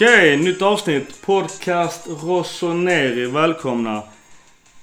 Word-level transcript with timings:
Okej, 0.00 0.36
nytt 0.36 0.62
avsnitt. 0.62 1.22
Podcast 1.22 2.08
Rossoneri. 2.22 3.26
Välkomna. 3.26 4.02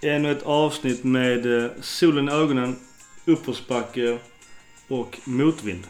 Ännu 0.02 0.32
ett 0.32 0.44
avsnitt 0.44 1.04
med 1.04 1.64
eh, 1.64 1.72
solen 1.82 2.30
i 2.30 2.32
ögonen, 2.32 2.76
uppförsbacke 3.26 4.18
och 4.88 5.20
motvind. 5.26 5.84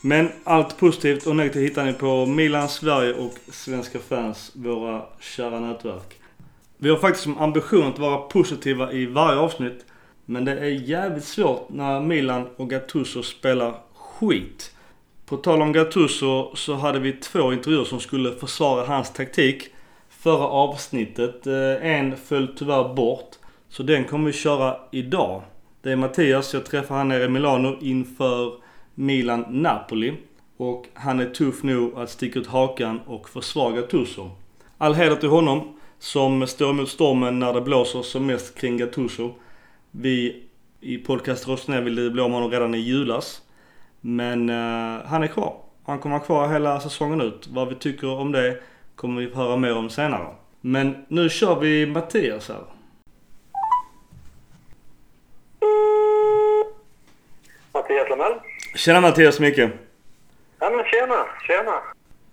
Men 0.00 0.28
allt 0.44 0.78
positivt 0.78 1.26
och 1.26 1.36
negativt 1.36 1.70
hittar 1.70 1.84
ni 1.84 1.92
på 1.92 2.26
Milan 2.26 2.68
Sverige 2.68 3.14
och 3.14 3.34
Svenska 3.52 3.98
fans, 3.98 4.52
våra 4.54 5.02
kära 5.20 5.60
nätverk. 5.60 6.18
Vi 6.76 6.90
har 6.90 6.96
faktiskt 6.96 7.24
som 7.24 7.38
ambition 7.38 7.86
att 7.86 7.98
vara 7.98 8.18
positiva 8.18 8.92
i 8.92 9.06
varje 9.06 9.38
avsnitt. 9.38 9.84
Men 10.24 10.44
det 10.44 10.52
är 10.52 10.88
jävligt 10.88 11.24
svårt 11.24 11.68
när 11.68 12.00
Milan 12.00 12.46
och 12.56 12.70
Gattuso 12.70 13.22
spelar 13.22 13.74
skit. 13.94 14.72
På 15.30 15.36
tal 15.36 15.62
om 15.62 15.72
Gattuso 15.72 16.56
så 16.56 16.74
hade 16.74 16.98
vi 16.98 17.12
två 17.12 17.52
intervjuer 17.52 17.84
som 17.84 18.00
skulle 18.00 18.32
försvara 18.32 18.86
hans 18.86 19.12
taktik. 19.12 19.68
Förra 20.08 20.46
avsnittet. 20.46 21.46
Eh, 21.46 21.86
en 21.86 22.16
föll 22.16 22.48
tyvärr 22.56 22.94
bort. 22.94 23.28
Så 23.68 23.82
den 23.82 24.04
kommer 24.04 24.26
vi 24.26 24.32
köra 24.32 24.76
idag. 24.92 25.42
Det 25.82 25.92
är 25.92 25.96
Mattias. 25.96 26.54
Jag 26.54 26.64
träffar 26.64 26.96
han 26.96 27.08
nere 27.08 27.24
i 27.24 27.28
Milano 27.28 27.76
inför 27.80 28.54
Milan-Napoli. 28.94 30.14
Och 30.56 30.86
han 30.94 31.20
är 31.20 31.26
tuff 31.26 31.62
nog 31.62 31.98
att 31.98 32.10
sticka 32.10 32.38
ut 32.38 32.46
hakan 32.46 33.00
och 33.06 33.28
försvara 33.28 33.72
Gattuso. 33.72 34.30
All 34.78 34.94
heder 34.94 35.16
till 35.16 35.28
honom 35.28 35.78
som 35.98 36.46
står 36.46 36.70
emot 36.70 36.88
stormen 36.88 37.38
när 37.38 37.52
det 37.52 37.60
blåser 37.60 38.02
som 38.02 38.26
mest 38.26 38.58
kring 38.58 38.76
Gattuso. 38.76 39.34
Vi 39.90 40.42
i 40.80 40.98
podcast 40.98 41.48
Rosner 41.48 41.80
ville 41.80 42.10
bli 42.10 42.22
av 42.22 42.30
med 42.30 42.36
honom 42.36 42.50
redan 42.50 42.74
i 42.74 42.78
julas. 42.78 43.42
Men 44.00 44.50
uh, 44.50 45.06
han 45.06 45.22
är 45.22 45.26
kvar. 45.26 45.56
Han 45.86 45.98
kommer 45.98 46.16
vara 46.16 46.26
kvar 46.26 46.48
hela 46.48 46.80
säsongen 46.80 47.20
ut. 47.20 47.48
Vad 47.50 47.68
vi 47.68 47.74
tycker 47.74 48.18
om 48.18 48.32
det 48.32 48.56
kommer 48.94 49.20
vi 49.20 49.34
höra 49.34 49.56
mer 49.56 49.76
om 49.76 49.90
senare. 49.90 50.26
Men 50.60 51.04
nu 51.08 51.28
kör 51.28 51.60
vi 51.60 51.86
Mattias 51.86 52.48
här. 52.48 52.64
Mattias 57.72 58.08
Lamell. 58.10 58.34
Tjena 58.74 59.00
Mattias 59.00 59.40
Micke. 59.40 59.58
Ja 60.58 60.70
men 60.70 60.84
tjena, 60.84 61.26
tjena. 61.46 61.74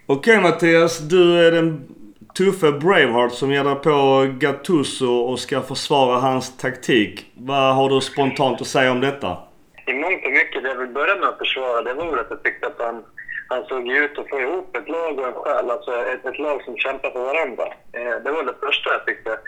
Okej 0.05 0.41
Mattias, 0.41 0.99
du 0.99 1.47
är 1.47 1.51
den 1.51 1.87
tuffe 2.37 2.71
Braveheart 2.71 3.33
som 3.33 3.51
ger 3.51 3.63
dig 3.63 3.75
på 3.75 4.27
Gattuso 4.39 5.11
och 5.11 5.39
ska 5.39 5.61
försvara 5.61 6.19
hans 6.19 6.57
taktik. 6.57 7.25
Vad 7.33 7.75
har 7.75 7.89
du 7.89 8.01
spontant 8.01 8.61
att 8.61 8.67
säga 8.67 8.91
om 8.91 9.01
detta? 9.01 9.37
I 9.85 9.93
mångt 9.93 10.25
och 10.25 10.31
mycket, 10.31 10.46
det 10.67 10.73
jag 10.73 10.79
vill 10.79 10.99
börja 10.99 11.15
med 11.15 11.29
att 11.29 11.37
försvara, 11.37 11.81
det 11.81 11.93
var 11.93 12.05
väl 12.11 12.19
att 12.19 12.29
jag 12.29 12.43
tyckte 12.43 12.67
att 12.67 12.81
han, 12.87 13.05
han 13.47 13.65
såg 13.65 13.87
ut 13.87 14.19
att 14.19 14.29
få 14.29 14.39
ihop 14.39 14.77
ett 14.77 14.89
lag 14.89 15.19
och 15.19 15.27
en 15.27 15.33
själ. 15.33 15.69
Alltså 15.71 15.91
ett, 16.11 16.25
ett 16.25 16.39
lag 16.39 16.63
som 16.63 16.77
kämpar 16.77 17.11
för 17.11 17.23
varandra. 17.31 17.65
Eh, 17.97 18.15
det 18.23 18.31
var 18.31 18.43
det 18.43 18.65
första 18.65 18.89
jag 18.89 19.05
tyckte, 19.05 19.39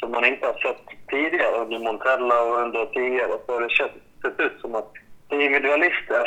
som 0.00 0.10
man 0.10 0.24
inte 0.24 0.46
har 0.46 0.58
sett 0.64 0.82
tidigare 1.10 1.56
under 1.62 1.78
Montella 1.78 2.42
och 2.42 2.56
under 2.64 2.86
tidigare. 2.86 3.34
Så 3.46 3.60
det 3.60 3.70
känns, 3.70 3.92
sett 4.22 4.40
ut 4.40 4.60
som 4.60 4.74
att 4.74 4.90
det 5.28 5.36
är 5.36 5.40
individualister 5.40 6.22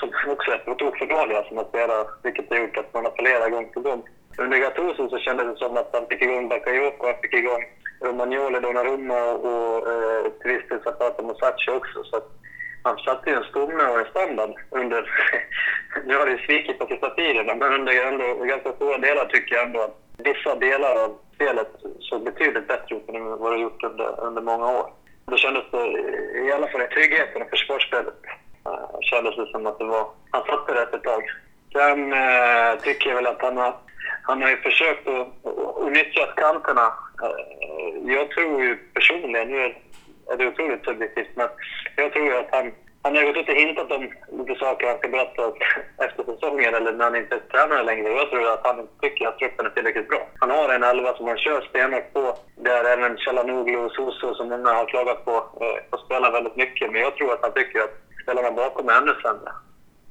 som 0.00 0.08
också 0.32 0.50
är 0.50 0.58
på 0.58 0.74
tok 0.74 0.98
för 0.98 1.06
dåliga 1.06 1.44
som 1.44 1.58
att 1.58 1.68
spela, 1.68 2.06
vilket 2.22 2.50
har 2.50 2.56
gjort 2.56 2.76
att 2.76 2.94
man 2.94 3.06
appellerar 3.06 3.50
gång 3.50 3.68
på 3.74 3.80
gång. 3.80 4.02
Under 4.38 4.58
Gattuso 4.58 5.08
så 5.08 5.18
kändes 5.18 5.46
det 5.46 5.56
som 5.56 5.76
att 5.76 5.90
han 5.92 6.06
fick 6.06 6.22
igång 6.22 6.48
Bakayoko, 6.48 7.06
han 7.06 7.20
fick 7.22 7.34
igång 7.34 7.64
Romagnoli, 8.00 8.60
Donnarumma 8.60 9.20
och 9.48 9.76
eh, 9.92 10.24
till 10.40 10.50
viss 10.50 10.68
del 10.68 10.82
Zapata 10.84 11.22
Musacci 11.22 11.70
också. 11.70 12.04
Så 12.04 12.16
att 12.16 12.28
han 12.84 12.98
satte 12.98 13.30
ju 13.30 13.36
en 13.36 13.44
stomme 13.44 13.84
och 13.84 13.98
en 13.98 14.10
standard 14.10 14.54
under... 14.70 15.10
nu 16.06 16.16
har 16.16 16.26
det 16.26 16.32
ju 16.32 16.38
svikit 16.38 16.78
på 16.78 16.86
sista 16.86 17.10
tiden, 17.10 17.46
men 17.46 17.62
under, 17.62 18.06
ändå, 18.06 18.44
ganska 18.44 18.72
stora 18.72 18.98
delar 18.98 19.24
tycker 19.24 19.54
jag 19.54 19.66
ändå 19.66 19.80
att 19.80 19.96
vissa 20.18 20.54
delar 20.54 21.04
av 21.04 21.18
spelet 21.34 21.70
såg 22.00 22.24
betydligt 22.24 22.68
bättre 22.68 22.96
ut 22.96 23.08
än 23.08 23.38
vad 23.38 23.52
det 23.52 23.58
gjort 23.58 23.84
under, 23.84 24.20
under 24.20 24.42
många 24.42 24.66
år. 24.66 24.86
Då 25.26 25.36
kändes 25.36 25.64
det, 25.70 25.84
i 26.46 26.52
alla 26.52 26.68
fall 26.68 26.82
i 26.82 26.86
tryggheten 26.86 27.42
och 27.42 27.50
försvarsspelet, 27.50 28.14
uh, 28.68 29.00
kändes 29.00 29.36
det 29.36 29.46
som 29.46 29.66
att 29.66 29.78
det 29.78 29.84
var... 29.84 30.06
Han 30.30 30.44
satte 30.44 30.74
rätt 30.74 30.94
ett 30.94 31.02
tag. 31.02 31.22
Sen 31.72 32.12
uh, 32.12 32.80
tycker 32.82 33.08
jag 33.08 33.16
väl 33.16 33.26
att 33.26 33.42
han 33.42 33.56
har, 33.56 33.74
han 34.22 34.42
har 34.42 34.50
ju 34.50 34.56
försökt 34.56 35.08
att, 35.08 35.46
att 35.46 35.92
nyttja 35.92 36.26
kanterna. 36.36 36.86
Uh, 37.22 38.12
jag 38.14 38.30
tror 38.30 38.62
ju 38.62 38.76
personligen, 38.76 39.48
nu 39.48 39.74
är 40.28 40.32
är 40.32 40.38
det 40.38 40.46
otroligt 40.46 40.84
subjektivt. 40.84 41.28
Men 41.34 41.48
jag 41.96 42.12
tror 42.12 42.26
ju 42.26 42.36
att 42.36 42.48
han, 42.52 42.72
han 43.02 43.16
har 43.16 43.24
gått 43.24 43.36
ut 43.36 43.48
och 43.48 43.54
hintat 43.54 43.92
om 43.92 44.02
lite 44.38 44.54
saker 44.60 44.86
han 44.86 44.98
ska 44.98 45.08
berätta 45.08 45.42
efter 46.06 46.22
säsongen 46.24 46.74
eller 46.74 46.92
när 46.92 47.04
han 47.04 47.16
inte 47.16 47.38
tränar 47.38 47.84
längre. 47.84 48.08
Jag 48.12 48.30
tror 48.30 48.52
att 48.52 48.66
han 48.66 48.88
tycker 49.00 49.28
att 49.28 49.38
truppen 49.38 49.66
är 49.66 49.70
tillräckligt 49.70 50.08
bra. 50.08 50.22
Han 50.40 50.50
har 50.50 50.68
en 50.68 50.82
elva 50.82 51.14
som 51.14 51.26
han 51.26 51.38
kör 51.38 51.60
stenhårt 51.60 52.12
på. 52.12 52.36
Där 52.56 52.84
även 52.84 53.16
Chalanoglu 53.16 53.76
och 53.76 53.92
Soso, 53.92 54.34
som 54.34 54.48
många 54.48 54.72
har 54.72 54.86
klagat 54.86 55.24
på, 55.24 55.34
eh, 55.60 55.78
har 55.90 55.98
spelat 56.04 56.34
väldigt 56.34 56.56
mycket. 56.56 56.92
Men 56.92 57.00
jag 57.00 57.16
tror 57.16 57.32
att 57.32 57.42
han 57.42 57.52
tycker 57.52 57.80
att 57.80 57.94
spelarna 58.22 58.50
bakom 58.50 58.88
är 58.88 58.92
ännu 58.92 59.14
sämre. 59.22 59.52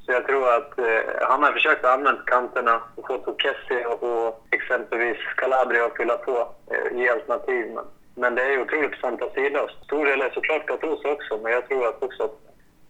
Så 0.06 0.12
jag 0.12 0.26
tror 0.28 0.54
att 0.54 0.80
eh, 0.80 1.02
han 1.22 1.44
har 1.44 1.52
försökt 1.52 1.86
använda 1.86 2.22
kanterna 2.26 2.82
och 2.96 3.08
fått 3.08 3.42
Kessie 3.42 3.86
och, 3.86 4.04
och 4.04 4.46
exempelvis 4.52 5.18
Calabria 5.38 5.86
att 5.86 5.98
fylla 5.98 6.18
på, 6.18 6.54
eh, 6.72 6.98
ge 6.98 7.10
alternativ. 7.10 7.72
Men 7.76 7.86
men 8.16 8.36
det 8.36 8.42
är 8.42 8.52
ju 8.52 8.62
otroligt 8.62 9.02
fantasilöst. 9.02 9.76
Stor 9.84 10.06
del 10.06 10.22
är 10.22 10.30
såklart 10.30 10.66
Gattuso 10.68 11.08
också, 11.16 11.40
men 11.44 11.52
jag 11.52 11.68
tror 11.68 11.88
att 11.88 12.04
också 12.04 12.24
att 12.24 12.38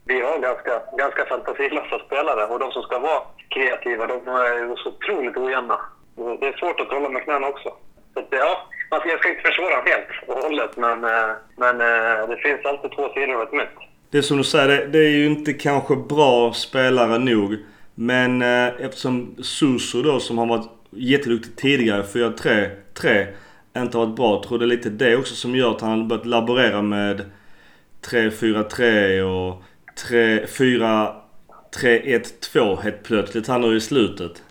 vi 0.06 0.22
har 0.22 0.40
ganska, 0.40 0.82
ganska 0.98 1.26
fantasilösa 1.26 2.00
spelare 2.06 2.46
och 2.46 2.60
de 2.60 2.72
som 2.72 2.84
ska 2.84 3.00
vara 3.00 3.22
kreativa, 3.50 4.08
de 4.08 4.14
är 4.14 4.76
så 4.76 4.90
otroligt 4.90 5.38
ojämna. 5.38 5.80
Det 6.40 6.48
är 6.48 6.58
svårt 6.58 6.80
att 6.80 6.92
hålla 6.92 7.10
med 7.10 7.24
knäna 7.24 7.48
också. 7.48 7.70
Så 8.14 8.20
att, 8.20 8.28
ja, 8.30 8.68
jag 8.90 9.20
ska 9.20 9.30
inte 9.30 9.42
försvara 9.42 9.76
helt 9.86 10.08
och 10.28 10.36
hållet, 10.44 10.78
men, 10.78 11.04
eh, 11.04 11.32
men 11.58 11.82
eh, 11.82 12.28
det 12.30 12.38
finns 12.38 12.66
alltid 12.66 12.92
två 12.92 13.10
sidor 13.14 13.36
av 13.36 13.42
ett 13.42 13.52
mynt. 13.52 13.80
Det 14.10 14.18
är 14.18 14.22
som 14.22 14.38
du 14.38 14.44
säger, 14.44 14.68
det, 14.68 14.88
det 14.88 15.00
är 15.00 15.10
ju 15.10 15.26
inte 15.26 15.54
kanske 15.54 15.96
bra 15.96 16.54
spelare 16.54 17.18
nog. 17.18 17.58
Men 17.96 18.42
eh, 18.42 18.68
eftersom 18.80 19.36
Suso 19.44 20.02
då 20.02 20.20
som 20.20 20.38
har 20.38 20.46
varit 20.46 20.70
jätteduktig 20.90 21.56
tidigare, 21.56 22.02
4-3-3 22.02 23.28
inte 23.82 23.98
varit 23.98 24.16
bra. 24.16 24.34
Jag 24.34 24.44
tror 24.44 24.60
det 24.60 24.66
är 24.66 24.68
lite 24.68 24.90
det 24.90 25.16
också 25.16 25.36
som 25.36 25.56
gör 25.56 25.72
att 25.72 25.82
han 25.82 26.08
börjat 26.08 26.26
laborera 26.26 26.82
med 26.82 27.32
3-4-3 28.02 29.22
och 29.22 29.64
4-3-1-2 31.74 32.82
helt 32.82 33.04
plötsligt 33.04 33.48
Han 33.48 33.64
är 33.64 33.68
ju 33.68 33.78
i 33.78 33.82
slutet. 33.82 34.44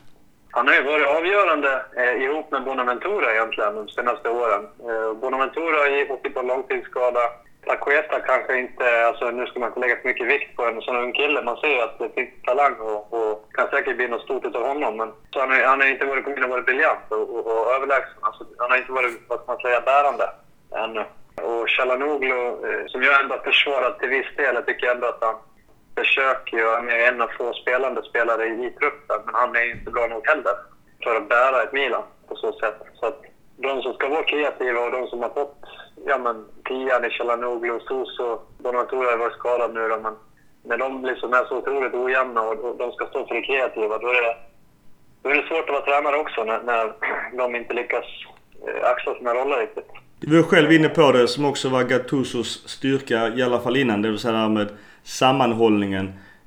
Han 0.50 0.68
har 0.68 0.74
ju 0.74 0.82
varit 0.82 1.06
avgörande 1.06 1.84
eh, 1.96 2.22
ihop 2.24 2.50
med 2.50 2.64
Bonaventura 2.64 3.34
egentligen 3.34 3.74
de 3.74 3.88
senaste 3.88 4.28
åren. 4.28 4.64
Eh, 4.88 5.12
Bonaventura 5.20 5.76
har 5.76 6.12
åkt 6.12 6.34
på 6.34 6.42
långtidsskada. 6.42 7.20
Lacueta 7.66 8.20
kanske 8.20 8.58
inte, 8.58 9.06
alltså 9.06 9.30
nu 9.30 9.46
ska 9.46 9.60
man 9.60 9.68
inte 9.68 9.80
lägga 9.80 9.96
för 9.96 10.08
mycket 10.08 10.26
vikt 10.26 10.56
på 10.56 10.62
en 10.64 10.80
sån 10.80 10.96
ung 10.96 11.12
kille. 11.12 11.42
Man 11.42 11.56
ser 11.56 11.68
ju 11.68 11.80
att 11.80 11.98
det 11.98 12.14
finns 12.14 12.42
talang 12.44 12.74
och, 12.74 13.12
och 13.12 13.52
kan 13.52 13.68
säkert 13.68 13.96
bli 13.96 14.08
något 14.08 14.22
stort 14.22 14.44
av 14.44 14.66
honom. 14.66 14.96
Men 14.96 15.12
så 15.30 15.40
han, 15.40 15.50
har, 15.50 15.62
han 15.62 15.80
har 15.80 15.88
inte 15.88 16.06
varit, 16.06 16.24
kunnat 16.24 16.50
varit 16.50 16.66
briljant 16.66 17.06
och, 17.08 17.30
och, 17.36 17.46
och 17.46 17.72
överlägsen. 17.74 18.18
Alltså, 18.20 18.44
han 18.58 18.70
har 18.70 18.78
inte 18.78 18.92
varit, 18.92 19.20
vad 19.28 19.40
ska 19.40 19.52
man 19.52 19.60
säga, 19.60 19.80
bärande 19.80 20.30
ännu. 20.74 21.04
Och 21.42 21.70
Chalanoglu, 21.70 22.46
eh, 22.46 22.86
som 22.86 23.02
jag 23.02 23.20
ändå 23.20 23.38
försvarat 23.44 23.98
till 23.98 24.08
viss 24.08 24.36
del, 24.36 24.54
jag 24.54 24.66
tycker 24.66 24.90
ändå 24.90 25.06
att 25.06 25.24
han 25.24 25.34
försöker 25.96 26.56
ju, 26.56 26.68
han 26.68 26.88
är 26.88 27.08
en 27.08 27.20
av 27.20 27.28
få 27.38 27.52
spelande 27.52 28.02
spelare 28.02 28.46
i, 28.46 28.66
i 28.66 28.70
truppen, 28.70 29.20
men 29.24 29.34
han 29.34 29.56
är 29.56 29.70
inte 29.70 29.90
bra 29.90 30.06
nog 30.06 30.26
heller 30.26 30.54
för 31.04 31.16
att 31.16 31.28
bära 31.28 31.62
ett 31.62 31.72
Milan 31.72 32.02
på 32.28 32.36
så 32.36 32.52
sätt. 32.52 32.78
Så 32.94 33.06
att 33.06 33.22
de 33.56 33.82
som 33.82 33.94
ska 33.94 34.08
vara 34.08 34.22
kreativa 34.22 34.80
och 34.80 34.92
de 34.92 35.06
som 35.06 35.22
har 35.22 35.28
fått 35.28 35.56
ja, 36.06 36.18
men, 36.18 36.44
tian 36.64 37.04
i 37.04 37.10
Chalanoglu 37.10 37.70
och 37.70 37.82
Soso, 37.82 38.38
Bonaventura 38.58 39.10
har 39.10 39.18
varit 39.18 39.38
skadad 39.38 39.74
nu 39.74 39.88
då, 39.88 40.00
men 40.00 40.14
när 40.64 40.78
de 40.78 41.04
liksom 41.04 41.32
är 41.32 41.44
så 41.44 41.56
otroligt 41.56 41.94
ojämna 41.94 42.40
och 42.40 42.76
de 42.78 42.92
ska 42.92 43.06
stå 43.06 43.26
för 43.26 43.34
det 43.34 43.42
kreativa, 43.42 43.98
då 43.98 44.08
är 44.08 44.22
det, 44.22 44.36
då 45.22 45.30
är 45.30 45.34
det 45.34 45.48
svårt 45.48 45.68
att 45.68 45.74
vara 45.74 45.84
tränare 45.84 46.16
också 46.16 46.44
när, 46.44 46.62
när 46.62 46.92
de 47.38 47.56
inte 47.56 47.74
lyckas 47.74 48.04
eh, 48.66 48.90
axla 48.90 49.14
sina 49.14 49.34
roller 49.34 49.56
riktigt. 49.56 49.90
Du 50.20 50.36
var 50.36 50.48
själv 50.48 50.72
inne 50.72 50.88
på 50.88 51.12
det 51.12 51.28
som 51.28 51.44
också 51.44 51.68
var 51.68 51.82
Gattusos 51.82 52.68
styrka, 52.68 53.28
i 53.28 53.42
alla 53.42 53.60
fall 53.60 53.76
innan. 53.76 54.02
Det 54.02 54.08
vill 54.08 54.18
säga 54.18 54.32
det 54.32 54.38
här 54.38 54.48
med 54.48 54.68
sammanhållningen. 55.02 56.06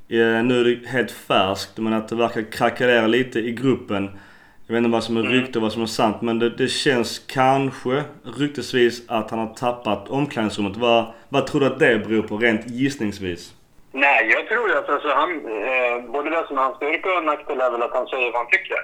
Eh, 0.10 0.44
nu 0.44 0.60
är 0.60 0.64
det 0.64 0.88
helt 0.88 1.12
färskt, 1.12 1.78
men 1.78 1.94
att 1.94 2.08
det 2.08 2.16
verkar 2.16 2.52
krackelera 2.52 3.08
lite 3.08 3.40
i 3.40 3.52
gruppen. 3.52 4.20
Jag 4.68 4.74
vet 4.74 4.84
inte 4.84 4.94
vad 4.94 5.04
som 5.04 5.18
är 5.18 5.22
mm. 5.22 5.34
rykte 5.34 5.60
och 5.60 5.64
vad 5.64 5.72
som 5.72 5.82
är 5.82 5.86
sant 5.86 6.22
men 6.22 6.40
det, 6.40 6.50
det 6.50 6.68
känns 6.68 7.20
kanske 7.20 8.04
ryktesvis 8.40 9.10
att 9.10 9.32
han 9.32 9.40
har 9.40 9.54
tappat 9.54 10.10
omklädningsrummet. 10.10 10.78
Vad, 10.78 11.06
vad 11.30 11.48
tror 11.48 11.62
du 11.62 11.68
att 11.68 11.80
det 11.80 12.08
beror 12.08 12.22
på 12.22 12.38
rent 12.38 12.68
gissningsvis? 12.68 13.54
Nej, 13.92 14.30
jag 14.30 14.48
tror 14.48 14.78
att 14.78 14.90
alltså, 14.90 15.08
han, 15.08 15.32
eh, 15.32 16.12
både 16.12 16.30
det 16.30 16.48
som 16.48 16.58
är 16.58 16.62
hans 16.62 16.76
styrka 16.76 17.18
och 17.18 17.24
nackdel 17.24 17.62
är 17.62 17.72
väl 17.72 17.82
att 17.82 17.94
han 17.94 18.08
säger 18.08 18.32
vad 18.32 18.42
han 18.42 18.52
tycker. 18.52 18.78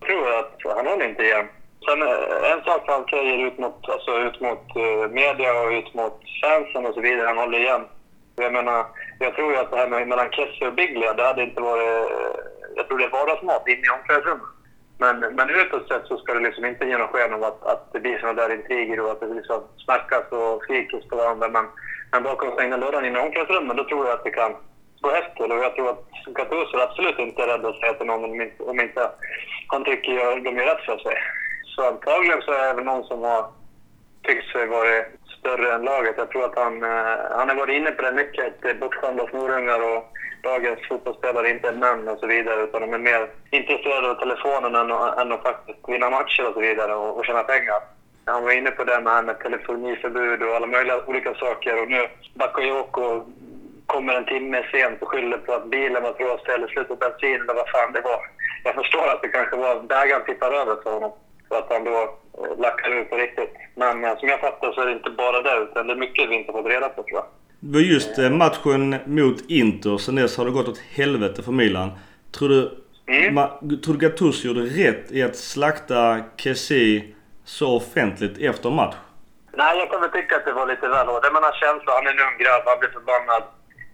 Jag 0.00 0.08
tror 0.08 0.38
att 0.38 0.76
han 0.76 0.86
håller 0.86 1.08
inte 1.08 1.22
igen. 1.22 1.46
Sen 1.84 2.02
eh, 2.02 2.52
en 2.52 2.62
sak 2.64 2.82
han 2.86 3.04
säger 3.04 3.46
ut 3.46 3.58
mot, 3.58 3.88
alltså, 3.88 4.10
ut 4.18 4.40
mot 4.40 4.76
eh, 4.76 5.10
media 5.10 5.60
och 5.60 5.70
ut 5.70 5.94
mot 5.94 6.18
fansen 6.42 6.86
och 6.86 6.94
så 6.94 7.00
vidare, 7.00 7.26
han 7.26 7.38
håller 7.38 7.58
igen. 7.58 7.84
Jag 8.36 8.52
menar, 8.52 8.86
jag 9.18 9.34
tror 9.34 9.52
ju 9.52 9.58
att 9.58 9.70
det 9.70 9.76
här 9.76 9.88
med, 9.88 10.08
mellan 10.08 10.30
Kessler 10.30 10.68
och 10.68 10.74
Biglia, 10.74 11.14
det 11.14 11.22
hade 11.22 11.42
inte 11.42 11.60
varit... 11.60 12.10
Jag 12.76 12.88
tror 12.88 12.98
det 12.98 13.04
är 13.04 13.18
vardagsmat 13.18 13.68
inne 13.68 13.86
i 13.86 13.90
omklädningsrummet. 13.98 14.59
Men, 15.00 15.20
men 15.20 15.50
utåt 15.50 15.88
sett 15.88 16.06
så 16.06 16.16
ska 16.18 16.34
det 16.34 16.40
liksom 16.40 16.64
inte 16.64 16.84
ge 16.84 16.98
någon 16.98 17.08
sken 17.08 17.34
av 17.34 17.44
att, 17.44 17.66
att 17.66 17.92
det 17.92 18.00
blir 18.00 18.18
sådana 18.18 18.42
där 18.42 18.54
intriger 18.54 19.00
och 19.00 19.10
att 19.10 19.20
det 19.20 19.34
liksom 19.34 19.62
snackas 19.84 20.26
och 20.30 20.62
skriks 20.62 21.08
på 21.08 21.16
varandra. 21.16 21.48
Men, 21.48 21.66
men 22.12 22.22
bakom 22.22 22.52
stängda 22.52 22.76
dörrar 22.76 23.06
inne 23.06 23.18
i 23.18 23.22
omklädningsrummet, 23.22 23.76
då 23.76 23.84
tror 23.84 24.06
jag 24.06 24.14
att 24.14 24.24
det 24.24 24.30
kan 24.30 24.52
gå 25.00 25.10
efter. 25.10 25.34
till. 25.34 25.52
Och 25.52 25.58
jag 25.58 25.74
tror 25.74 25.90
att 25.90 26.04
Gattuso 26.26 26.78
absolut 26.78 27.18
inte 27.18 27.42
är 27.42 27.46
rädd 27.46 27.64
att 27.64 27.80
säga 27.80 27.94
till 27.94 28.06
någon 28.06 28.24
om 28.24 28.40
inte, 28.40 28.62
om 28.62 28.80
inte 28.80 29.10
han 29.66 29.84
tycker 29.84 30.12
att 30.12 30.44
de 30.44 30.56
gör 30.56 30.66
rätt 30.66 30.84
för 30.84 30.98
sig. 30.98 31.16
Så 31.62 31.88
antagligen 31.88 32.42
så 32.42 32.52
är 32.52 32.74
det 32.74 32.84
någon 32.84 33.04
som 33.04 33.22
har 33.22 33.44
tyckt 34.22 34.52
sig 34.52 34.66
vara 34.66 35.04
större 35.38 35.74
än 35.74 35.82
laget. 35.82 36.14
Jag 36.16 36.30
tror 36.30 36.44
att 36.44 36.58
han, 36.58 36.82
eh, 36.82 37.18
han 37.36 37.48
har 37.48 37.56
varit 37.56 37.76
inne 37.76 37.90
på 37.90 38.02
det 38.02 38.12
mycket, 38.12 38.80
bortskämda 38.80 39.26
snorungar 39.26 39.80
och 39.90 40.02
dagens 40.42 40.88
fotbollsspelare 40.88 41.50
inte 41.50 41.68
är 41.68 41.72
män 41.72 42.08
och 42.08 42.18
så 42.18 42.26
vidare. 42.26 42.62
Utan 42.62 42.80
de 42.80 42.94
är 42.94 42.98
mer 42.98 43.28
intresserade 43.50 44.10
av 44.10 44.14
telefonen 44.14 44.74
än, 44.74 44.90
än 44.90 45.32
att 45.32 45.42
faktiskt 45.42 45.78
vinna 45.88 46.10
matcher 46.10 46.48
och 46.48 46.54
så 46.54 46.60
vidare 46.60 46.94
och, 46.94 47.18
och 47.18 47.26
tjäna 47.26 47.42
pengar. 47.42 47.80
Han 48.24 48.44
var 48.44 48.52
inne 48.52 48.70
på 48.70 48.84
det 48.84 49.00
med, 49.00 49.24
med 49.24 49.38
telefoniförbud 49.38 50.42
och 50.42 50.54
alla 50.54 50.66
möjliga 50.66 51.04
olika 51.06 51.34
saker. 51.34 51.82
Och 51.82 51.88
nu 51.88 52.08
Bakayoko 52.34 53.24
kommer 53.86 54.14
en 54.14 54.26
timme 54.26 54.62
sent 54.72 55.02
och 55.02 55.08
skyller 55.08 55.38
på 55.38 55.52
att 55.52 55.66
bilen 55.66 56.02
var 56.02 56.12
trasig 56.12 56.52
eller 56.54 56.68
slut 56.68 56.88
på 56.88 56.96
bensin 56.96 57.40
eller 57.40 57.54
vad 57.54 57.68
fan 57.68 57.92
det 57.92 58.00
var. 58.00 58.20
Jag 58.64 58.74
förstår 58.74 59.08
att 59.08 59.22
det 59.22 59.28
kanske 59.28 59.56
var 59.56 59.82
bägaren 59.82 60.24
tippar 60.24 60.52
över 60.52 60.76
för 60.82 60.92
honom 60.92 61.12
och 61.48 61.56
att 61.58 61.72
han 61.72 61.84
då 61.84 61.98
eh, 62.38 62.58
lackar 62.58 62.90
ur 62.90 63.04
på 63.04 63.16
riktigt. 63.16 63.54
Men 63.74 64.04
eh, 64.04 64.18
som 64.18 64.28
jag 64.28 64.40
fattar 64.40 64.72
så 64.72 64.80
är 64.80 64.86
det 64.86 64.92
inte 64.92 65.10
bara 65.10 65.42
det 65.42 65.56
utan 65.62 65.86
det 65.86 65.92
är 65.92 65.96
mycket 65.96 66.30
vi 66.30 66.34
inte 66.34 66.52
fått 66.52 66.66
reda 66.66 66.88
på 66.88 67.02
tror 67.02 67.20
jag. 67.20 67.26
Det 67.60 67.72
var 67.78 67.80
just 67.80 68.18
eh, 68.18 68.30
matchen 68.30 68.96
mot 69.06 69.40
Inter. 69.48 69.98
Sen 69.98 70.14
dess 70.14 70.36
har 70.38 70.44
det 70.44 70.50
gått 70.50 70.68
åt 70.68 70.78
helvete 70.78 71.42
för 71.42 71.52
Milan. 71.52 71.90
Tror 72.38 72.48
du, 72.48 72.76
Mm. 73.08 73.34
ma, 73.34 73.46
tror 73.84 73.94
du 73.94 74.00
Gattuso 74.06 74.48
gjorde 74.48 74.60
rätt 74.60 75.12
i 75.12 75.22
att 75.22 75.36
slakta 75.36 76.20
Kessie 76.36 77.04
så 77.44 77.76
offentligt 77.76 78.38
efter 78.38 78.70
match? 78.70 78.94
Nej, 79.52 79.78
jag 79.78 79.90
kan 79.90 80.00
väl 80.00 80.10
tycka 80.10 80.36
att 80.36 80.44
det 80.44 80.52
var 80.52 80.66
lite 80.66 80.88
väl 80.88 81.06
hårt. 81.06 81.32
Man 81.32 81.42
har 81.48 81.52
känsla, 81.64 81.92
han 81.96 82.06
är 82.06 82.10
en 82.10 82.18
ung 82.28 82.38
grabb, 82.42 82.62
han 82.66 82.78
blir 82.80 82.88
förbannad. 82.98 83.42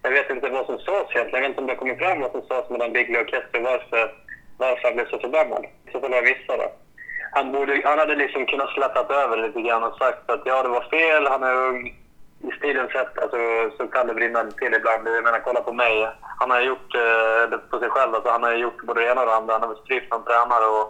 Jag 0.02 0.10
vet 0.10 0.30
inte 0.30 0.48
vad 0.48 0.66
som 0.66 0.78
sades 0.78 1.10
egentligen. 1.14 1.30
Jag 1.32 1.40
vet 1.40 1.48
inte 1.48 1.60
om 1.60 1.66
det 1.66 1.76
kommer 1.80 1.96
fram 2.02 2.20
vad 2.20 2.30
som 2.32 2.42
sades 2.48 2.70
mellan 2.70 2.92
Bigley 2.96 3.18
och 3.22 3.28
Kessler 3.32 3.60
varför, 3.70 4.02
varför 4.62 4.82
han 4.88 4.94
blev 4.96 5.08
så 5.10 5.18
förbannad. 5.24 5.64
Så 5.92 5.94
får 6.00 6.10
jag 6.18 6.24
missa 6.24 6.52
det. 6.62 6.70
Han, 7.36 7.52
borde, 7.52 7.72
han 7.84 7.98
hade 8.02 8.14
liksom 8.24 8.46
kunnat 8.46 8.70
släppat 8.76 9.10
över 9.22 9.36
lite 9.44 9.60
grann 9.66 9.82
och 9.88 9.96
sagt 10.02 10.30
att 10.34 10.42
ja, 10.50 10.62
det 10.62 10.68
var 10.78 10.84
fel, 10.96 11.22
han 11.32 11.42
är 11.50 11.54
ung. 11.70 11.80
I 12.48 12.50
stilen 12.58 12.88
sett 12.88 13.18
alltså, 13.18 13.36
så 13.76 13.86
kan 13.88 14.06
det 14.06 14.14
brinna 14.14 14.44
till 14.44 14.74
ibland. 14.74 15.08
Jag 15.08 15.24
menar, 15.24 15.40
kolla 15.44 15.60
på 15.60 15.72
mig. 15.72 16.08
Han 16.40 16.50
har 16.50 16.60
gjort 16.60 16.94
eh, 16.94 17.50
det 17.50 17.58
på 17.70 17.78
sig 17.78 17.88
själv. 17.88 18.14
Alltså, 18.14 18.30
han 18.30 18.42
har 18.42 18.52
gjort 18.52 18.82
både 18.82 19.00
det 19.00 19.06
ena 19.06 19.20
och 19.20 19.26
det 19.26 19.34
andra. 19.34 19.52
Han 19.52 19.62
har 19.62 19.68
väl 19.68 19.84
strypt 19.84 20.10
någon 20.10 20.24
tränare 20.24 20.66
och 20.66 20.86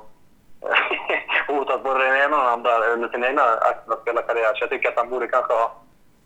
hotat 1.48 1.82
både 1.82 1.98
det 1.98 2.24
ena 2.24 2.36
och 2.36 2.44
det 2.44 2.50
andra 2.50 2.86
under 2.94 3.08
sin 3.08 3.24
egna 3.24 3.42
aktiva 3.42 3.96
spelarkarriär. 3.96 4.54
Så 4.54 4.62
jag 4.62 4.70
tycker 4.70 4.88
att 4.88 4.98
han 4.98 5.10
borde 5.10 5.26
kanske 5.26 5.52
ha, 5.52 5.66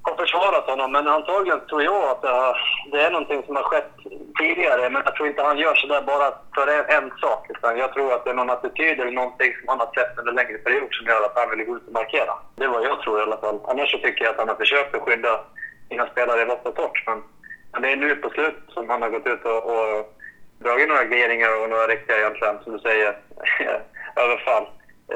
har 0.02 0.17
försvarat 0.17 0.67
honom. 0.67 0.93
Men 0.93 1.08
antagligen 1.08 1.61
tror 1.67 1.82
jag 1.82 2.05
att 2.11 2.23
det, 2.23 2.29
har, 2.29 2.56
det 2.93 3.00
är 3.00 3.11
någonting 3.11 3.43
som 3.47 3.56
har 3.56 3.62
skett 3.62 3.93
tidigare. 4.38 4.91
Men 4.91 5.02
jag 5.05 5.14
tror 5.14 5.29
inte 5.29 5.43
han 5.43 5.58
gör 5.58 5.75
sådär 5.75 6.02
bara 6.02 6.29
för 6.55 6.67
en, 6.67 6.85
en 6.97 7.11
sak. 7.20 7.50
Utan 7.50 7.79
jag 7.79 7.93
tror 7.93 8.12
att 8.14 8.25
det 8.25 8.31
är 8.31 8.35
någon 8.35 8.50
attityd 8.50 9.00
eller 9.00 9.11
någonting 9.12 9.52
som 9.58 9.69
han 9.69 9.79
har 9.79 9.91
sett 9.94 10.19
under 10.19 10.32
en 10.32 10.37
längre 10.37 10.58
period 10.58 10.88
som 10.91 11.06
gör 11.06 11.25
att 11.25 11.38
han 11.38 11.50
vill 11.50 11.67
gå 11.67 11.76
ut 11.76 11.87
och 11.87 11.93
markera. 11.93 12.35
Det 12.56 12.64
är 12.64 12.69
vad 12.69 12.85
jag 12.85 13.00
tror 13.00 13.19
i 13.19 13.23
alla 13.23 13.37
fall. 13.37 13.61
Annars 13.69 13.91
så 13.91 13.99
tycker 13.99 14.25
jag 14.25 14.32
att 14.32 14.38
han 14.38 14.49
har 14.49 14.56
försökt 14.64 14.94
att 14.94 15.02
skydda 15.02 15.41
sina 15.88 16.06
spelare 16.06 16.43
i 16.43 16.44
vått 16.44 16.67
och 16.67 16.76
torrt. 16.76 17.02
Men, 17.06 17.23
men 17.73 17.82
det 17.82 17.93
är 17.93 17.97
nu 17.97 18.14
på 18.14 18.31
slutet 18.31 18.64
som 18.69 18.88
han 18.88 19.02
har 19.02 19.11
gått 19.11 19.26
ut 19.26 19.44
och, 19.44 19.62
och 19.75 20.14
dragit 20.58 20.88
några 20.88 21.05
glidningar 21.05 21.62
och 21.62 21.70
några 21.70 21.87
riktiga 21.87 22.19
egentligen, 22.19 22.56
som 22.64 22.73
du 22.73 22.79
säger, 22.79 23.17
överfall 24.17 24.67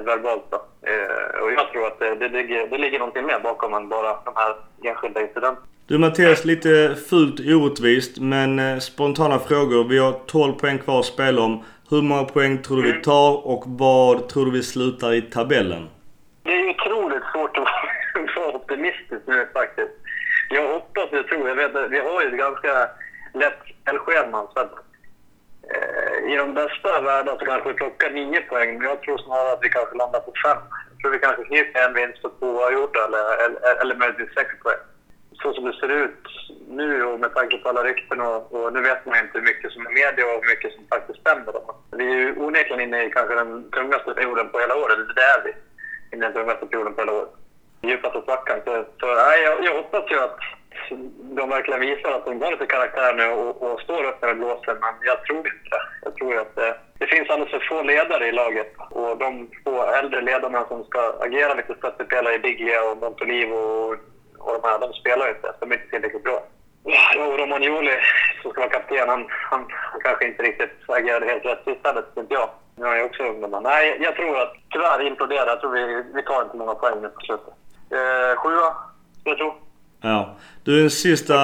verbalt. 0.02 0.44
Då. 0.50 0.56
Eh, 0.56 1.43
och 1.43 1.52
jag 1.52 1.73
tror 1.73 1.87
att 1.87 1.99
det, 1.99 2.14
det, 2.14 2.29
ligger, 2.29 2.67
det 2.67 2.79
ligger 2.79 2.99
någonting 2.99 3.26
mer 3.26 3.41
bakom 3.41 3.75
än 3.75 3.88
bara 3.88 4.17
de 4.25 4.32
här 4.37 4.55
enskilda 4.82 5.20
incidenterna. 5.20 5.56
Du 5.87 5.99
Mattias, 5.99 6.44
lite 6.44 6.96
fult 7.11 7.41
orättvist 7.41 8.20
men 8.20 8.58
eh, 8.58 8.79
spontana 8.79 9.38
frågor. 9.38 9.85
Vi 9.85 9.99
har 9.99 10.12
12 10.26 10.52
poäng 10.52 10.79
kvar 10.79 10.99
att 10.99 11.05
spela 11.05 11.43
om. 11.43 11.64
Hur 11.91 12.02
många 12.02 12.25
poäng 12.25 12.62
tror 12.62 12.82
du 12.82 12.93
vi 12.93 13.02
tar 13.02 13.46
och 13.46 13.62
vad 13.67 14.29
tror 14.29 14.44
du 14.44 14.50
vi 14.50 14.62
slutar 14.62 15.12
i 15.12 15.23
tabellen? 15.23 15.88
Det 16.43 16.50
är 16.50 16.70
otroligt 16.70 17.23
svårt 17.32 17.56
att 17.56 18.37
vara 18.37 18.55
optimistisk 18.55 19.23
nu 19.26 19.49
faktiskt. 19.52 19.93
Jag 20.50 20.69
hoppas, 20.69 21.08
jag 21.12 21.26
tror, 21.29 21.49
jag 21.49 21.56
vet 21.56 21.91
vi 21.91 21.99
har 21.99 22.23
ju 22.23 22.29
ett 22.29 22.38
ganska 22.38 22.88
lätt 23.35 23.58
spelschema 23.82 24.46
så 24.55 24.61
att 24.61 24.75
Eh, 25.72 26.32
i 26.32 26.37
de 26.37 26.55
bästa 26.55 27.00
världarna 27.00 27.38
så 27.38 27.44
kanske 27.44 27.69
vi 27.69 27.75
plockar 27.75 28.11
nio 28.11 28.40
poäng, 28.40 28.78
men 28.78 28.88
jag 28.88 29.02
tror 29.02 29.19
snarare 29.19 29.52
att 29.52 29.64
vi 29.64 29.69
kanske 29.69 29.96
landar 29.96 30.20
på 30.20 30.32
fem. 30.44 30.58
Jag 30.90 30.99
tror 31.00 31.11
vi 31.11 31.19
kanske 31.19 31.44
kniper 31.44 31.88
en 31.88 31.94
vinst 31.94 32.25
och 32.25 32.38
två 32.38 32.46
oavgjorda 32.46 33.05
eller, 33.05 33.25
eller, 33.44 33.81
eller 33.81 33.94
möjligtvis 33.94 34.34
sex 34.34 34.49
poäng. 34.62 34.82
Så 35.43 35.52
som 35.52 35.64
det 35.64 35.72
ser 35.72 35.88
ut 35.88 36.25
nu 36.69 37.05
och 37.05 37.20
med 37.20 37.34
tanke 37.34 37.58
på 37.58 37.69
alla 37.69 37.82
rykten 37.84 38.20
och, 38.20 38.52
och 38.55 38.72
nu 38.72 38.81
vet 38.81 39.06
man 39.06 39.14
ju 39.14 39.20
inte 39.25 39.38
hur 39.38 39.46
mycket 39.50 39.72
som 39.72 39.87
är 39.87 39.90
media 39.90 40.25
och 40.26 40.40
hur 40.43 40.50
mycket 40.52 40.72
som 40.72 40.84
faktiskt 40.94 41.20
stämmer. 41.20 41.55
Vi 41.96 42.06
är 42.12 42.19
ju 42.19 42.37
onekligen 42.37 42.81
inne 42.81 43.05
i 43.05 43.10
kanske 43.10 43.34
den 43.34 43.70
tungaste 43.70 44.14
perioden 44.14 44.49
på 44.49 44.58
hela 44.58 44.76
året, 44.76 44.99
det 45.17 45.22
är 45.22 45.43
vi. 45.44 45.52
Inne 46.12 46.25
i 46.25 46.28
den 46.28 46.32
tungaste 46.32 46.67
perioden 46.67 46.94
på 46.94 47.00
hela 47.00 47.12
året. 47.12 47.32
Djupaste 47.82 48.22
svackan. 48.22 48.58
Så, 48.64 48.84
så 49.00 49.06
nej, 49.06 49.43
jag, 49.43 49.64
jag 49.64 49.75
hoppas 49.75 50.10
ju 50.10 50.20
att 50.20 50.38
de 51.38 51.48
verkligen 51.48 51.80
visar 51.80 52.10
att 52.10 52.24
de 52.24 52.42
har 52.42 52.50
lite 52.50 52.66
karaktär 52.66 53.14
nu 53.14 53.26
och, 53.26 53.62
och 53.62 53.80
står 53.80 54.04
upp 54.04 54.22
när 54.22 54.28
det 54.28 54.34
blåser, 54.34 54.74
men 54.80 54.94
jag 55.02 55.24
tror 55.24 55.38
inte 55.38 55.68
det. 55.70 55.84
Jag 56.02 56.16
tror 56.16 56.38
att 56.40 56.54
det, 56.56 56.76
det 56.98 57.06
finns 57.06 57.30
alldeles 57.30 57.50
för 57.50 57.68
få 57.68 57.82
ledare 57.82 58.26
i 58.28 58.32
laget 58.32 58.72
och 58.90 59.18
de 59.18 59.50
få 59.64 59.82
äldre 59.82 60.20
ledarna 60.20 60.64
som 60.68 60.84
ska 60.84 61.00
agera 61.20 61.54
lite 61.54 61.74
stöttepelare 61.74 62.34
i 62.34 62.38
Biglia 62.38 62.74
e 62.74 62.90
och 62.90 62.96
Montolivo 62.96 63.54
och, 63.54 63.92
och 64.38 64.60
de 64.62 64.68
här, 64.68 64.78
de 64.78 64.92
spelar 64.92 65.28
inte. 65.28 65.54
De 65.60 65.70
är 65.70 65.74
inte 65.74 65.88
tillräckligt 65.88 66.24
bra. 66.24 66.42
Ja, 66.84 67.26
och 67.26 67.38
Romagnoli 67.38 67.96
som 68.42 68.50
ska 68.50 68.60
vara 68.60 68.70
kapten, 68.70 69.08
han, 69.08 69.26
han, 69.28 69.66
han 69.68 70.00
kanske 70.00 70.26
inte 70.26 70.42
riktigt 70.42 70.70
agerade 70.88 71.26
helt 71.26 71.44
rätt 71.44 71.64
sist 71.64 71.86
heller, 71.86 72.04
inte 72.16 72.34
jag. 72.34 72.48
Nu 72.76 72.86
är 72.86 72.96
jag 72.96 73.06
också 73.06 73.22
ungdomar. 73.22 73.60
Nej, 73.60 73.98
jag 74.00 74.16
tror 74.16 74.40
att 74.42 74.54
tyvärr 74.70 75.06
imploderar. 75.06 75.46
Jag 75.46 75.60
tror 75.60 75.72
vi, 75.72 76.04
vi 76.14 76.22
tar 76.22 76.42
inte 76.42 76.56
många 76.56 76.74
poäng 76.74 77.02
nu 77.02 77.08
på 77.08 77.20
slutet. 77.20 77.54
Eh, 77.90 78.36
sjua, 78.36 78.76
skulle 79.20 79.36
jag 79.36 79.38
tro. 79.38 79.63
Ja. 80.04 80.36
Du, 80.64 80.82
en 80.82 80.90
sista 80.90 81.34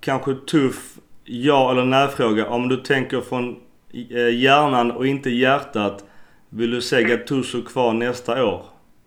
kanske 0.00 0.34
tuff 0.34 0.98
ja 1.24 1.70
eller 1.70 1.84
nej-fråga. 1.84 2.46
Om 2.46 2.68
du 2.68 2.76
tänker 2.76 3.20
från 3.20 3.60
eh, 4.10 4.34
hjärnan 4.34 4.90
och 4.90 5.06
inte 5.06 5.30
hjärtat. 5.30 6.04
Vill 6.48 6.70
du 6.70 6.82
se 6.82 7.02
Gattuso 7.02 7.62
kvar 7.62 7.92
nästa 7.92 8.44
år? 8.44 8.62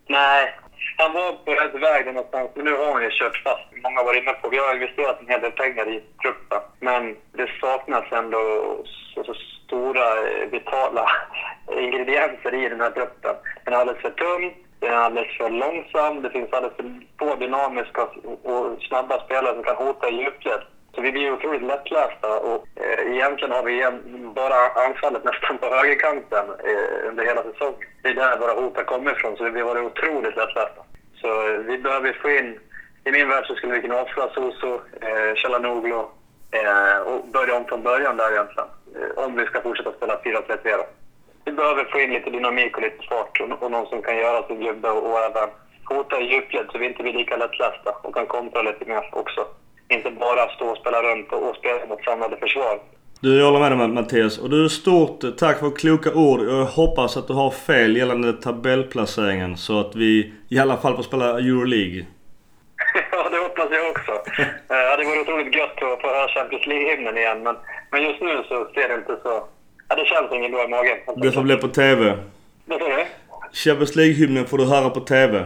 Nej, 0.08 0.54
han 0.96 1.12
var 1.12 1.32
på 1.32 1.50
rätt 1.52 1.74
väg 1.74 2.04
där 2.04 2.12
någonstans. 2.12 2.50
Men 2.54 2.64
nu 2.64 2.72
har 2.76 2.92
han 2.92 3.02
ju 3.02 3.10
kört 3.10 3.36
fast. 3.44 3.82
Många 3.82 4.02
var 4.02 4.14
inne 4.14 4.32
på. 4.32 4.48
Vi 4.48 4.58
har 4.58 4.74
investerat 4.74 5.20
en 5.20 5.28
hel 5.28 5.40
del 5.40 5.52
pengar 5.52 5.88
i 5.88 6.02
truppen. 6.22 6.62
Men 6.80 7.16
det 7.32 7.48
saknas 7.60 8.12
ändå 8.12 8.38
så, 9.14 9.24
så 9.24 9.34
stora 9.34 10.06
eh, 10.28 10.48
vitala 10.50 11.06
ingredienser 11.86 12.54
i 12.64 12.68
den 12.68 12.80
här 12.80 12.90
truppen. 12.90 13.34
Den 13.64 13.74
är 13.74 13.78
alldeles 13.78 14.02
för 14.02 14.10
tung. 14.10 14.54
Den 14.80 14.92
är 14.92 14.96
alldeles 14.96 15.36
för 15.36 15.50
långsam. 15.50 16.22
Det 16.22 16.30
finns 16.30 16.52
alldeles 16.52 16.76
för 16.76 17.00
få 17.18 17.34
dynamiska 17.34 18.02
och 18.42 18.82
snabba 18.88 19.24
spelare 19.24 19.54
som 19.54 19.64
kan 19.64 19.76
hota 19.76 20.08
i 20.08 20.14
djupled. 20.14 20.60
Så 20.94 21.00
vi 21.00 21.12
blir 21.12 21.32
otroligt 21.32 21.62
lättlästa 21.62 22.38
och 22.38 22.66
eh, 22.76 23.12
egentligen 23.14 23.54
har 23.54 23.62
vi 23.62 23.86
bara 24.34 24.86
anfallet 24.86 25.24
nästan 25.24 25.58
på 25.58 25.66
högerkanten 25.66 26.46
eh, 26.48 27.08
under 27.08 27.24
hela 27.24 27.42
säsongen. 27.42 27.80
Det 28.02 28.08
är 28.08 28.14
där 28.14 28.38
våra 28.38 28.60
hot 28.60 28.76
har 28.76 28.84
kommit 28.84 29.16
ifrån, 29.16 29.36
så 29.36 29.50
vi 29.50 29.60
har 29.60 29.74
varit 29.74 29.84
otroligt 29.84 30.36
lättlästa. 30.36 30.82
Så 31.20 31.28
eh, 31.48 31.58
vi 31.58 31.78
behöver 31.78 32.12
få 32.22 32.30
in, 32.30 32.58
i 33.04 33.10
min 33.12 33.28
värld 33.28 33.46
så 33.46 33.54
skulle 33.54 33.72
vi 33.72 33.80
kunna 33.80 34.02
offra 34.02 34.30
Soso, 34.34 34.80
eh, 35.00 35.34
Chalanoglu 35.36 36.02
eh, 36.50 36.98
och 37.06 37.28
börja 37.28 37.56
om 37.56 37.64
från 37.64 37.82
början 37.82 38.16
där 38.16 38.32
egentligen. 38.32 38.68
Eh, 38.96 39.24
om 39.24 39.36
vi 39.36 39.46
ska 39.46 39.60
fortsätta 39.60 39.92
spela 39.92 40.16
4-3-3 40.24 40.76
då. 40.76 40.86
Vi 41.44 41.52
behöver 41.52 41.84
få 41.84 42.00
in 42.00 42.12
lite 42.12 42.30
dynamik 42.30 42.76
och 42.76 42.82
lite 42.82 43.02
fart 43.08 43.40
och, 43.40 43.62
och 43.62 43.70
någon 43.70 43.86
som 43.86 44.02
kan 44.02 44.16
göra 44.16 44.46
sin 44.46 44.60
gubbe 44.60 44.88
och, 44.90 45.10
och 45.10 45.18
även 45.18 45.48
hota 45.84 46.20
i 46.20 46.24
djupled 46.32 46.66
så 46.72 46.78
vi 46.78 46.86
inte 46.86 47.02
blir 47.02 47.12
lika 47.12 47.36
lättlästa 47.36 47.90
och 48.02 48.14
kan 48.14 48.26
kontra 48.26 48.62
lite 48.62 48.84
mer 48.84 49.04
också. 49.12 49.46
Inte 49.88 50.10
bara 50.10 50.48
stå 50.48 50.66
och 50.66 50.76
spela 50.76 51.02
runt 51.02 51.32
och, 51.32 51.48
och 51.48 51.56
spela 51.56 51.86
mot 51.86 52.04
samlade 52.04 52.36
försvar. 52.36 52.80
Du, 53.22 53.38
jag 53.38 53.46
håller 53.46 53.76
med 53.76 53.88
dig 53.88 53.88
Mattias. 53.88 54.38
Och 54.38 54.50
du, 54.50 54.68
stort 54.68 55.38
tack 55.38 55.58
för 55.58 55.70
kloka 55.76 56.14
ord. 56.14 56.40
Jag 56.40 56.64
hoppas 56.64 57.16
att 57.16 57.26
du 57.26 57.32
har 57.32 57.50
fel 57.50 57.96
gällande 57.96 58.32
tabellplaceringen 58.32 59.56
så 59.56 59.80
att 59.80 59.96
vi 59.96 60.32
i 60.48 60.58
alla 60.58 60.76
fall 60.76 60.96
får 60.96 61.02
spela 61.02 61.38
Euroleague. 61.38 62.06
ja, 63.12 63.28
det 63.30 63.36
hoppas 63.36 63.68
jag 63.70 63.90
också. 63.90 64.12
Eh, 64.70 64.98
det 64.98 65.04
vore 65.04 65.20
otroligt 65.20 65.54
gött 65.54 65.82
att 65.82 66.00
få 66.00 66.06
höra 66.06 66.28
Champions 66.28 66.66
League-hymnen 66.66 67.18
igen, 67.18 67.42
men, 67.42 67.56
men 67.90 68.02
just 68.02 68.20
nu 68.20 68.42
så 68.48 68.68
ser 68.74 68.88
det 68.88 68.94
inte 68.94 69.16
så... 69.22 69.48
Ja, 69.90 69.96
det 69.96 70.04
känns 70.04 70.32
inget 70.32 70.50
bra 70.52 70.64
i 70.64 70.68
magen. 70.68 70.98
Det 71.16 71.32
får 71.32 71.42
bli 71.42 71.56
på 71.56 71.68
TV. 71.68 72.16
Vad 72.66 72.80
sa 72.80 72.88
du? 72.88 73.04
Champions 73.52 73.96
League-hymnen 73.96 74.46
får 74.46 74.58
du 74.58 74.64
höra 74.64 74.90
på 74.90 75.00
TV. 75.00 75.44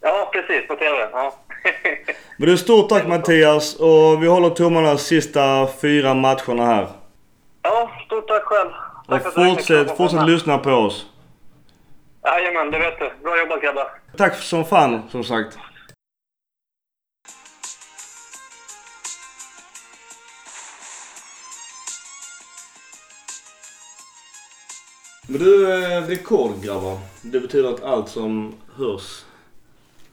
Ja, 0.00 0.30
precis. 0.32 0.68
På 0.68 0.74
TV. 0.76 0.96
Ja. 1.12 1.34
Men 2.36 2.48
du, 2.48 2.56
stort 2.58 2.88
tack 2.88 3.06
Mattias 3.06 3.76
och 3.76 4.22
vi 4.22 4.26
håller 4.26 4.50
tummarna 4.50 4.96
sista 4.96 5.68
fyra 5.80 6.14
matcherna 6.14 6.66
här. 6.66 6.86
ja, 7.62 7.90
stort 8.06 8.28
tack 8.28 8.42
själv. 8.42 8.70
Och 9.06 9.08
Tack 9.08 9.24
fick 9.24 9.32
fortsätt, 9.34 9.96
fortsätt 9.96 10.26
lyssna 10.26 10.58
på 10.58 10.70
oss. 10.70 11.06
Jajamän, 12.24 12.70
det 12.70 12.78
vet 12.78 12.98
du. 12.98 13.10
Bra 13.22 13.38
jobbat 13.38 13.62
grabbar. 13.62 13.88
Tack 14.16 14.34
som 14.34 14.64
fan, 14.64 15.02
som 15.10 15.24
sagt. 15.24 15.58
Men 25.32 25.40
du, 25.40 25.72
eh, 25.72 26.02
rekordgrabbar. 26.06 26.98
Det 27.22 27.40
betyder 27.40 27.68
att 27.68 27.82
allt 27.82 28.08
som 28.08 28.54
hörs 28.76 29.24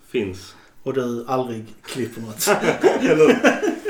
finns. 0.07 0.55
Och 0.83 0.93
du 0.93 1.25
aldrig 1.27 1.65
klipper 1.83 2.21
något. 2.21 2.47
Eller? 3.01 3.39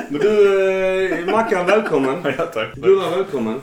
Men 0.10 0.22
du, 0.22 1.12
eh, 1.20 1.26
Mackan 1.32 1.66
välkommen. 1.66 2.22
Ja, 2.38 2.46
tack. 2.46 2.76
Gurra 2.76 3.10
välkommen. 3.10 3.62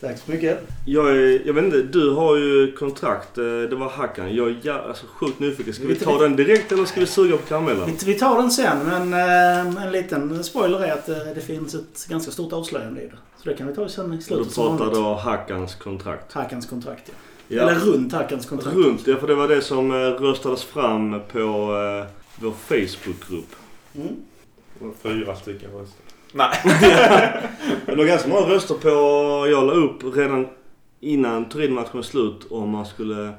Tack 0.00 0.18
så 0.18 0.30
mycket. 0.30 0.60
Jag, 0.86 1.08
är, 1.10 1.42
jag 1.46 1.54
vet 1.54 1.64
inte, 1.64 1.82
du 1.82 2.10
har 2.10 2.36
ju 2.36 2.72
kontrakt. 2.72 3.38
eh, 3.38 3.44
Det 3.44 3.76
var 3.76 3.88
Hackan. 3.88 4.34
Jag 4.34 4.48
är 4.48 4.52
jä- 4.62 4.88
alltså, 4.88 5.06
sjukt 5.06 5.40
nyfiken. 5.40 5.74
Ska 5.74 5.86
vi 5.86 5.94
ta 5.96 6.18
den 6.18 6.36
direkt 6.36 6.72
eller 6.72 6.84
ska 6.84 7.00
vi 7.00 7.06
suga 7.06 7.36
på 7.36 7.42
karamellen? 7.46 7.86
Vi, 7.86 8.12
vi 8.12 8.18
tar 8.18 8.36
den 8.42 8.50
sen, 8.50 8.78
men 8.86 9.12
eh, 9.14 9.82
en 9.84 9.92
liten 9.92 10.44
spoiler 10.44 10.84
är 10.84 10.92
att 10.92 11.08
eh, 11.08 11.16
det 11.34 11.40
finns 11.40 11.74
ett 11.74 12.06
ganska 12.08 12.30
stort 12.32 12.52
avslöjande 12.52 13.00
i 13.02 13.06
det. 13.06 13.16
Så 13.42 13.48
det 13.48 13.54
kan 13.56 13.66
vi 13.66 13.74
ta 13.74 13.88
sen 13.88 14.12
i 14.12 14.16
Du 14.16 14.22
slutet 14.22 14.52
som 14.52 14.78
pratar 14.78 14.94
då 14.94 15.14
Hackans 15.14 15.74
kontrakt. 15.74 16.32
Hackans 16.32 16.66
kontrakt, 16.66 17.02
ja. 17.06 17.14
Ja. 17.56 17.62
Eller 17.70 17.80
runt 17.80 18.12
Hackans 18.12 18.46
kontrakt. 18.46 18.76
Runt, 18.76 19.06
ja 19.06 19.16
för 19.16 19.26
det 19.26 19.34
var 19.34 19.48
det 19.48 19.62
som 19.62 19.90
eh, 19.90 19.96
röstades 19.96 20.64
fram 20.64 21.20
på 21.32 21.38
eh, 21.38 22.06
vår 22.36 22.52
Facebookgrupp. 22.52 23.54
Mm. 23.94 24.16
Fyra 25.02 25.36
stycken 25.36 25.70
röster. 25.70 26.04
Nej. 26.32 26.58
Det 27.86 27.96
var 27.96 28.04
ganska 28.04 28.28
många 28.28 28.46
röster 28.46 28.74
på, 28.74 28.88
jag 29.50 29.66
la 29.66 29.72
upp 29.72 30.16
redan 30.16 30.48
innan 31.00 31.48
Turin-matchen 31.48 31.90
var 31.92 32.02
slut 32.02 32.46
om 32.50 32.68
man 32.68 32.86
skulle 32.86 33.32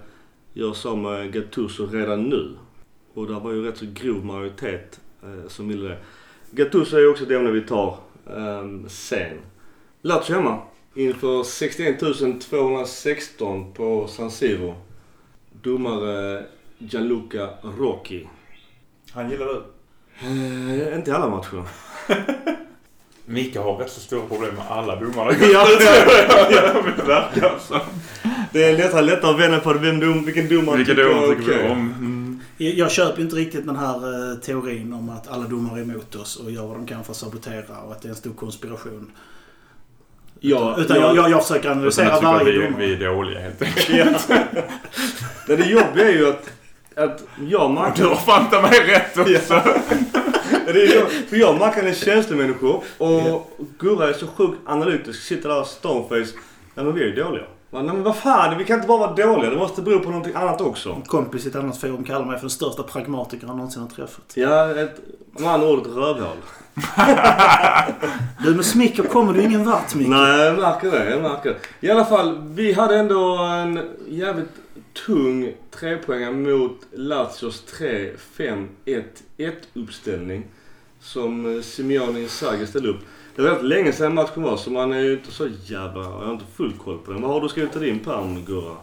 göra 0.53 0.73
så 0.73 0.95
med 0.95 1.33
Gattuso 1.33 1.87
redan 1.87 2.23
nu. 2.23 2.57
Och 3.13 3.27
där 3.27 3.39
var 3.39 3.51
ju 3.51 3.65
rätt 3.65 3.77
så 3.77 3.85
grov 3.93 4.25
majoritet 4.25 4.99
eh, 5.23 5.47
som 5.47 5.67
ville 5.67 5.89
det. 5.89 5.97
Gattuso 6.51 6.95
är 6.95 7.01
ju 7.01 7.09
också 7.09 7.25
det 7.25 7.35
ämne 7.35 7.51
vi 7.51 7.61
tar 7.61 7.97
eh, 8.27 8.87
sen. 8.87 9.37
Lazio 10.01 10.35
hemma 10.35 10.61
inför 10.95 11.43
61 11.43 11.99
216 12.41 13.73
på 13.73 14.07
San 14.07 14.31
Siro. 14.31 14.75
Domare 15.61 16.45
Gianluca 16.77 17.49
Rocchi. 17.77 18.27
Han 19.11 19.29
gillar 19.29 19.45
du. 19.45 19.63
Eh, 20.21 20.97
inte 20.97 21.11
i 21.11 21.13
alla 21.13 21.29
matcher. 21.29 21.63
Micke 23.31 23.57
har 23.57 23.77
rätt 23.77 23.91
så 23.91 23.99
stora 23.99 24.27
problem 24.27 24.55
med 24.55 24.63
alla 24.69 24.95
domare. 24.95 25.35
Ja, 25.53 25.67
det 25.79 27.03
verkar 27.03 27.59
så. 27.67 27.79
Det 28.53 28.63
är 28.63 28.77
lättare, 28.77 29.01
lättare 29.01 29.31
att 29.31 29.39
vända 29.39 29.59
på 29.59 29.73
det, 29.73 29.79
vem 29.79 29.99
dom, 29.99 30.25
vilken 30.25 30.49
domare 30.49 30.77
Vilka 30.77 30.91
tycker 30.91 31.09
domare 31.09 31.27
tycker 31.35 31.51
vi 31.51 31.57
okej. 31.57 31.69
om? 31.71 31.79
Mm. 31.79 32.39
Jag, 32.57 32.73
jag 32.73 32.91
köper 32.91 33.21
inte 33.21 33.35
riktigt 33.35 33.65
den 33.67 33.75
här 33.75 34.31
eh, 34.31 34.37
teorin 34.37 34.93
om 34.93 35.09
att 35.09 35.27
alla 35.27 35.47
domare 35.47 35.79
är 35.79 35.83
emot 35.83 36.15
oss 36.15 36.35
och 36.35 36.51
gör 36.51 36.67
vad 36.67 36.75
de 36.77 36.85
kan 36.85 37.03
för 37.03 37.11
att 37.11 37.17
sabotera 37.17 37.77
och 37.85 37.91
att 37.91 38.01
det 38.01 38.07
är 38.07 38.09
en 38.09 38.15
stor 38.15 38.33
konspiration. 38.33 39.11
Ja, 40.39 40.75
Utan 40.79 40.97
ja, 40.97 41.07
jag, 41.07 41.15
jag, 41.15 41.31
jag 41.31 41.47
försöker 41.47 41.69
analysera 41.69 42.13
att 42.13 42.23
varje 42.23 42.51
vi, 42.51 42.65
domare. 42.65 42.85
vi 42.85 42.93
är 42.93 42.99
dåliga 43.09 43.39
helt 43.39 43.61
enkelt. 43.61 44.29
Ja. 44.29 44.35
Det 45.47 45.65
jobbiga 45.65 46.07
är 46.07 46.13
ju 46.13 46.29
att, 46.29 46.49
att 46.95 47.23
jag 47.49 47.71
och 47.71 47.97
Du 47.97 48.05
har 48.05 48.15
fan 48.15 48.61
mig 48.61 48.79
rätt 48.87 49.17
också. 49.17 49.61
Det 50.65 50.71
är, 50.71 51.27
för 51.29 51.37
jag 51.37 51.49
och 51.53 51.59
Mackan 51.59 51.87
är 51.87 51.93
känslomänniskor 51.93 52.83
och 52.97 53.51
Gurra 53.79 54.09
är 54.09 54.13
så 54.13 54.27
sjukt 54.27 54.57
analytisk. 54.65 55.21
Sitter 55.21 55.49
där 55.49 55.63
stoneface. 55.63 56.33
Nej 56.75 56.85
men 56.85 56.93
vi 56.93 57.01
är 57.01 57.05
ju 57.05 57.15
dåliga. 57.15 57.43
Nej 57.71 57.83
men 57.83 58.03
vad 58.03 58.15
fan, 58.15 58.57
vi 58.57 58.65
kan 58.65 58.75
inte 58.75 58.87
bara 58.87 58.97
vara 58.97 59.13
dåliga. 59.15 59.49
Det 59.49 59.55
måste 59.55 59.81
bero 59.81 59.99
på 59.99 60.09
någonting 60.09 60.35
annat 60.35 60.61
också. 60.61 60.89
En 60.89 61.01
kompis 61.01 61.45
i 61.45 61.49
ett 61.49 61.55
annat 61.55 61.77
forum 61.77 62.03
kallar 62.03 62.25
mig 62.25 62.35
för 62.35 62.41
den 62.41 62.49
största 62.49 62.83
pragmatiker 62.83 63.47
han 63.47 63.57
någonsin 63.57 63.81
har 63.81 63.89
träffat. 63.89 64.31
Ja, 64.33 64.79
ett, 64.79 64.99
med 65.37 65.51
andra 65.51 65.67
ord 65.67 65.79
ett 65.79 65.95
rövhål. 65.95 66.37
Du 68.43 68.55
med 68.55 68.65
smicker 68.65 69.03
kommer 69.03 69.33
du 69.33 69.43
ingen 69.43 69.65
vart 69.65 69.95
Micke. 69.95 70.07
Nej, 70.07 70.45
jag 70.45 70.59
märker 70.59 70.91
det. 70.91 71.09
Jag 71.09 71.21
märker 71.21 71.49
det. 71.49 71.87
I 71.87 71.91
alla 71.91 72.05
fall, 72.05 72.41
vi 72.43 72.73
hade 72.73 72.95
ändå 72.95 73.37
en 73.37 73.79
jävligt 74.09 74.49
tung 74.93 75.53
trepoängare 75.71 76.31
mot 76.31 76.77
Lazios 76.91 77.63
3-5-1-1 77.79 79.53
uppställning. 79.73 80.43
Som 80.99 81.55
eh, 81.55 81.61
Simeone 81.61 82.19
Inzaghi 82.19 82.67
ställde 82.67 82.89
upp. 82.89 82.99
Det 83.35 83.41
var 83.41 83.49
rätt 83.49 83.63
länge 83.63 83.91
sedan 83.91 84.13
matchen 84.13 84.43
var 84.43 84.57
så 84.57 84.71
man 84.71 84.93
är 84.93 84.99
ju 84.99 85.13
inte 85.13 85.31
så 85.31 85.47
jävla... 85.63 86.01
Jag 86.01 86.09
har 86.09 86.33
inte 86.33 86.45
full 86.55 86.73
koll 86.73 86.97
på 86.97 87.11
den. 87.11 87.21
Vad 87.21 87.31
har 87.31 87.41
du 87.41 87.49
skrivit 87.49 87.75
i 87.75 87.79
din 87.79 87.99
pärm, 87.99 88.45
Gurra? 88.45 88.75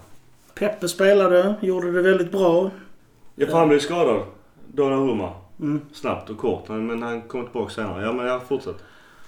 Peppe 0.55 0.89
spelade, 0.89 1.55
gjorde 1.61 1.93
det 1.93 2.03
väldigt 2.03 2.33
bra. 2.33 2.71
Ja, 3.35 3.47
för 3.47 3.59
han 3.59 3.69
blev 3.69 3.79
skadad. 3.79 4.23
Donnarumma. 4.67 5.33
Mm. 5.61 5.81
Snabbt 5.93 6.31
och 6.31 6.39
kort. 6.39 6.69
Men 6.69 7.03
han 7.03 7.23
kom 7.23 7.45
tillbaka 7.45 7.75
senare. 7.75 8.05
Ja, 8.05 8.13
men 8.13 8.27
jag 8.27 8.43
fortsätter. 8.49 8.81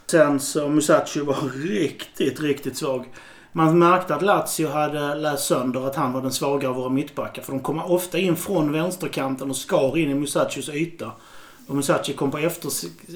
Sen 0.06 0.40
så 0.40 0.68
Musacho 0.68 1.24
var 1.24 1.50
riktigt, 1.68 2.40
riktigt 2.40 2.76
svag. 2.76 3.04
Man 3.52 3.78
märkte 3.78 4.14
att 4.14 4.22
Lazio 4.22 4.68
hade 4.68 5.14
läst 5.14 5.46
sönder 5.46 5.86
att 5.86 5.96
han 5.96 6.12
var 6.12 6.22
den 6.22 6.32
svaga 6.32 6.68
av 6.68 6.74
våra 6.74 6.88
mittbackar. 6.88 7.42
För 7.42 7.52
de 7.52 7.60
kom 7.60 7.78
ofta 7.78 8.18
in 8.18 8.36
från 8.36 8.72
vänsterkanten 8.72 9.50
och 9.50 9.56
skar 9.56 9.98
in 9.98 10.10
i 10.10 10.14
Musachos 10.14 10.68
yta. 10.68 11.12
Och 11.70 11.76
Musachi 11.76 12.12
kom 12.12 12.30
på 12.30 12.38
efter, 12.38 12.68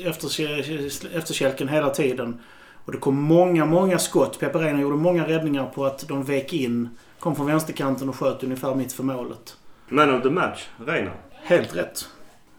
efter, 0.08 1.16
efterkälken 1.16 1.68
hela 1.68 1.90
tiden. 1.90 2.40
Och 2.84 2.92
det 2.92 2.98
kom 2.98 3.22
många, 3.22 3.66
många 3.66 3.98
skott. 3.98 4.40
Peperena 4.40 4.80
gjorde 4.80 4.96
många 4.96 5.28
räddningar 5.28 5.66
på 5.74 5.84
att 5.84 6.08
de 6.08 6.22
vek 6.22 6.52
in. 6.52 6.88
Kom 7.18 7.36
från 7.36 7.46
vänsterkanten 7.46 8.08
och 8.08 8.16
sköt 8.16 8.44
ungefär 8.44 8.74
mitt 8.74 8.92
för 8.92 9.02
målet. 9.02 9.56
Man 9.88 10.14
of 10.14 10.22
the 10.22 10.30
match, 10.30 10.66
Reina. 10.86 11.10
Helt 11.32 11.76
rätt. 11.76 12.08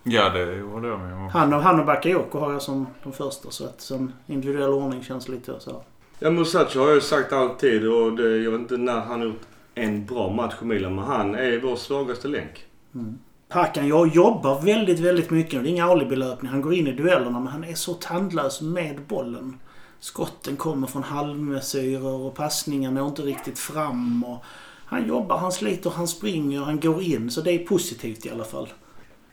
Ja, 0.03 0.29
det 0.29 0.61
håller 0.61 0.89
jag 0.89 0.99
med 0.99 1.13
om. 1.13 1.29
Han 1.29 1.53
och, 1.53 1.61
han 1.61 1.79
och 1.79 1.85
Bakayoko 1.85 2.39
har 2.39 2.51
jag 2.51 2.61
som 2.61 2.87
de 3.03 3.13
första. 3.13 3.51
Så 3.51 3.65
att 3.65 3.81
som 3.81 4.13
individuell 4.27 4.69
ordning 4.69 5.03
känns 5.03 5.27
lite 5.27 5.59
så 5.59 5.71
här. 5.71 5.81
Ja, 6.19 6.29
Musacho 6.29 6.79
har 6.79 6.87
jag 6.87 6.95
ju 6.95 7.01
sagt 7.01 7.33
alltid 7.33 7.87
och 7.87 8.15
det, 8.15 8.37
jag 8.37 8.51
vet 8.51 8.61
inte 8.61 8.77
när 8.77 8.99
han 8.99 9.19
har 9.19 9.27
gjort 9.27 9.41
en 9.75 10.05
bra 10.05 10.29
match 10.29 10.53
i 10.61 10.65
Milan. 10.65 10.95
Men 10.95 11.03
han 11.03 11.35
är 11.35 11.59
vår 11.59 11.75
svagaste 11.75 12.27
länk. 12.27 12.65
Mm. 12.95 13.17
Hakan, 13.49 13.87
jag 13.87 14.15
jobbar 14.15 14.61
väldigt, 14.61 14.99
väldigt 14.99 15.29
mycket. 15.29 15.63
Det 15.63 15.69
är 15.69 15.71
inga 15.71 15.85
alibilöpning. 15.85 16.51
Han 16.51 16.61
går 16.61 16.73
in 16.73 16.87
i 16.87 16.91
duellerna 16.91 17.39
men 17.39 17.47
han 17.47 17.63
är 17.63 17.73
så 17.73 17.93
tandlös 17.93 18.61
med 18.61 19.01
bollen. 19.07 19.59
Skotten 19.99 20.55
kommer 20.55 20.87
från 20.87 21.03
halvmesyrer 21.03 22.25
och 22.25 22.35
passningar 22.35 22.91
når 22.91 23.07
inte 23.07 23.21
riktigt 23.21 23.59
fram. 23.59 24.23
Och 24.23 24.43
han 24.85 25.07
jobbar, 25.07 25.37
han 25.37 25.51
sliter, 25.51 25.89
han 25.89 26.07
springer, 26.07 26.61
han 26.61 26.79
går 26.79 27.01
in. 27.01 27.31
Så 27.31 27.41
det 27.41 27.51
är 27.51 27.59
positivt 27.59 28.25
i 28.25 28.29
alla 28.29 28.43
fall. 28.43 28.69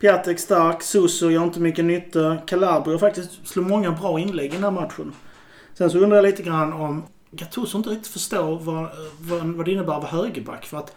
Piatek 0.01 0.39
stark, 0.39 0.83
Suso 0.83 1.31
gör 1.31 1.45
inte 1.45 1.61
mycket 1.61 1.85
nytta. 1.85 2.37
Calabria 2.47 2.99
faktiskt 2.99 3.49
slår 3.49 3.65
många 3.65 3.93
bra 3.93 4.21
inlägg 4.21 4.51
i 4.51 4.55
den 4.55 4.65
här 4.65 4.71
matchen. 4.71 5.13
Sen 5.75 5.91
så 5.91 5.99
undrar 5.99 6.17
jag 6.17 6.23
lite 6.23 6.43
grann 6.43 6.73
om 6.73 7.03
Gattuso 7.31 7.77
inte 7.79 7.91
riktigt 7.91 8.13
förstår 8.13 8.59
vad, 8.59 8.89
vad, 9.21 9.41
vad 9.47 9.67
det 9.67 9.73
innebär 9.73 9.93
att 9.97 10.13
vara 10.13 10.23
högerback. 10.23 10.65
För 10.67 10.77
att 10.79 10.95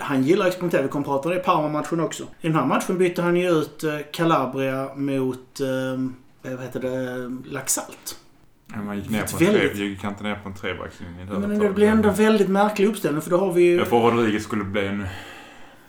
han 0.00 0.22
gillar 0.22 0.44
att 0.44 0.48
experimentera. 0.48 0.82
Vi 0.82 0.88
kommer 0.88 1.02
att 1.04 1.08
prata 1.08 1.28
om 1.28 1.34
det 1.34 1.40
i 1.40 1.44
Parma-matchen 1.44 2.00
också. 2.00 2.22
I 2.40 2.46
den 2.46 2.54
här 2.56 2.64
matchen 2.64 2.98
bytte 2.98 3.22
han 3.22 3.36
ju 3.36 3.50
ut 3.50 3.84
eh, 3.84 3.98
Calabria 4.12 4.94
mot, 4.94 5.60
eh, 5.60 6.50
vad 6.52 6.60
heter 6.62 6.80
det, 6.80 7.30
Laxalt. 7.50 8.18
Ja, 8.74 8.82
Man 8.82 8.96
gick 8.98 9.10
ner 9.10 9.22
på 9.22 9.36
en 9.38 9.44
Väldigt- 9.52 9.76
tre, 9.76 9.84
gick 9.86 10.04
inte 10.04 10.22
ner 10.22 10.34
på 10.42 10.48
en 10.48 10.54
trebackslinje. 10.54 11.24
Men 11.24 11.58
det 11.58 11.70
blir 11.70 11.88
ändå 11.88 12.08
en 12.08 12.14
väldigt 12.14 12.48
märklig 12.48 12.86
uppställning 12.86 13.22
för 13.22 13.30
då 13.30 13.36
har 13.38 13.52
vi 13.52 13.62
ju... 13.62 13.76
Jag 13.76 13.86
får 13.88 14.10
Rodriguez 14.10 14.42
skulle 14.44 14.64
bli 14.64 14.86
en... 14.86 15.06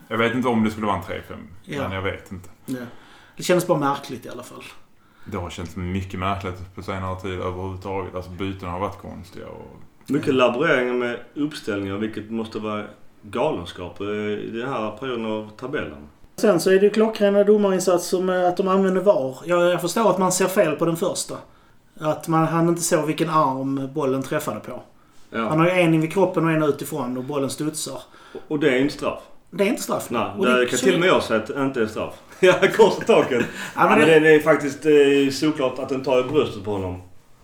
Jag 0.07 0.17
vet 0.17 0.33
inte 0.35 0.47
om 0.47 0.63
det 0.63 0.71
skulle 0.71 0.85
vara 0.87 0.95
en 0.97 1.03
3-5. 1.03 1.21
Ja. 1.63 1.81
Men 1.81 1.91
jag 1.91 2.01
vet 2.01 2.31
inte. 2.31 2.49
Ja. 2.65 2.77
Det 3.37 3.43
kändes 3.43 3.67
bara 3.67 3.79
märkligt 3.79 4.25
i 4.25 4.29
alla 4.29 4.43
fall. 4.43 4.63
Det 5.31 5.37
har 5.37 5.49
känts 5.49 5.75
mycket 5.75 6.19
märkligt 6.19 6.75
på 6.75 6.81
senare 6.83 7.19
tid 7.19 7.31
överhuvudtaget. 7.31 8.15
Alltså 8.15 8.31
bytena 8.31 8.71
har 8.71 8.79
varit 8.79 8.97
konstiga 9.01 9.47
och... 9.47 9.75
Mycket 10.09 10.33
laboreringar 10.33 10.93
med 10.93 11.19
uppställningar 11.35 11.97
vilket 11.97 12.31
måste 12.31 12.59
vara 12.59 12.83
galenskap 13.21 14.01
i 14.01 14.49
den 14.53 14.69
här 14.69 14.91
perioden 14.91 15.25
av 15.25 15.49
tabellen. 15.57 16.07
Sen 16.35 16.59
så 16.59 16.69
är 16.69 16.75
det 16.75 16.81
ju 16.85 16.89
klockrena 16.89 17.43
domarinsatser 17.43 18.21
med 18.21 18.47
att 18.47 18.57
de 18.57 18.67
använder 18.67 19.01
VAR. 19.01 19.37
Jag, 19.45 19.71
jag 19.71 19.81
förstår 19.81 20.09
att 20.09 20.17
man 20.17 20.31
ser 20.31 20.45
fel 20.47 20.75
på 20.75 20.85
den 20.85 20.95
första. 20.95 21.35
Att 21.99 22.27
man, 22.27 22.47
han 22.47 22.69
inte 22.69 22.81
såg 22.81 23.05
vilken 23.05 23.29
arm 23.29 23.89
bollen 23.93 24.23
träffade 24.23 24.59
på. 24.59 24.71
Han 25.31 25.41
Ja. 25.43 25.49
har 25.49 25.65
ju 25.65 25.71
en 25.71 25.93
in 25.93 26.01
vid 26.01 26.13
kroppen 26.13 26.45
och 26.45 26.51
en 26.51 26.63
utifrån 26.63 27.17
och 27.17 27.23
bollen 27.23 27.49
studsar. 27.49 28.01
Och 28.47 28.59
det 28.59 28.69
är 28.69 28.79
inte 28.79 28.93
straff. 28.93 29.19
Det 29.51 29.63
är 29.63 29.67
inte 29.67 29.81
straff. 29.81 30.09
Nej, 30.09 30.31
Och 30.37 30.45
det 30.45 30.65
kan 30.65 30.79
till 30.79 30.93
och 30.93 30.99
med 30.99 31.09
jag 31.09 31.23
säga 31.23 31.39
att 31.39 31.47
det 31.47 31.61
inte 31.61 31.81
är 31.81 31.85
straff. 31.87 32.13
Ja, 32.41 32.53
kors 32.77 32.93
i 33.01 33.05
taket. 33.05 33.45
Ja, 33.75 33.89
men 33.89 33.99
men 33.99 34.07
det, 34.07 34.13
det, 34.13 34.19
det 34.19 34.35
är 34.35 34.39
faktiskt 34.39 34.85
eh, 34.85 35.39
såklart 35.49 35.79
att 35.79 35.89
den 35.89 36.03
tar 36.03 36.19
i 36.19 36.23
bröstet 36.23 36.63
på 36.63 36.71
honom. 36.71 37.01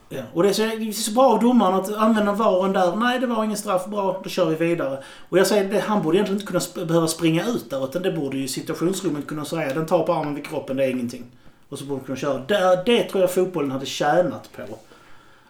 ja. 0.09 0.21
Och 0.33 0.43
det 0.43 0.49
är, 0.49 0.53
så, 0.53 0.61
det 0.61 0.87
är 0.87 0.91
så 0.91 1.11
bra 1.11 1.23
av 1.25 1.39
domaren 1.39 1.73
att 1.75 1.93
använda 1.93 2.31
VARen 2.33 2.73
där. 2.73 2.95
Nej, 2.95 3.19
det 3.19 3.27
var 3.27 3.43
ingen 3.43 3.57
straff. 3.57 3.85
Bra, 3.85 4.21
då 4.23 4.29
kör 4.29 4.45
vi 4.45 4.55
vidare. 4.55 5.03
Och 5.29 5.37
jag 5.37 5.47
säger, 5.47 5.69
det, 5.69 5.79
han 5.79 6.03
borde 6.03 6.17
egentligen 6.17 6.35
inte 6.41 6.47
kunna 6.47 6.59
sp- 6.59 6.85
behöva 6.85 7.07
springa 7.07 7.45
ut 7.47 7.69
där. 7.69 7.83
Utan 7.85 8.01
det 8.01 8.11
borde 8.11 8.37
ju 8.37 8.47
situationsrummet 8.47 9.27
kunna 9.27 9.45
säga. 9.45 9.73
Den 9.73 9.85
tar 9.85 10.03
på 10.03 10.13
armen 10.13 10.35
vid 10.35 10.47
kroppen, 10.47 10.77
det 10.77 10.85
är 10.85 10.89
ingenting. 10.89 11.23
Och 11.69 11.79
så 11.79 11.85
borde 11.85 11.99
de 12.01 12.05
kunna 12.05 12.17
köra. 12.17 12.37
Det, 12.47 12.83
det 12.85 13.03
tror 13.03 13.21
jag 13.21 13.33
fotbollen 13.33 13.71
hade 13.71 13.85
tjänat 13.85 14.49
på. 14.55 14.61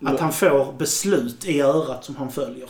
Att 0.09 0.19
han 0.19 0.31
får 0.33 0.73
beslut 0.77 1.45
i 1.45 1.61
örat 1.61 2.05
som 2.05 2.15
han 2.15 2.31
följer. 2.31 2.69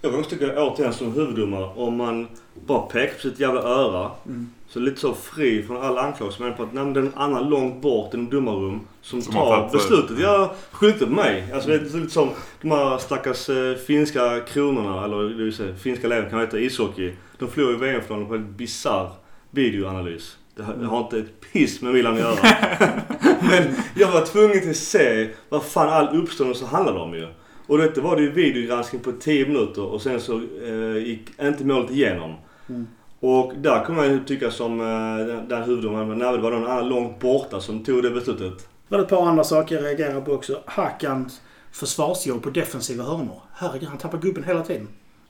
Jag 0.00 0.10
kan 0.10 0.20
också 0.20 0.30
tycka 0.30 0.62
återigen 0.64 0.92
som 0.92 1.12
huvuddomare, 1.14 1.64
om 1.76 1.96
man 1.96 2.28
bara 2.66 2.80
pekar 2.80 3.14
på 3.14 3.20
sitt 3.20 3.40
jävla 3.40 3.60
öra. 3.62 4.10
Mm. 4.26 4.50
Så 4.76 4.80
lite 4.80 5.00
så 5.00 5.14
fri 5.14 5.62
från 5.62 5.76
alla 5.76 6.00
anklagelser. 6.00 6.44
Men 6.44 6.54
på 6.54 6.62
att 6.62 6.72
nej, 6.72 6.92
det 6.92 7.00
är 7.00 7.04
en 7.04 7.14
annan 7.14 7.48
långt 7.48 7.82
bort 7.82 8.14
i 8.14 8.16
en 8.16 8.30
domarrum 8.30 8.80
som, 9.02 9.22
Som 9.22 9.34
har 9.34 9.60
tar 9.60 9.72
beslutet. 9.72 10.18
Jag 10.18 10.50
skyller 10.70 10.92
inte 10.92 11.06
på 11.06 11.12
mig. 11.12 11.52
Alltså 11.54 11.68
det 11.68 11.74
är 11.74 11.80
lite 11.80 12.12
som 12.12 12.30
de 12.60 12.70
här 12.70 12.98
stackars 12.98 13.48
eh, 13.48 13.74
finska 13.74 14.40
kronorna, 14.40 15.04
eller 15.04 15.22
det 15.22 15.44
vill 15.44 15.52
säga, 15.54 15.74
finska 15.74 16.06
elever 16.06 16.30
kan 16.30 16.40
heta 16.40 16.58
ishockey. 16.58 17.12
De 17.38 17.50
förlorade 17.50 17.76
i 17.76 17.78
VM-finalen 17.78 18.28
på 18.28 18.34
en 18.34 18.56
bisarr 18.56 19.10
videoanalys. 19.50 20.36
Det 20.56 20.62
har, 20.62 20.74
det 20.74 20.86
har 20.86 21.00
inte 21.00 21.18
ett 21.18 21.52
piss 21.52 21.82
med 21.82 21.94
Milan 21.94 22.12
att 22.12 22.20
göra. 22.20 22.36
Men 23.40 23.74
jag 23.94 24.12
var 24.12 24.26
tvungen 24.26 24.60
till 24.60 24.70
att 24.70 24.76
se 24.76 25.28
vad 25.48 25.64
fan 25.64 25.88
all 25.88 26.22
uppståndelse 26.22 26.66
handlade 26.66 26.98
om 26.98 27.14
ju. 27.14 27.28
Och 27.66 27.78
detta 27.78 28.00
var 28.00 28.16
det 28.16 28.22
ju 28.22 28.30
videogranskning 28.30 29.02
på 29.02 29.12
10 29.12 29.46
minuter 29.46 29.82
och 29.82 30.02
sen 30.02 30.20
så 30.20 30.40
eh, 30.64 30.96
gick 31.06 31.40
inte 31.40 31.64
målet 31.64 31.90
igenom. 31.90 32.34
Mm. 32.68 32.86
Och 33.20 33.52
där 33.56 33.84
kommer 33.84 34.08
man 34.08 34.24
tycka 34.24 34.50
som 34.50 34.80
eh, 34.80 35.26
den, 35.26 35.48
den 35.48 35.62
huvuddomaren, 35.62 36.08
men 36.08 36.18
det 36.18 36.38
var 36.38 36.50
någon 36.50 36.66
annan 36.66 36.88
långt 36.88 37.20
borta 37.20 37.60
som 37.60 37.84
tog 37.84 38.02
det 38.02 38.10
beslutet. 38.10 38.68
Det 38.88 38.96
var 38.96 39.02
ett 39.02 39.08
par 39.08 39.26
andra 39.26 39.44
saker 39.44 39.74
jag 39.74 39.84
reagerade 39.84 40.20
på 40.20 40.32
också. 40.32 40.60
Hakans 40.66 41.40
försvarsjobb 41.72 42.42
på 42.42 42.50
defensiva 42.50 43.04
hörnor. 43.04 43.42
Herregud, 43.52 43.88
han 43.88 43.98
tappar 43.98 44.18
gubben 44.18 44.44
hela 44.44 44.62
tiden. 44.62 44.88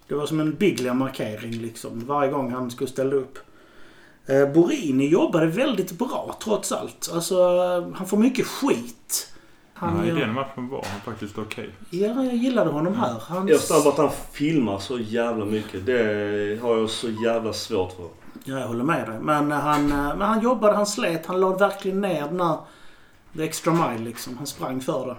Det 0.09 0.15
var 0.15 0.27
som 0.27 0.41
en 0.41 0.57
Biglia-markering 0.57 1.53
liksom. 1.53 2.07
Varje 2.07 2.31
gång 2.31 2.53
han 2.53 2.71
skulle 2.71 2.91
ställa 2.91 3.17
upp. 3.17 3.39
Eh, 4.27 4.53
Borini 4.53 5.09
jobbade 5.09 5.47
väldigt 5.47 5.93
bra 5.93 6.37
trots 6.45 6.73
allt. 6.73 7.11
Alltså, 7.13 7.35
eh, 7.35 7.95
han 7.95 8.07
får 8.07 8.17
mycket 8.17 8.47
skit. 8.47 9.33
Han 9.79 9.97
Nej, 9.99 10.09
gör- 10.09 10.17
den 10.17 10.33
matchen 10.35 10.69
var 10.69 10.85
han 10.93 11.01
faktiskt 11.01 11.39
okej. 11.39 11.71
Ja, 11.91 12.07
jag 12.25 12.35
gillade 12.35 12.71
honom 12.71 12.95
här. 12.95 13.15
Han... 13.29 13.49
Jag 13.49 13.61
förstår 13.61 13.89
att 13.89 13.99
han 13.99 14.11
filmar 14.33 14.79
så 14.79 14.99
jävla 14.99 15.45
mycket. 15.45 15.87
Det 15.87 16.61
har 16.63 16.77
jag 16.77 16.91
så 16.91 17.09
jävla 17.25 17.53
svårt 17.53 17.93
för. 17.97 18.09
Ja, 18.45 18.59
jag 18.59 18.67
håller 18.67 18.85
med 18.85 19.09
dig. 19.09 19.19
Men 19.21 19.53
eh, 19.53 19.59
han, 19.59 19.93
eh, 19.93 19.97
men 20.17 20.21
han 20.29 20.41
jobbade, 20.41 20.77
han 20.77 20.87
slet. 20.87 21.27
Han 21.27 21.41
lade 21.41 21.57
verkligen 21.59 22.01
ner 22.01 22.23
den 22.29 22.41
här 22.41 22.57
the 23.37 23.43
extra 23.45 23.73
mile 23.73 24.05
liksom. 24.05 24.37
Han 24.39 24.47
sprang 24.47 24.81
för 24.81 25.07
det. 25.07 25.17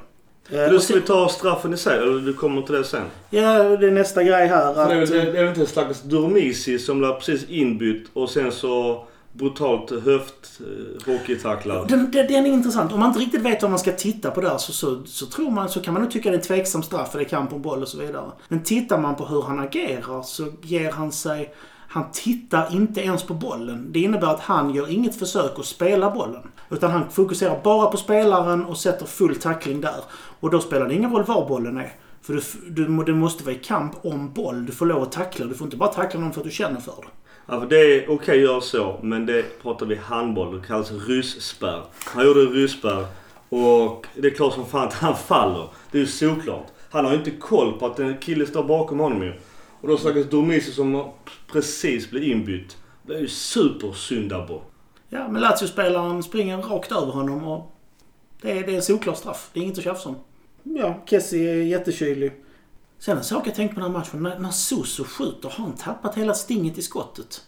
Eh, 0.63 0.69
Nu 0.69 0.75
och 0.75 0.81
ska 0.83 0.93
vi 0.93 1.01
ta 1.01 1.29
straffen 1.29 1.73
i 1.73 1.77
sig, 1.77 1.97
eller 1.97 2.19
du 2.21 2.33
kommer 2.33 2.61
till 2.61 2.75
det 2.75 2.83
sen. 2.83 3.03
Ja, 3.29 3.63
det 3.63 3.87
är 3.87 3.91
nästa 3.91 4.23
grej 4.23 4.47
här. 4.47 4.73
För 4.73 4.87
det, 4.87 4.93
är- 4.95 5.01
Att, 5.03 5.09
det, 5.09 5.31
det 5.31 5.39
är 5.39 5.47
inte 5.47 5.61
en 5.61 5.67
slags 5.67 6.01
Durmisi 6.01 6.79
som 6.79 6.99
blev 6.99 7.11
precis 7.13 7.49
inbytt 7.49 8.07
och 8.13 8.29
sen 8.29 8.51
så 8.51 9.05
brutalt 9.37 10.03
höft 10.03 10.59
eh, 10.59 11.13
hockeytacklad. 11.13 11.87
Den, 11.87 12.11
den, 12.11 12.27
den 12.27 12.45
är 12.45 12.49
intressant. 12.49 12.93
Om 12.93 12.99
man 12.99 13.09
inte 13.09 13.19
riktigt 13.19 13.41
vet 13.41 13.61
vad 13.61 13.71
man 13.71 13.79
ska 13.79 13.91
titta 13.91 14.31
på 14.31 14.41
där 14.41 14.57
så, 14.57 14.71
så, 14.71 15.03
så, 15.05 15.25
tror 15.25 15.51
man, 15.51 15.69
så 15.69 15.81
kan 15.81 15.93
man 15.93 16.03
nog 16.03 16.11
tycka 16.11 16.29
det 16.29 16.35
är 16.35 16.39
en 16.39 16.45
tveksam 16.45 16.83
straff 16.83 17.11
för 17.11 17.19
det 17.19 17.25
är 17.25 17.29
kamp 17.29 17.53
om 17.53 17.61
boll 17.61 17.81
och 17.81 17.87
så 17.87 17.97
vidare. 17.97 18.31
Men 18.47 18.63
tittar 18.63 18.97
man 18.97 19.15
på 19.15 19.25
hur 19.25 19.41
han 19.41 19.59
agerar 19.59 20.23
så 20.23 20.47
ger 20.61 20.91
han 20.91 21.11
sig... 21.11 21.53
Han 21.89 22.11
tittar 22.11 22.75
inte 22.75 23.01
ens 23.01 23.23
på 23.23 23.33
bollen. 23.33 23.87
Det 23.91 23.99
innebär 23.99 24.27
att 24.27 24.39
han 24.39 24.73
gör 24.73 24.91
inget 24.91 25.15
försök 25.15 25.59
att 25.59 25.65
spela 25.65 26.11
bollen. 26.11 26.51
Utan 26.69 26.91
han 26.91 27.09
fokuserar 27.09 27.61
bara 27.63 27.91
på 27.91 27.97
spelaren 27.97 28.65
och 28.65 28.77
sätter 28.77 29.05
full 29.05 29.35
tackling 29.35 29.81
där. 29.81 30.03
Och 30.39 30.49
då 30.49 30.59
spelar 30.59 30.87
det 30.87 30.93
ingen 30.93 31.11
roll 31.11 31.23
var 31.23 31.47
bollen 31.47 31.77
är. 31.77 31.93
För 32.21 32.33
du, 32.33 32.41
du, 32.69 33.03
det 33.03 33.13
måste 33.13 33.43
vara 33.43 33.55
i 33.55 33.59
kamp 33.59 34.05
om 34.05 34.33
boll. 34.33 34.65
Du 34.65 34.71
får 34.71 34.85
lov 34.85 35.03
att 35.03 35.11
tackla. 35.11 35.45
Du 35.45 35.55
får 35.55 35.65
inte 35.65 35.77
bara 35.77 35.93
tackla 35.93 36.19
någon 36.19 36.33
för 36.33 36.41
att 36.41 36.45
du 36.45 36.51
känner 36.51 36.79
för 36.79 36.95
det. 37.01 37.26
Ja, 37.49 37.59
för 37.59 37.67
det 37.67 37.95
är 37.95 38.11
okej 38.11 38.35
att 38.35 38.43
göra 38.43 38.61
så, 38.61 38.99
men 39.01 39.25
det 39.25 39.61
pratar 39.61 39.85
vi 39.85 39.95
handboll. 39.95 40.61
Det 40.61 40.67
kallas 40.67 40.91
rysspärr. 40.91 41.83
Han 42.05 42.25
gjorde 42.25 42.39
rysspärr 42.39 43.05
och 43.49 44.07
det 44.15 44.27
är 44.27 44.31
klart 44.31 44.53
som 44.53 44.65
fan 44.65 44.87
att 44.87 44.93
han 44.93 45.15
faller. 45.15 45.67
Det 45.91 45.97
är 45.97 45.99
ju 45.99 46.07
såklart. 46.07 46.67
Han 46.89 47.05
har 47.05 47.11
ju 47.11 47.17
inte 47.17 47.31
koll 47.31 47.79
på 47.79 47.85
att 47.85 47.99
en 47.99 48.17
kille 48.17 48.45
står 48.45 48.63
bakom 48.63 48.99
honom 48.99 49.23
ju. 49.23 49.33
Och 49.81 49.87
då 49.87 49.97
stackars 49.97 50.25
Dormisi 50.25 50.71
som 50.71 51.11
precis 51.51 52.09
blev 52.09 52.23
inbytt. 52.23 52.77
Det 53.03 53.15
är 53.15 53.19
ju 53.19 53.27
supersyndabo. 53.27 54.61
Ja, 55.09 55.27
men 55.27 55.41
Lazio-spelaren 55.41 56.23
springer 56.23 56.57
rakt 56.57 56.91
över 56.91 57.11
honom 57.11 57.47
och 57.47 57.71
det 58.41 58.51
är, 58.51 58.63
det 58.63 58.71
är 58.71 58.75
en 58.75 58.81
solklar 58.81 59.13
straff. 59.13 59.49
Det 59.53 59.59
är 59.59 59.63
inget 59.63 59.77
att 59.77 59.83
tjafsa 59.83 60.09
om. 60.09 60.15
Ja, 60.63 61.03
Kessie 61.05 61.51
är 61.51 61.63
jättekylig. 61.63 62.31
Sen 62.99 63.17
en 63.17 63.23
sak 63.23 63.47
jag 63.47 63.55
tänkte 63.55 63.75
på 63.75 63.81
den 63.81 63.91
här 63.91 63.99
matchen. 63.99 64.23
När, 64.23 64.39
när 64.39 64.51
Suso 64.51 65.03
skjuter 65.03 65.49
har 65.49 65.63
han 65.63 65.75
tappat 65.75 66.15
hela 66.15 66.33
stinget 66.33 66.77
i 66.77 66.81
skottet. 66.81 67.41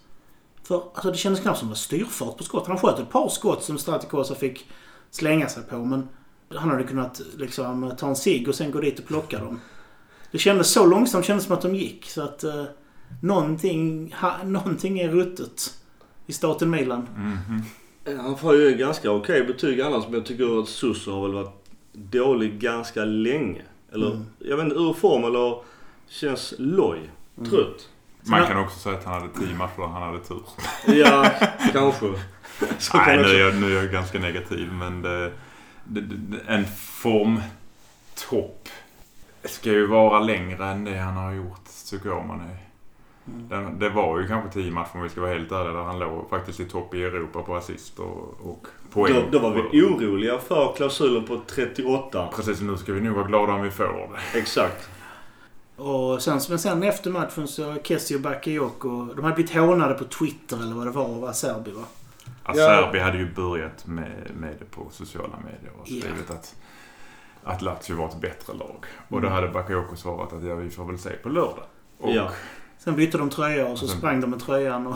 För 0.63 0.75
alltså, 0.93 1.11
det 1.11 1.17
kändes 1.17 1.41
knappt 1.41 1.59
som 1.59 1.67
det 1.67 1.71
var 1.71 1.75
styrfart 1.75 2.37
på 2.37 2.43
skottet. 2.43 2.67
Han 2.67 2.77
sköt 2.77 2.99
ett 2.99 3.09
par 3.09 3.29
skott 3.29 3.63
som 3.63 3.77
Stratikosa 3.77 4.35
fick 4.35 4.69
slänga 5.11 5.49
sig 5.49 5.63
på 5.63 5.77
men 5.77 6.09
han 6.55 6.69
hade 6.69 6.83
kunnat 6.83 7.21
liksom 7.37 7.91
ta 7.97 8.07
en 8.07 8.15
cigg 8.15 8.47
och 8.47 8.55
sen 8.55 8.71
gå 8.71 8.79
dit 8.79 8.99
och 8.99 9.05
plocka 9.05 9.39
dem. 9.39 9.59
Det 10.31 10.37
kändes 10.37 10.71
så 10.71 10.85
långsamt, 10.85 11.25
kändes 11.25 11.45
som 11.45 11.55
att 11.55 11.61
de 11.61 11.75
gick. 11.75 12.05
Så 12.05 12.21
att 12.21 12.43
eh, 12.43 12.63
någonting, 13.21 14.15
ha, 14.21 14.43
någonting 14.43 14.99
är 14.99 15.09
ruttet 15.09 15.73
i 16.27 16.33
staten 16.33 16.69
Milan. 16.69 17.07
Mhm. 17.15 17.63
Han 18.17 18.37
får 18.37 18.55
ju 18.55 18.75
ganska 18.75 19.11
okej 19.11 19.43
betyg 19.43 19.81
annars, 19.81 20.03
men 20.05 20.13
jag 20.13 20.25
tycker 20.25 20.59
att 20.59 20.69
Suso 20.69 21.11
har 21.11 21.21
väl 21.21 21.33
varit 21.33 21.65
dålig 21.93 22.59
ganska 22.59 23.05
länge. 23.05 23.61
Eller, 23.93 24.07
Mm. 24.11 24.25
jag 24.39 24.57
vet 24.57 24.63
inte, 24.63 24.75
ur 24.75 24.93
form 24.93 25.23
eller 25.23 25.61
känns 26.09 26.53
loj. 26.57 27.09
Trött. 27.49 27.89
Man 28.23 28.47
kan 28.47 28.57
också 28.59 28.79
säga 28.79 28.97
att 28.97 29.05
han 29.05 29.21
hade 29.21 29.33
tio 29.33 29.55
matcher 29.55 29.79
och 29.81 29.89
han 29.89 30.01
hade 30.03 30.19
tur. 30.19 30.41
Ja, 30.87 31.29
kanske. 31.73 32.13
Så 32.79 32.91
kan 32.97 33.05
Nej, 33.07 33.17
det 33.17 33.23
nu 33.23 33.23
också- 33.23 33.35
är, 33.35 33.39
jag, 33.39 33.55
nu 33.55 33.77
är 33.77 33.81
jag 33.83 33.91
ganska 33.91 34.19
negativ 34.19 34.71
men 34.73 35.01
det, 35.01 35.31
det, 35.83 36.01
det, 36.01 36.37
en 36.47 36.65
formtopp 36.65 38.69
ska 39.43 39.69
ju 39.69 39.87
vara 39.87 40.19
längre 40.19 40.65
än 40.65 40.83
det 40.83 40.97
han 40.97 41.17
har 41.17 41.31
gjort, 41.31 41.61
tycker 41.89 42.09
jag 42.09 42.25
man 42.27 42.41
är. 42.41 42.57
Den, 43.49 43.79
det 43.79 43.89
var 43.89 44.19
ju 44.19 44.27
kanske 44.27 44.49
tio 44.49 44.71
matcher 44.71 44.95
om 44.95 45.01
vi 45.03 45.09
ska 45.09 45.21
vara 45.21 45.33
helt 45.33 45.51
ärliga 45.51 45.73
där 45.73 45.83
han 45.83 45.99
låg 45.99 46.29
faktiskt 46.29 46.59
i 46.59 46.65
topp 46.65 46.93
i 46.93 47.03
Europa 47.03 47.41
på 47.41 47.55
assist 47.55 47.99
och, 47.99 48.39
och 48.43 48.67
poäng. 48.91 49.13
Då, 49.13 49.23
då 49.31 49.39
var 49.39 49.51
vi 49.71 49.81
oroliga 49.81 50.39
för 50.39 50.73
klausulen 50.77 51.25
på 51.25 51.41
38. 51.47 52.29
Precis, 52.35 52.61
nu 52.61 52.77
ska 52.77 52.93
vi 52.93 53.01
nog 53.01 53.15
vara 53.15 53.27
glada 53.27 53.53
om 53.53 53.61
vi 53.61 53.71
får 53.71 54.09
det. 54.33 54.39
Exakt. 54.39 54.89
Och 55.75 56.21
sen, 56.21 56.39
men 56.49 56.59
sen 56.59 56.83
efter 56.83 57.11
matchen 57.11 57.47
så 57.47 57.75
Kessie 57.83 58.17
och 58.17 58.23
Bakayoko, 58.23 59.05
de 59.15 59.23
hade 59.23 59.35
blivit 59.35 59.53
hånade 59.55 59.93
på 59.93 60.03
Twitter 60.03 60.57
eller 60.57 60.75
vad 60.75 60.87
det 60.87 60.91
var 60.91 61.05
av 61.05 61.25
Acerbi 61.25 61.71
va? 61.71 61.83
Acerbi 62.43 62.99
hade 62.99 63.17
ju 63.17 63.33
börjat 63.33 63.87
med, 63.87 64.31
med 64.39 64.55
det 64.59 64.65
på 64.65 64.87
sociala 64.91 65.37
medier 65.37 65.71
och 65.81 65.85
Ja. 65.85 66.01
skrivit 66.01 66.29
att, 66.31 66.55
att 67.43 67.61
Lazio 67.61 67.95
var 67.95 68.07
ett 68.07 68.21
bättre 68.21 68.53
lag. 68.53 68.85
Och 69.07 69.21
då 69.21 69.27
hade 69.29 69.47
Bakayoko 69.47 69.95
svarat 69.95 70.33
att 70.33 70.43
ja, 70.43 70.55
vi 70.55 70.69
får 70.69 70.85
väl 70.85 70.99
se 70.99 71.09
på 71.09 71.29
lördag. 71.29 71.63
Och 71.97 72.11
Ja. 72.13 72.29
Sen 72.79 72.95
bytte 72.95 73.17
de 73.17 73.29
tröja 73.29 73.67
och 73.67 73.77
så 73.77 73.87
sen- 73.87 73.97
sprang 73.97 74.21
de 74.21 74.29
med 74.29 74.39
tröjan 74.39 74.87
och... 74.87 74.95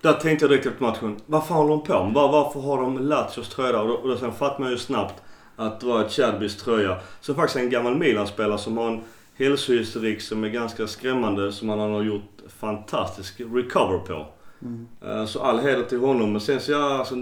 Där 0.00 0.12
tänkte 0.12 0.44
jag 0.44 0.50
direkt 0.50 0.66
efter 0.66 0.82
matchen. 0.82 1.16
Vad 1.26 1.46
fan 1.46 1.56
håller 1.56 1.70
de 1.70 1.82
på 1.82 2.04
med? 2.04 2.14
Var, 2.14 2.32
varför 2.32 2.60
har 2.60 2.82
de 2.82 2.98
Lazios 2.98 3.48
tröja 3.48 3.72
där? 3.72 3.80
Och 3.82 3.88
då, 3.88 3.94
och 3.94 4.08
då 4.08 4.16
sen 4.16 4.32
fattar 4.32 4.60
man 4.60 4.70
ju 4.70 4.78
snabbt 4.78 5.22
att 5.56 5.80
det 5.80 5.86
var 5.86 6.04
ett 6.04 6.12
Chadbys 6.12 6.56
tröja. 6.56 6.96
Som 7.20 7.34
faktiskt 7.34 7.56
är 7.56 7.60
en 7.60 7.70
gammal 7.70 7.96
Milan-spelare 7.98 8.58
som 8.58 8.78
har 8.78 8.88
en 8.90 9.00
hälsohistorik 9.38 10.20
som 10.22 10.44
är 10.44 10.48
ganska 10.48 10.86
skrämmande. 10.86 11.52
Som 11.52 11.68
han 11.68 11.78
har 11.78 12.02
gjort 12.02 12.22
fantastisk 12.58 13.40
recover 13.40 13.98
på. 13.98 14.26
Mm. 14.62 14.86
Eh, 15.06 15.24
Så 15.26 15.40
all 15.42 15.58
heder 15.60 15.82
till 15.84 16.00
honom. 16.00 16.32
Men 16.32 16.40
sen 16.40 16.60
så 16.60 16.72
ja, 16.72 16.98
alltså, 16.98 17.14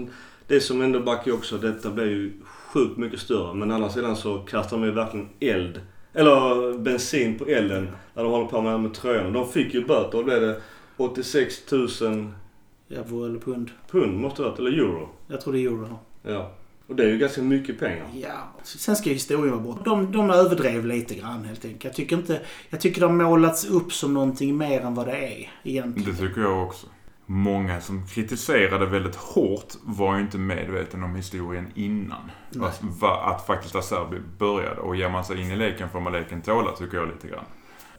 det 0.47 0.59
som 0.59 0.81
ändå 0.81 0.99
backar 0.99 1.31
också. 1.31 1.57
Detta 1.57 1.89
blev 1.89 2.07
ju 2.07 2.33
sjukt 2.73 2.97
mycket 2.97 3.19
större. 3.19 3.53
Men 3.53 3.71
å 3.71 3.75
andra 3.75 3.89
sidan 3.89 4.15
så 4.15 4.37
kastar 4.39 4.77
de 4.77 4.85
ju 4.85 4.91
verkligen 4.91 5.29
eld. 5.39 5.81
Eller 6.13 6.77
bensin 6.77 7.39
på 7.39 7.45
elden. 7.45 7.89
När 8.13 8.23
de 8.23 8.31
håller 8.31 8.47
på 8.47 8.61
med, 8.61 8.79
med 8.79 8.93
tröjan. 8.93 9.33
De 9.33 9.51
fick 9.51 9.73
ju 9.73 9.85
böter. 9.85 10.17
Då 10.17 10.23
blev 10.23 10.41
det 10.41 10.61
86 10.97 11.71
000 11.71 11.87
Euro 12.89 13.25
eller 13.25 13.39
pund. 13.39 13.71
pund 13.91 14.17
måste 14.19 14.41
det 14.41 14.49
varit. 14.49 14.59
Eller 14.59 14.71
euro. 14.71 15.09
Jag 15.27 15.41
tror 15.41 15.53
det 15.53 15.59
är 15.59 15.67
euro. 15.67 15.99
Ja. 16.23 16.51
Och 16.87 16.95
det 16.95 17.03
är 17.03 17.07
ju 17.07 17.17
ganska 17.17 17.41
mycket 17.41 17.79
pengar. 17.79 18.07
Ja, 18.13 18.51
sen 18.63 18.95
ska 18.95 19.09
historien 19.09 19.51
vara 19.51 19.61
bort. 19.61 19.85
De, 19.85 20.11
de 20.11 20.29
överdrev 20.29 20.85
lite 20.85 21.15
grann 21.15 21.45
helt 21.45 21.65
enkelt. 21.65 21.83
Jag 21.83 21.93
tycker 21.93 22.15
inte... 22.15 22.41
Jag 22.69 22.81
tycker 22.81 23.01
de 23.01 23.19
har 23.19 23.27
målats 23.27 23.65
upp 23.65 23.93
som 23.93 24.13
någonting 24.13 24.57
mer 24.57 24.81
än 24.81 24.95
vad 24.95 25.07
det 25.07 25.17
är 25.17 25.51
egentligen. 25.63 26.11
Det 26.11 26.27
tycker 26.27 26.41
jag 26.41 26.67
också. 26.67 26.87
Många 27.33 27.81
som 27.81 28.07
kritiserade 28.07 28.85
väldigt 28.85 29.15
hårt 29.15 29.73
var 29.83 30.15
ju 30.15 30.21
inte 30.21 30.37
medveten 30.37 31.03
om 31.03 31.15
historien 31.15 31.71
innan. 31.75 32.31
Nej. 32.49 32.69
Att, 33.01 33.47
faktiskt 33.47 33.75
Acerbi 33.75 34.17
började. 34.37 34.81
Och 34.81 34.95
ger 34.95 35.09
man 35.09 35.25
sig 35.25 35.41
in 35.41 35.51
i 35.51 35.55
leken 35.55 35.89
får 35.89 35.99
man 35.99 36.13
leken 36.13 36.41
tåla, 36.41 36.71
tycker 36.71 36.97
jag 36.97 37.07
lite 37.07 37.27
grann. 37.27 37.43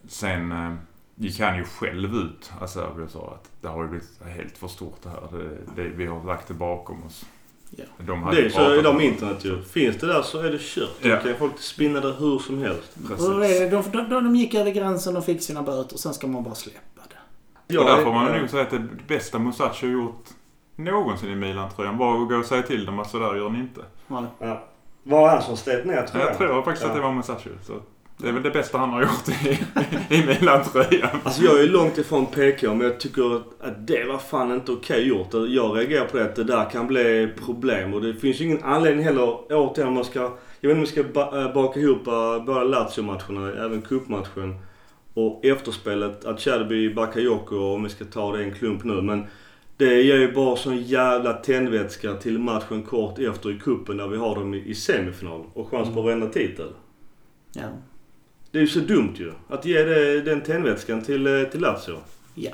Sen 0.09 0.53
eh, 0.53 0.75
gick 1.15 1.41
han 1.41 1.57
ju 1.57 1.65
själv 1.65 2.15
ut, 2.15 2.53
Acerbi, 2.61 3.03
och 3.03 3.11
sa 3.11 3.39
att 3.41 3.51
det 3.61 3.69
har 3.69 3.83
ju 3.83 3.89
blivit 3.89 4.21
helt 4.25 4.59
för 4.59 4.69
stort 4.69 5.03
det 5.03 5.09
här. 5.09 5.29
Det, 5.33 5.83
det, 5.83 5.89
vi 5.89 6.07
har 6.07 6.25
lagt 6.25 6.49
det 6.49 6.55
bakom 6.55 7.03
oss. 7.03 7.25
Ja. 7.71 7.85
De 7.99 8.31
Det 8.31 8.47
är 8.47 8.51
så 8.51 8.75
idag 8.75 8.97
med 8.97 9.05
internet 9.05 9.45
ju. 9.45 9.63
Finns 9.63 9.99
det 9.99 10.07
där 10.07 10.23
så 10.23 10.39
är 10.39 10.51
det 10.51 10.61
kört. 10.61 10.97
Ja. 11.01 11.17
kan 11.17 11.35
folk 11.39 11.59
spinna 11.59 12.01
det 12.01 12.13
hur 12.13 12.39
som 12.39 12.59
helst. 12.59 12.95
Precis. 13.09 13.27
De, 13.27 13.69
de, 13.71 14.09
de, 14.09 14.25
de 14.25 14.37
gick 14.37 14.55
över 14.55 14.71
gränsen 14.71 15.17
och 15.17 15.25
fick 15.25 15.43
sina 15.43 15.63
böter. 15.63 15.97
Sen 15.97 16.15
ska 16.15 16.27
man 16.27 16.45
bara 16.45 16.55
släppa 16.55 16.92
det. 17.73 17.79
och 17.79 17.97
där 17.97 18.05
får 18.05 18.13
man 18.13 18.33
nog 18.39 18.51
säga 18.51 18.63
att 18.63 18.71
det 18.71 18.89
bästa 19.09 19.39
Musashi 19.39 19.87
har 19.87 19.93
gjort 19.93 20.25
någonsin 20.77 21.31
i 21.31 21.35
Milan-tröjan 21.35 21.99
var 21.99 22.23
att 22.23 22.29
gå 22.29 22.37
och 22.37 22.45
säga 22.45 22.63
till 22.63 22.87
dem 22.87 22.99
att 22.99 23.11
sådär 23.11 23.35
gör 23.35 23.51
ni 23.51 23.59
inte. 23.59 23.81
Ja. 24.09 24.27
Ja. 24.39 24.65
Var 25.03 25.29
han 25.29 25.43
som 25.43 25.57
slet 25.57 25.85
ner 25.87 26.03
tröjan? 26.03 26.29
Jag 26.29 26.39
tror 26.39 26.63
faktiskt 26.63 26.83
Ja. 26.83 26.89
att 26.91 26.97
det 26.97 27.03
var 27.03 27.13
Musashi. 27.13 27.51
Så 27.63 27.73
Det 28.17 28.29
är 28.29 28.33
väl 28.33 28.43
det 28.43 28.51
bästa 28.51 28.79
han 28.79 28.91
har 28.91 29.01
gjort 29.01 29.29
i, 29.29 29.59
i 30.15 30.27
Milan-tröjan. 30.27 31.09
Alltså 31.25 31.43
jag 31.43 31.61
är 31.61 31.67
långt 31.67 31.99
ifrån 31.99 32.27
PK 32.27 32.75
men 32.75 32.81
jag 32.81 33.01
tycker 33.01 33.37
att 33.37 33.87
det 33.87 34.05
var 34.05 34.19
fan 34.19 34.53
inte 34.53 34.73
okej 34.73 35.09
gjort. 35.09 35.29
Jag 35.33 35.77
reagerar 35.77 36.05
på 36.05 36.17
det 36.17 36.25
att 36.25 36.37
det 36.37 36.45
där 36.45 36.71
kan 36.71 36.87
bli 36.87 37.33
problem 37.45 37.95
och 37.95 38.01
det 38.03 38.15
finns 38.15 38.41
ju 38.41 38.45
ingen 38.45 38.65
anledning 38.65 39.05
heller 39.05 39.53
återigen 39.53 39.89
om 39.89 39.95
man 39.95 40.05
ska... 40.05 40.21
Jag 40.61 40.69
vet 40.69 40.79
inte 40.79 41.01
om 41.01 41.05
vi 41.05 41.13
ska 41.13 41.39
äh, 41.39 41.53
baka 41.55 41.81
ihop 41.81 42.07
äh, 42.07 42.45
båda 42.45 42.65
Lazio-matcherna, 42.65 43.65
även 43.65 43.83
cupmatchen 43.83 44.57
och 45.15 45.45
efterspelet. 45.45 46.25
Att 46.25 46.41
Cherby, 46.41 46.95
Bakayoko 46.95 47.57
om 47.57 47.83
vi 47.83 47.89
ska 47.89 48.05
ta 48.05 48.37
det 48.37 48.45
en 48.45 48.55
klump 48.55 48.85
nu 48.85 49.03
men 49.03 49.27
det 49.77 50.03
ger 50.03 50.17
ju 50.17 50.33
bara 50.33 50.57
sån 50.57 50.83
jävla 50.83 51.33
tändvätska 51.33 52.15
till 52.15 52.39
matchen 52.39 52.83
kort 52.83 53.19
efter 53.19 53.51
i 53.51 53.59
kuppen 53.59 53.97
där 53.97 54.09
vi 54.09 54.17
har 54.17 54.35
dem 54.35 54.55
i, 54.55 54.75
semifinal 54.75 55.45
och 55.55 55.71
chans 55.71 55.95
på 55.95 56.03
vända 56.03 56.27
titel. 56.27 56.69
Ja. 57.53 57.63
Det 58.51 58.59
är 58.59 58.63
ju 58.63 58.69
så 58.69 58.81
dumt 58.81 59.15
ju. 59.15 59.33
Att 59.49 59.65
ge 59.65 59.85
det, 59.85 60.23
den 60.23 60.41
tändvätskan 60.41 61.03
till, 61.03 61.27
eh, 61.27 61.43
till 61.43 61.61
Lazio. 61.61 61.97
Ja. 62.35 62.51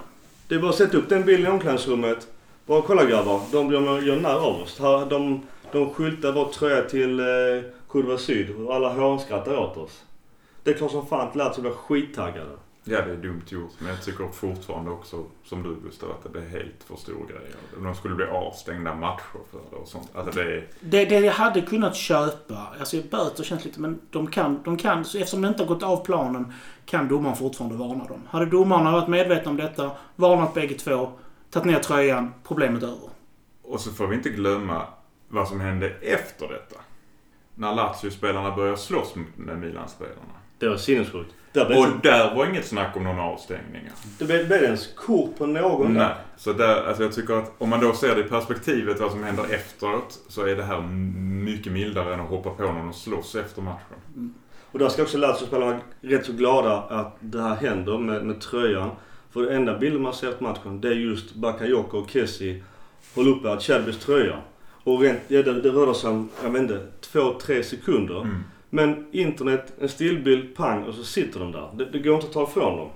Det 0.49 0.55
är 0.55 0.59
bara 0.59 0.71
att 0.71 0.77
sätta 0.77 0.97
upp 0.97 1.09
den 1.09 1.25
bilden 1.25 1.47
i 1.47 1.55
omklädningsrummet. 1.55 2.29
Bara 2.67 2.83
kolla 2.83 3.05
grabbar, 3.05 3.41
de 3.53 3.73
gör, 3.73 4.21
narr 4.21 4.47
av 4.47 4.63
oss. 4.63 4.81
De, 5.11 5.43
de 5.73 5.91
skyltar 5.91 6.33
vår 6.33 6.45
tröja 6.45 6.83
till 6.83 7.21
eh, 7.21 7.27
Kurva 7.89 8.19
Syd 8.19 8.51
och 8.51 8.75
alla 8.75 8.93
hånskrattar 8.93 9.57
åt 9.57 9.77
oss. 9.77 10.05
Det 10.63 10.71
är 10.71 10.75
klart 10.75 10.91
som 10.91 11.07
fan 11.07 11.29
att 11.29 11.37
Lazio 11.37 11.61
blir 11.61 11.73
skittaggade. 11.73 12.51
Ja, 12.91 13.03
det 13.03 13.13
är 13.13 13.17
dumt 13.17 13.43
gjort. 13.49 13.73
Men 13.79 13.89
jag 13.89 14.03
tycker 14.03 14.29
fortfarande 14.29 14.91
också, 14.91 15.25
som 15.45 15.63
du 15.63 15.77
Gustav, 15.85 16.11
att 16.11 16.33
det 16.33 16.39
är 16.39 16.49
helt 16.49 16.85
för 16.87 16.97
stor 16.97 17.27
grej. 17.27 17.51
De 17.83 17.95
skulle 17.95 18.15
bli 18.15 18.27
avstängda 18.27 18.95
matcher 18.95 19.39
för 19.51 19.61
det 19.71 19.77
och 19.77 19.89
sånt. 19.89 20.11
Alltså 20.15 20.41
det 20.41 20.43
är... 20.43 20.69
Det, 20.81 21.05
det 21.05 21.19
jag 21.19 21.33
hade 21.33 21.61
kunnat 21.61 21.97
köpa, 21.97 22.67
alltså 22.79 22.97
böter 23.11 23.45
känns 23.45 23.65
lite, 23.65 23.81
men 23.81 24.01
de 24.11 24.27
kan, 24.27 24.63
de 24.65 24.77
kan, 24.77 25.05
så 25.05 25.19
eftersom 25.19 25.43
det 25.43 25.49
inte 25.49 25.63
har 25.63 25.69
gått 25.69 25.83
av 25.83 26.05
planen, 26.05 26.53
kan 26.85 27.09
domaren 27.09 27.37
fortfarande 27.37 27.77
varna 27.77 28.05
dem. 28.05 28.29
Hade 28.31 28.47
domarna 28.47 28.93
varit 28.93 29.09
medvetna 29.09 29.51
om 29.51 29.57
detta, 29.57 29.91
varnat 30.17 30.55
bägge 30.55 30.75
två, 30.75 31.13
tagit 31.51 31.67
ner 31.67 31.79
tröjan, 31.79 32.35
problemet 32.45 32.83
över. 32.83 33.09
Och 33.63 33.81
så 33.81 33.91
får 33.91 34.07
vi 34.07 34.17
inte 34.17 34.31
glömma 34.31 34.87
vad 35.29 35.49
som 35.49 35.61
hände 35.61 35.91
efter 35.91 36.49
detta. 36.49 36.81
När 37.55 37.75
Lazio-spelarna 37.75 38.57
började 38.57 38.77
slåss 38.77 39.15
med 39.37 39.59
Milan-spelarna. 39.59 40.38
Det 40.59 40.69
var 40.69 40.77
sinnessjukt. 40.77 41.35
Och 41.55 41.87
där 42.03 42.35
var 42.35 42.47
inget 42.47 42.67
snack 42.67 42.97
om 42.97 43.05
någon 43.05 43.19
avstängningar. 43.19 43.93
det 44.19 44.25
blev, 44.25 44.47
blev 44.47 44.63
ens 44.63 44.87
kort 44.87 45.39
på 45.39 45.47
någon 45.47 45.93
Nej. 45.93 46.03
där? 46.03 46.15
Så 46.37 46.53
där, 46.53 46.89
alltså 46.89 47.03
jag 47.03 47.13
tycker 47.13 47.35
att 47.35 47.53
om 47.59 47.69
man 47.69 47.81
då 47.81 47.93
ser 47.93 48.15
det 48.15 48.21
i 48.21 48.25
perspektivet 48.25 49.01
vad 49.01 49.11
som 49.11 49.25
händer 49.25 49.45
efteråt 49.51 50.19
så 50.29 50.47
är 50.47 50.57
det 50.57 50.63
här 50.63 50.81
mycket 51.45 51.73
mildare 51.73 52.15
än 52.15 52.21
att 52.21 52.29
hoppa 52.29 52.51
på 52.51 52.63
någon 52.63 52.89
och 52.89 52.95
slåss 52.95 53.35
efter 53.35 53.63
matchen. 53.63 54.35
Och 54.71 54.79
där 54.79 54.89
ska 54.89 55.03
också 55.03 55.19
Lazio-spelarna 55.19 55.67
vara 55.67 55.81
rätt 56.01 56.27
så 56.27 56.33
glada 56.33 56.77
att 56.77 57.17
det 57.21 57.43
här 57.43 57.55
händer 57.55 57.99
med, 57.99 58.25
med 58.25 58.41
tröjan. 58.41 58.91
För 59.31 59.43
det 59.43 59.57
enda 59.57 59.79
bilden 59.79 60.03
man 60.03 60.15
ser 60.15 60.33
på 60.33 60.45
matchen 60.45 60.81
det 60.81 60.89
är 60.89 60.93
just 60.93 61.35
Bakayoko 61.35 61.99
och 61.99 62.11
Kessie 62.11 62.65
håller 63.15 63.31
uppe 63.31 63.53
Acherbis 63.53 63.99
tröja. 63.99 64.39
Och 64.85 65.01
rent, 65.01 65.21
ja, 65.29 65.43
det, 65.43 65.61
det 65.61 65.69
rör 65.69 65.93
sig 65.93 66.11
om, 66.11 66.29
jag 66.43 66.51
vet 66.51 66.63
inte, 66.63 66.87
två, 67.01 67.39
tre 67.41 67.63
sekunder. 67.63 68.21
Mm. 68.21 68.45
Men 68.71 69.07
internet, 69.13 69.73
en 69.81 69.89
stillbild, 69.89 70.57
pang 70.57 70.85
och 70.85 70.95
så 70.95 71.05
sitter 71.05 71.41
de 71.41 71.53
där. 71.53 71.73
Det, 71.75 71.91
det 71.91 71.99
går 71.99 72.15
inte 72.15 72.27
att 72.27 72.33
ta 72.33 72.43
ifrån 72.43 72.77
dem. 72.77 72.91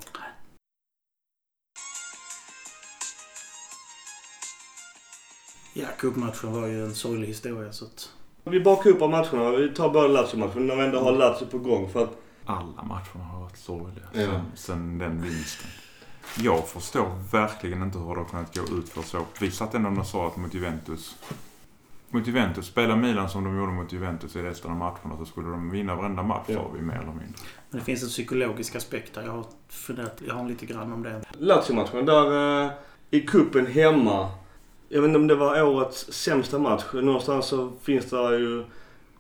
Ja, 5.75 5.87
cupmatchen 5.99 6.53
var 6.53 6.67
ju 6.67 6.85
en 6.85 6.95
sorglig 6.95 7.27
historia 7.27 7.73
så 7.73 7.85
att... 7.85 8.11
Vi 8.45 8.61
bakar 8.61 8.91
upp 8.91 9.03
av 9.03 9.11
matcherna. 9.11 9.51
Vi 9.51 9.69
tar 9.69 9.91
bara 9.91 10.07
Lazio-matchen 10.07 10.67
när 10.67 10.77
vi 10.77 10.85
ändå 10.85 11.01
har 11.01 11.13
Lazio 11.13 11.47
på 11.47 11.59
gång. 11.59 11.91
För 11.91 12.03
att 12.05 12.17
Alla 12.47 12.83
matcherna 12.83 13.25
har 13.25 13.41
varit 13.41 13.57
sorgliga 13.57 14.05
Ja. 14.13 14.21
sen, 14.21 14.43
sen 14.55 14.99
den 14.99 15.23
vinsten. 15.23 15.71
Jag 16.39 16.69
förstår 16.69 17.33
verkligen 17.33 17.83
inte 17.83 17.99
hur 17.99 18.15
det 18.15 18.21
har 18.21 18.29
kunnat 18.29 18.57
gå 18.57 18.77
ut 18.79 18.89
för 18.89 19.03
så. 19.03 19.25
Vi 19.41 19.51
satt 19.51 19.75
ändå 19.75 20.01
och 20.01 20.07
sa 20.07 20.27
att 20.27 20.37
mot 20.37 20.55
Juventus 20.55 21.17
mot 22.13 22.27
Juventus, 22.27 22.67
spelar 22.67 22.97
Milan 22.97 23.29
som 23.29 23.45
de 23.45 23.57
gjorde 23.59 23.73
mot 23.73 23.93
Juventus 23.93 24.37
i 24.37 24.43
resten 24.43 24.71
av 24.71 24.77
matcherna 24.77 25.17
så 25.19 25.25
skulle 25.25 25.49
de 25.49 25.71
vinna 25.71 25.95
varenda 25.95 26.23
match 26.23 26.45
Ja. 26.47 26.55
sa 26.55 26.71
vi 26.75 26.83
mer 26.83 26.95
eller 26.95 27.07
mindre. 27.07 27.35
Men 27.71 27.79
det 27.79 27.85
finns 27.85 28.03
en 28.03 28.09
psykologisk 28.09 28.77
aspekt 28.77 29.15
där. 29.15 29.23
Jag 29.23 29.33
har 29.33 29.45
funderat, 29.69 30.23
jag 30.27 30.35
har 30.35 30.49
lite 30.49 30.67
grann 30.67 30.93
om 30.93 31.03
det. 31.03 31.23
Lazio-matchen 31.39 32.07
där 32.07 32.65
eh, 32.65 32.71
i 33.11 33.21
kuppen 33.21 33.67
hemma. 33.67 34.31
Jag 34.89 35.01
vet 35.03 35.09
inte 35.09 35.19
om 35.19 35.27
det 35.27 35.35
var 35.35 35.63
årets 35.63 36.13
sämsta 36.13 36.59
match. 36.59 36.85
Någonstans 36.95 37.47
så 37.47 37.73
finns 37.83 38.11
det 38.11 38.39
ju 38.39 38.65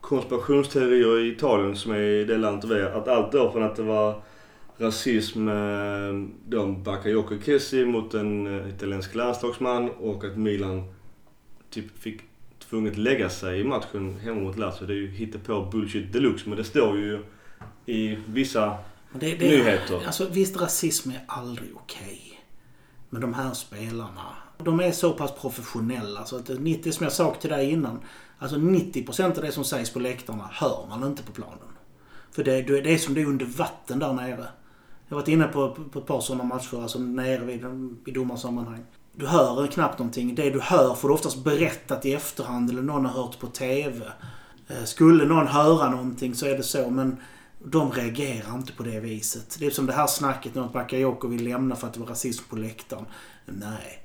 konspirationsteorier 0.00 1.18
i 1.20 1.28
Italien 1.32 1.76
som 1.76 1.92
är 1.92 1.98
i 1.98 2.24
det 2.24 2.36
landet 2.38 2.70
vi 2.70 2.74
är. 2.74 2.90
Att 2.98 3.08
allt 3.08 3.32
då 3.32 3.52
från 3.52 3.62
att 3.62 3.76
det 3.76 3.82
var 3.82 4.22
rasism, 4.78 5.48
eh, 5.48 5.54
de 6.46 6.82
Bakayoko 6.82 7.34
Kessi 7.44 7.84
mot 7.84 8.14
en 8.14 8.60
eh, 8.60 8.68
italiensk 8.68 9.14
landslagsman 9.14 9.90
och 9.90 10.24
att 10.24 10.36
Milan 10.36 10.82
typ 11.70 11.98
fick 11.98 12.20
tvunget 12.72 12.96
lägga 12.96 13.30
sig 13.30 13.60
i 13.60 13.64
matchen 13.64 14.18
hemma 14.18 14.40
mot 14.40 14.58
Lazio. 14.58 14.86
Det 14.86 14.92
är 14.92 14.96
ju 14.96 15.08
hittepå 15.08 15.64
bullshit 15.72 16.12
deluxe 16.12 16.48
men 16.48 16.58
det 16.58 16.64
står 16.64 16.98
ju 16.98 17.24
i 17.86 18.18
vissa 18.26 18.76
det, 19.12 19.34
det 19.34 19.48
nyheter. 19.48 20.06
Alltså 20.06 20.28
visst, 20.28 20.60
rasism 20.60 21.10
är 21.10 21.20
aldrig 21.26 21.70
okej. 21.76 22.40
Men 23.10 23.20
de 23.20 23.34
här 23.34 23.52
spelarna, 23.52 24.36
de 24.58 24.80
är 24.80 24.92
så 24.92 25.12
pass 25.12 25.32
professionella 25.40 26.24
så 26.24 26.36
att 26.36 26.46
det, 26.46 26.58
90, 26.58 26.92
som 26.92 27.04
jag 27.04 27.12
sa 27.12 27.34
till 27.34 27.50
dig 27.50 27.70
innan, 27.70 28.00
alltså 28.38 28.56
90% 28.56 29.36
av 29.36 29.42
det 29.42 29.52
som 29.52 29.64
sägs 29.64 29.90
på 29.90 29.98
läktarna 29.98 30.48
hör 30.52 30.86
man 30.88 31.04
inte 31.04 31.22
på 31.22 31.32
planen. 31.32 31.76
För 32.30 32.44
det, 32.44 32.62
det 32.62 32.94
är 32.94 32.98
som 32.98 33.14
det 33.14 33.20
är 33.20 33.26
under 33.26 33.46
vatten 33.46 33.98
där 33.98 34.12
nere. 34.12 34.46
Jag 35.08 35.16
har 35.16 35.20
varit 35.20 35.28
inne 35.28 35.44
på, 35.44 35.74
på 35.92 35.98
ett 35.98 36.06
par 36.06 36.20
sådana 36.20 36.44
matcher, 36.44 36.82
alltså 36.82 36.98
nere 36.98 37.44
vid, 37.44 37.64
i 38.06 38.10
domarsammanhang. 38.10 38.84
Du 39.14 39.26
hör 39.26 39.66
knappt 39.66 39.98
någonting. 39.98 40.34
Det 40.34 40.50
du 40.50 40.60
hör 40.60 40.94
får 40.94 41.08
du 41.08 41.14
oftast 41.14 41.44
berättat 41.44 42.06
i 42.06 42.14
efterhand 42.14 42.70
eller 42.70 42.82
någon 42.82 43.06
har 43.06 43.22
hört 43.22 43.38
på 43.38 43.46
TV. 43.46 44.00
Eh, 44.68 44.84
skulle 44.84 45.24
någon 45.24 45.46
höra 45.46 45.90
någonting 45.90 46.34
så 46.34 46.46
är 46.46 46.56
det 46.56 46.62
så, 46.62 46.90
men 46.90 47.16
de 47.64 47.92
reagerar 47.92 48.54
inte 48.54 48.72
på 48.72 48.82
det 48.82 49.00
viset. 49.00 49.56
Det 49.58 49.66
är 49.66 49.70
som 49.70 49.86
det 49.86 49.92
här 49.92 50.06
snacket 50.06 50.56
om 50.56 50.62
att 50.62 50.72
Bakayoko 50.72 51.28
vill 51.28 51.44
lämna 51.44 51.76
för 51.76 51.86
att 51.86 51.94
det 51.94 52.00
var 52.00 52.06
rasism 52.06 52.44
på 52.50 52.56
läktaren. 52.56 53.06
Nej, 53.46 54.02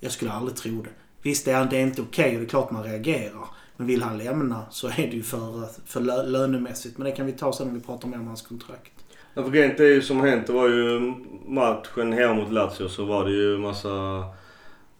jag 0.00 0.12
skulle 0.12 0.32
aldrig 0.32 0.56
tro 0.56 0.82
det. 0.82 0.90
Visst, 1.22 1.44
det 1.44 1.52
är, 1.52 1.64
det 1.64 1.80
inte 1.80 2.02
okej 2.02 2.34
och 2.34 2.40
det 2.40 2.46
är 2.46 2.48
klart 2.48 2.70
man 2.70 2.84
reagerar. 2.84 3.46
Men 3.76 3.86
vill 3.86 4.02
han 4.02 4.18
lämna 4.18 4.62
så 4.70 4.88
är 4.88 4.96
det 4.96 5.16
ju 5.16 5.22
för, 5.22 5.68
för 5.86 6.00
lö, 6.00 6.22
lönemässigt. 6.22 6.98
Men 6.98 7.04
det 7.04 7.12
kan 7.12 7.26
vi 7.26 7.32
ta 7.32 7.52
sen 7.52 7.66
när 7.66 7.74
vi 7.74 7.80
pratar 7.80 8.08
mer 8.08 8.18
om 8.18 8.26
hans 8.26 8.42
kontrakt. 8.42 8.92
Ja, 9.34 9.42
för 9.42 9.50
rent 9.50 9.76
det 9.76 9.84
är 9.84 9.94
ju 9.94 10.02
som 10.02 10.20
hänt. 10.20 10.46
Det 10.46 10.52
var 10.52 10.68
ju 10.68 11.14
matchen 11.46 12.12
hemma 12.12 12.34
mot 12.34 12.52
Lazio 12.52 12.88
så 12.88 13.04
var 13.04 13.24
det 13.24 13.30
ju 13.30 13.58
massa 13.58 14.24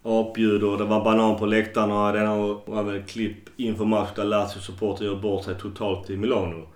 apljud 0.03 0.63
och 0.63 0.77
det 0.77 0.85
var 0.85 1.03
banan 1.03 1.37
på 1.37 1.45
läktarna 1.45 2.05
och 2.05 2.13
det 2.13 2.71
var 2.71 2.83
väl 2.83 3.03
klipp 3.03 3.37
inför 3.57 3.85
match 3.85 4.09
där 4.15 4.23
Lazio 4.23 4.59
supporter 4.59 5.05
gör 5.05 5.15
bort 5.15 5.43
sig 5.43 5.55
totalt 5.55 6.09
i 6.09 6.17
Milano. 6.17 6.67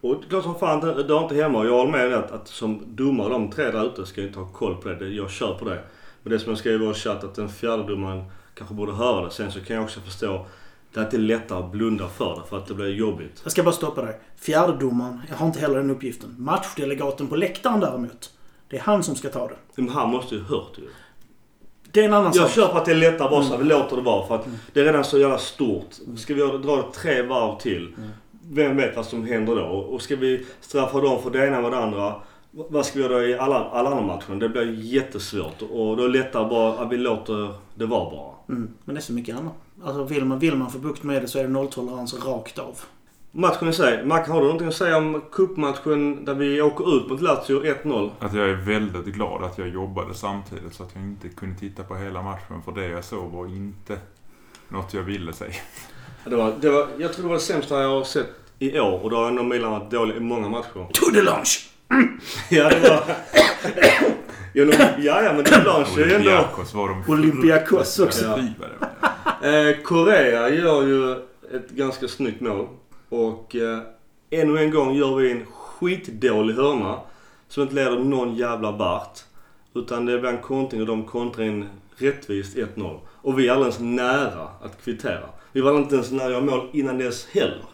Och 0.00 0.14
det 0.14 0.26
är 0.26 0.28
klart 0.28 0.44
som 0.44 0.54
fan 0.54 0.80
det, 0.80 1.02
det 1.02 1.14
har 1.14 1.22
inte 1.22 1.34
hemma 1.34 1.58
och 1.58 1.66
jag 1.66 1.72
håller 1.72 1.92
med 1.92 2.10
dig 2.10 2.14
att, 2.14 2.30
att 2.30 2.48
som 2.48 2.82
domare 2.86 3.28
de 3.28 3.50
tre 3.50 3.70
där 3.70 3.86
ute 3.86 4.06
ska 4.06 4.22
inte 4.22 4.38
ha 4.38 4.46
koll 4.46 4.76
på 4.76 4.88
det. 4.88 4.94
det. 4.94 5.08
Jag 5.08 5.30
kör 5.30 5.54
på 5.54 5.64
det. 5.64 5.82
Men 6.22 6.32
det 6.32 6.38
som 6.38 6.48
jag 6.48 6.58
skrev 6.58 6.74
i 6.74 6.86
vår 6.86 6.94
chatt 6.94 7.24
att 7.24 7.34
den 7.34 7.48
fjärde 7.48 7.82
domaren 7.82 8.24
kanske 8.54 8.74
borde 8.74 8.92
höra 8.92 9.24
det. 9.24 9.30
Sen 9.30 9.52
så 9.52 9.60
kan 9.60 9.76
jag 9.76 9.84
också 9.84 10.00
förstå 10.00 10.46
det 10.92 11.00
är 11.00 11.04
inte 11.04 11.18
lättare 11.18 11.58
att 11.58 11.72
blunda 11.72 12.08
för 12.08 12.36
det 12.36 12.48
för 12.48 12.58
att 12.58 12.66
det 12.66 12.74
blir 12.74 12.94
jobbigt. 12.94 13.40
Jag 13.42 13.52
ska 13.52 13.62
bara 13.62 13.74
stoppa 13.74 14.02
dig. 14.02 14.20
Fjärdedomaren, 14.36 15.20
jag 15.28 15.36
har 15.36 15.46
inte 15.46 15.60
heller 15.60 15.76
den 15.76 15.90
uppgiften. 15.90 16.34
Matchdelegaten 16.38 17.28
på 17.28 17.36
läktaren 17.36 17.80
däremot. 17.80 18.30
Det 18.68 18.76
är 18.76 18.80
han 18.80 19.02
som 19.02 19.16
ska 19.16 19.28
ta 19.28 19.48
det. 19.48 19.56
Men 19.74 19.88
han 19.88 20.10
måste 20.10 20.34
ju 20.34 20.42
hört 20.42 20.78
ju. 20.78 20.88
Det 21.92 22.00
är 22.00 22.04
en 22.04 22.14
annan 22.14 22.32
Jag 22.34 22.46
sak. 22.46 22.50
kör 22.50 22.68
på 22.68 22.78
att 22.78 22.84
det 22.84 22.90
är 22.90 22.96
lättare 22.96 23.30
bara 23.30 23.42
så 23.42 23.50
här, 23.50 23.58
vi 23.58 23.64
låter 23.64 23.96
det 23.96 24.02
vara. 24.02 24.26
För 24.26 24.34
att 24.34 24.46
det 24.72 24.80
är 24.80 24.84
redan 24.84 25.04
så 25.04 25.18
jävla 25.18 25.38
stort. 25.38 25.86
Ska 26.16 26.34
vi 26.34 26.40
dra 26.40 26.76
det 26.76 26.92
tre 26.94 27.22
varv 27.22 27.58
till. 27.58 27.94
Vem 28.52 28.76
vet 28.76 28.96
vad 28.96 29.06
som 29.06 29.24
händer 29.26 29.56
då? 29.56 29.62
Och 29.62 30.02
ska 30.02 30.16
vi 30.16 30.46
straffa 30.60 31.00
dem 31.00 31.22
för 31.22 31.30
det 31.30 31.46
ena 31.46 31.58
och 31.64 31.70
det 31.70 31.78
andra. 31.78 32.14
Vad 32.50 32.86
ska 32.86 32.98
vi 32.98 33.04
göra 33.04 33.24
i 33.24 33.38
alla, 33.38 33.64
alla 33.64 33.90
andra 33.90 34.02
matcher? 34.02 34.34
Det 34.40 34.48
blir 34.48 34.72
jättesvårt. 34.74 35.62
Och 35.62 35.96
då 35.96 36.04
är 36.04 36.08
det 36.08 36.18
lättare 36.18 36.48
bara 36.48 36.72
att 36.72 36.92
vi 36.92 36.96
låter 36.96 37.54
det 37.74 37.86
vara 37.86 38.10
bara. 38.10 38.56
Mm, 38.56 38.70
men 38.84 38.94
det 38.94 38.98
är 38.98 39.02
så 39.02 39.12
mycket 39.12 39.36
annat. 39.36 39.52
Alltså 39.84 40.04
vill 40.04 40.24
man, 40.24 40.38
vill 40.38 40.56
man 40.56 40.70
få 40.70 40.78
bukt 40.78 41.02
med 41.02 41.22
det 41.22 41.28
så 41.28 41.38
är 41.38 41.42
det 41.42 41.48
nolltolerans 41.48 42.14
rakt 42.26 42.58
av. 42.58 42.80
Matchen 43.32 43.68
i 43.68 43.72
sig. 43.72 44.04
Mackan, 44.04 44.32
har 44.32 44.40
du 44.40 44.44
någonting 44.44 44.68
att 44.68 44.74
säga 44.74 44.96
om 44.96 45.22
cupmatchen 45.32 46.24
där 46.24 46.34
vi 46.34 46.62
åker 46.62 46.96
ut 46.96 47.08
mot 47.10 47.20
Lazio 47.20 47.62
1-0? 47.62 48.10
Att 48.18 48.34
jag 48.34 48.48
är 48.48 48.54
väldigt 48.54 49.14
glad 49.14 49.44
att 49.44 49.58
jag 49.58 49.68
jobbade 49.68 50.14
samtidigt 50.14 50.74
så 50.74 50.82
att 50.82 50.90
jag 50.94 51.02
inte 51.02 51.28
kunde 51.28 51.60
titta 51.60 51.82
på 51.82 51.96
hela 51.96 52.22
matchen 52.22 52.62
för 52.64 52.72
det 52.72 52.88
jag 52.88 53.04
såg 53.04 53.30
var 53.30 53.46
inte 53.46 53.98
något 54.68 54.94
jag 54.94 55.02
ville 55.02 55.32
säga. 55.32 55.54
Det 56.24 56.36
var, 56.36 56.54
det 56.60 56.70
var, 56.70 56.88
jag 56.98 57.12
tror 57.12 57.22
det 57.22 57.28
var 57.28 57.34
det 57.34 57.40
sämsta 57.40 57.82
jag 57.82 57.88
har 57.88 58.04
sett 58.04 58.26
i 58.58 58.80
år. 58.80 59.04
Och 59.04 59.10
då 59.10 59.16
har 59.16 59.28
ändå 59.28 59.42
Milan 59.42 59.70
varit 59.70 59.90
dålig 59.90 60.16
i 60.16 60.20
många 60.20 60.48
matcher. 60.48 60.86
To 60.92 61.10
the 61.14 61.22
lunch! 61.22 61.70
Ja, 62.50 62.68
det 62.68 62.88
var... 62.88 63.02
ja, 64.52 64.64
ja, 64.98 65.22
ja, 65.22 65.32
men 65.32 65.44
det 65.44 65.60
Blanche 65.62 66.02
är 66.02 66.06
ju 66.06 66.14
ändå... 66.14 66.30
Olympiakos 66.30 66.74
var 66.74 66.88
de 66.88 67.12
Olympiakos 67.12 67.98
också. 67.98 68.24
Ja. 68.24 69.48
Eh, 69.48 69.76
Korea 69.82 70.48
gör 70.48 70.82
ju 70.82 71.12
ett 71.56 71.70
ganska 71.70 72.08
snyggt 72.08 72.40
mål. 72.40 72.68
Och 73.10 73.56
eh, 73.56 73.78
ännu 74.30 74.58
en 74.58 74.70
gång 74.70 74.94
gör 74.94 75.16
vi 75.16 75.30
en 75.30 75.46
skitdålig 75.46 76.54
hörna 76.54 77.00
som 77.48 77.62
inte 77.62 77.74
leder 77.74 77.98
någon 77.98 78.34
jävla 78.34 78.70
vart. 78.72 79.18
Utan 79.74 80.06
det 80.06 80.18
blir 80.18 80.30
en 80.30 80.38
kontring 80.42 80.80
och 80.80 80.86
de 80.86 81.04
kontrar 81.04 81.44
in 81.44 81.64
rättvist 81.96 82.56
1-0. 82.56 82.98
Och 83.06 83.38
vi 83.38 83.48
är 83.48 83.52
alldeles 83.52 83.80
nära 83.80 84.48
att 84.62 84.84
kvittera. 84.84 85.28
Vi 85.52 85.60
var 85.60 85.78
inte 85.78 85.94
ens 85.94 86.10
nära 86.12 86.26
att 86.26 86.32
göra 86.32 86.40
mål 86.44 86.68
innan 86.72 86.98
dess 86.98 87.26
heller. 87.26 87.64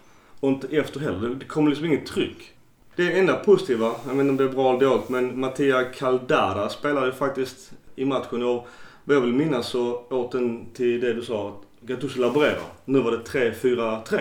Och 0.41 0.49
inte 0.49 0.77
efter 0.77 1.01
heller. 1.01 1.29
Det- 1.29 1.35
kom 1.35 1.49
kommer 1.49 1.69
liksom 1.71 1.87
inget 1.87 2.07
tryck. 2.07 2.53
Det 2.97 3.19
enda 3.19 3.35
positiva, 3.35 3.85
jag 4.07 4.15
vet 4.15 4.21
inte 4.21 4.31
om 4.31 4.37
det 4.37 4.45
är 4.45 4.49
bra 4.49 4.71
eller 4.71 4.81
dåligt, 4.81 5.09
men 5.09 5.41
Mattia 5.41 5.85
Caldara 5.85 6.69
spelade 6.69 7.07
ju 7.07 7.13
faktiskt 7.13 7.73
i 7.97 8.05
matchen. 8.05 8.43
Och 8.43 8.67
vad 9.05 9.17
jag 9.17 9.21
vill 9.21 9.33
minnas 9.33 9.67
så 9.69 10.03
åt 10.11 10.33
den 10.33 10.67
till 10.75 11.01
det 11.01 11.13
du 11.13 11.23
sa, 11.23 11.49
att 11.49 11.89
Gattuso 11.89 12.21
laborerar. 12.21 12.61
Nu 12.85 13.01
var 13.01 13.11
det 13.11 13.19
3-4-3. 13.19 14.21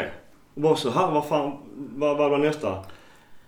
Och 0.55 0.61
bara 0.61 0.75
så 0.75 0.89
här, 0.89 1.11
vad 1.11 1.27
fan, 1.27 1.57
vad, 1.75 2.17
vad 2.17 2.31
var 2.31 2.37
nästa? 2.37 2.83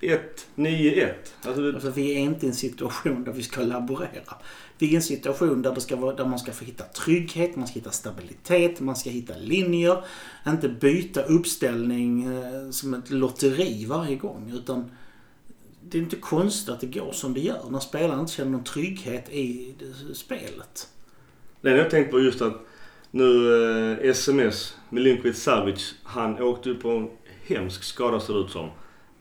1-9-1. 0.02 1.14
Alltså, 1.42 1.74
Alltså, 1.74 1.90
vi 1.90 2.12
är 2.12 2.20
inte 2.20 2.46
i 2.46 2.50
en 2.50 2.56
situation 2.56 3.24
där 3.24 3.32
vi 3.32 3.44
ska 3.44 3.62
laborera. 3.62 4.36
Vi 4.78 4.88
är 4.88 4.92
i 4.92 4.96
en 4.96 5.02
situation 5.02 5.62
där, 5.62 5.76
det 5.76 5.82
ska 5.82 5.96
vara, 5.96 6.16
där 6.16 6.26
man 6.26 6.40
ska 6.40 6.52
få 6.52 6.66
hitta 6.66 6.84
trygghet, 6.84 7.56
man 7.56 7.68
ska 7.68 7.74
hitta 7.74 7.92
stabilitet, 7.92 8.80
man 8.80 8.96
ska 8.96 9.10
hitta 9.10 9.34
linjer. 9.38 10.04
Inte 10.48 10.70
byta 10.70 11.22
uppställning 11.22 12.24
eh, 12.24 12.70
som 12.70 12.94
ett 12.94 13.10
lotteri 13.10 13.86
varje 13.86 14.16
gång. 14.16 14.52
Utan 14.56 14.92
det 15.82 15.98
är 15.98 16.02
inte 16.02 16.16
konstigt 16.16 16.70
att 16.70 16.80
det 16.80 16.88
går 16.88 17.12
som 17.12 17.34
det 17.34 17.40
gör 17.40 17.70
när 17.70 17.80
spelarna 17.80 18.20
inte 18.20 18.34
känner 18.34 18.52
någon 18.52 18.64
trygghet 18.64 19.30
i 19.30 19.76
spelet. 20.14 20.88
Det 21.62 21.78
jag 21.78 21.90
tänkt 21.90 22.12
på 22.12 22.20
just 22.20 22.42
att 22.42 22.68
nu 23.18 23.98
eh, 24.02 24.10
SMS, 24.10 24.78
Milinkovic 24.90 25.38
Savic, 25.44 25.96
han 26.04 26.42
åkte 26.42 26.70
upp 26.70 26.82
på 26.82 26.90
en 26.90 27.10
hemsk 27.48 27.84
skada 27.84 28.20
ser 28.20 28.34
det 28.34 28.40
ut 28.40 28.50
som. 28.50 28.70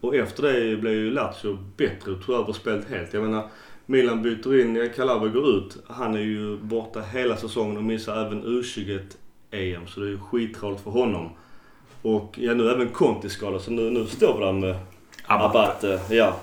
Och 0.01 0.17
efter 0.17 0.43
det 0.43 0.77
blev 0.77 0.93
ju 0.93 1.11
Lazio 1.11 1.59
bättre 1.77 2.13
och 2.13 2.27
tog 2.27 2.35
över 2.35 2.53
spelet 2.53 2.91
helt. 2.91 3.15
Jag 3.15 3.23
menar, 3.23 3.49
Milan 3.87 4.23
byter 4.23 4.61
in, 4.61 4.77
ja, 4.77 4.89
Calabria 4.97 5.33
går 5.33 5.49
ut. 5.57 5.77
Han 5.89 6.15
är 6.15 6.21
ju 6.21 6.57
borta 6.57 7.01
hela 7.01 7.37
säsongen 7.37 7.77
och 7.77 7.85
missar 7.85 8.27
även 8.27 8.45
U21 8.45 9.01
EM. 9.51 9.87
Så 9.87 10.01
det 10.01 10.07
är 10.07 10.11
ju 10.11 10.19
skittråkigt 10.19 10.85
för 10.85 10.91
honom. 10.91 11.31
Och 12.03 12.39
ja, 12.39 12.55
nu 12.55 12.71
även 12.71 12.89
Conti 12.89 13.29
skadad 13.29 13.61
så 13.61 13.71
nu, 13.71 13.91
nu 13.91 14.07
står 14.07 14.39
vi 14.39 14.45
där 14.45 14.53
med 14.53 14.77
Abate. 15.27 16.01
Ja. 16.11 16.37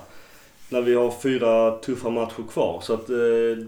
När 0.74 0.80
vi 0.82 0.94
har 0.94 1.10
fyra 1.22 1.70
tuffa 1.70 2.10
matcher 2.10 2.42
kvar. 2.52 2.80
Så 2.82 2.94
att 2.94 3.10
eh, 3.10 3.16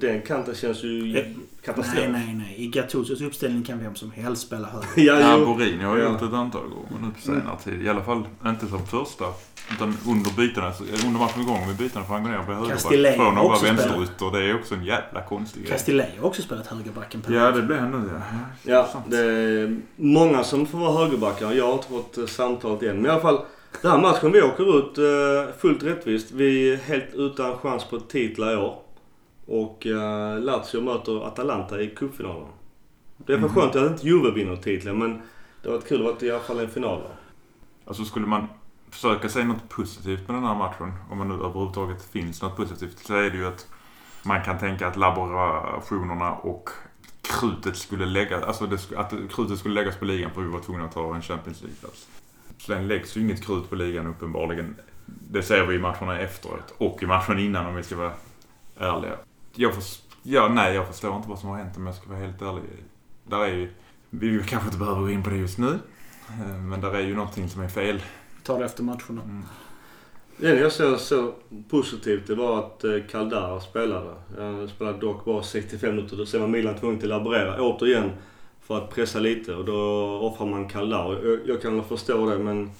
den 0.00 0.22
kanten 0.22 0.54
känns 0.54 0.84
ju 0.84 1.08
Ja. 1.12 1.22
katastrof. 1.64 2.04
Nej, 2.08 2.08
nej, 2.12 2.34
nej. 2.34 2.54
I 2.58 2.66
Gattusos 2.66 3.20
uppställning 3.20 3.62
kan 3.62 3.78
vem 3.78 3.94
som 3.94 4.10
helst 4.10 4.42
spela 4.46 4.68
höger. 4.68 5.12
Ja, 5.12 5.20
Ja. 5.38 5.44
Borini 5.46 5.84
har 5.84 5.98
Ja. 5.98 6.04
gjort 6.12 6.22
ett 6.22 6.32
antal 6.32 6.62
gånger 6.62 7.02
nu 7.06 7.10
på 7.14 7.20
senare 7.20 7.56
tid. 7.64 7.82
I 7.82 7.88
alla 7.88 8.02
fall 8.04 8.22
inte 8.46 8.66
som 8.66 8.86
första. 8.86 9.24
Utan 9.72 9.96
under 10.08 10.30
bytena, 10.36 10.72
under 11.06 11.18
matchen 11.20 11.40
igång 11.42 11.66
med 11.66 11.76
bytena 11.76 12.04
får 12.04 12.14
han 12.14 12.22
gå 12.22 12.28
ner 12.28 12.38
och 12.38 12.44
bli 12.44 12.54
högerback. 12.54 12.80
Från 12.80 12.90
spelat. 12.90 13.62
vänsterytter. 13.64 14.30
Det 14.38 14.50
är 14.50 14.54
också 14.60 14.74
en 14.74 14.84
jävla 14.84 15.22
konstig 15.22 15.62
grej. 15.62 15.72
Castillejo 15.72 16.20
har 16.20 16.28
också 16.28 16.42
spelat 16.42 16.66
högerbacken 16.66 17.20
på 17.22 17.32
Ja, 17.32 17.50
det 17.50 17.62
blir 17.62 17.76
ändå 17.76 17.98
det. 17.98 18.22
Ja, 18.62 18.88
sant. 18.92 19.04
det 19.08 19.18
är 19.18 19.80
många 19.96 20.44
som 20.44 20.66
får 20.66 20.78
vara 20.78 21.04
högerbackar. 21.04 21.52
Jag 21.52 21.66
har 21.66 21.72
inte 21.74 21.88
fått 21.88 22.18
eh, 22.18 22.26
samtalet 22.26 22.82
än. 22.82 22.96
Men 22.96 23.06
i 23.06 23.08
alla 23.08 23.20
fall, 23.20 23.40
den 23.82 23.90
här 23.90 23.98
matchen 23.98 24.32
vi 24.32 24.42
åker 24.42 24.78
ut 24.78 24.98
eh, 24.98 25.54
fullt 25.58 25.82
rättvist. 25.82 26.30
Vi 26.30 26.72
är 26.72 26.76
helt 26.76 27.14
utan 27.14 27.58
chans 27.58 27.84
på 27.84 28.00
titlar 28.00 28.52
i 28.52 28.56
år. 28.56 28.78
Och 29.46 29.86
eh, 29.86 30.38
Lazio 30.40 30.80
möter 30.80 31.26
Atalanta 31.26 31.80
i 31.80 31.88
cupfinalen. 31.90 32.48
Det 33.16 33.32
är 33.32 33.38
för 33.38 33.46
Mhm. 33.48 33.54
skönt 33.54 33.76
att 33.76 33.90
inte 33.90 34.06
Juve 34.06 34.30
vinner 34.30 34.56
titeln 34.56 34.98
men 34.98 35.22
det 35.62 35.68
har 35.68 35.76
varit 35.76 35.88
kul 35.88 36.06
att 36.06 36.22
i 36.22 36.30
alla 36.30 36.40
fall 36.40 36.58
en 36.60 36.68
final. 36.70 37.02
Alltså 37.84 38.04
skulle 38.04 38.26
man 38.26 38.46
försöka 38.90 39.28
säga 39.28 39.44
något 39.44 39.68
positivt 39.68 40.28
med 40.28 40.36
den 40.36 40.44
här 40.44 40.54
matchen, 40.54 40.92
om 41.10 41.18
man 41.18 41.28
nu 41.28 41.34
överhuvudtaget 41.34 42.04
finns 42.04 42.42
något 42.42 42.56
positivt, 42.56 42.98
så 42.98 43.14
är 43.14 43.30
det 43.30 43.36
ju 43.36 43.46
att 43.46 43.66
man 44.22 44.42
kan 44.42 44.58
tänka 44.58 44.86
att 44.88 44.96
laborationerna 44.96 46.32
och 46.34 46.70
krutet 47.22 47.76
skulle 47.76 48.06
läggas, 48.06 48.42
alltså 48.44 48.66
det, 48.66 48.78
att 48.96 49.12
krutet 49.30 49.58
skulle 49.58 49.74
läggas 49.74 49.96
på 49.96 50.04
ligan 50.04 50.30
för 50.30 50.40
att 50.40 50.46
vi 50.46 50.50
var 50.52 50.60
tvungna 50.60 50.84
att 50.84 50.92
ta 50.92 51.14
en 51.14 51.22
Champions 51.22 51.62
League-plats. 51.62 52.06
Sen 52.58 52.88
läggs 52.88 53.16
ju 53.16 53.20
inget 53.20 53.46
krut 53.46 53.70
på 53.70 53.74
ligan 53.76 54.06
uppenbarligen. 54.06 54.76
Det 55.06 55.42
ser 55.42 55.66
vi 55.66 55.74
i 55.74 55.78
matcherna 55.78 56.18
efteråt 56.20 56.74
och 56.78 57.02
i 57.02 57.06
matchen 57.06 57.38
innan 57.38 57.66
om 57.66 57.74
vi 57.76 57.82
ska 57.82 57.96
vara 57.96 58.12
ärliga. 58.78 59.12
Jag, 59.54 59.74
förs- 59.74 60.00
ja, 60.22 60.48
nej, 60.48 60.74
jag 60.74 60.86
förstår 60.88 61.16
inte 61.16 61.28
vad 61.28 61.38
som 61.38 61.48
har 61.48 61.56
hänt 61.56 61.76
om 61.76 61.86
jag 61.86 61.94
ska 61.94 62.08
vara 62.08 62.18
helt 62.18 62.42
ärlig. 62.42 62.62
Där 63.24 63.38
är 63.44 63.54
ju, 63.54 63.70
vi 64.10 64.42
kanske 64.48 64.66
inte 64.68 64.78
behöver 64.78 65.00
gå 65.00 65.10
in 65.10 65.22
på 65.22 65.30
det 65.30 65.36
just 65.36 65.58
nu. 65.58 65.78
eh, 66.28 66.56
Men 66.62 66.80
där 66.80 66.90
är 66.94 67.00
ju 67.00 67.14
någonting 67.14 67.48
som 67.48 67.62
är 67.62 67.68
fel. 67.68 68.02
Ta 68.42 68.58
det 68.58 68.64
efter 68.64 68.82
matcherna. 68.82 69.22
Mm. 69.24 69.42
Det 70.36 70.60
jag 70.60 70.72
såg 70.72 70.98
så 71.00 71.32
positivt 71.70 72.26
det 72.26 72.34
var 72.34 72.58
att 72.58 72.84
eh, 72.84 72.90
Caldara 73.10 73.60
spelade. 73.60 74.10
Han 74.38 74.68
spelade 74.68 74.98
dock 74.98 75.24
bara 75.24 75.42
65 75.42 75.96
minuter. 75.96 76.16
Då 76.16 76.26
ser 76.26 76.40
man 76.40 76.50
Milan 76.50 76.74
tvungen 76.78 76.98
till 77.00 77.12
att 77.12 77.18
laborera 77.18 77.62
återigen 77.62 78.10
för 78.66 78.76
att 78.78 78.90
pressa 78.90 79.18
lite 79.18 79.54
och 79.54 79.64
då 79.64 79.78
offrar 80.22 80.46
man 80.46 80.68
Caldara. 80.68 81.18
Jag, 81.22 81.38
jag 81.46 81.62
kan 81.62 81.84
förstå 81.84 82.30
det 82.30 82.38
men 82.38 82.70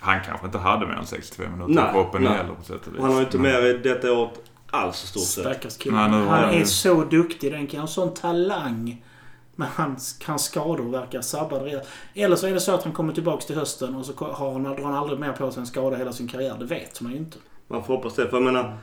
Han 0.00 0.20
kanske 0.26 0.46
inte 0.46 0.58
hade 0.58 0.86
mer 0.86 0.94
än 0.94 1.06
65 1.06 1.52
minuter 1.52 1.74
Nej, 1.74 1.88
i 1.90 1.92
kroppen 1.92 2.22
nej. 2.22 2.32
heller 2.32 2.54
på 2.54 2.64
sätt 2.64 2.86
och 2.86 2.94
vis. 2.94 3.00
han 3.02 3.12
har 3.12 3.20
inte 3.20 3.38
med 3.38 3.64
i 3.64 3.72
detta 3.72 4.12
året 4.12 4.30
alls 4.70 5.04
i 5.04 5.06
stort 5.06 5.22
sett. 5.22 5.44
Stackars 5.44 5.76
kille. 5.76 5.96
Han 5.96 6.14
är 6.54 6.64
så 6.64 7.04
duktig 7.04 7.52
den. 7.52 7.68
Han 7.70 7.80
har 7.80 7.86
sån 7.86 8.14
talang. 8.14 9.02
Men 9.58 9.68
hans, 9.74 10.20
hans 10.26 10.44
skador 10.44 10.90
verkar 10.90 11.20
sabba 11.20 11.58
det 11.58 11.64
rejält. 11.64 11.88
Eller 12.14 12.36
så 12.36 12.46
är 12.46 12.54
det 12.54 12.60
så 12.60 12.74
att 12.74 12.84
han 12.84 12.92
kommer 12.92 13.12
tillbaks 13.12 13.46
till 13.46 13.56
hösten 13.56 13.94
och 13.94 14.04
så 14.06 14.12
har 14.24 14.52
han, 14.52 14.62
drar 14.62 14.82
han 14.84 14.94
aldrig 14.94 15.18
mer 15.20 15.32
på 15.32 15.50
sig 15.50 15.60
en 15.60 15.66
skada 15.66 15.96
hela 15.96 16.12
sin 16.12 16.28
karriär. 16.28 16.56
Det 16.58 16.64
vet 16.64 17.00
man 17.00 17.12
ju 17.12 17.18
inte. 17.18 17.38
Man 17.68 17.84
får 17.84 17.94
hoppas 17.96 18.14
det. 18.14 18.28
För 18.28 18.36
jag 18.36 18.44
menar, 18.44 18.78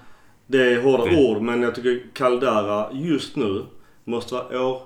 det 0.47 0.73
är 0.73 0.81
hårda 0.83 1.05
Det- 1.05 1.15
ord 1.29 1.41
men 1.41 1.61
jag 1.61 1.75
tycker 1.75 2.03
Caldara 2.13 2.87
just 2.91 3.35
nu 3.35 3.65
måste 4.03 4.33
vara 4.35 4.79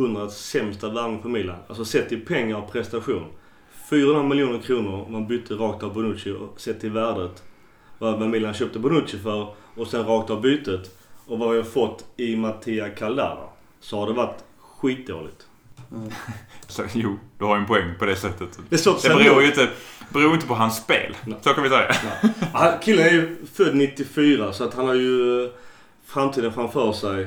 århundradets 0.00 0.48
sämsta 0.50 0.88
värvning 0.88 1.22
för 1.22 1.28
Milan. 1.28 1.56
Alltså 1.68 1.84
sett 1.84 2.12
i 2.12 2.16
pengar 2.16 2.56
och 2.56 2.72
prestation. 2.72 3.26
400 3.90 4.22
miljoner 4.22 4.58
kronor 4.58 5.06
man 5.10 5.26
bytte 5.26 5.54
rakt 5.54 5.82
av 5.82 5.94
Bonucci 5.94 6.30
och 6.32 6.60
sett 6.60 6.80
till 6.80 6.90
värdet. 6.90 7.42
Vad 7.98 8.20
Milan 8.28 8.54
köpte 8.54 8.78
Bonucci 8.78 9.18
för 9.18 9.48
och 9.74 9.86
sen 9.86 10.04
rakt 10.06 10.30
av 10.30 10.40
bytet. 10.40 10.90
Och 11.26 11.38
vad 11.38 11.50
vi 11.50 11.56
har 11.56 11.64
fått 11.64 12.04
i 12.16 12.36
Mattia 12.36 12.88
Caldara. 12.88 13.38
Så 13.80 13.98
har 14.00 14.06
det 14.06 14.12
varit 14.12 14.44
skitdåligt. 14.60 15.46
Så, 16.68 16.82
jo, 16.94 17.18
du 17.38 17.44
har 17.44 17.56
ju 17.56 17.60
en 17.60 17.66
poäng 17.66 17.94
på 17.98 18.04
det 18.04 18.16
sättet. 18.16 18.58
Det 18.68 18.86
att 18.86 19.02
Det 19.02 19.08
beror 19.08 19.42
ju 19.42 19.46
inte, 19.48 19.68
beror 20.12 20.34
inte 20.34 20.46
på 20.46 20.54
hans 20.54 20.76
spel. 20.76 21.16
Nej. 21.26 21.38
Så 21.40 21.50
kan 21.54 21.62
vi 21.62 21.68
säga. 21.68 21.94
Han- 22.52 22.78
Killen 22.82 23.06
är 23.06 23.10
ju 23.12 23.36
född 23.54 23.76
94 23.76 24.52
så 24.52 24.64
att 24.64 24.74
han 24.74 24.86
har 24.86 24.94
ju 24.94 25.50
framtiden 26.06 26.52
framför 26.52 26.92
sig. 26.92 27.26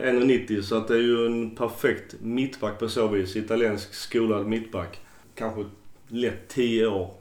1,90 0.00 0.62
så 0.62 0.76
att 0.76 0.88
det 0.88 0.94
är 0.94 1.00
ju 1.00 1.26
en 1.26 1.50
perfekt 1.50 2.14
mittback 2.20 2.78
på 2.78 2.88
så 2.88 3.08
vis. 3.08 3.36
Italiensk 3.36 3.94
skolad 3.94 4.46
mittback. 4.46 5.00
Kanske 5.34 5.64
lätt 6.08 6.48
10 6.48 6.86
år. 6.86 7.14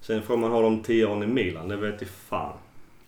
Sen 0.00 0.22
får 0.22 0.36
man 0.36 0.50
ha 0.50 0.62
de 0.62 0.82
10 0.82 1.06
åren 1.06 1.22
i 1.22 1.26
Milan, 1.26 1.68
det 1.68 1.76
vet 1.76 2.02
i 2.02 2.04
fan. 2.04 2.56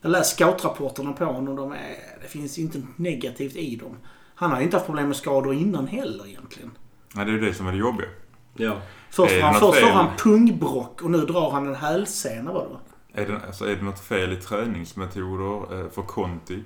Jag 0.01 0.11
läste 0.11 0.35
scoutrapporterna 0.35 1.13
på 1.13 1.25
honom. 1.25 1.57
De 1.57 1.73
är, 1.73 1.97
det 2.23 2.29
finns 2.29 2.59
inte 2.59 2.83
negativt 2.97 3.57
i 3.57 3.77
dem. 3.77 3.97
Han 4.35 4.51
har 4.51 4.59
ju 4.59 4.65
inte 4.65 4.77
haft 4.77 4.87
problem 4.87 5.07
med 5.07 5.17
skador 5.17 5.55
innan 5.55 5.87
heller 5.87 6.27
egentligen. 6.27 6.71
Nej, 7.15 7.25
det 7.25 7.31
är 7.31 7.35
ju 7.35 7.41
det 7.41 7.55
som 7.55 7.67
är 7.67 7.73
det 7.73 7.79
jobbiga. 7.79 8.09
Ja. 8.55 8.81
Först, 9.11 9.35
det 9.35 9.41
han, 9.41 9.55
först 9.55 9.81
får 9.81 9.89
han 9.89 10.17
pungbrock 10.19 11.03
och 11.03 11.11
nu 11.11 11.19
drar 11.19 11.51
han 11.51 11.67
en 11.67 11.75
hälsena 11.75 12.53
var 12.53 12.63
det 12.63 12.69
va? 12.69 12.81
Är 13.13 13.27
det, 13.27 13.47
alltså, 13.47 13.65
är 13.65 13.77
det 13.77 13.83
något 13.83 14.01
fel 14.01 14.33
i 14.33 14.37
träningsmetoder 14.37 15.81
eh, 15.81 15.91
för 15.91 16.03
Conti? 16.03 16.63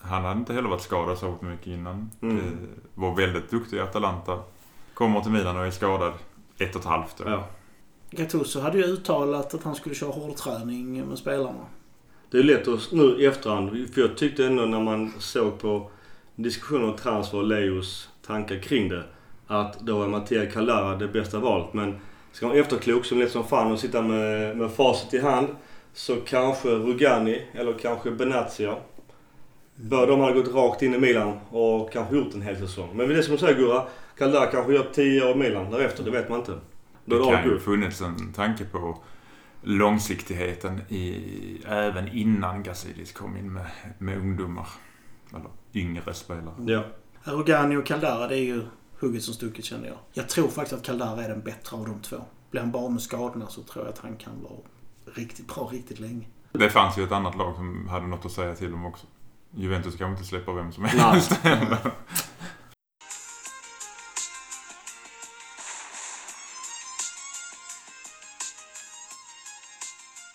Han 0.00 0.24
hade 0.24 0.38
inte 0.38 0.52
heller 0.52 0.68
varit 0.68 0.82
skadad 0.82 1.18
så 1.18 1.38
mycket 1.40 1.66
innan. 1.66 2.10
Mm. 2.22 2.36
Eh, 2.36 2.42
var 2.94 3.16
väldigt 3.16 3.50
duktig 3.50 3.76
i 3.76 3.80
Atalanta. 3.80 4.38
Kommer 4.94 5.20
till 5.20 5.32
Milan 5.32 5.56
och 5.56 5.66
är 5.66 5.70
skadad 5.70 6.12
ett 6.58 6.74
och 6.74 6.80
ett 6.80 6.86
halvt 6.86 7.20
år. 7.20 7.30
ja. 7.30 7.48
Gattuso 8.10 8.60
hade 8.60 8.78
ju 8.78 8.84
uttalat 8.84 9.54
att 9.54 9.62
han 9.62 9.74
skulle 9.74 9.94
köra 9.94 10.10
hårdträning 10.10 11.08
med 11.08 11.18
spelarna. 11.18 11.66
Det 12.30 12.38
är 12.38 12.42
lätt 12.42 12.68
att 12.68 12.92
nu 12.92 13.16
i 13.22 13.26
efterhand, 13.26 13.88
för 13.94 14.00
jag 14.00 14.16
tyckte 14.16 14.46
ändå 14.46 14.62
när 14.62 14.80
man 14.80 15.12
såg 15.18 15.58
på 15.58 15.90
diskussionen 16.36 16.88
om 16.88 16.96
transfer 16.96 17.38
och 17.38 17.44
Leos 17.44 18.08
tankar 18.26 18.58
kring 18.62 18.88
det, 18.88 19.04
att 19.46 19.80
då 19.80 20.02
är 20.02 20.08
Mattia 20.08 20.46
Caldara 20.46 20.96
det 20.96 21.08
bästa 21.08 21.38
valet. 21.38 21.74
Men 21.74 22.00
ska 22.32 22.46
man 22.46 22.54
vara 22.54 22.60
efterklok 22.60 23.04
som 23.04 23.18
lätt 23.18 23.32
som 23.32 23.44
fan 23.44 23.72
och 23.72 23.80
sitta 23.80 24.02
med, 24.02 24.56
med 24.56 24.70
facit 24.70 25.14
i 25.14 25.18
hand, 25.18 25.48
så 25.92 26.16
kanske 26.16 26.68
Rugani 26.68 27.42
eller 27.54 27.72
kanske 27.72 28.10
Benazia. 28.10 28.76
De 29.82 30.20
hade 30.20 30.42
gått 30.42 30.54
rakt 30.54 30.82
in 30.82 30.94
i 30.94 30.98
Milan 30.98 31.38
och 31.50 31.92
kanske 31.92 32.16
gjort 32.16 32.34
en 32.34 32.42
hel 32.42 32.56
säsong. 32.56 32.88
Men 32.94 33.08
det 33.08 33.18
är 33.18 33.22
som 33.22 33.32
du 33.32 33.38
säger 33.38 33.58
Gurra, 33.58 33.86
Caldara 34.18 34.46
kanske 34.46 34.72
gör 34.72 34.86
10 34.94 35.24
år 35.24 35.30
i 35.30 35.34
Milan 35.34 35.70
därefter, 35.70 36.04
det 36.04 36.10
vet 36.10 36.28
man 36.28 36.38
inte. 36.38 36.58
Då 37.04 37.18
Det 37.18 37.36
kan 37.36 37.44
ju 37.44 37.58
funnits 37.58 38.00
en 38.00 38.32
tanke 38.32 38.64
på 38.64 38.98
långsiktigheten 39.62 40.80
i, 40.88 41.22
även 41.66 42.08
innan 42.08 42.62
Gazidis 42.62 43.12
kom 43.12 43.36
in 43.36 43.52
med, 43.52 43.66
med 43.98 44.18
ungdomar. 44.18 44.68
Eller 45.30 45.50
yngre 45.74 46.14
spelare. 46.14 46.54
Ja. 46.66 46.84
Rugani 47.22 47.76
och 47.76 47.86
Caldara, 47.86 48.28
det 48.28 48.36
är 48.36 48.44
ju 48.44 48.62
hugget 49.00 49.22
som 49.22 49.34
stucket 49.34 49.64
känner 49.64 49.86
jag. 49.86 49.96
Jag 50.12 50.28
tror 50.28 50.48
faktiskt 50.48 50.80
att 50.80 50.86
Caldara 50.86 51.24
är 51.24 51.28
den 51.28 51.40
bättre 51.40 51.76
av 51.76 51.86
de 51.86 52.00
två. 52.00 52.16
Blir 52.50 52.60
han 52.60 52.70
bara 52.70 52.88
med 52.88 53.02
skadorna 53.02 53.46
så 53.46 53.62
tror 53.62 53.84
jag 53.84 53.92
att 53.92 53.98
han 53.98 54.16
kan 54.16 54.32
vara 54.42 54.60
riktigt 55.14 55.54
bra 55.54 55.68
riktigt 55.72 56.00
länge. 56.00 56.26
Det 56.52 56.70
fanns 56.70 56.98
ju 56.98 57.04
ett 57.04 57.12
annat 57.12 57.36
lag 57.36 57.54
som 57.56 57.88
hade 57.88 58.06
något 58.06 58.26
att 58.26 58.32
säga 58.32 58.54
till 58.54 58.74
om 58.74 58.86
också. 58.86 59.06
Juventus 59.56 59.96
kan 59.96 60.10
inte 60.10 60.24
släppa 60.24 60.52
vem 60.52 60.72
som 60.72 60.84
helst. 60.84 61.32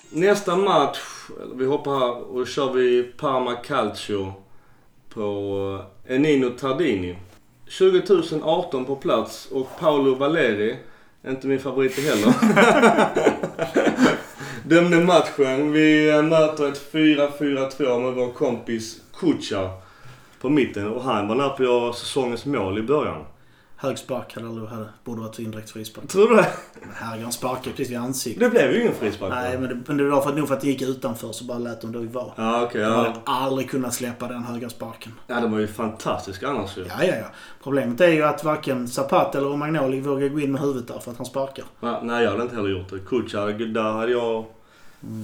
Nästa 0.10 0.56
match, 0.56 1.00
vi 1.56 1.66
hoppar 1.66 2.00
här 2.00 2.12
och 2.12 2.40
då 2.40 2.46
kör 2.46 2.74
vi 2.74 3.04
Parma 3.04 3.56
Calcio 3.56 4.34
på 5.10 5.80
eh, 6.08 6.16
Enino 6.16 6.50
Tardini. 6.50 7.18
20 7.68 8.02
018 8.44 8.86
på 8.86 8.96
plats 8.96 9.46
och 9.52 9.80
Paolo 9.80 10.16
Valeri, 10.16 10.76
inte 11.28 11.48
min 11.48 11.60
favorit 11.60 12.00
heller, 12.00 12.34
dömde 14.68 14.98
matchen. 14.98 15.72
Vi 15.72 16.22
möter 16.22 16.68
ett 16.68 16.92
4-4-2 16.94 18.00
med 18.00 18.14
vår 18.14 18.32
kompis 18.32 19.02
Kucha 19.20 19.70
på 20.42 20.50
mitten 20.50 20.88
och 20.88 21.04
han 21.04 21.28
var 21.28 21.36
nära 21.36 21.50
på 21.50 21.54
att 21.54 21.60
göra 21.60 21.94
säsongens 21.94 22.46
mål 22.46 22.78
i 22.78 22.82
början. 22.82 23.26
Hög 23.78 23.98
spark 23.98 24.36
hade 24.36 24.48
aldrig 24.48 24.70
hade, 24.70 24.90
borde 25.04 25.22
varit 25.22 25.40
indirekt 25.40 25.70
frispark. 25.70 26.08
Tror 26.08 26.30
du 26.30 26.36
det? 26.36 26.48
Herregud, 26.94 27.24
han 27.24 27.32
sparkade 27.32 27.70
precis 27.70 27.90
vid 27.90 27.98
ansiktet. 27.98 28.44
Det 28.44 28.50
blev 28.50 28.72
ju 28.72 28.82
ingen 28.82 28.94
frispark. 28.94 29.34
Nej, 29.34 29.58
men 29.60 29.70
det, 29.70 29.84
men 29.88 29.98
det 29.98 30.10
var 30.10 30.22
för, 30.22 30.34
nog 30.34 30.48
för 30.48 30.56
att 30.56 30.62
det 30.62 30.68
gick 30.68 30.82
utanför 30.82 31.32
så 31.32 31.46
bara 31.46 31.58
lät 31.58 31.82
de 31.82 31.92
då 31.92 32.00
vara. 32.02 32.34
Ja, 32.36 32.64
okej. 32.64 32.82
Jag 32.82 32.90
hade 32.90 33.10
ja. 33.10 33.22
aldrig 33.26 33.70
kunnat 33.70 33.94
släppa 33.94 34.28
den 34.28 34.44
höga 34.44 34.70
sparken. 34.70 35.12
ja, 35.28 35.40
det 35.40 35.48
var 35.48 35.60
ju 35.60 35.68
fantastiskt 35.68 36.44
annars 36.44 36.78
ju. 36.78 36.82
Ja, 36.82 37.04
ja, 37.04 37.16
ja. 37.16 37.26
Problemet 37.64 38.02
är 38.02 38.10
ju 38.10 38.24
att 38.24 38.44
varken 38.44 38.88
Zapata 38.88 39.38
eller 39.38 39.48
Romagnoli 39.48 40.00
vågar 40.00 40.28
gå 40.28 40.40
in 40.40 40.52
med 40.52 40.62
huvudet 40.62 40.88
där 40.88 41.00
för 41.00 41.12
att 41.12 41.18
han 41.18 41.26
sparkar. 41.26 41.66
Ja, 41.80 42.00
nej, 42.04 42.24
jag 42.24 42.32
hade 42.32 42.44
inte 42.44 42.56
heller 42.56 42.70
gjort 42.70 42.90
det. 42.90 43.00
Kucha, 43.00 43.46
där 43.46 43.92
hade 43.92 44.12
jag... 44.12 44.46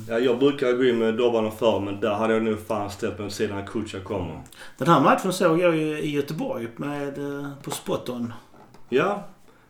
Ja, 0.10 0.20
jag 0.20 0.40
brukar 0.40 0.74
gå 0.74 0.84
in 0.84 0.98
med 1.00 1.14
dobbarna 1.18 1.52
för 1.52 1.80
men 1.80 2.00
där 2.00 2.14
hade 2.14 2.34
jag 2.34 2.44
nog 2.44 2.68
fan 2.68 2.90
ställt 2.90 3.18
mig 3.18 3.28
åt 3.28 3.34
sidan 3.34 3.58
när 3.58 3.66
Kucha 3.68 4.00
kommer. 4.00 4.42
Den 4.78 4.88
här 4.88 5.02
matchen 5.02 5.34
såg 5.34 5.60
jag 5.60 5.76
ju 5.78 6.00
i 6.00 6.12
Göteborg 6.12 6.68
med, 6.76 7.18
eh, 7.18 7.48
på 7.64 7.72
Spot-On. 7.72 8.34
Ja, 8.90 9.24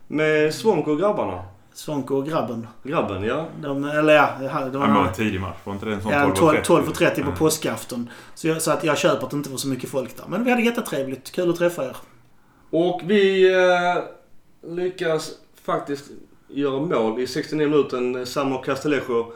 med 0.08 0.54
Svonko 0.54 0.90
och 0.90 0.98
grabbarna. 0.98 1.44
Svonko 1.74 2.14
och 2.16 2.26
grabben. 2.26 2.66
Grabben, 2.82 3.22
ja. 3.22 3.46
De, 3.62 3.84
eller 3.84 4.14
ja, 4.14 4.28
det 4.40 4.70
Det 4.70 4.78
var 4.78 4.88
var 4.88 5.06
en 5.06 5.12
tidig 5.14 5.40
match. 5.40 5.56
Var 5.64 5.72
inte 5.72 5.86
det 5.86 5.92
en 5.94 6.02
sån 6.02 6.12
Ja, 6.12 6.32
12 6.36 6.56
12.30? 6.56 6.62
12.30 6.62 7.14
på 7.14 7.20
Mm. 7.20 7.34
påskafton. 7.34 8.10
Så, 8.34 8.48
jag, 8.48 8.62
så 8.62 8.70
att 8.70 8.84
jag 8.84 8.98
köper 8.98 9.24
att 9.24 9.30
det 9.30 9.36
inte 9.36 9.50
var 9.50 9.56
så 9.56 9.68
mycket 9.68 9.90
folk 9.90 10.16
där. 10.16 10.24
Men 10.28 10.44
vi 10.44 10.50
hade 10.50 10.62
jättetrevligt. 10.62 11.32
Kul 11.32 11.50
att 11.50 11.56
träffa 11.56 11.84
er. 11.84 11.96
Och 12.70 13.00
vi 13.04 13.52
eh, 13.54 14.02
lyckas 14.70 15.30
faktiskt 15.64 16.04
göra 16.48 16.80
mål 16.80 17.20
i 17.20 17.26
69 17.26 17.68
minuter. 17.68 18.24
Samo 18.24 18.58
Castellejo, 18.58 19.32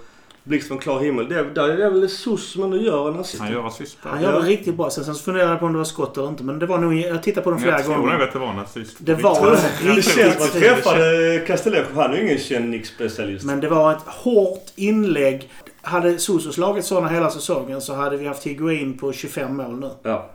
blixt 0.46 0.68
från 0.68 0.78
klar 0.78 1.00
himmel. 1.00 1.28
Det, 1.28 1.44
där 1.54 1.68
är 1.68 1.76
det 1.76 1.90
väl 1.90 2.08
SOS 2.08 2.52
som 2.52 2.62
ändå 2.62 2.76
gör 2.76 3.08
en 3.08 3.20
assist. 3.20 3.42
Han 3.42 3.52
gör 3.52 3.66
assist. 3.66 3.98
Han 4.00 4.22
gör 4.22 4.32
det 4.42 4.48
riktigt 4.48 4.74
bra. 4.76 4.90
Sen, 4.90 5.04
sen 5.04 5.14
så 5.14 5.22
funderade 5.22 5.50
jag 5.50 5.60
på 5.60 5.66
om 5.66 5.72
det 5.72 5.78
var 5.78 5.84
skott 5.84 6.16
eller 6.16 6.28
inte. 6.28 6.44
Men 6.44 6.58
det 6.58 6.66
var 6.66 6.78
nog... 6.78 6.94
Jag 6.94 7.22
tittade 7.22 7.44
på 7.44 7.50
den 7.50 7.54
Men 7.60 7.62
flera 7.62 7.76
jag 7.76 7.84
tror 7.84 7.96
nog 7.96 8.04
gånger. 8.06 8.20
att 8.24 8.32
det 8.32 8.38
var 8.38 8.48
en 8.50 8.58
assist. 8.58 8.96
Det 8.98 9.14
var 9.14 9.50
Det 9.50 9.88
riktigt 9.88 10.14
känns 10.14 10.34
som 10.34 10.42
att 10.44 10.50
fin- 10.50 10.60
träffade 10.60 11.44
Castellejo. 11.46 11.84
Han 11.94 12.12
är 12.12 12.16
ju 12.16 12.22
ingen 12.24 12.38
känd 12.38 12.68
nickspecialist. 12.70 13.44
Men 13.44 13.60
det 13.60 13.68
var 13.68 13.92
ett 13.92 14.02
hårt 14.06 14.64
inlägg. 14.76 15.50
Hade 15.82 16.18
Soso 16.18 16.52
slagit 16.52 16.84
sådana 16.84 17.08
hela 17.08 17.30
säsongen 17.30 17.80
så 17.80 17.94
hade 17.94 18.16
vi 18.16 18.26
haft 18.26 18.42
Higuain 18.46 18.98
på 18.98 19.12
25 19.12 19.56
mål 19.56 19.78
nu. 19.80 19.90
Ja. 20.02 20.30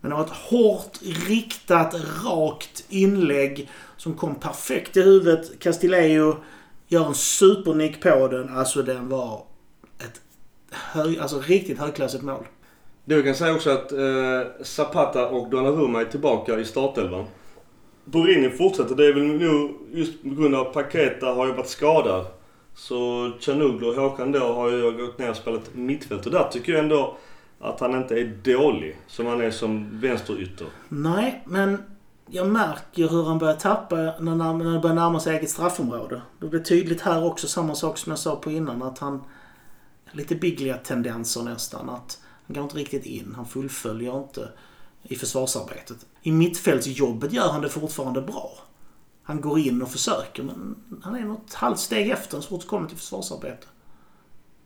Men 0.00 0.10
det 0.10 0.16
var 0.16 0.24
ett 0.24 0.30
hårt, 0.30 0.98
riktat, 1.28 1.94
rakt 2.24 2.84
inlägg 2.88 3.70
som 3.96 4.14
kom 4.14 4.34
perfekt 4.34 4.96
i 4.96 5.02
huvudet. 5.02 5.60
Castillejo 5.60 6.36
gör 6.92 7.06
en 7.06 7.14
supernick 7.14 8.02
på 8.02 8.28
den. 8.28 8.56
Alltså 8.56 8.82
den 8.82 9.08
var 9.08 9.44
ett 9.98 10.20
hög, 10.70 11.18
alltså 11.18 11.40
riktigt 11.40 11.78
högklassigt 11.78 12.24
mål. 12.24 12.46
Vi 13.04 13.22
kan 13.22 13.34
säga 13.34 13.54
också 13.54 13.70
att 13.70 13.92
eh, 13.92 14.62
Zapata 14.62 15.28
och 15.28 15.50
Donnarumma 15.50 16.00
är 16.00 16.04
tillbaka 16.04 16.58
i 16.58 16.64
startelvan. 16.64 17.24
Borini 18.04 18.50
fortsätter. 18.50 18.94
Det 18.94 19.06
är 19.06 19.12
väl 19.12 19.22
nog 19.22 19.70
just 19.92 20.22
på 20.22 20.28
grund 20.28 20.54
av 20.54 20.64
Paketa 20.64 21.26
har 21.26 21.46
ju 21.46 21.52
varit 21.52 21.68
skadad. 21.68 22.26
Så 22.74 23.30
Canuglu 23.40 23.86
och 23.86 23.94
Håkan 23.94 24.32
då 24.32 24.38
har 24.38 24.70
ju 24.70 25.06
gått 25.06 25.18
ner 25.18 25.30
och 25.30 25.36
spelat 25.36 25.74
mittfält. 25.74 26.26
Och 26.26 26.32
där 26.32 26.48
tycker 26.52 26.72
jag 26.72 26.82
ändå 26.82 27.16
att 27.60 27.80
han 27.80 27.94
inte 27.94 28.14
är 28.14 28.24
dålig 28.24 28.96
som 29.06 29.26
han 29.26 29.40
är 29.40 29.50
som 29.50 30.00
vänsterytter. 30.00 30.66
Nej, 30.88 31.42
men 31.46 31.78
jag 32.34 32.48
märker 32.48 33.08
hur 33.08 33.24
han 33.24 33.38
börjar 33.38 33.54
tappa 33.54 33.96
när, 33.96 34.34
när, 34.34 34.72
det 34.72 34.80
börjar 34.80 34.94
närma 34.94 35.20
sig 35.20 35.36
eget 35.36 35.50
straffområde. 35.50 36.22
Det 36.40 36.46
blir 36.46 36.60
tydligt 36.60 37.00
här 37.00 37.24
också, 37.24 37.48
samma 37.48 37.74
sak 37.74 37.98
som 37.98 38.10
jag 38.10 38.18
sa 38.18 38.36
på 38.36 38.50
innan, 38.50 38.82
att 38.82 38.98
han... 38.98 39.24
Lite 40.12 40.34
biggliga 40.34 40.76
tendenser 40.76 41.42
nästan. 41.42 41.90
Att 41.90 42.20
han 42.46 42.54
går 42.54 42.62
inte 42.62 42.76
riktigt 42.76 43.06
in, 43.06 43.32
han 43.36 43.46
fullföljer 43.46 44.18
inte 44.18 44.48
i 45.02 45.16
försvarsarbetet. 45.16 46.06
I 46.22 46.32
mittfältsjobbet 46.32 47.32
gör 47.32 47.48
han 47.48 47.62
det 47.62 47.68
fortfarande 47.68 48.22
bra. 48.22 48.50
Han 49.22 49.40
går 49.40 49.58
in 49.58 49.82
och 49.82 49.90
försöker, 49.90 50.42
men 50.42 50.76
han 51.02 51.14
är 51.14 51.20
något 51.20 51.54
halvt 51.54 51.78
steg 51.78 52.10
efter 52.10 52.40
så 52.40 52.48
fort 52.48 52.60
det 52.60 52.66
kommer 52.66 52.88
till 52.88 52.96
försvarsarbete. 52.96 53.66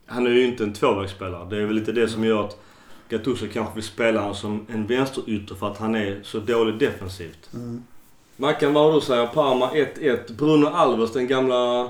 Han 0.05 0.27
är 0.27 0.31
ju 0.31 0.47
inte 0.47 0.63
en 0.63 0.73
tvåvägsspelare. 0.73 1.49
Det 1.49 1.57
är 1.57 1.65
väl 1.65 1.75
lite 1.75 1.91
det 1.91 2.09
som 2.09 2.23
gör 2.23 2.45
att 2.45 2.59
Gattuso 3.09 3.45
kanske 3.53 3.75
vill 3.75 3.83
spela 3.83 4.19
honom 4.19 4.35
som 4.35 4.65
en 4.69 4.87
vänsterytter 4.87 5.55
för 5.55 5.71
att 5.71 5.77
han 5.77 5.95
är 5.95 6.19
så 6.23 6.39
dålig 6.39 6.79
defensivt. 6.79 7.49
Mackan, 8.37 8.73
vad 8.73 8.83
har 8.83 8.93
du 8.93 9.01
säger? 9.01 9.27
Parma 9.27 9.71
1-1. 9.71 10.33
Bruno 10.37 10.65
Alves, 10.65 11.13
den 11.13 11.27
gamla 11.27 11.89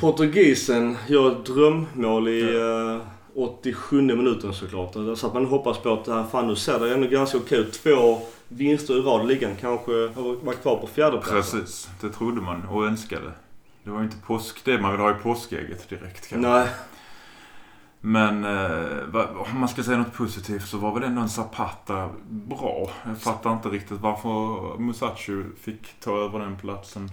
portugisen, 0.00 0.96
gör 1.08 1.32
ett 1.32 1.46
drömmål 1.46 2.28
i 2.28 2.56
eh, 2.56 3.06
87 3.34 4.02
minuten 4.02 4.54
såklart. 4.54 4.92
Så 4.92 5.26
att 5.26 5.34
man 5.34 5.46
hoppas 5.46 5.78
på 5.78 5.92
att 5.92 6.30
fan 6.30 6.46
nu 6.46 6.56
ser 6.56 6.78
det 6.78 6.94
ändå 6.94 7.06
ganska 7.06 7.38
okej 7.38 7.58
ut. 7.58 7.72
Två 7.72 8.18
vinster 8.48 8.98
i 8.98 9.00
rad 9.00 9.26
ligan 9.26 9.56
kanske 9.60 9.92
har 9.92 10.44
varit 10.44 10.62
kvar 10.62 10.76
på 10.76 10.86
fjärdeplatsen. 10.86 11.60
Precis, 11.60 11.88
det 12.00 12.08
trodde 12.08 12.40
man 12.40 12.66
och 12.66 12.86
önskade. 12.86 13.32
Det 13.84 13.90
var 13.90 13.98
ju 13.98 14.04
inte 14.04 14.16
påsk, 14.26 14.64
det 14.64 14.78
man 14.78 14.92
vill 14.92 15.00
ha 15.00 15.10
i 15.10 15.14
påskägget 15.14 15.88
direkt 15.88 16.28
kanske. 16.28 16.48
Nej. 16.48 16.68
Men 18.00 18.44
eh, 18.44 19.26
om 19.52 19.60
man 19.60 19.68
ska 19.68 19.82
säga 19.82 19.98
något 19.98 20.14
positivt 20.14 20.68
så 20.68 20.78
var 20.78 20.94
väl 20.94 21.02
ändå 21.02 21.22
en 21.22 21.28
Zapata 21.28 22.08
bra. 22.28 22.90
Jag 23.06 23.18
fattar 23.18 23.52
inte 23.52 23.68
riktigt 23.68 24.00
varför 24.00 24.78
Musacho 24.78 25.42
fick 25.60 26.00
ta 26.00 26.24
över 26.24 26.38
den 26.38 26.56
platsen. 26.56 27.10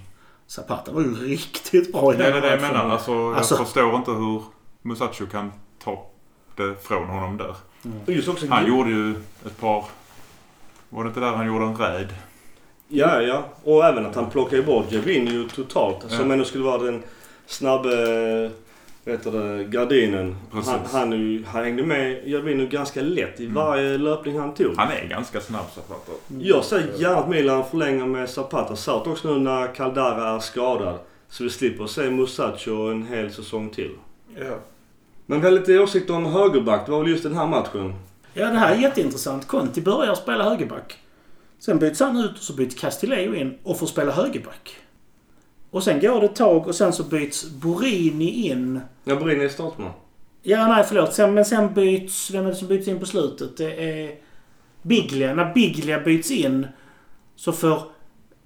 Zapata 0.48 0.92
var 0.92 1.02
ju 1.02 1.14
riktigt 1.14 1.92
bra 1.92 2.14
i 2.14 2.18
Det 2.18 2.26
är 2.26 2.32
den 2.34 2.42
det 2.42 2.50
jag 2.52 2.62
menar. 2.62 2.90
Alltså, 2.90 3.12
jag 3.12 3.34
Alltså- 3.36 3.56
förstår 3.58 3.96
inte 3.96 4.12
hur 4.12 4.44
Musacho 4.82 5.26
kan 5.32 5.52
ta 5.84 6.06
det 6.56 6.84
från 6.84 7.08
honom 7.08 7.38
där. 7.38 7.56
Också 8.30 8.48
Han 8.50 8.68
gjorde 8.68 8.90
ju 8.90 9.12
ett 9.46 9.60
par... 9.60 9.86
Var 10.90 11.04
det 11.04 11.08
inte 11.08 11.20
där 11.20 11.32
han 11.34 11.48
gjorde 11.48 11.66
en 11.66 11.78
räd? 11.78 12.14
Ja, 12.88 13.22
ja. 13.22 13.44
Och 13.64 13.86
även 13.86 14.06
att 14.06 14.16
han 14.16 14.30
plockade 14.30 14.64
bort 14.64 14.92
Gervinho 14.92 15.50
totalt. 15.50 16.06
Ja. 16.10 16.18
Som 16.18 16.32
ändå 16.32 16.46
skulle 16.46 16.64
vara 16.64 16.84
den 16.84 17.04
snabbe, 17.46 18.52
heter 19.12 19.32
det, 19.32 19.64
gardinen. 19.64 20.36
Precis. 20.52 20.72
Han, 20.72 20.80
han, 20.92 21.12
ju- 21.12 21.44
han 21.46 21.64
hängde 21.64 21.84
med 21.84 22.28
Gervinho 22.28 22.68
ganska 22.68 23.02
lätt 23.02 23.40
i 23.40 23.44
Mm. 23.44 23.56
varje 23.56 23.98
löpning 23.98 24.40
han 24.40 24.54
tog. 24.54 24.74
Han 24.78 24.92
är 24.92 25.08
ganska 25.10 25.42
snabb 25.42 25.66
Zapata. 25.76 26.12
Jag 26.40 26.64
ser 26.64 26.84
gärna 26.98 27.18
att 27.18 27.30
Milan 27.30 27.64
förlänger 27.72 28.06
med 28.06 28.30
Zapata. 28.30 28.76
Särskilt 28.76 29.08
också 29.08 29.34
nu 29.34 29.40
när 29.40 29.76
Caldara 29.76 30.36
är 30.36 30.40
skadad. 30.40 31.00
Så 31.30 31.44
vi 31.44 31.50
slipper 31.50 31.88
se 31.88 32.10
Musacho 32.10 32.72
en 32.92 33.08
hel 33.08 33.32
säsong 33.34 33.70
till. 33.70 33.92
Ja. 34.40 34.56
Men 35.26 35.40
vi 35.42 35.46
har 35.46 35.52
lite 35.52 35.80
åsikter 35.80 36.16
om 36.16 36.26
högerback. 36.26 36.86
Det 36.86 36.92
var 36.92 37.00
väl 37.04 37.12
just 37.12 37.24
den 37.24 37.36
här 37.36 37.48
matchen. 37.48 37.94
Ja, 38.34 38.46
det 38.46 38.58
här 38.58 38.76
är 38.76 38.80
jätteintressant. 38.80 39.48
Conti 39.48 39.82
börjar 39.82 40.16
spela 40.16 40.50
högerback. 40.50 40.98
Sen 41.60 41.80
byts 41.80 42.00
han 42.00 42.18
ut 42.18 42.32
och 42.32 42.38
så 42.38 42.54
byts 42.54 42.76
Castillejo 42.76 43.34
in 43.36 43.58
och 43.64 43.80
får 43.80 43.88
spela 43.88 44.12
högerback. 44.12 44.76
Och 45.72 45.84
sen 45.84 46.00
går 46.00 46.20
det 46.20 46.26
ett 46.26 46.36
tag 46.36 46.68
och 46.68 46.76
sen 46.76 46.94
så 46.94 47.04
byts 47.04 47.52
Borini 47.52 48.30
in. 48.30 48.82
Jag 49.04 49.24
brinner 49.24 49.46
i 49.46 49.50
startman. 49.50 49.92
Ja, 50.42 50.68
nej 50.68 50.84
förlåt. 50.88 51.14
Sen, 51.14 51.34
men 51.34 51.46
sen 51.46 51.74
byts... 51.74 52.32
Vem 52.32 52.46
är 52.46 52.50
det 52.50 52.56
som 52.56 52.68
byts 52.68 52.88
in 52.88 53.00
på 53.00 53.06
slutet? 53.06 53.58
Det 53.58 53.90
är 53.90 54.16
Biglia. 54.82 55.34
När 55.34 55.54
Biglia 55.54 56.00
byts 56.00 56.32
in 56.32 56.68
så 57.36 57.52
får... 57.52 57.82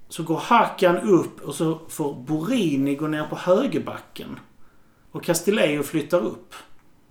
Så 0.10 0.24
går 0.24 0.38
Hakan 0.38 0.98
upp 0.98 1.42
och 1.42 1.56
så 1.56 1.80
får 1.90 2.14
Borini 2.14 2.96
gå 2.96 3.08
ner 3.08 3.24
på 3.24 3.36
högerbacken. 3.36 4.40
Och 5.12 5.24
Castillejo 5.24 5.84
flyttar 5.84 6.20
upp. 6.20 6.54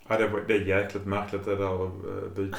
Ja, 0.08 0.18
det, 0.18 0.28
var, 0.28 0.44
det 0.48 0.54
är 0.54 0.60
jäkligt 0.60 1.06
märkligt 1.06 1.44
det 1.44 1.56
där 1.56 1.84
eh, 1.84 2.30
bytet. 2.36 2.56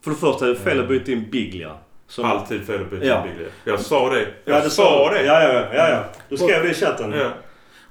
För 0.00 0.10
det 0.10 0.16
första 0.16 0.44
är 0.44 0.48
det 0.48 0.56
fel 0.56 0.80
att 0.80 0.88
byta 0.88 1.12
in 1.12 1.30
Biglia. 1.30 1.76
Som- 2.10 2.24
Alltid 2.24 2.66
fel 2.66 2.82
att 2.82 2.90
byta 2.90 3.04
Ja. 3.06 3.22
Biglia. 3.28 3.48
Jag 3.64 3.80
sa 3.80 4.10
det. 4.10 4.20
Jag 4.44 4.56
Ja, 4.56 4.60
det 4.64 4.70
sa 4.70 5.10
det. 5.12 5.22
Ja, 5.24 5.42
ja, 5.42 5.52
ja. 5.74 5.88
ja. 5.88 6.04
Du 6.28 6.36
skrev 6.36 6.62
det 6.62 6.70
i 6.70 6.74
chatten. 6.74 7.12
Ja. 7.12 7.30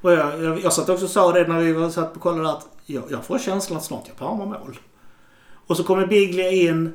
Och 0.02 0.12
jag, 0.12 0.44
jag, 0.44 0.60
jag 0.64 0.74
satt 0.74 0.90
också 0.90 1.06
och 1.06 1.12
sa 1.12 1.32
det 1.32 1.48
när 1.48 1.60
vi 1.60 1.74
var 1.74 1.90
satt 1.90 2.14
på 2.14 2.20
kollade 2.20 2.50
att 2.50 2.68
jag, 2.86 3.04
jag 3.10 3.26
får 3.26 3.40
känslan 3.40 3.78
att 3.78 3.84
snart 3.84 4.04
jag 4.08 4.18
Parma 4.18 4.46
mål. 4.46 4.78
Och 5.68 5.78
så 5.78 5.84
kommer 5.84 6.08
Biglia 6.08 6.52
in, 6.52 6.94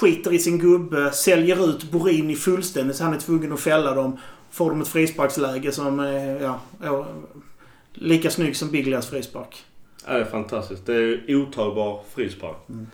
skiter 0.00 0.32
i 0.32 0.38
sin 0.38 0.58
gubbe, 0.58 1.10
säljer 1.10 1.68
ut 1.70 1.90
Borini 1.90 2.34
fullständigt 2.36 2.96
så 2.96 3.04
han 3.04 3.14
är 3.14 3.18
tvungen 3.18 3.52
att 3.52 3.60
fälla 3.60 3.94
dem. 3.94 4.18
Får 4.50 4.70
de 4.70 4.80
ett 4.80 4.88
frisparksläge 4.88 5.72
som 5.72 6.00
är 6.00 6.40
ja, 6.42 6.60
ja, 6.82 7.06
lika 7.94 8.30
snygg 8.30 8.56
som 8.56 8.70
Biglias 8.70 9.10
frispark. 9.10 9.64
Ja, 10.06 10.12
det 10.12 10.20
är 10.20 10.24
fantastiskt. 10.24 10.86
Det 10.86 10.94
är 10.94 11.34
otagbar 11.36 12.00
frispark. 12.14 12.56
Mm. 12.68 12.86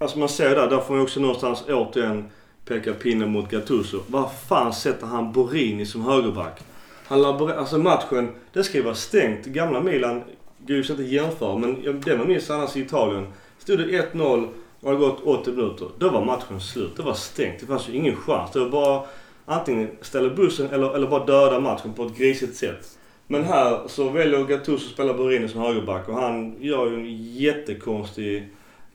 Alltså 0.00 0.18
man 0.18 0.28
ser 0.28 0.50
där, 0.54 0.70
där 0.70 0.78
får 0.80 0.94
man 0.94 1.02
också 1.02 1.20
någonstans 1.20 1.64
återigen 1.68 2.30
pekar 2.68 2.92
pinnen 2.92 3.32
mot 3.32 3.50
Gattuso. 3.50 4.00
Var 4.06 4.30
fan 4.48 4.72
sätter 4.72 5.06
han 5.06 5.32
Borini 5.32 5.86
som 5.86 6.02
högerback? 6.02 6.60
Han 7.06 7.22
laborerar, 7.22 7.58
alltså 7.58 7.78
matchen, 7.78 8.28
det 8.52 8.64
ska 8.64 8.78
ju 8.78 8.84
vara 8.84 8.94
stängt. 8.94 9.46
Gamla 9.46 9.80
Milan 9.80 10.22
går 10.58 10.76
ju 10.76 10.82
inte 10.82 10.92
att 10.92 11.08
jämföra 11.08 11.58
men 11.58 12.00
det 12.00 12.18
man 12.18 12.28
minns 12.28 12.50
annars 12.50 12.76
i 12.76 12.80
Italien. 12.80 13.26
Stod 13.58 13.78
det 13.78 14.12
1-0 14.12 14.48
och 14.80 14.90
det 14.90 14.96
har 14.96 14.96
gått 14.96 15.20
80 15.24 15.50
minuter. 15.50 15.88
Då 15.98 16.10
var 16.10 16.24
matchen 16.24 16.60
slut. 16.60 16.96
Det 16.96 17.02
var 17.02 17.14
stängt. 17.14 17.60
Det 17.60 17.66
fanns 17.66 17.88
ju 17.88 17.92
ingen 17.92 18.16
chans. 18.16 18.50
Det 18.52 18.58
var 18.60 18.70
bara 18.70 19.02
antingen 19.44 19.90
ställa 20.00 20.34
bussen 20.34 20.70
eller, 20.70 20.94
eller 20.94 21.06
bara 21.06 21.24
döda 21.24 21.60
matchen 21.60 21.92
på 21.92 22.04
ett 22.04 22.18
grisigt 22.18 22.56
sätt. 22.56 22.98
Men 23.26 23.44
här 23.44 23.80
så 23.86 24.08
väljer 24.08 24.44
Gattuso 24.44 24.86
att 24.86 24.92
spela 24.92 25.14
Borini 25.14 25.48
som 25.48 25.60
högerback 25.60 26.08
och 26.08 26.14
han 26.14 26.62
gör 26.62 26.90
ju 26.90 26.94
en 26.94 27.34
jättekonstig 27.34 28.48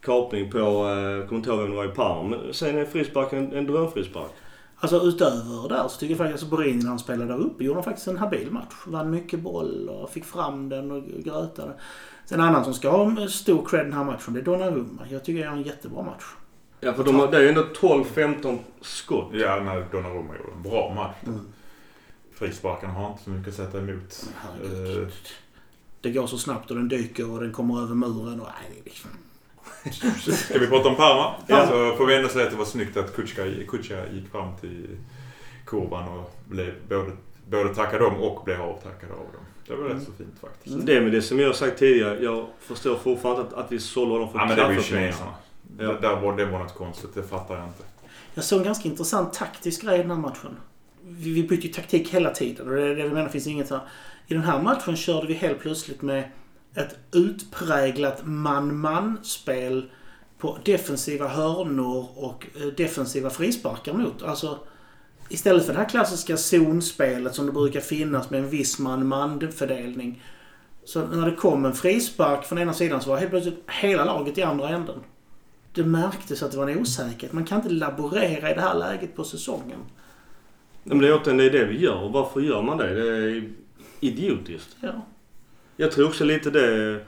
kapning 0.04 0.51
på, 0.51 0.58
eh, 0.58 1.28
kommer 1.28 1.36
inte 1.36 1.49
ihåg 1.49 1.60
vem 1.60 1.70
det 1.70 1.76
var 1.76 1.86
i 1.86 1.95
Parma. 1.95 2.30
Men 2.30 2.54
sen 2.54 2.78
är 2.78 2.86
frisparken 2.86 3.39
en, 3.39 3.54
en 3.54 3.66
drömfrispark. 3.68 4.32
Alltså 4.80 5.01
utöver 5.01 5.70
där 5.70 5.88
så 5.88 5.99
tycker 5.99 6.12
jag 6.12 6.18
faktiskt 6.18 6.43
att 6.43 6.49
Borini 6.49 6.84
när 6.84 6.89
han 6.89 6.99
spelade 6.99 7.34
där 7.34 7.39
uppe 7.39 7.64
gjorde 7.64 7.78
han 7.78 7.84
faktiskt 7.84 8.08
en 8.08 8.18
habil 8.18 8.51
match. 8.51 8.74
Vann 8.88 9.10
mycket 9.10 9.39
boll 9.39 9.89
och 9.89 10.10
fick 10.10 10.26
fram 10.26 10.70
den 10.70 10.91
och 10.91 11.04
grötade. 11.04 11.74
Sen 12.26 12.39
en 12.39 12.45
annan 12.47 12.64
som 12.64 12.74
ska 12.74 12.89
ha 12.89 13.28
stor 13.28 13.66
cred 13.66 13.86
den 13.86 13.93
här 13.93 14.04
matchen 14.04 14.34
det 14.34 14.39
är 14.39 14.43
Donnarumma. 14.43 15.01
Jag 15.10 15.24
tycker 15.26 15.39
det 15.41 15.47
är 15.47 15.51
en 15.51 15.64
jättebra 15.64 16.04
match. 16.04 16.24
Ja 16.80 16.93
för 16.93 17.04
de, 17.04 17.16
har- 17.16 17.32
det 17.32 17.38
är 17.38 17.41
ju 17.41 17.47
ändå 17.49 17.62
12-15 17.62 18.58
skott. 18.82 19.30
Ja, 19.34 19.60
när 19.60 19.88
Donnarumma 19.91 20.34
gjorde 20.38 20.51
en 20.56 20.64
bra 20.64 20.93
match. 20.95 21.16
Mm. 21.28 21.39
Frisparkarna 22.34 22.93
har 22.93 23.12
inte 23.12 23.24
så 23.24 23.30
mycket 23.30 23.47
att 23.49 23.56
sätta 23.56 23.78
emot. 23.80 24.26
Herregud. 24.36 25.01
Eh, 25.04 25.08
Det 26.01 26.12
går 26.12 26.28
så 26.28 26.38
snabbt 26.38 26.70
och 26.72 26.76
den 26.78 26.88
dyker 26.88 27.32
och 27.32 27.39
den 27.39 27.51
kommer 27.51 27.82
över 27.82 27.95
muren 27.95 28.41
och... 28.41 28.47
Nej, 28.47 28.72
det 28.74 28.80
är 28.80 28.84
liksom... 28.84 29.10
Ska 30.36 30.60
vi 30.60 30.68
prata 30.68 30.90
om 30.90 30.96
Parma? 30.96 31.34
Ja. 31.48 31.68
Så 31.68 31.96
får 31.96 32.06
vi 32.06 32.16
ändå 32.16 32.30
säga 32.30 32.46
att 32.46 32.52
det 32.52 32.58
var 32.58 32.66
snyggt 32.66 32.98
att 32.98 33.16
Kutja, 33.16 33.44
Kutja 33.68 34.08
gick 34.14 34.32
fram 34.32 34.58
till 34.62 34.88
kurvan 35.66 36.08
och 36.08 36.36
blev 36.46 36.74
både, 36.90 37.12
både 37.50 37.76
tackad 37.76 38.02
dem 38.02 38.16
och 38.16 38.44
blev 38.46 38.62
avtackad 38.62 39.12
av 39.12 39.18
dem. 39.18 39.46
Det 39.68 39.76
var 39.76 39.90
rätt 39.90 40.04
så 40.04 40.12
fint 40.12 40.40
faktiskt. 40.42 40.76
Mm. 40.76 40.86
Det 40.86 41.02
med 41.02 41.12
det 41.12 41.22
som 41.22 41.40
jag 41.40 41.48
har 41.48 41.54
sagt 41.54 41.80
tidigare. 41.80 42.24
Jag 42.24 42.48
förstår 42.60 42.96
fortfarande 42.96 43.42
att, 43.42 43.54
att 43.54 43.72
vi 43.72 43.80
sålde 43.80 44.14
honom 44.14 44.32
för 44.32 44.40
Ja 44.40 44.46
men 44.46 44.58
det 44.58 44.64
var 44.64 44.72
ju 44.72 44.82
kineserna. 44.82 45.32
Ja. 45.78 45.84
Det, 45.86 46.00
där 46.00 46.16
var, 46.16 46.38
det 46.38 46.46
var 46.46 46.60
något 46.60 46.76
konstigt, 46.76 47.10
det 47.14 47.24
fattar 47.24 47.56
jag 47.56 47.68
inte. 47.68 47.84
Jag 48.34 48.44
såg 48.44 48.60
en 48.60 48.66
ganska 48.66 48.90
intressant 48.90 49.34
taktisk 49.34 49.82
grej 49.82 49.96
i 49.96 50.02
den 50.02 50.12
här 50.12 50.18
matchen. 50.18 50.58
Vi, 51.02 51.34
vi 51.34 51.44
bytte 51.44 51.68
ju 51.68 51.74
taktik 51.74 52.14
hela 52.14 52.30
tiden 52.30 52.68
och 52.68 52.76
det 52.76 52.82
är 52.82 52.96
det 52.96 53.04
vi 53.04 53.10
menar 53.10 53.30
finns 53.30 53.48
inget 53.48 53.70
här. 53.70 53.80
I 54.28 54.34
den 54.34 54.44
här 54.44 54.62
matchen 54.62 54.96
körde 54.96 55.28
vi 55.28 55.34
helt 55.34 55.60
plötsligt 55.60 56.02
med 56.02 56.24
ett 56.76 56.95
utpräglat 57.11 58.21
man-man-spel 58.26 59.91
på 60.38 60.57
defensiva 60.65 61.28
hörnor 61.28 62.07
och 62.15 62.47
eh, 62.55 62.67
defensiva 62.67 63.30
frisparkar 63.30 63.93
mot. 63.93 64.24
Alltså, 64.24 64.59
istället 65.30 65.65
för 65.65 65.74
det 65.74 65.80
här 65.80 65.89
klassiska 65.89 66.38
zonspelet 66.38 67.36
som 67.36 67.45
det 67.45 67.51
brukar 67.51 67.80
finnas 67.80 68.30
med 68.30 68.39
en 68.39 68.49
viss 68.49 68.80
man-man-fördelning. 68.80 70.24
Så 70.86 71.07
när 71.07 71.30
det 71.30 71.36
kom 71.36 71.65
en 71.65 71.74
frispark 71.74 72.45
från 72.45 72.59
ena 72.59 72.74
sidan 72.74 73.01
så 73.01 73.09
var 73.09 73.17
helt 73.17 73.32
plötsligt 73.32 73.63
hela 73.67 74.05
laget 74.05 74.38
i 74.38 74.43
andra 74.43 74.69
änden. 74.69 74.99
Det 75.74 75.84
märktes 75.84 76.43
att 76.43 76.51
det 76.51 76.57
var 76.57 76.67
en 76.67 76.80
osäkerhet. 76.80 77.34
Man 77.34 77.45
kan 77.45 77.57
inte 77.57 77.69
laborera 77.69 78.51
i 78.51 78.53
det 78.53 78.61
här 78.61 78.76
läget 78.76 79.15
på 79.15 79.24
säsongen. 79.24 79.80
Men 80.84 80.99
det 80.99 81.07
är 81.07 81.13
återigen 81.13 81.38
det, 81.38 81.45
är 81.45 81.49
det 81.49 81.65
vi 81.65 81.80
gör. 81.80 82.03
Och 82.03 82.11
varför 82.11 82.41
gör 82.41 82.61
man 82.61 82.78
det? 82.78 82.93
Det 82.93 83.07
är 83.07 83.49
idiotiskt. 83.99 84.78
Ja. 84.80 85.05
Jag 85.78 85.91
tror 85.91 86.07
också 86.07 86.24
lite 86.24 86.49
det, 86.49 86.99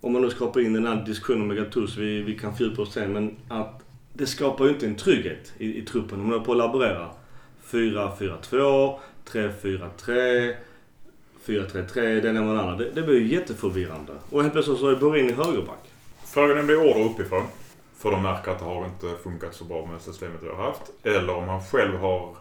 om 0.00 0.12
man 0.12 0.22
nu 0.22 0.30
ska 0.30 0.44
hoppa 0.44 0.60
in 0.60 0.72
i 0.76 0.78
den 0.78 0.86
här 0.86 1.04
diskussionen 1.06 1.46
med 1.46 1.56
Gattuso, 1.56 2.00
vi, 2.00 2.22
vi 2.22 2.38
kan 2.38 2.56
fördjupa 2.56 2.82
oss 2.82 2.92
sen, 2.92 3.12
men 3.12 3.36
att 3.48 3.82
det 4.12 4.26
skapar 4.26 4.64
ju 4.64 4.70
inte 4.70 4.86
en 4.86 4.96
trygghet 4.96 5.52
i, 5.58 5.78
i 5.78 5.82
truppen. 5.82 6.20
Om 6.20 6.28
man 6.28 6.40
är 6.40 6.44
på 6.44 6.52
att 6.52 6.58
laborera. 6.58 7.10
4-4-2, 7.70 8.98
3-4-3, 9.30 10.54
4-3-3, 11.46 12.20
den 12.20 12.36
ena 12.36 12.46
med 12.46 12.56
den 12.56 12.58
andra. 12.58 12.76
Det, 12.76 12.90
det 12.90 13.02
blir 13.02 13.20
ju 13.20 13.34
jätteförvirrande. 13.34 14.12
Och 14.30 14.42
helt 14.42 14.52
plötsligt 14.52 14.78
så 14.78 14.88
är 14.88 14.96
Borini 14.96 15.32
högerback. 15.32 15.92
Frågan 16.24 16.56
är 16.56 16.60
om 16.60 16.66
det 16.66 16.72
är 16.72 16.90
order 16.90 17.04
uppifrån. 17.04 17.44
För 17.98 18.10
de 18.10 18.22
märker 18.22 18.50
att 18.50 18.58
det 18.58 18.64
har 18.64 18.84
inte 18.84 19.22
funkat 19.22 19.54
så 19.54 19.64
bra 19.64 19.86
med 19.86 20.00
systemet 20.00 20.42
vi 20.42 20.48
har 20.48 20.56
haft. 20.56 20.82
Eller 21.02 21.34
om 21.34 21.48
han 21.48 21.62
själv 21.62 21.98
har 21.98 22.36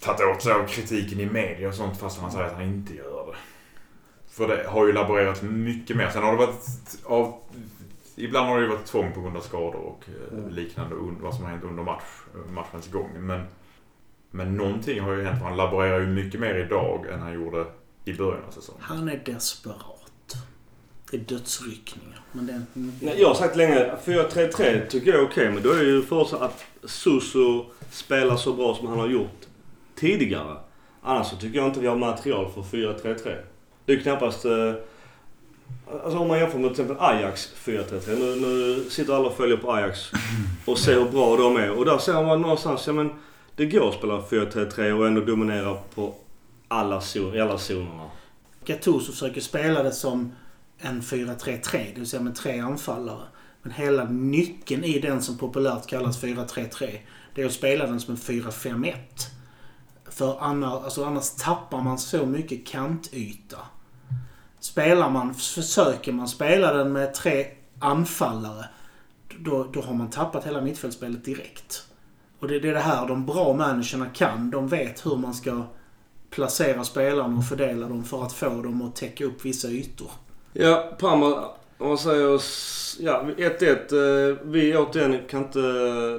tagit 0.00 0.36
åt 0.36 0.42
sig 0.42 0.52
av 0.52 0.66
kritiken 0.66 1.20
i 1.20 1.26
media 1.26 1.68
och 1.68 1.74
sånt 1.74 2.00
fast 2.00 2.20
han 2.20 2.32
säger 2.32 2.46
att 2.46 2.52
han 2.52 2.62
inte 2.62 2.94
gör 2.94 3.23
det. 3.23 3.23
För 4.36 4.48
det 4.48 4.66
har 4.68 4.86
ju 4.86 4.92
laborerat 4.92 5.42
mycket 5.42 5.96
mer. 5.96 6.10
Sen 6.10 6.22
har 6.22 6.32
det 6.32 6.38
varit 6.38 6.58
av... 7.04 7.34
Ibland 8.16 8.48
har 8.48 8.56
det 8.56 8.62
ju 8.62 8.68
varit 8.70 8.86
tvång 8.86 9.12
på 9.12 9.20
grund 9.20 9.36
av 9.36 9.40
skador 9.40 9.74
och 9.80 10.04
eh, 10.08 10.38
Mm. 10.38 10.50
liknande. 10.54 10.94
Vad 11.20 11.34
som 11.34 11.44
har 11.44 11.50
hänt 11.50 11.64
under 11.64 11.82
match, 11.82 12.02
matchens 12.50 12.88
gång. 12.90 13.10
Men, 13.20 13.42
men 14.30 14.56
någonting 14.56 15.00
har 15.00 15.12
ju 15.12 15.22
hänt. 15.24 15.42
Han 15.42 15.56
laborerar 15.56 16.00
ju 16.00 16.06
mycket 16.06 16.40
mer 16.40 16.54
idag 16.54 17.06
än 17.12 17.20
han 17.20 17.34
gjorde 17.34 17.66
i 18.04 18.12
början 18.14 18.44
av 18.48 18.50
säsongen. 18.50 18.82
Han 18.84 19.08
är 19.08 19.22
desperat. 19.24 20.36
Det 21.10 21.16
är 21.16 21.20
dödsryckningar. 21.20 22.20
Men 22.32 22.46
det... 22.46 22.62
Nej, 22.74 23.20
jag 23.20 23.28
har 23.28 23.34
sagt 23.34 23.56
länge, 23.56 23.94
4-3-3 24.04 24.86
tycker 24.86 25.12
jag 25.12 25.20
är 25.20 25.26
okej. 25.26 25.50
men 25.50 25.62
då 25.62 25.70
är 25.70 25.76
det 25.78 25.84
ju 25.84 26.02
för 26.02 26.16
oss 26.16 26.32
att 26.32 26.64
Suso 26.84 27.66
spelar 27.90 28.36
så 28.36 28.52
bra 28.52 28.74
som 28.74 28.86
han 28.86 28.98
har 28.98 29.08
gjort 29.08 29.40
tidigare. 29.94 30.56
Annars 31.02 31.26
så 31.26 31.36
tycker 31.36 31.58
jag 31.58 31.66
inte 31.68 31.80
vi 31.80 31.86
har 31.86 31.96
material 31.96 32.50
för 32.54 32.62
4-3-3. 32.62 33.36
Det 33.86 33.92
är 33.92 33.96
ju 33.96 34.02
knappast... 34.02 34.44
Eh, 34.44 34.72
alltså 36.04 36.18
om 36.18 36.28
man 36.28 36.38
jämför 36.38 36.58
med 36.58 36.74
till 36.74 36.82
exempel 36.84 37.06
Ajax 37.06 37.54
4-3-3. 37.64 38.18
Nu, 38.18 38.36
nu 38.36 38.84
sitter 38.90 39.14
alla 39.14 39.26
och 39.26 39.36
följer 39.36 39.56
på 39.56 39.72
Ajax 39.72 40.10
och 40.64 40.78
ser 40.78 40.94
hur 40.94 41.10
bra 41.10 41.36
de 41.36 41.56
är. 41.56 41.78
Och 41.78 41.84
där 41.84 41.98
ser 41.98 42.24
man 42.26 42.42
någonstans, 42.42 42.86
ja 42.86 42.92
men 42.92 43.10
det 43.56 43.66
går 43.66 43.88
att 43.88 43.94
spela 43.94 44.20
4-3-3 44.20 44.92
och 44.92 45.06
ändå 45.06 45.20
dominera 45.20 45.74
på 45.94 46.14
alla, 46.68 47.00
zon, 47.00 47.34
i 47.34 47.40
alla 47.40 47.58
zonerna. 47.58 48.10
Gattuso 48.64 49.12
försöker 49.12 49.40
spela 49.40 49.82
det 49.82 49.92
som 49.92 50.32
en 50.78 51.02
4-3-3, 51.02 51.70
det 51.72 52.00
vill 52.00 52.08
säga 52.08 52.22
med 52.22 52.34
tre 52.34 52.60
anfallare. 52.60 53.22
Men 53.62 53.72
hela 53.72 54.04
nyckeln 54.04 54.84
i 54.84 54.98
den 54.98 55.22
som 55.22 55.38
populärt 55.38 55.86
kallas 55.86 56.22
4-3-3, 56.22 56.98
det 57.34 57.42
är 57.42 57.46
att 57.46 57.52
spela 57.52 57.86
den 57.86 58.00
som 58.00 58.14
en 58.14 58.20
4-5-1. 58.20 58.94
För 60.10 60.36
annars, 60.40 60.84
alltså 60.84 61.04
annars 61.04 61.30
tappar 61.30 61.82
man 61.82 61.98
så 61.98 62.26
mycket 62.26 62.66
kantyta. 62.66 63.58
Spelar 64.64 65.10
man, 65.10 65.34
försöker 65.34 66.12
man 66.12 66.28
spela 66.28 66.72
den 66.72 66.92
med 66.92 67.14
tre 67.14 67.46
anfallare, 67.78 68.64
då, 69.38 69.66
då 69.72 69.80
har 69.80 69.94
man 69.94 70.10
tappat 70.10 70.46
hela 70.46 70.60
mittfältsspelet 70.60 71.24
direkt. 71.24 71.86
Och 72.38 72.48
det, 72.48 72.60
det 72.60 72.68
är 72.68 72.74
det 72.74 72.80
här 72.80 73.08
de 73.08 73.26
bra 73.26 73.52
managerna 73.52 74.06
kan. 74.06 74.50
De 74.50 74.68
vet 74.68 75.06
hur 75.06 75.16
man 75.16 75.34
ska 75.34 75.62
placera 76.30 76.84
spelarna 76.84 77.38
och 77.38 77.48
fördela 77.48 77.88
dem 77.88 78.04
för 78.04 78.22
att 78.22 78.32
få 78.32 78.62
dem 78.62 78.82
att 78.82 78.96
täcka 78.96 79.24
upp 79.24 79.44
vissa 79.44 79.68
ytor. 79.68 80.10
Ja, 80.52 80.96
Parma, 80.98 81.44
om 81.78 81.88
man 81.88 81.98
säger 81.98 82.40
ja, 82.98 83.24
1-1. 83.36 84.30
Eh, 84.30 84.36
vi 84.42 84.76
återigen 84.76 85.28
kan 85.28 85.44
inte 85.44 85.58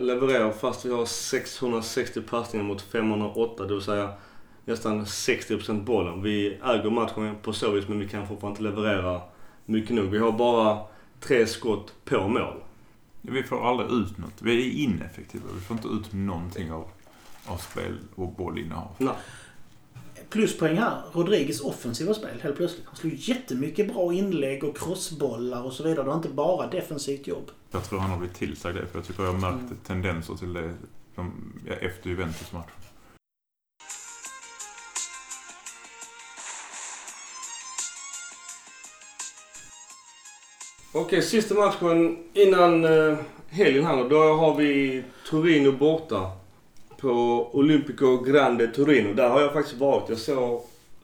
leverera 0.02 0.52
fast 0.52 0.86
vi 0.86 0.92
har 0.92 1.06
660 1.06 2.22
passningar 2.22 2.66
mot 2.66 2.82
508. 2.82 3.64
Det 3.64 3.74
vill 3.74 3.84
säga 3.84 4.10
nästan 4.66 5.06
60% 5.06 5.84
bollen. 5.84 6.22
Vi 6.22 6.48
äger 6.64 6.90
matchen 6.90 7.36
på 7.42 7.54
så 7.54 7.72
vis 7.72 7.88
men 7.88 8.00
vi 8.00 8.08
kan 8.08 8.28
fortfarande 8.28 8.60
inte 8.60 8.64
leverera 8.64 9.22
mycket 9.66 9.96
nog. 9.96 10.06
Vi 10.06 10.18
har 10.18 10.32
bara 10.32 10.80
tre 11.20 11.48
skott 11.48 11.94
på 12.06 12.28
mål. 12.28 12.56
Vi 13.22 13.44
får 13.44 13.70
aldrig 13.70 13.92
ut 13.92 14.18
något. 14.18 14.42
Vi 14.42 14.68
är 14.68 14.84
ineffektiva. 14.84 15.44
Vi 15.56 15.62
får 15.62 15.78
inte 15.78 15.88
ut 15.88 16.14
någonting 16.14 16.72
av, 16.72 16.88
av 17.46 17.58
spel 17.58 17.98
och 18.16 18.32
bollinnehav. 18.32 18.96
Nej. 18.98 19.16
Pluspoäng 20.30 20.78
här. 20.78 21.02
Rodriguez 21.14 21.62
offensiva 21.62 22.14
spel 22.14 22.42
helt 22.42 22.58
plötsligt. 22.58 22.86
Han 22.86 22.96
slog 22.96 23.14
jättemycket 23.14 23.94
bra 23.94 24.14
inlägg 24.14 24.64
och 24.64 24.78
crossbollar 24.78 25.64
och 25.64 25.74
så 25.74 25.84
vidare. 25.84 26.04
Det 26.04 26.10
var 26.10 26.16
inte 26.16 26.30
bara 26.30 26.68
defensivt 26.68 27.28
jobb. 27.28 27.52
Jag 27.72 27.84
tror 27.84 28.00
han 28.00 28.10
har 28.10 28.18
blivit 28.18 28.38
tillsagd 28.38 28.76
det. 28.78 28.88
För 28.88 28.98
jag 28.98 29.06
tycker 29.08 29.24
jag 29.24 29.34
har 29.34 29.52
märkt 29.52 29.88
tendenser 29.88 30.36
till 30.36 30.54
det 30.54 30.74
de, 31.16 31.54
ja, 31.68 31.74
efter 31.74 32.10
Juventus-matchen. 32.10 32.85
Okej, 40.98 41.22
sista 41.22 41.56
matchen 41.56 42.18
innan 42.34 42.86
eh, 42.86 43.18
helgen 43.50 43.86
här. 43.86 44.10
Då 44.10 44.20
har 44.20 44.56
vi 44.56 45.04
Torino 45.30 45.72
borta. 45.72 46.32
På 46.98 47.10
Olympico 47.52 48.18
Grande 48.18 48.68
Torino. 48.68 49.14
Där 49.14 49.30
har 49.30 49.42
jag 49.42 49.54
faktiskt 49.54 49.78
varit. 49.78 50.10
Jag 50.10 50.18
såg 50.18 50.62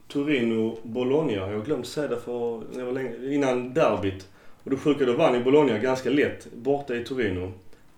Torino-Bologna. 0.07 1.33
Jag 1.33 1.57
har 1.57 1.65
glömt 1.65 1.87
säga 1.87 2.07
det 2.07 2.19
för 2.19 2.61
det 2.75 2.83
var 2.83 2.91
länge, 2.91 3.33
innan 3.33 3.73
derbyt. 3.73 4.27
Och 4.63 4.69
det 4.69 4.77
sjuka, 4.77 5.05
då 5.05 5.13
vann 5.13 5.33
ju 5.33 5.43
Bologna 5.43 5.77
ganska 5.77 6.09
lätt 6.09 6.51
borta 6.51 6.95
i 6.95 7.03
Torino. 7.03 7.51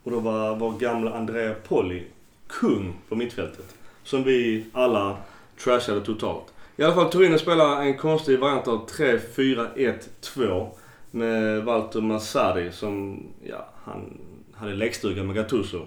Och 0.04 0.12
då 0.12 0.20
var 0.20 0.56
vår 0.56 0.72
gamla 0.72 1.14
Andrea 1.14 1.54
Polli 1.68 2.04
kung 2.48 2.94
på 3.10 3.16
mittfältet. 3.16 3.76
Som 4.04 4.24
vi 4.24 4.66
alla 4.72 5.18
trashade 5.64 6.02
totalt. 6.02 6.54
I 6.78 6.84
alla 6.84 6.96
fall 6.96 7.12
Torino 7.12 7.38
spelar 7.38 7.82
en 7.82 7.98
konstig 7.98 8.40
variant 8.40 8.68
av 8.68 8.90
3-4-1-2 8.90 10.70
med 11.14 11.64
Walter 11.64 12.02
Massari 12.02 12.72
som, 12.72 13.24
ja, 13.44 13.70
han 13.84 14.18
hade 14.54 14.74
lekstuga 14.74 15.24
med 15.24 15.36
Gattuso. 15.36 15.86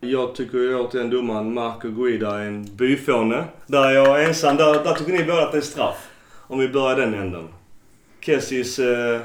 Jag 0.00 0.34
tycker 0.34 0.58
ju 0.58 0.76
återigen 0.76 1.10
domaren 1.10 1.54
Marco 1.54 1.88
Guida 1.88 2.38
är 2.38 2.46
en 2.46 2.76
byfåne. 2.76 3.44
Där 3.66 3.88
är 3.88 3.92
jag 3.92 4.24
ensam. 4.24 4.56
Där, 4.56 4.84
där 4.84 4.94
tycker 4.94 5.12
ni 5.12 5.24
båda 5.24 5.42
att 5.42 5.52
det 5.52 5.58
är 5.58 5.62
straff. 5.62 6.08
Om 6.36 6.58
vi 6.58 6.68
börjar 6.68 6.96
den 6.96 7.14
änden. 7.14 7.48
Kessis 8.20 8.78
eh, 8.78 9.20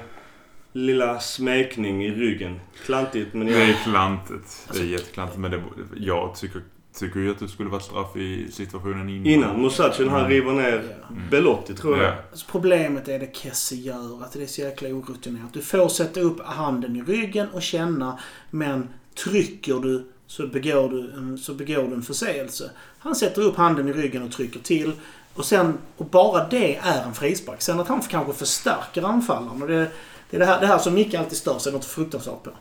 lilla 0.71 1.19
smekning 1.19 2.05
i 2.05 2.11
ryggen. 2.11 2.59
Klantigt 2.85 3.33
men 3.33 3.47
Det 3.47 3.61
är 3.61 3.73
klantigt. 3.83 4.67
Det 4.73 4.79
är 4.79 4.83
jätteklantigt. 4.83 5.39
Men 5.39 5.51
det, 5.51 5.61
jag 5.95 6.35
tycker, 6.35 6.61
tycker 6.99 7.19
ju 7.19 7.31
att 7.31 7.39
det 7.39 7.47
skulle 7.47 7.69
varit 7.69 7.83
straff 7.83 8.15
i 8.15 8.51
situationen 8.51 9.09
innan. 9.09 9.25
Innan 9.27 9.61
Musaci 9.61 10.07
han 10.07 10.19
Mm. 10.19 10.31
river 10.31 10.51
ner 10.53 10.83
Ja. 11.09 11.15
Belotti 11.31 11.73
tror 11.73 11.97
jag. 11.97 12.05
Ja. 12.07 12.15
Alltså 12.31 12.45
problemet 12.51 13.07
är 13.07 13.19
det 13.19 13.35
Kessie 13.35 13.79
gör, 13.81 14.23
att 14.23 14.31
det 14.33 14.43
är 14.43 14.47
så 14.47 14.61
jäkla 14.61 14.89
orutinerat. 14.89 15.53
Du 15.53 15.61
får 15.61 15.89
sätta 15.89 16.19
upp 16.19 16.41
handen 16.45 16.95
i 16.95 17.01
ryggen 17.01 17.47
och 17.49 17.61
känna, 17.61 18.19
men 18.49 18.89
trycker 19.23 19.73
du 19.79 20.05
så 20.27 20.47
begår 20.47 20.89
du 20.89 21.11
en, 21.17 21.37
så 21.37 21.53
begår 21.53 21.83
du 21.83 21.93
en 21.93 22.01
förseelse. 22.01 22.71
Han 22.99 23.15
sätter 23.15 23.41
upp 23.41 23.55
handen 23.55 23.87
i 23.89 23.93
ryggen 23.93 24.23
och 24.23 24.31
trycker 24.31 24.59
till. 24.59 24.91
Och, 25.33 25.45
sen, 25.45 25.77
och 25.97 26.05
bara 26.05 26.47
det 26.47 26.75
är 26.75 27.03
en 27.03 27.13
frispark. 27.13 27.61
Sen 27.61 27.79
att 27.79 27.87
han 27.87 28.01
kanske 28.01 28.33
förstärker 28.33 29.03
anfallaren. 29.03 29.61
Och 29.61 29.67
det, 29.67 29.87
det 30.29 30.37
är 30.37 30.39
det 30.39 30.45
här, 30.45 30.59
det 30.59 30.67
här 30.67 30.77
som 30.77 30.93
Micke 30.93 31.13
alltid 31.13 31.37
stör 31.37 31.59
sig 31.59 31.73
något 31.73 31.85
fruktansvärt 31.85 32.43
på. 32.43 32.51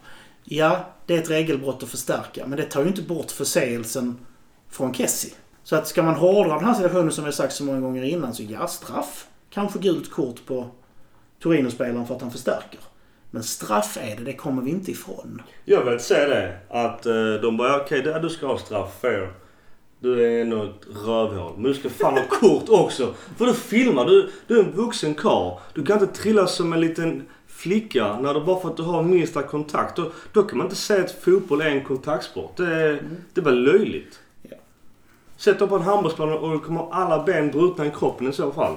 Ja, 0.45 0.95
det 1.07 1.15
är 1.15 1.19
ett 1.19 1.31
regelbrott 1.31 1.83
att 1.83 1.89
förstärka, 1.89 2.47
men 2.47 2.59
det 2.59 2.65
tar 2.65 2.83
ju 2.83 2.89
inte 2.89 3.03
bort 3.03 3.31
förseelsen 3.31 4.19
från 4.71 4.95
Kessie. 4.95 5.33
Så 5.63 5.77
att 5.77 5.89
ska 5.89 6.03
man 6.03 6.15
hårdra 6.15 6.55
den 6.55 6.65
här 6.65 6.75
situationen 6.75 7.13
som 7.13 7.25
vi 7.25 7.29
har 7.29 7.33
sagt 7.33 7.53
så 7.53 7.65
många 7.65 7.81
gånger 7.81 8.03
innan 8.03 8.35
så 8.35 8.43
ja, 8.43 8.67
straff. 8.67 9.27
Kanske 9.51 9.79
gult 9.79 10.11
kort 10.11 10.47
på 10.47 10.67
Torino-spelaren 11.41 12.07
för 12.07 12.15
att 12.15 12.23
han 12.23 12.31
förstärker. 12.31 12.81
Men 13.31 13.43
straff 13.43 13.99
är 14.01 14.17
det, 14.17 14.25
det 14.25 14.33
kommer 14.33 14.63
vi 14.63 14.71
inte 14.71 14.91
ifrån. 14.91 15.43
Jag 15.65 15.85
vill 15.85 16.01
säga 16.01 16.29
det. 16.29 16.59
Att 16.69 17.07
eh, 17.07 17.35
de 17.43 17.57
bara, 17.57 17.77
okej 17.77 18.01
okay, 18.01 18.21
du 18.21 18.31
ska 18.31 18.47
ha 18.47 18.59
straff, 18.59 19.01
fair. 19.01 19.33
Du 20.01 20.25
är 20.25 20.43
ändå 20.43 20.63
ett 20.63 21.07
rövhål. 21.07 21.53
Men 21.55 21.63
du 21.63 21.75
ska 21.75 21.91
fan 21.91 22.15
ha 22.15 22.25
kort 22.31 22.69
också. 22.69 23.15
För 23.39 23.47
du 23.47 23.55
filmar. 23.55 24.07
Du, 24.07 24.33
du 24.47 24.59
är 24.59 24.65
en 24.65 24.73
vuxen 24.73 25.15
karl. 25.15 25.59
Du 25.75 25.85
kan 25.85 26.01
inte 26.01 26.15
trilla 26.15 26.47
som 26.47 26.73
en 26.73 26.81
liten 26.81 27.27
flicka 27.65 28.21
när 28.21 28.35
du 28.35 28.41
bara 28.41 28.61
för 28.61 28.69
att 28.69 28.77
du 28.77 28.83
har 28.83 29.03
minsta 29.03 29.43
kontakt. 29.43 29.97
Då, 29.97 30.11
då 30.33 30.43
kan 30.43 30.59
man 30.59 30.67
inte 30.67 30.77
säga 30.77 31.05
att 31.05 31.11
fotboll 31.11 31.61
är 31.61 31.71
en 31.71 31.85
kontaktsport. 31.85 32.57
Det 32.57 32.67
är, 32.67 33.03
det 33.35 33.41
är 33.41 33.45
väl 33.45 33.63
löjligt. 33.63 34.21
Ja. 34.43 34.57
Sätt 35.37 35.61
upp 35.61 35.69
på 35.69 35.77
en 35.77 35.83
handbollsplan 35.83 36.33
och 36.33 36.53
du 36.53 36.59
kommer 36.59 36.89
alla 36.93 37.25
ben 37.25 37.51
brutna 37.51 37.87
i 37.87 37.91
kroppen 37.91 38.29
i 38.29 38.33
så 38.33 38.53
fall. 38.53 38.75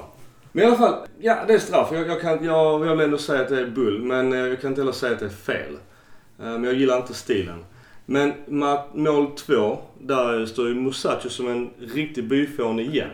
Men 0.52 0.64
i 0.64 0.66
alla 0.66 0.76
fall, 0.76 0.94
ja 1.20 1.44
det 1.46 1.54
är 1.54 1.58
straff. 1.58 1.88
Jag, 1.92 2.08
jag, 2.08 2.20
kan, 2.20 2.44
jag, 2.44 2.86
jag 2.86 2.96
vill 2.96 3.04
ändå 3.04 3.18
säga 3.18 3.40
att 3.40 3.48
det 3.48 3.60
är 3.60 3.66
bull. 3.66 4.02
Men 4.02 4.32
eh, 4.32 4.38
jag 4.38 4.60
kan 4.60 4.70
inte 4.70 4.80
heller 4.80 4.92
säga 4.92 5.12
att 5.12 5.20
det 5.20 5.26
är 5.26 5.30
fel. 5.30 5.72
Eh, 6.38 6.44
Men 6.44 6.64
jag 6.64 6.74
gillar 6.74 6.96
inte 6.96 7.14
stilen. 7.14 7.64
Men 8.06 8.32
mål 8.92 9.26
två, 9.36 9.78
där 10.00 10.46
står 10.46 10.68
ju 10.68 10.74
Musacho 10.74 11.28
som 11.28 11.48
en 11.48 11.70
riktig 11.78 12.28
byfåne 12.28 12.82
igen. 12.82 13.10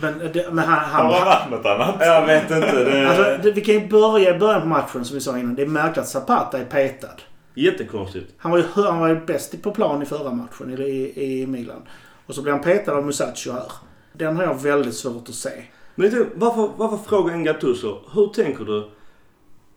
Men, 0.00 0.18
det, 0.32 0.52
men 0.52 0.64
han... 0.64 0.78
Har 0.78 1.02
han 1.02 1.12
han 1.12 1.24
varit 1.24 1.50
något 1.50 1.66
annat? 1.66 1.94
Jag 2.00 2.26
vet 2.26 2.42
inte. 2.50 2.84
Det 2.84 3.08
alltså, 3.08 3.38
det, 3.42 3.52
vi 3.52 3.60
kan 3.60 3.74
ju 3.74 3.88
börja 3.88 4.36
i 4.36 4.38
början 4.38 4.60
på 4.60 4.66
matchen 4.66 5.04
som 5.04 5.14
vi 5.14 5.20
sa 5.20 5.38
innan. 5.38 5.54
Det 5.54 5.62
är 5.62 5.66
märkligt 5.66 5.98
att 5.98 6.08
Zapata 6.08 6.58
är 6.58 6.64
petad. 6.64 7.08
jättekonstigt. 7.54 8.32
Han 8.36 8.52
var 8.52 8.58
ju, 8.58 8.64
han 8.74 8.98
var 8.98 9.08
ju 9.08 9.20
bäst 9.20 9.62
på 9.62 9.70
plan 9.70 10.02
i 10.02 10.06
förra 10.06 10.30
matchen 10.32 10.78
i, 10.78 10.82
i, 10.82 11.42
i 11.42 11.46
Milan. 11.46 11.82
Och 12.26 12.34
så 12.34 12.42
blir 12.42 12.52
han 12.52 12.62
petad 12.62 12.92
av 12.92 13.06
Musacho 13.06 13.52
här. 13.52 13.72
Den 14.12 14.36
har 14.36 14.42
jag 14.44 14.62
väldigt 14.62 14.94
svårt 14.94 15.28
att 15.28 15.34
se. 15.34 15.50
Men 15.94 16.10
lite, 16.10 16.26
varför, 16.34 16.70
varför 16.76 16.96
frågar 16.96 17.34
en 17.34 17.44
Gattuso? 17.44 17.98
Hur 18.14 18.26
tänker 18.26 18.64
du? 18.64 18.88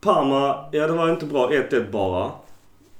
Parma, 0.01 0.65
ja 0.71 0.87
det 0.87 0.93
var 0.93 1.09
inte 1.09 1.25
bra 1.25 1.49
1-1 1.49 1.91
bara. 1.91 2.31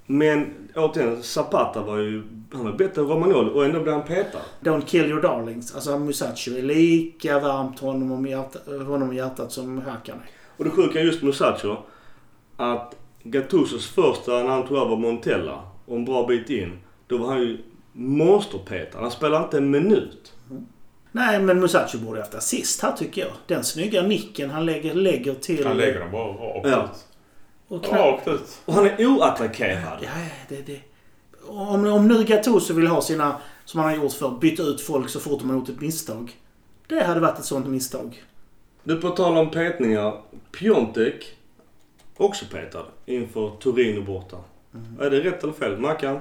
Men 0.05 0.53
återigen, 0.75 1.23
Zapata 1.23 1.81
var 1.81 1.97
ju... 1.97 2.23
Han 2.53 2.63
var 2.65 2.71
bättre 2.71 3.01
än 3.01 3.07
Romagnoli 3.07 3.49
och 3.53 3.65
ändå 3.65 3.79
blev 3.79 3.93
han 3.95 4.03
petad. 4.03 4.39
Don't 4.61 4.85
kill 4.85 5.05
your 5.05 5.21
darlings. 5.21 5.75
Alltså 5.75 5.99
Musacho 5.99 6.51
är 6.57 6.61
lika 6.61 7.39
varmt 7.39 7.79
honom 7.79 8.11
om 8.11 8.25
hjärtat, 8.25 8.65
honom 8.67 9.13
i 9.13 9.15
hjärtat 9.15 9.51
som 9.51 9.77
Hakan 9.81 10.15
är. 10.17 10.29
Och 10.57 10.63
det 10.63 10.69
sjuka 10.69 10.99
är 10.99 11.03
just 11.03 11.23
Musacho. 11.23 11.75
Att 12.57 12.95
Gattusos 13.23 13.87
första 13.87 14.31
när 14.31 14.47
han 14.49 14.67
tog 14.67 14.77
över 14.77 14.95
Montella 14.95 15.63
och 15.85 15.95
en 15.95 16.05
bra 16.05 16.27
bit 16.27 16.49
in. 16.49 16.77
Då 17.07 17.17
var 17.17 17.27
han 17.27 17.39
ju 17.41 17.57
monsterpetad. 17.93 18.99
Han 18.99 19.11
spelade 19.11 19.43
inte 19.43 19.57
en 19.57 19.69
minut. 19.71 20.33
Nej, 21.11 21.39
men 21.41 21.59
Musacho 21.59 21.97
borde 21.97 22.19
haft 22.19 22.35
assist 22.35 22.81
här 22.81 22.91
tycker 22.91 23.21
jag. 23.21 23.31
Den 23.47 23.63
snygga 23.63 24.01
nicken 24.01 24.49
han 24.49 24.65
lägger, 24.65 24.93
lägger 24.93 25.33
till... 25.33 25.65
Han 25.67 25.77
lägger 25.77 25.99
dem 25.99 26.11
bara 26.11 26.27
rakt 26.27 26.67
Ja. 26.67 26.83
ut. 26.83 27.05
och 27.67 27.93
Rakt 27.93 28.27
ut. 28.27 28.59
Och 28.65 28.73
han 28.73 28.85
är 28.85 29.05
oattackerad. 29.05 29.97
Ja, 30.01 30.09
det, 30.49 30.61
det. 30.65 30.79
Om, 31.47 31.87
om 31.87 32.07
nu 32.07 32.23
Gattuso 32.23 32.73
vill 32.73 32.87
ha 32.87 33.01
sina, 33.01 33.37
som 33.65 33.79
han 33.79 33.89
har 33.89 33.95
gjort 33.95 34.13
för 34.13 34.37
byta 34.41 34.63
ut 34.63 34.81
folk 34.81 35.09
så 35.09 35.19
fort 35.19 35.39
de 35.39 35.49
har 35.49 35.57
gjort 35.57 35.69
ett 35.69 35.81
misstag. 35.81 36.35
Det 36.87 37.03
hade 37.03 37.19
varit 37.19 37.39
ett 37.39 37.45
sånt 37.45 37.67
misstag. 37.67 38.23
Du, 38.83 39.01
på 39.01 39.09
tal 39.09 39.37
om 39.37 39.51
petningar. 39.51 40.21
Piontek, 40.51 41.37
också 42.17 42.45
petad 42.51 42.85
inför 43.05 43.51
Torino 43.59 44.01
borta. 44.01 44.37
Är 44.99 45.09
det 45.09 45.19
rätt 45.19 45.43
eller 45.43 45.53
fel? 45.53 45.77
Mackan? 45.77 46.19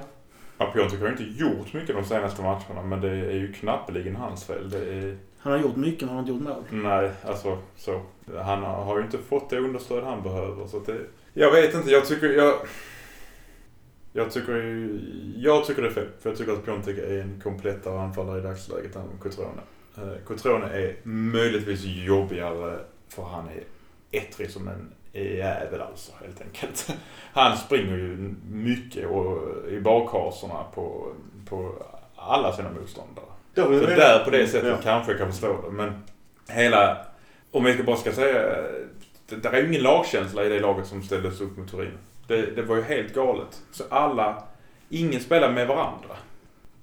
Ja, 0.57 0.65
Piontek 0.65 0.99
har 0.99 1.07
ju 1.07 1.11
inte 1.11 1.43
gjort 1.43 1.73
mycket 1.73 1.95
de 1.95 2.05
senaste 2.05 2.41
matcherna 2.41 2.83
men 2.83 3.01
det 3.01 3.09
är 3.09 3.33
ju 3.33 3.53
knappeligen 3.53 4.15
hans 4.15 4.43
fel. 4.43 4.69
Det 4.69 4.77
är... 4.77 5.17
Han 5.39 5.53
har 5.53 5.59
gjort 5.59 5.75
mycket 5.75 6.01
men 6.01 6.09
han 6.09 6.17
har 6.17 6.33
inte 6.33 6.45
gjort 6.45 6.55
mål. 6.55 6.83
Nej, 6.83 7.11
alltså 7.25 7.57
så. 7.77 8.01
Han 8.35 8.63
har 8.63 8.83
har 8.83 8.97
ju 8.97 9.03
inte 9.03 9.17
fått 9.17 9.49
det 9.49 9.57
understöd 9.57 10.03
han 10.03 10.23
behöver. 10.23 10.67
Så 10.67 10.77
att 10.77 10.85
det... 10.85 10.97
Jag 11.33 11.51
vet 11.51 11.73
inte, 11.73 11.91
jag 11.91 12.05
tycker... 12.05 12.29
Jag, 12.29 12.53
jag 14.17 14.31
tycker. 14.31 14.89
Jag 15.35 15.65
tycker 15.65 15.81
det 15.81 15.87
är 15.87 15.91
fel. 15.91 16.07
För 16.21 16.29
jag 16.29 16.37
tycker 16.37 16.51
att 16.53 16.65
Piontek 16.65 16.97
är 16.97 17.21
en 17.21 17.41
komplettare 17.43 17.99
anfallare 17.99 18.39
i 18.39 18.41
dagsläget 18.41 18.95
än 18.95 19.01
Cotrone. 19.23 19.61
Eh, 19.97 20.23
Cotrone 20.27 20.65
är 20.65 20.95
möjligtvis 21.03 21.83
jobbigare 21.85 22.79
för 23.09 23.23
han 23.23 23.45
är 23.49 23.63
ettrig 24.19 24.49
som 24.51 24.67
en 24.67 24.91
jävel 25.13 25.81
alltså 25.81 26.11
helt 26.21 26.41
enkelt. 26.41 26.89
Han 27.33 27.57
springer 27.57 27.97
ju 27.97 28.35
mycket 28.51 29.07
och, 29.09 29.37
i 29.71 29.79
bakhasorna 29.79 30.63
på, 30.75 31.07
på 31.49 31.73
alla 32.15 32.55
sina 32.55 32.69
motståndare. 32.71 33.25
Så 33.55 33.61
jag- 33.61 33.97
där 33.97 34.25
på 34.25 34.31
det 34.31 34.47
sättet 34.47 34.69
Ja. 34.69 34.77
kanske 34.83 35.11
jag 35.11 35.19
kan 35.19 35.31
förstå 35.31 35.61
det. 35.65 35.71
Men 35.71 36.03
hela, 36.49 36.97
om 37.51 37.63
vi 37.63 37.83
bara 37.83 37.95
ska 37.97 38.11
säga, 38.11 38.41
det, 39.29 39.35
där 39.35 39.51
är 39.51 39.61
ju 39.61 39.67
ingen 39.67 39.81
lagkänsla 39.83 40.43
i 40.45 40.49
det 40.49 40.59
laget 40.59 40.87
som 40.87 41.03
ställdes 41.03 41.41
upp 41.41 41.57
mot 41.57 41.71
Turin. 41.71 41.91
Det, 42.27 42.55
det 42.55 42.61
var 42.61 42.75
ju 42.75 42.81
helt 42.81 43.13
galet. 43.13 43.61
Så 43.71 43.83
alla, 43.89 44.43
ingen 44.89 45.21
spelar 45.21 45.51
med 45.51 45.67
varandra. 45.67 46.15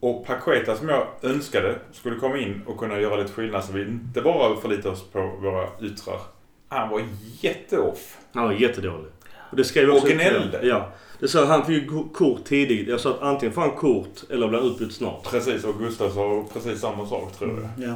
Och 0.01 0.26
Paqueta 0.26 0.76
som 0.76 0.88
jag 0.88 1.07
önskade 1.22 1.78
skulle 1.92 2.16
komma 2.16 2.38
in 2.38 2.62
och 2.66 2.78
kunna 2.78 3.01
göra 3.01 3.16
lite 3.16 3.32
skillnad 3.32 3.64
så 3.64 3.72
vi 3.72 3.82
inte 3.82 4.20
bara 4.20 4.57
förlitar 4.57 4.90
oss 4.90 5.11
på 5.12 5.20
våra 5.20 5.68
yttrar. 5.80 6.20
Han 6.68 6.88
var 6.88 7.03
jätteoff. 7.40 8.18
Han 8.32 8.45
var 8.45 8.53
jättedålig. 8.53 9.11
Och 9.51 9.57
det 9.57 9.64
skrev 9.64 9.84
jag 9.84 9.97
också 9.97 10.07
Och 10.07 10.12
gnällde. 10.12 10.66
Ja. 10.66 10.88
Det 11.20 11.28
sa 11.28 11.45
han 11.45 11.66
fick 11.66 11.82
ju 11.82 12.09
kort 12.09 12.45
tidigt. 12.45 12.88
Jag 12.88 13.01
sa 13.01 13.11
att 13.11 13.22
antingen 13.22 13.53
får 13.53 13.61
han 13.61 13.70
kort 13.70 14.30
eller 14.30 14.49
blir 14.49 14.66
utbytt 14.66 14.92
snart. 14.92 15.30
Precis, 15.30 15.64
och 15.64 15.78
Gustav 15.78 16.11
sa 16.11 16.45
precis 16.53 16.80
samma 16.80 17.07
sak 17.07 17.32
tror 17.32 17.61
jag. 17.61 17.88
Ja. 17.88 17.95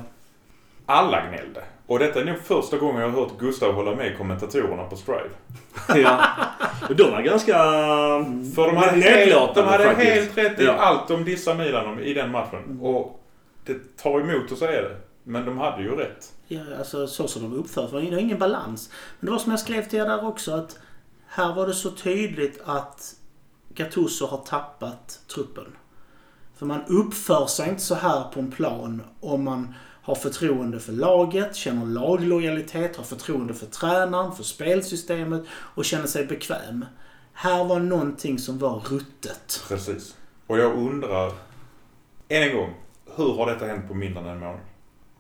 Alla 0.87 1.27
gnällde. 1.29 1.63
Och 1.89 1.99
detta 1.99 2.21
är 2.21 2.25
nog 2.25 2.39
första 2.39 2.79
gången 2.79 3.01
jag 3.03 3.09
har 3.11 3.21
hört 3.21 3.39
Gustav 3.39 3.75
hålla 3.75 3.95
med 3.95 4.19
kommentatorerna 4.19 4.85
på 4.85 4.97
Strive. 4.97 5.31
ja. 6.03 6.25
Och 6.89 6.97
de 6.97 7.11
var 7.11 7.23
ganska 7.23 7.53
För 8.55 8.67
de 8.67 8.77
hade, 8.77 8.91
helt, 9.01 9.55
de 9.55 9.67
hade 9.67 9.85
faktiskt. 9.85 10.11
helt 10.13 10.39
rätt 10.39 10.61
i 10.61 10.65
Ja. 10.65 10.73
allt 10.73 11.09
de 11.09 11.25
dissar 11.25 11.55
Milan 11.55 11.87
om 11.87 11.99
i 12.01 12.15
den 12.15 12.31
matchen. 12.31 12.79
Och 12.83 13.21
det 13.65 13.97
tar 13.97 14.21
emot 14.21 14.53
att 14.53 14.59
säga 14.59 14.83
det. 14.83 14.97
Men 15.23 15.45
de 15.47 15.59
hade 15.59 15.83
ju 15.83 15.91
rätt. 15.97 16.33
Ja, 16.49 16.61
alltså 16.79 17.07
så 17.07 17.29
som 17.29 17.43
de 17.43 17.51
var 17.51 17.59
uppfört. 17.59 17.91
Det 17.91 17.97
var 18.11 18.19
ingen 18.19 18.39
balans. 18.39 18.91
Men 19.21 19.27
det 19.27 19.33
var 19.33 19.39
som 19.39 19.51
jag 19.51 19.61
skrev 19.61 19.83
till 19.89 19.99
er 19.99 20.05
där 20.05 20.27
också 20.27 20.53
att 20.53 20.79
här 21.29 21.55
var 21.55 21.67
det 21.67 21.75
så 21.75 21.91
tydligt 21.91 22.61
att 22.65 23.15
Gattuso 23.75 24.27
har 24.27 24.39
tappat 24.39 25.21
truppen. 25.35 25.67
För 26.59 26.67
man 26.67 26.85
uppför 26.87 27.47
sig 27.47 27.69
inte 27.69 27.83
så 27.83 27.95
här 27.95 28.23
på 28.35 28.41
en 28.41 28.51
plan 28.51 29.03
om 29.21 29.45
man 29.45 29.75
har 30.09 30.15
förtroende 30.15 30.81
för 30.81 30.93
laget, 30.93 31.57
känner 31.57 31.87
laglojalitet, 31.87 32.97
har 32.97 33.05
förtroende 33.05 33.55
för 33.55 33.67
tränaren, 33.67 34.33
för 34.33 34.43
spelsystemet 34.43 35.43
och 35.51 35.85
känner 35.85 36.07
sig 36.07 36.27
bekväm. 36.27 36.85
Här 37.33 37.65
var 37.65 37.81
någonting 37.81 38.39
som 38.39 38.59
var 38.59 38.81
ruttet. 38.81 39.65
Precis. 39.69 40.17
Och 40.47 40.59
jag 40.59 40.77
undrar, 40.77 41.33
än 42.29 42.43
en 42.43 42.57
gång, 42.57 42.75
hur 43.17 43.33
har 43.33 43.47
detta 43.47 43.67
hänt 43.67 43.89
på 43.89 43.95
mindre 43.95 44.23
än 44.23 44.29
en 44.29 44.39
månad? 44.39 44.61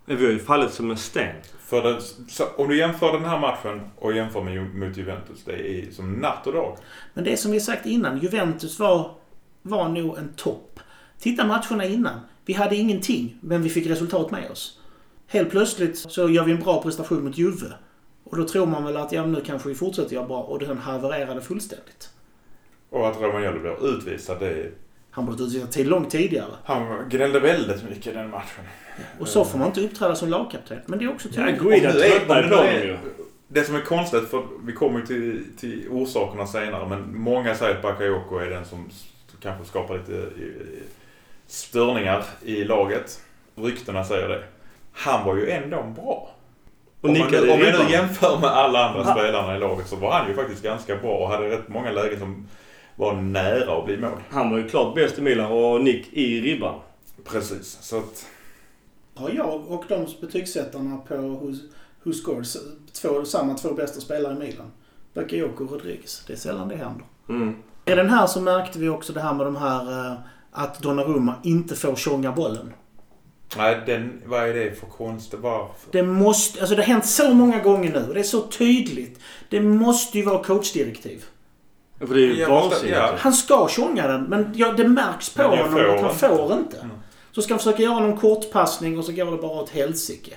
Vi 0.05 0.14
har 0.14 0.32
ju 0.32 0.39
fallit 0.39 0.72
som 0.72 0.91
en 0.91 0.97
sten. 0.97 1.36
För 1.61 1.82
det, 1.82 2.01
så, 2.28 2.45
om 2.57 2.68
du 2.68 2.78
jämför 2.78 3.12
den 3.12 3.24
här 3.24 3.39
matchen 3.39 3.91
och 3.97 4.12
jämför 4.12 4.43
med, 4.43 4.74
mot 4.74 4.97
Juventus, 4.97 5.45
det 5.45 5.70
är 5.70 5.91
som 5.91 6.12
natt 6.12 6.47
och 6.47 6.53
dag. 6.53 6.78
Men 7.14 7.24
det 7.24 7.32
är 7.32 7.36
som 7.36 7.53
vi 7.53 7.61
sagt 7.61 7.86
innan, 7.86 8.18
Juventus 8.18 8.78
var, 8.78 9.11
var 9.62 9.89
nog 9.89 10.18
en 10.18 10.32
topp. 10.36 10.80
Titta 11.18 11.47
matcherna 11.47 11.84
innan. 11.84 12.20
Vi 12.45 12.53
hade 12.53 12.76
ingenting, 12.76 13.39
men 13.41 13.62
vi 13.62 13.68
fick 13.68 13.86
resultat 13.86 14.30
med 14.30 14.51
oss. 14.51 14.77
Helt 15.30 15.50
plötsligt 15.50 15.98
så 15.98 16.28
gör 16.30 16.44
vi 16.44 16.52
en 16.52 16.60
bra 16.60 16.82
prestation 16.82 17.24
mot 17.24 17.38
Juve. 17.38 17.66
Och 18.24 18.36
då 18.36 18.48
tror 18.48 18.66
man 18.66 18.84
väl 18.84 18.96
att 18.96 19.12
ja, 19.12 19.26
nu 19.26 19.40
kanske 19.46 19.68
vi 19.68 19.74
fortsätter 19.74 20.14
göra 20.14 20.26
bra 20.26 20.42
och 20.42 20.58
den 20.58 20.78
havererade 20.78 21.40
fullständigt. 21.40 22.10
Och 22.90 23.08
att 23.08 23.20
Romagnoli 23.20 23.58
blir 23.60 23.86
utvisad, 23.94 24.40
det... 24.40 24.70
Han 25.10 25.26
borde 25.26 25.42
utvisad 25.42 25.70
till 25.72 25.88
långt 25.88 26.10
tidigare. 26.10 26.50
Han 26.64 27.08
gnällde 27.10 27.40
väldigt 27.40 27.84
mycket 27.88 28.06
i 28.06 28.12
den 28.12 28.30
matchen. 28.30 28.64
Och 29.18 29.28
så 29.28 29.44
får 29.44 29.58
man 29.58 29.66
inte 29.68 29.80
uppträda 29.80 30.14
som 30.14 30.28
lagkapten. 30.28 30.78
Men 30.86 30.98
det 30.98 31.04
är 31.04 31.10
också 31.12 31.28
Ja, 31.32 31.44
tydligt. 31.46 31.62
Guida 31.62 31.92
nu 31.92 31.98
är- 32.00 32.10
tröttnade 32.26 32.84
ju. 32.84 32.96
Det 33.48 33.64
som 33.64 33.74
är 33.74 33.80
konstigt, 33.80 34.28
för 34.28 34.44
vi 34.64 34.72
kommer 34.72 35.00
ju 35.00 35.06
till, 35.06 35.44
till 35.58 35.88
orsakerna 35.90 36.46
senare, 36.46 36.88
men 36.88 37.18
många 37.18 37.54
säger 37.54 37.76
att 37.76 37.82
Bakayoko 37.82 38.36
är 38.38 38.50
den 38.50 38.64
som 38.64 38.90
kanske 39.42 39.64
skapar 39.64 39.98
lite 39.98 40.18
eh, 40.22 40.82
störningar 41.46 42.24
i 42.44 42.64
laget. 42.64 43.20
Ryktena 43.54 44.04
säger 44.04 44.28
det. 44.28 44.44
Han 44.99 45.26
var 45.26 45.36
ju 45.36 45.51
ändå 45.51 45.82
bra. 45.82 46.30
Och 47.01 47.09
Om, 47.09 47.18
man, 47.18 47.26
nickade 47.26 47.46
nu- 47.46 47.53
om 47.53 47.59
vi 47.59 47.72
nu 47.72 47.90
jämför 47.90 48.38
med 48.38 48.51
alla 48.51 48.88
andra 48.88 49.03
Ha. 49.03 49.12
spelarna 49.12 49.57
i 49.57 49.59
laget 49.59 49.86
så 49.88 49.96
var 49.96 50.12
han 50.12 50.28
ju 50.28 50.34
faktiskt 50.34 50.62
ganska 50.62 50.96
bra 50.96 51.16
och 51.18 51.28
hade 51.28 51.51
rätt 51.51 51.68
många 51.68 51.90
lägen 51.90 52.18
som 52.18 52.46
var 52.96 53.14
nära 53.14 53.78
att 53.78 53.84
bli 53.84 53.96
mål. 53.96 54.22
Han 54.30 54.51
var 54.51 54.59
ju 54.59 54.68
klart 54.68 54.94
bäst 54.94 55.18
i 55.18 55.22
Milan 55.22 55.53
och 55.53 55.80
Nick 55.84 56.12
i 56.12 56.40
ribban. 56.40 56.74
Precis, 57.24 57.78
så 57.80 57.99
att... 57.99 58.26
Har 59.14 59.30
jag 59.30 59.70
och 59.70 59.84
de 59.88 60.07
betygssättarna 60.20 60.96
på 61.09 61.16
Who, 61.16 61.55
Who 62.03 62.12
Scores 62.12 62.57
två, 63.03 63.24
samma 63.24 63.55
två 63.55 63.72
bästa 63.74 64.01
spelare 64.01 64.32
i 64.32 64.38
Milan. 64.38 64.72
Bakayoko 65.14 65.64
och 65.64 65.70
Rodriguez. 65.72 66.24
Det 66.26 66.32
är 66.32 66.36
sällan 66.36 66.68
det 66.68 66.76
händer. 66.76 67.05
Mm. 67.28 67.55
I 67.84 67.94
den 67.94 68.11
här 68.11 68.26
så 68.26 68.40
märkte 68.40 68.78
vi 68.78 68.88
också 68.88 69.12
det 69.12 69.20
här 69.20 69.34
med 69.34 69.46
de 69.46 69.57
här 69.57 70.07
eh, 70.12 70.14
att 70.53 70.78
Donnarumma 70.82 71.34
inte 71.42 71.74
får 71.76 71.94
tjonga 71.96 72.32
bollen. 72.32 72.72
Nej, 73.57 73.80
den, 73.86 74.22
vad 74.26 74.49
är 74.49 74.55
det 74.55 74.80
för 74.80 74.86
konst? 74.86 75.34
Varför? 75.34 75.90
Det 75.92 76.03
måste, 76.03 76.61
alltså 76.61 76.76
det 76.76 76.82
har 76.82 76.86
hänt 76.86 77.07
så 77.07 77.34
många 77.34 77.59
gånger 77.59 77.92
nu 77.92 78.12
det 78.14 78.20
är 78.20 78.24
så 78.24 78.40
tydligt. 78.40 79.20
Det 79.49 79.61
måste 79.61 80.18
ju 80.18 80.24
vara 80.24 80.44
coachdirektiv. 80.44 81.24
För 81.99 82.14
det 82.14 82.20
är 82.20 82.24
ju 82.24 82.30
måste- 82.49 82.51
vansinnigt. 82.51 82.96
ja. 82.96 83.14
Han 83.18 83.32
ska 83.32 83.68
tjonga 83.70 84.09
den 84.09 84.22
men 84.24 84.53
ja, 84.57 84.72
det 84.72 84.88
märks 84.88 85.30
på 85.34 85.42
honom 85.42 85.72
får 85.72 85.80
att 85.84 86.01
han 86.01 86.11
inte. 86.11 86.14
får 86.18 86.53
inte. 86.53 86.76
Mm. 86.76 86.90
Så 87.32 87.42
ska 87.42 87.53
han 87.55 87.59
försöka 87.59 87.82
göra 87.82 88.01
någon 88.01 88.16
kortpassning 88.16 88.99
och 88.99 89.05
så 89.05 89.12
går 89.12 89.30
det 89.30 89.36
bara 89.36 89.61
åt 89.62 89.70
helsike. 89.70 90.32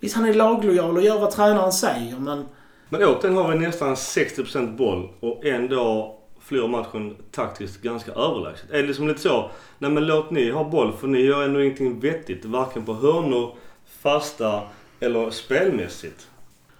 Visst, 0.00 0.16
han 0.16 0.28
är 0.28 0.34
laglojal 0.34 0.96
och 0.96 1.02
gör 1.02 1.18
vad 1.20 1.30
tränaren 1.30 1.72
säger 1.72 2.16
men 2.18 2.46
Men 2.88 3.04
återigen 3.04 3.36
har 3.36 3.52
vi 3.52 3.58
nästan 3.58 3.94
60% 3.96 4.76
boll 4.76 5.08
och 5.20 5.44
ändå 5.46 6.16
förlorar 6.40 6.68
matchen 6.68 7.16
taktiskt 7.30 7.82
ganska 7.82 8.12
överlägset. 8.12 8.70
Är 8.70 8.82
det 8.82 8.88
liksom 8.88 9.08
lite 9.08 9.20
så? 9.20 9.50
Nej 9.78 9.90
men 9.90 10.06
låt 10.06 10.30
ni 10.30 10.50
ha 10.50 10.64
boll 10.64 10.92
för 10.92 11.06
ni 11.06 11.20
gör 11.20 11.42
ändå 11.42 11.62
ingenting 11.62 12.00
vettigt. 12.00 12.44
Varken 12.44 12.84
på 12.84 12.94
hörnor, 12.94 13.56
fasta 14.00 14.62
eller 15.00 15.30
spelmässigt. 15.30 16.28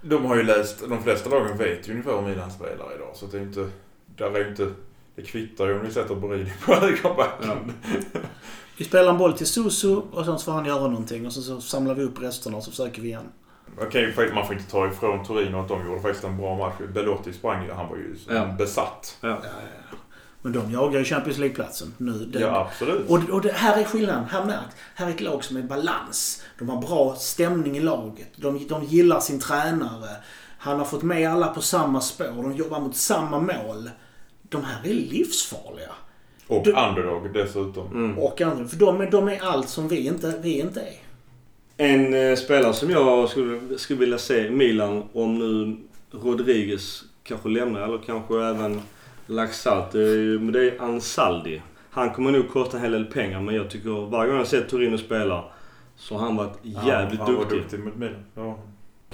De 0.03 0.25
har 0.25 0.37
ju 0.37 0.43
läst, 0.43 0.89
de 0.89 1.03
flesta 1.03 1.31
lagen 1.31 1.59
vet 1.59 1.89
ju 1.89 1.93
ungefär 1.93 2.21
hur 2.21 2.29
Milan 2.29 2.51
spelar 2.51 2.95
idag. 2.95 3.11
Så 3.15 3.27
det 3.27 3.39
är 3.39 3.43
inte, 3.43 3.71
där 4.17 4.31
är 4.31 4.45
ju 4.45 4.51
inte, 4.51 4.73
det 5.17 5.23
kvittar 5.23 5.67
ju 5.67 5.79
om 5.79 5.87
vi 5.87 5.93
sätter 5.93 6.15
Borini 6.15 6.53
på 6.65 6.75
högerbacken. 6.75 7.73
vi 8.77 8.85
spelar 8.85 9.11
en 9.11 9.19
boll 9.19 9.33
till 9.33 9.47
Susu 9.47 9.97
och 9.97 10.25
sen 10.25 10.39
så 10.39 10.45
får 10.45 10.53
han 10.53 10.65
göra 10.65 10.89
någonting 10.89 11.27
och 11.27 11.33
sen 11.33 11.43
så 11.43 11.61
samlar 11.61 11.95
vi 11.95 12.03
upp 12.03 12.23
resterna 12.23 12.57
och 12.57 12.63
så 12.63 12.71
försöker 12.71 13.03
vi 13.03 13.09
igen. 13.09 13.29
Okej, 13.83 14.13
för 14.13 14.33
man 14.35 14.47
får 14.47 14.57
inte 14.57 14.71
ta 14.71 14.89
ifrån 14.89 15.25
Torino 15.25 15.61
att 15.61 15.69
de 15.69 15.87
gjorde 15.87 16.01
faktiskt 16.01 16.25
en 16.25 16.37
bra 16.37 16.57
match. 16.57 16.75
Belotti 16.95 17.33
sprang 17.33 17.65
ju, 17.67 17.73
han 17.73 17.89
var 17.89 17.97
ju 17.97 18.17
Ja. 18.29 18.47
besatt. 18.59 19.17
Ja. 19.21 19.43
Men 20.43 20.53
de 20.53 20.71
jagar 20.71 20.99
ju 20.99 21.05
Champions 21.05 21.39
League-platsen 21.39 21.95
nu. 21.99 22.13
Den, 22.13 22.43
Ja, 22.43 22.67
absolut. 22.71 23.11
Och, 23.11 23.31
och 23.31 23.43
det 23.43 23.53
här 23.53 23.81
är 23.81 23.85
skillnaden. 23.85 24.25
Här 24.25 24.45
märkt. 24.45 24.77
Här 24.95 25.07
är 25.07 25.11
ett 25.11 25.21
lag 25.21 25.45
som 25.45 25.57
är 25.57 25.63
balans. 25.63 26.43
De 26.59 26.69
har 26.69 26.81
bra 26.83 27.15
stämning 27.15 27.77
i 27.77 27.81
laget. 27.81 28.29
De, 28.37 28.67
de 28.69 28.85
gillar 28.85 29.21
sin 29.21 29.41
tränare. 29.41 30.09
Han 30.59 30.79
har 30.79 30.85
fått 30.85 31.03
med 31.03 31.31
alla 31.33 31.47
på 31.49 31.61
samma 31.61 32.01
spår. 32.01 32.43
De 32.43 32.53
jobbar 32.57 32.81
mot 32.81 32.97
samma 32.97 33.39
mål. 33.39 33.91
De 34.43 34.65
här 34.65 34.81
är 34.91 34.95
livsfarliga. 34.95 35.91
Och 36.49 36.65
du- 36.65 36.73
underdog 36.73 37.33
dessutom. 37.33 37.87
Mm. 37.87 38.19
Och 38.19 38.41
andra. 38.41 38.69
För 38.69 38.77
de, 38.77 39.01
är- 39.01 39.11
de 39.11 39.29
är 39.29 39.43
allt 39.45 39.69
som 39.69 39.89
vi 39.89 40.07
inte, 40.07 40.35
vi 40.43 40.61
inte 40.61 40.81
är. 40.81 40.95
En 41.83 42.15
eh, 42.15 42.37
spelare 42.37 42.73
som 42.73 42.91
jag 42.91 43.29
skulle, 43.29 43.79
skulle 43.79 44.01
vilja 44.01 44.19
se 44.19 44.51
Milan 44.51 45.03
om 45.13 45.39
nu 45.39 45.77
Rodriguez 46.11 47.03
kanske 47.23 47.49
lämnar 47.49 47.81
eller 47.81 47.99
kanske 47.99 48.35
även 48.45 48.81
Laxalt. 49.27 49.95
Är, 49.95 49.99
ju- 49.99 50.39
men 50.39 50.53
det 50.53 50.65
är 50.71 50.83
Ansaldi. 50.83 51.63
Han 51.91 52.11
kommer 52.11 52.33
nog 52.33 52.49
kosta 52.49 52.77
en 52.77 52.83
hel 52.83 52.93
del 52.93 53.05
pengar 53.05 53.41
men 53.41 53.55
jag 53.55 53.71
tycker 53.71 54.11
varje 54.11 54.29
gång 54.31 54.39
jag 54.39 54.47
sett 54.47 54.69
Torino 54.69 54.99
spela 54.99 55.45
så 55.97 56.15
har 56.15 56.27
han 56.27 56.37
varit 56.37 56.59
jävligt 56.63 57.21
ja, 57.21 57.25
han 57.27 57.35
var 57.35 57.45
duktig 57.51 57.81
mot 57.81 57.97
Milan. 57.97 58.25
Ja. 58.35 58.59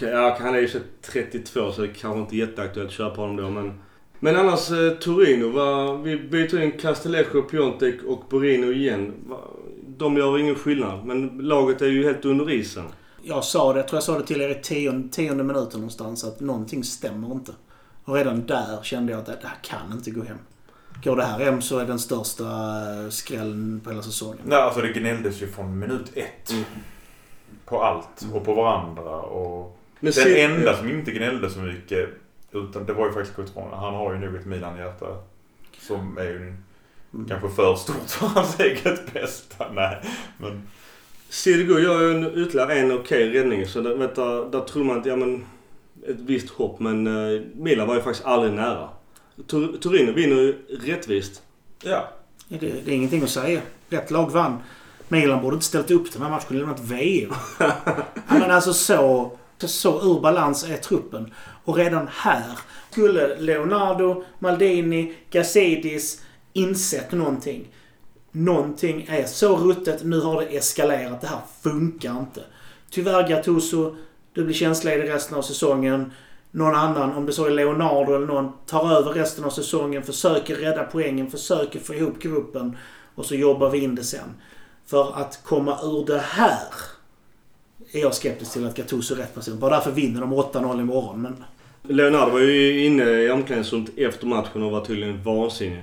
Ja, 0.00 0.36
han 0.40 0.54
är 0.54 0.58
ju 0.60 0.68
så 0.68 0.78
32 1.12 1.72
så 1.72 1.82
det 1.82 1.88
är 1.88 1.92
kanske 1.92 2.20
inte 2.20 2.36
jätteaktuellt 2.36 2.88
att 2.88 2.94
köra 2.94 3.10
på 3.10 3.20
honom 3.20 3.36
då 3.36 3.50
men... 3.50 3.72
Men 4.20 4.36
annars 4.36 4.70
eh, 4.70 4.90
Torino, 4.90 5.48
va, 5.50 5.94
vi 5.96 6.16
byter 6.16 6.62
in 6.62 6.72
Castellejo, 6.72 7.42
Piontek 7.42 8.02
och 8.06 8.24
Borino 8.30 8.72
igen. 8.72 9.12
Va, 9.26 9.38
de 9.98 10.16
gör 10.16 10.38
ingen 10.38 10.54
skillnad 10.54 11.04
men 11.04 11.28
laget 11.38 11.82
är 11.82 11.86
ju 11.86 12.04
helt 12.04 12.24
under 12.24 12.50
isen. 12.50 12.84
Jag 13.22 13.44
sa 13.44 13.72
det, 13.72 13.78
jag 13.78 13.88
tror 13.88 13.96
jag 13.96 14.02
sa 14.04 14.18
det 14.18 14.26
till 14.26 14.40
er 14.40 14.48
i 14.48 14.54
tionde, 14.54 15.08
tionde 15.08 15.44
minuten 15.44 15.80
någonstans, 15.80 16.24
att 16.24 16.40
någonting 16.40 16.84
stämmer 16.84 17.32
inte. 17.32 17.52
Och 18.04 18.14
redan 18.14 18.46
där 18.46 18.82
kände 18.82 19.12
jag 19.12 19.18
att 19.20 19.26
det 19.26 19.38
här 19.42 19.58
kan 19.62 19.92
inte 19.92 20.10
gå 20.10 20.22
hem. 20.24 20.38
Går 21.04 21.16
det 21.16 21.24
här 21.24 21.38
hem 21.44 21.62
så 21.62 21.78
är 21.78 21.84
den 21.86 21.98
största 21.98 22.44
eh, 22.44 23.08
skrällen 23.10 23.80
på 23.84 23.90
hela 23.90 24.02
säsongen. 24.02 24.38
Nej, 24.44 24.58
alltså 24.58 24.80
det 24.80 24.92
gnälldes 24.92 25.42
ju 25.42 25.46
från 25.48 25.78
minut 25.78 26.12
ett. 26.14 26.50
Mm. 26.50 26.64
På 27.64 27.82
allt 27.82 28.26
och 28.34 28.44
på 28.44 28.54
varandra 28.54 29.10
och... 29.20 29.78
Men 30.00 30.12
Den 30.12 30.24
se- 30.24 30.42
enda 30.42 30.76
som 30.76 30.88
inte 30.90 31.10
gnällde 31.10 31.50
så 31.50 31.58
mycket, 31.58 32.08
utan 32.52 32.86
det 32.86 32.92
var 32.92 33.06
ju 33.06 33.12
faktiskt 33.12 33.36
Cotrone. 33.36 33.76
Han 33.76 33.94
har 33.94 34.12
ju 34.12 34.18
nog 34.18 34.34
ett 34.34 34.46
Milan-hjärta 34.46 35.06
som 35.80 36.18
är 36.18 36.24
ju. 36.24 36.54
Kanske 37.28 37.48
för 37.48 37.74
stort 37.74 38.10
för 38.10 38.26
hans 38.34 38.60
eget 38.60 39.12
bästa. 39.12 39.72
Nej, 39.72 40.02
men... 40.38 40.62
Silgo 41.28 41.78
gör 41.78 42.00
ju 42.00 42.14
en, 42.14 42.38
ytterligare 42.38 42.74
en 42.74 42.92
okej 42.92 43.30
räddning. 43.30 43.66
Så 43.66 43.80
där, 43.80 43.94
vet, 43.94 44.14
du, 44.14 44.48
där 44.52 44.60
tror 44.60 44.84
man 44.84 44.98
att, 44.98 45.06
ja 45.06 45.16
men... 45.16 45.44
Ett 46.08 46.16
visst 46.18 46.50
hopp 46.50 46.80
men 46.80 47.06
eh, 47.06 47.42
Milan 47.54 47.88
var 47.88 47.94
ju 47.94 48.00
faktiskt 48.00 48.26
aldrig 48.26 48.52
nära. 48.52 48.88
Tor- 49.46 49.76
Torino 49.80 50.12
vinner 50.12 50.36
ju 50.36 50.54
rättvist. 50.84 51.42
Ja. 51.82 52.08
Det, 52.48 52.58
det 52.58 52.90
är 52.90 52.94
ingenting 52.94 53.22
att 53.22 53.30
säga. 53.30 53.60
Rätt 53.88 54.10
lag 54.10 54.30
vann. 54.30 54.58
Milan 55.08 55.42
borde 55.42 55.54
inte 55.54 55.66
ställt 55.66 55.90
upp 55.90 56.12
den 56.12 56.22
här 56.22 56.30
matchen. 56.30 56.46
Det 56.48 56.58
lämnat 56.58 56.80
VM. 56.80 57.32
men 58.28 58.50
alltså 58.50 58.72
så, 58.72 59.32
så 59.58 60.02
ur 60.02 60.20
balans 60.20 60.64
är 60.64 60.76
truppen. 60.76 61.32
Och 61.64 61.76
redan 61.76 62.08
här 62.12 62.58
skulle 62.90 63.36
Leonardo, 63.38 64.24
Maldini, 64.38 65.14
Gazidis 65.30 66.22
insett 66.56 67.12
någonting. 67.12 67.68
Någonting 68.32 69.06
är 69.08 69.24
så 69.24 69.56
ruttet. 69.56 70.04
Nu 70.04 70.20
har 70.20 70.40
det 70.40 70.56
eskalerat. 70.56 71.20
Det 71.20 71.26
här 71.26 71.40
funkar 71.62 72.18
inte. 72.18 72.40
Tyvärr 72.90 73.28
Gattuso. 73.28 73.96
Du 74.32 74.44
blir 74.44 74.54
tjänstledig 74.54 75.08
resten 75.10 75.38
av 75.38 75.42
säsongen. 75.42 76.12
Någon 76.50 76.74
annan, 76.74 77.12
om 77.12 77.26
det 77.26 77.32
så 77.32 77.44
är 77.44 77.50
Leonardo 77.50 78.14
eller 78.14 78.26
någon, 78.26 78.52
tar 78.66 78.92
över 78.92 79.12
resten 79.12 79.44
av 79.44 79.50
säsongen, 79.50 80.02
försöker 80.02 80.56
rädda 80.56 80.84
poängen, 80.84 81.30
försöker 81.30 81.80
få 81.80 81.94
ihop 81.94 82.18
gruppen 82.18 82.76
och 83.14 83.26
så 83.26 83.34
jobbar 83.34 83.70
vi 83.70 83.78
in 83.78 83.94
det 83.94 84.04
sen. 84.04 84.34
För 84.86 85.20
att 85.20 85.40
komma 85.44 85.78
ur 85.82 86.06
det 86.06 86.18
här 86.18 86.68
är 87.92 88.00
jag 88.00 88.14
skeptisk 88.14 88.52
till 88.52 88.66
att 88.66 88.76
Gattuso 88.76 89.14
är 89.14 89.18
rätt 89.18 89.34
person. 89.34 89.58
Bara 89.58 89.74
därför 89.74 89.90
vinner 89.90 90.20
de 90.20 90.34
8-0 90.34 90.80
imorgon. 90.80 91.22
Men 91.22 91.44
Leonardo 91.82 92.32
var 92.32 92.40
ju 92.40 92.84
inne 92.84 93.04
i 93.04 93.30
omklädningsrummet 93.30 93.90
efter 93.96 94.26
matchen 94.26 94.62
och 94.62 94.70
var 94.70 94.84
tydligen 94.84 95.22
vansinnig. 95.22 95.82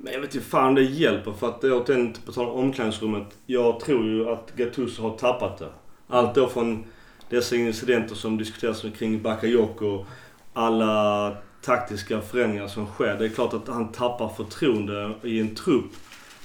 Men 0.00 0.12
jag 0.12 0.20
vet 0.20 0.34
inte 0.34 0.46
fan 0.46 0.74
det 0.74 0.82
hjälper 0.82 1.32
för 1.32 1.48
att 1.48 1.64
återigen 1.64 2.14
på 2.26 2.32
tal 2.32 2.48
om 2.48 2.58
omklädningsrummet. 2.64 3.26
Jag 3.46 3.80
tror 3.80 4.04
ju 4.04 4.28
att 4.28 4.52
Gattuso 4.56 5.02
har 5.02 5.16
tappat 5.16 5.58
det. 5.58 5.68
Allt 6.08 6.34
då 6.34 6.48
från 6.48 6.84
dessa 7.28 7.56
incidenter 7.56 8.14
som 8.14 8.38
diskuteras 8.38 8.84
kring 8.98 9.22
Bakayoko. 9.22 10.04
Alla 10.52 11.36
taktiska 11.62 12.20
förändringar 12.20 12.68
som 12.68 12.86
sker. 12.86 13.16
Det 13.18 13.24
är 13.24 13.28
klart 13.28 13.54
att 13.54 13.68
han 13.68 13.92
tappar 13.92 14.28
förtroende 14.28 15.14
i 15.22 15.40
en 15.40 15.54
trupp. 15.54 15.92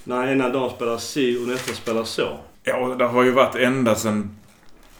När 0.04 0.28
ena 0.28 0.50
dagen 0.50 0.70
spelar 0.76 0.98
si 0.98 1.38
och 1.44 1.48
nästa 1.48 1.74
spelar 1.74 2.04
så. 2.04 2.38
Ja, 2.64 2.78
och 2.78 2.98
det 2.98 3.06
har 3.06 3.24
ju 3.24 3.32
varit 3.32 3.56
ända 3.56 3.96
sen... 3.96 4.36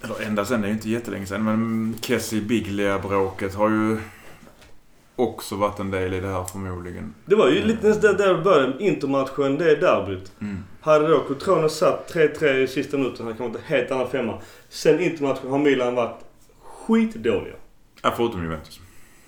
Eller 0.02 0.28
ända 0.28 0.46
sen, 0.46 0.62
det 0.62 0.68
är 0.68 0.70
ju 0.70 0.76
inte 0.76 0.90
jättelänge 0.90 1.26
sen. 1.26 1.44
Men 1.44 1.96
Kessie 2.02 2.42
Biglia-bråket 2.42 3.56
har 3.56 3.70
ju 3.70 3.98
också 5.16 5.56
varit 5.56 5.80
en 5.80 5.92
del 5.92 6.14
i 6.14 6.20
det 6.20 6.28
här 6.28 6.44
förmodligen. 6.44 7.14
Det 7.26 7.36
var 7.36 7.50
ju 7.50 7.64
lite 7.64 7.88
nästan 7.88 8.18
där 8.18 8.34
det 8.34 8.42
började. 8.42 8.84
Intermatchen, 8.84 9.58
det 9.58 9.72
är 9.72 9.76
derbyt. 9.76 10.32
Mm. 10.42 10.64
Hade 10.82 11.08
då 11.08 11.20
Cotrone 11.20 11.70
satt 11.70 12.14
3-3 12.14 12.56
i 12.56 12.68
sista 12.68 12.98
minuten 12.98 13.26
hade 13.26 13.34
det 13.34 13.38
kommit 13.38 13.56
en 13.58 13.64
helt 13.64 13.92
annan 13.92 14.10
femma. 14.10 14.40
Sen 14.70 15.00
intermatchen 15.00 15.52
har 15.52 15.58
Milan 15.58 15.96
varit 15.96 16.20
skitdåliga. 16.62 17.56
Ja, 18.02 18.14
förutom 18.18 18.44
Juventus. 18.44 18.80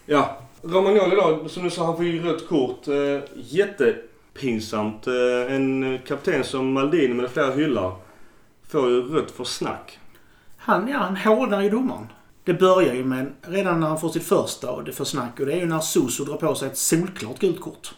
Ja. 0.05 0.37
Romagnoli 0.61 1.15
då, 1.15 1.49
som 1.49 1.63
du 1.63 1.69
sa, 1.69 1.85
han 1.85 1.95
får 1.95 2.05
ju 2.05 2.23
rött 2.23 2.47
kort. 2.47 2.87
Eh, 2.87 3.19
jättepinsamt. 3.35 5.07
Eh, 5.07 5.55
en 5.55 5.99
kapten 6.07 6.43
som 6.43 6.73
Maldini 6.73 7.13
med 7.13 7.29
flera 7.29 7.51
hyllar 7.51 7.95
får 8.69 8.89
ju 8.89 9.01
rött 9.01 9.31
för 9.31 9.43
snack. 9.43 9.99
han, 10.57 10.87
ja, 10.87 10.97
han 10.97 11.17
hånar 11.17 11.61
ju 11.61 11.69
domaren. 11.69 12.07
Det 12.45 12.53
börjar 12.53 12.93
ju 12.93 13.03
med 13.05 13.33
redan 13.41 13.79
när 13.79 13.87
han 13.87 13.99
får 13.99 14.09
sitt 14.09 14.23
första 14.23 14.71
och 14.71 14.83
det 14.83 14.91
får 14.91 15.05
snack 15.05 15.39
och 15.39 15.45
det 15.45 15.53
är 15.53 15.57
ju 15.57 15.65
när 15.65 15.79
Suso 15.79 16.25
drar 16.25 16.37
på 16.37 16.55
sig 16.55 16.67
ett 16.67 16.77
solklart 16.77 17.39
gult 17.39 17.61
kort. 17.61 17.93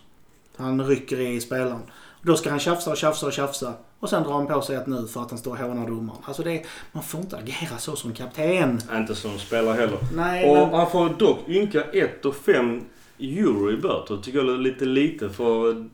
Han 0.57 0.87
rycker 0.87 1.19
i 1.19 1.41
spelaren. 1.41 1.81
Då 2.21 2.35
ska 2.35 2.49
han 2.49 2.59
tjafsa 2.59 2.91
och 2.91 2.97
tjafsa 2.97 3.25
och 3.25 3.33
tjafsa. 3.33 3.73
Och 3.99 4.09
sen 4.09 4.23
drar 4.23 4.33
han 4.33 4.47
på 4.47 4.61
sig 4.61 4.75
ett 4.75 4.87
nu 4.87 5.07
för 5.07 5.21
att 5.21 5.29
han 5.29 5.39
står 5.39 5.51
och 5.51 5.57
hånar 5.57 5.87
domaren. 5.87 6.21
Alltså 6.25 6.43
det 6.43 6.63
man 6.91 7.03
får 7.03 7.19
inte 7.21 7.37
agera 7.37 7.77
så 7.77 7.95
som 7.95 8.13
kapten. 8.13 8.81
Inte 8.95 9.15
som 9.15 9.39
spelare 9.39 9.73
heller. 9.75 9.97
Nej, 10.13 10.49
Och 10.49 10.55
men, 10.55 10.73
han 10.79 10.91
får 10.91 11.09
dock 11.09 11.49
ynka 11.49 11.83
1 11.83 12.25
och 12.25 12.35
5 12.35 12.81
euro 13.19 13.71
i 13.71 13.77
böter. 13.77 14.17
Tycker 14.17 14.39
jag 14.39 14.53
är 14.53 14.57
lite 14.57 14.85
lite 14.85 15.29
för 15.29 15.85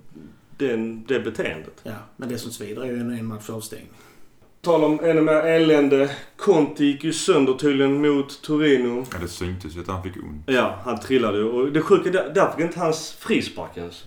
den, 0.58 1.06
det 1.08 1.20
beteendet. 1.20 1.80
ja, 1.84 1.92
men 2.18 2.30
det 2.30 2.38
som 2.38 2.52
svider 2.52 2.82
är 2.82 2.86
ju 2.86 3.00
en, 3.00 3.12
en 3.12 3.26
match 3.26 3.50
avstängning. 3.50 3.90
Tal 4.64 4.84
om 4.84 5.00
ännu 5.04 5.22
mer 5.22 5.34
elände. 5.34 6.16
Conti 6.38 6.86
gick 6.86 7.04
ju 7.04 7.14
sönder 7.14 7.54
tydligen 7.54 8.02
mot 8.02 8.42
Torino. 8.42 9.06
Ja, 9.12 9.18
det 9.22 9.28
syntes 9.28 9.76
ju 9.76 9.82
att 9.82 9.88
han 9.88 10.04
fick 10.04 10.16
ont. 10.18 10.44
Ja, 10.46 10.76
han 10.84 11.00
trillade 11.00 11.38
ju. 11.38 11.44
Och 11.44 11.72
det 11.72 11.82
sjuka 11.82 12.10
där, 12.12 12.32
där 12.36 12.52
fick 12.52 12.66
inte 12.66 12.80
hans 12.80 13.12
frispark 13.12 13.78
ens. 13.78 14.04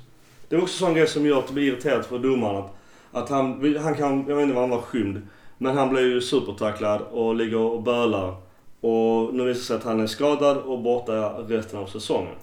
Det 0.48 0.56
är 0.56 0.62
också 0.62 0.78
sån 0.78 0.94
grej 0.94 1.06
som 1.06 1.26
gör 1.26 1.38
att 1.38 1.46
det 1.46 1.52
blir 1.52 1.72
irriterat 1.72 2.06
för 2.06 2.18
domaren. 2.18 2.56
Att, 2.56 2.72
att 3.12 3.28
han, 3.28 3.76
han 3.82 3.94
kan, 3.94 4.24
jag 4.28 4.36
vet 4.36 4.42
inte 4.42 4.54
vad 4.54 4.62
han 4.62 4.70
var 4.70 4.80
skymd. 4.80 5.28
Men 5.58 5.76
han 5.76 5.88
blev 5.88 6.04
ju 6.04 6.20
supertacklad 6.20 7.00
och 7.00 7.34
ligger 7.34 7.58
och 7.58 7.82
bölar. 7.82 8.36
Och 8.80 9.34
nu 9.34 9.44
visar 9.44 9.58
det 9.58 9.64
sig 9.64 9.76
att 9.76 9.84
han 9.84 10.00
är 10.00 10.06
skadad 10.06 10.56
och 10.56 10.78
borta 10.78 11.28
resten 11.28 11.78
av 11.78 11.86
säsongen. 11.86 12.34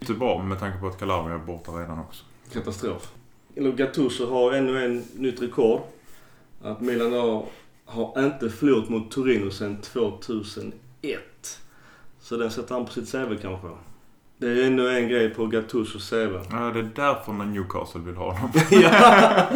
Inte 0.00 0.12
bra 0.12 0.42
med 0.42 0.60
tanke 0.60 0.78
på 0.78 0.86
att 0.86 0.98
Calabria 0.98 1.34
är 1.34 1.38
borta 1.38 1.70
redan 1.72 1.98
också. 1.98 2.24
Katastrof. 2.52 3.12
Eller 3.56 3.72
Gattuso 3.72 4.30
har 4.30 4.52
ännu 4.52 4.84
en 4.84 5.04
nytt 5.14 5.42
rekord. 5.42 5.80
Att 6.64 6.80
Milan 6.80 7.12
har, 7.12 7.46
har 7.84 8.24
inte 8.24 8.50
förlorat 8.50 8.88
mot 8.88 9.10
Torino 9.10 9.50
sedan 9.50 9.80
2001. 9.80 10.72
Så 12.20 12.36
den 12.36 12.50
sätter 12.50 12.74
han 12.74 12.86
på 12.86 12.92
sitt 12.92 13.12
CV 13.12 13.36
kanske. 13.42 13.68
Det 14.38 14.46
är 14.46 14.66
ännu 14.66 14.88
en 14.88 15.08
grej 15.08 15.30
på 15.30 15.46
Gattusos 15.46 16.10
CV. 16.10 16.38
Ja, 16.50 16.70
det 16.70 16.78
är 16.78 16.90
därför 16.94 17.32
när 17.32 17.44
Newcastle 17.44 18.00
vill 18.00 18.16
ha 18.16 18.32
honom. 18.32 18.50
ja! 18.70 19.46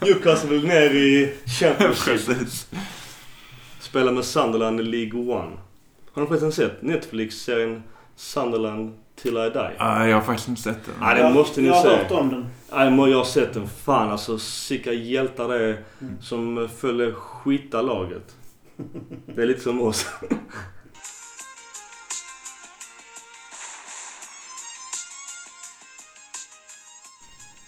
Newcastle 0.00 0.50
vill 0.50 0.66
ner 0.66 0.90
i 0.90 1.34
Championship. 1.60 2.26
Precis. 2.26 2.66
Spela 3.80 4.12
med 4.12 4.24
Sunderland 4.24 4.80
i 4.80 4.82
League 4.82 5.20
One. 5.20 5.56
Har 6.12 6.22
ni 6.22 6.28
förresten 6.28 6.52
sett 6.52 6.82
Netflix-serien 6.82 7.82
Sunderland 8.16 8.98
till 9.22 9.36
I 9.36 9.50
Die? 9.50 9.70
Nej, 9.78 10.10
jag 10.10 10.16
har 10.16 10.22
faktiskt 10.22 10.48
inte 10.48 10.62
sett 10.62 10.84
den. 10.84 10.94
Nej, 11.00 11.22
det 11.22 11.30
måste 11.30 11.60
ni 11.60 11.66
jag 11.66 11.74
har 11.74 11.82
se. 11.82 11.88
hört 11.88 12.10
om 12.10 12.28
den. 12.28 12.46
Nej, 12.72 12.90
men 12.90 13.10
jag 13.10 13.18
har 13.18 13.24
sett 13.24 13.54
den. 13.54 13.68
Fan 13.68 14.10
alltså, 14.10 14.38
sicka 14.38 14.92
hjältar 14.92 15.48
det 15.48 15.54
är 15.64 15.82
Mm. 16.00 16.22
som 16.22 16.68
följer 16.76 17.12
skita 17.12 17.82
laget. 17.82 18.36
Det 19.26 19.42
är 19.42 19.46
lite 19.46 19.60
som 19.60 19.82
oss. 19.82 20.06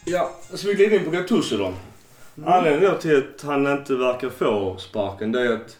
Ja, 0.04 0.30
så 0.54 0.68
vi 0.68 0.74
glider 0.74 0.98
in 0.98 1.04
på 1.04 1.10
Gattuso 1.10 1.56
då. 1.56 1.72
Anledningen 2.46 2.92
då 2.92 2.98
till 2.98 3.16
att 3.16 3.42
han 3.42 3.66
inte 3.66 3.96
verkar 3.96 4.30
få 4.30 4.76
sparken 4.78 5.32
det 5.32 5.40
är 5.40 5.52
att 5.52 5.78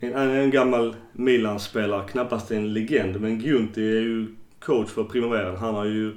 en, 0.00 0.14
en, 0.14 0.50
gammal 0.50 0.96
Milan-spelare, 1.12 2.08
knappast 2.08 2.50
en 2.50 2.72
legend, 2.72 3.20
men 3.20 3.40
Giunti 3.40 3.80
är 3.80 4.00
ju 4.00 4.26
coach 4.64 4.88
för 4.90 5.04
Primaveran. 5.04 5.56
Han 5.56 5.74
har 5.74 5.84
ju 5.84 6.14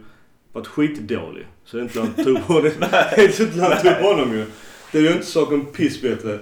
varit 0.53 0.67
skitdålig. 0.67 1.47
Så 1.65 1.77
det 1.77 1.81
är 1.81 1.83
inte 1.83 1.99
han 1.99 2.13
tog 2.25 2.47
på 2.47 2.59
det. 2.61 2.75
är 2.81 3.41
inte 3.41 3.61
han 3.61 3.81
tog 3.81 3.91
honom 4.09 4.33
ju. 4.33 4.45
Det 4.91 4.97
är 4.97 5.01
ju 5.01 5.11
inte 5.11 5.25
saken 5.25 5.65
piss 5.65 6.01
bättre. 6.01 6.39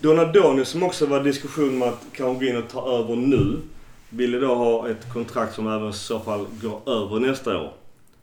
Donadoni 0.00 0.64
som 0.64 0.82
också 0.82 1.06
var 1.06 1.20
diskussion 1.24 1.82
om 1.82 1.88
att 1.88 2.06
kanske 2.12 2.44
gå 2.44 2.50
in 2.50 2.56
och 2.56 2.68
ta 2.68 2.98
över 2.98 3.16
nu. 3.16 3.56
Ville 4.10 4.38
då 4.38 4.54
ha 4.54 4.88
ett 4.88 5.12
kontrakt 5.12 5.54
som 5.54 5.66
även 5.68 5.88
i 5.88 5.92
så 5.92 6.20
fall 6.20 6.46
går 6.62 6.80
över 6.92 7.20
nästa 7.20 7.58
år. 7.60 7.72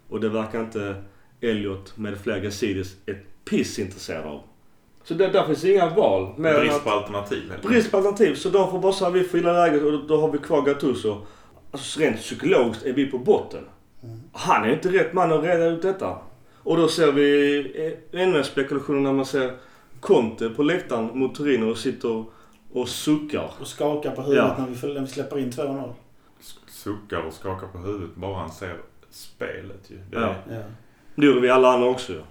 Och 0.09 0.19
det 0.19 0.29
verkar 0.29 0.59
inte 0.61 0.95
Elliot 1.41 1.97
med 1.97 2.17
flera 2.17 2.39
Gazidis 2.39 2.95
ett 3.05 3.45
piss 3.49 3.79
intresserad 3.79 4.25
av. 4.25 4.41
Så 5.03 5.13
det, 5.13 5.27
där 5.27 5.45
finns 5.47 5.63
inga 5.65 5.89
val. 5.95 6.33
mer 6.37 6.59
Brist 6.59 6.75
att- 6.75 6.83
på 6.83 6.89
alternativ. 6.89 7.53
Brist 7.63 7.91
på 7.91 7.97
alternativ. 7.97 8.35
Så 8.35 8.49
de 8.49 8.71
får 8.71 8.79
bara 8.79 8.93
säga 8.93 9.09
vi 9.09 9.23
får 9.23 9.39
gilla 9.39 9.53
läget 9.53 9.83
och 9.83 9.91
då, 9.91 9.97
då 10.07 10.21
har 10.21 10.31
vi 10.31 10.37
kvar 10.37 10.61
Gattuso. 10.61 11.17
Alltså 11.75 11.99
rent 11.99 12.17
psykologiskt 12.17 12.85
är 12.85 12.93
vi 12.93 13.05
på 13.05 13.17
botten. 13.17 13.63
Han 14.33 14.63
är 14.65 14.73
inte 14.73 14.89
rätt 14.89 15.13
man 15.13 15.31
att 15.33 15.43
reda 15.43 15.65
ut 15.65 15.81
detta. 15.81 16.17
Och 16.63 16.77
då 16.77 16.87
ser 16.87 17.11
vi 17.11 17.57
eh, 18.11 18.21
ännu 18.21 18.37
en 18.37 18.43
spekulation 18.43 19.03
när 19.03 19.13
man 19.13 19.25
ser 19.25 19.57
Conte 19.99 20.49
på 20.49 20.63
läktaren 20.63 21.09
mot 21.19 21.35
Torino 21.35 21.71
och 21.71 21.77
sitter 21.77 22.23
och 22.71 22.89
suckar. 22.89 23.51
Och 23.61 23.67
skakar 23.67 24.11
på 24.11 24.21
huvudet 24.21 24.45
Ja. 24.57 24.65
när, 24.65 24.87
vi, 24.87 24.93
när 24.93 25.01
vi 25.01 25.07
släpper 25.07 25.37
in 25.39 25.49
2-0. 25.51 25.93
Suckar 26.69 27.21
och 27.21 27.33
skakar 27.33 27.67
på 27.67 27.77
huvudet 27.77 28.15
bara 28.15 28.37
han 28.37 28.51
ser 28.51 28.77
spelet 29.09 29.81
ju. 29.91 29.97
Det, 29.97 30.19
Ja. 30.19 30.35
Ja. 30.49 30.59
Det 31.15 31.25
gjorde 31.25 31.39
vi 31.39 31.49
alla 31.49 31.73
andra 31.73 31.87
också 31.87 32.13
ju. 32.13 32.21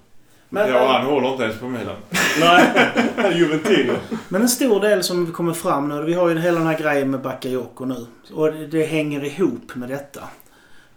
Men, 0.55 0.71
ja, 0.71 0.93
han 0.93 1.07
håller 1.07 1.29
inte 1.29 1.43
ens 1.43 1.59
på 1.59 1.67
Milan. 1.67 1.97
Nej, 2.41 3.37
Juventino. 3.39 3.93
men 4.29 4.43
en 4.43 4.49
stor 4.49 4.81
del 4.81 5.03
som 5.03 5.33
kommer 5.33 5.53
fram 5.53 5.89
nu, 5.89 6.03
vi 6.03 6.15
har 6.15 6.29
ju 6.29 6.39
hela 6.39 6.59
den 6.59 6.67
här 6.67 6.79
grejen 6.79 7.11
med 7.11 7.21
Bakayoko 7.21 7.85
nu. 7.85 8.07
Och 8.33 8.53
det, 8.53 8.67
det 8.67 8.85
hänger 8.85 9.25
ihop 9.25 9.75
med 9.75 9.89
detta. 9.89 10.21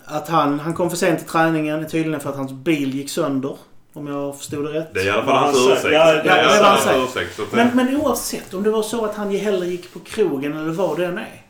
Att 0.06 0.30
han, 0.30 0.60
han 0.60 0.74
kom 0.74 0.90
för 0.90 0.98
sent 0.98 1.20
till 1.20 1.28
träningen 1.28 1.90
tydligen 1.90 2.20
för 2.20 2.30
att 2.30 2.36
hans 2.36 2.52
bil 2.52 2.96
gick 2.96 3.10
sönder. 3.10 3.58
Om 3.94 4.08
jag 4.08 4.38
förstod 4.38 4.66
det 4.66 4.72
rätt. 4.80 4.94
Det 4.94 5.00
är 5.00 5.06
i 5.06 5.10
alla 5.10 5.26
fall 5.26 5.36
hans 5.36 5.58
han 5.58 5.72
ursäkt. 5.72 5.94
Ja, 5.94 6.14
det 6.14 6.22
det 6.22 6.30
är 6.30 6.64
han 6.64 6.78
hans 7.00 7.52
Men, 7.52 7.70
men 7.74 7.98
oavsett 7.98 8.54
om 8.54 8.64
det 8.64 8.70
var 8.70 8.84
så 8.84 9.06
att 9.06 9.16
han 9.16 9.36
hellre 9.36 9.68
gick 9.68 9.94
på 9.94 10.00
krogen 10.00 10.58
eller 10.58 10.72
vad 10.72 11.00
det 11.00 11.06
än 11.06 11.18
är. 11.18 11.42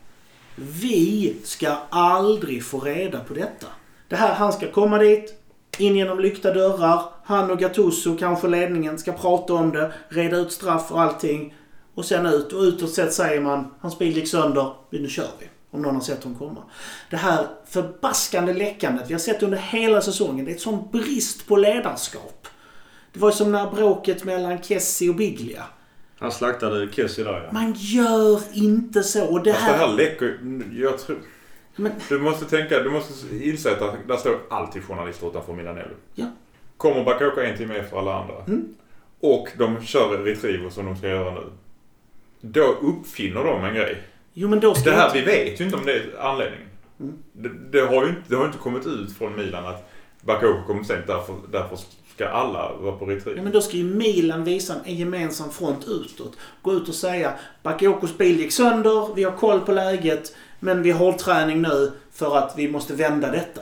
Vi 0.55 1.35
ska 1.43 1.75
aldrig 1.89 2.65
få 2.65 2.79
reda 2.79 3.19
på 3.19 3.33
detta. 3.33 3.67
Det 4.07 4.15
här, 4.15 4.33
han 4.33 4.53
ska 4.53 4.71
komma 4.71 4.97
dit, 4.97 5.33
in 5.79 5.95
genom 5.95 6.19
lyckta 6.19 6.53
dörrar. 6.53 7.01
Han 7.23 7.51
och 7.51 7.59
Gattuso, 7.59 8.17
kanske 8.17 8.47
ledningen, 8.47 8.97
ska 8.97 9.11
prata 9.11 9.53
om 9.53 9.71
det, 9.71 9.93
reda 10.09 10.37
ut 10.37 10.51
straff 10.51 10.91
och 10.91 11.01
allting. 11.01 11.55
Och 11.93 12.05
sen 12.05 12.25
ut. 12.25 12.53
Och 12.53 12.61
utåt 12.61 12.93
sett 12.93 13.13
säger 13.13 13.41
man, 13.41 13.73
hans 13.79 13.99
bil 13.99 14.17
gick 14.17 14.27
sönder, 14.27 14.73
nu 14.89 15.07
kör 15.07 15.29
vi. 15.39 15.47
Om 15.71 15.81
någon 15.81 15.95
har 15.95 16.01
sett 16.01 16.23
honom 16.23 16.39
komma. 16.39 16.63
Det 17.09 17.17
här 17.17 17.47
förbaskande 17.67 18.53
läckandet 18.53 19.09
vi 19.09 19.13
har 19.13 19.19
sett 19.19 19.43
under 19.43 19.57
hela 19.57 20.01
säsongen. 20.01 20.45
Det 20.45 20.51
är 20.51 20.55
ett 20.55 20.61
sån 20.61 20.91
brist 20.91 21.47
på 21.47 21.55
ledarskap. 21.55 22.47
Det 23.13 23.19
var 23.19 23.31
som 23.31 23.51
när 23.51 23.71
bråket 23.71 24.23
mellan 24.23 24.63
Kessie 24.63 25.09
och 25.09 25.15
Biglia. 25.15 25.63
Han 26.19 26.31
slaktade 26.31 26.87
Kessie 26.91 27.23
där 27.23 27.43
ja. 27.43 27.51
Man 27.51 27.73
gör 27.77 28.41
inte 28.53 29.03
så. 29.03 29.25
Och 29.25 29.43
det 29.43 29.53
Fast 29.53 29.65
det 29.65 29.71
här 29.71 29.87
här... 29.87 29.93
läcker 29.93 30.39
Jag 30.73 30.99
tror... 30.99 31.17
Men, 31.77 31.91
Du 32.09 32.19
måste 32.19 32.45
tänka, 32.45 32.79
du 32.79 32.89
måste 32.89 33.35
inse 33.35 33.71
att 33.71 34.07
där 34.07 34.17
står 34.17 34.37
alltid 34.49 34.83
journalister 34.83 35.27
utanför 35.29 35.53
Milanello. 35.53 35.95
Ja. 36.15 36.25
Kommer 36.77 37.03
Bakayoko 37.03 37.41
en 37.41 37.57
timme 37.57 37.75
efter 37.75 37.97
alla 37.97 38.13
andra. 38.21 38.35
Mm. 38.47 38.75
Och 39.19 39.47
de 39.57 39.81
kör 39.81 40.17
retriever 40.17 40.69
som 40.69 40.85
de 40.85 40.97
ska 40.97 41.07
göra 41.07 41.33
nu. 41.33 41.43
Då 42.41 42.61
uppfinner 42.61 43.43
de 43.43 43.63
en 43.65 43.75
grej. 43.75 44.01
jo 44.33 44.49
men 44.49 44.59
då 44.59 44.75
ska 44.75 44.89
Det 44.89 44.95
här, 44.95 45.05
inte... 45.05 45.19
vi 45.19 45.25
vet 45.25 45.61
ju 45.61 45.65
inte 45.65 45.77
om 45.77 45.85
det 45.85 45.93
är 45.93 46.19
anledningen. 46.19 46.67
Mm. 46.99 47.13
Det, 47.33 47.49
det, 47.71 47.79
har 47.79 48.03
ju 48.03 48.09
inte, 48.09 48.21
det 48.27 48.35
har 48.35 48.45
inte 48.45 48.57
kommit 48.57 48.85
ut 48.85 49.17
från 49.17 49.35
Milan 49.35 49.65
att 49.65 49.89
Bakayoko 50.21 50.67
kommer 50.67 50.83
sent, 50.83 51.07
därför, 51.07 51.35
därför 51.51 51.77
ska 52.15 52.27
alla 52.27 52.73
vara 52.73 52.95
på 52.95 53.05
retrieve. 53.05 53.37
Ja, 53.39 53.43
men 53.43 53.51
då 53.51 53.61
ska 53.61 53.77
ju 53.77 53.83
Milan 53.83 54.43
visa 54.43 54.75
en 54.85 54.95
gemensam 54.95 55.51
front 55.51 55.87
utåt. 55.87 56.37
Gå 56.61 56.73
ut 56.73 56.89
och 56.89 56.95
säga 56.95 57.33
Bakayokos 57.63 58.17
bil 58.17 58.39
gick 58.39 58.51
sönder, 58.51 59.15
vi 59.15 59.23
har 59.23 59.31
koll 59.31 59.59
på 59.59 59.71
läget, 59.71 60.35
men 60.59 60.81
vi 60.83 60.91
har 60.91 60.99
hållträning 60.99 61.61
nu 61.61 61.91
för 62.13 62.37
att 62.37 62.53
vi 62.57 62.67
måste 62.71 62.93
vända 62.93 63.31
detta. 63.31 63.61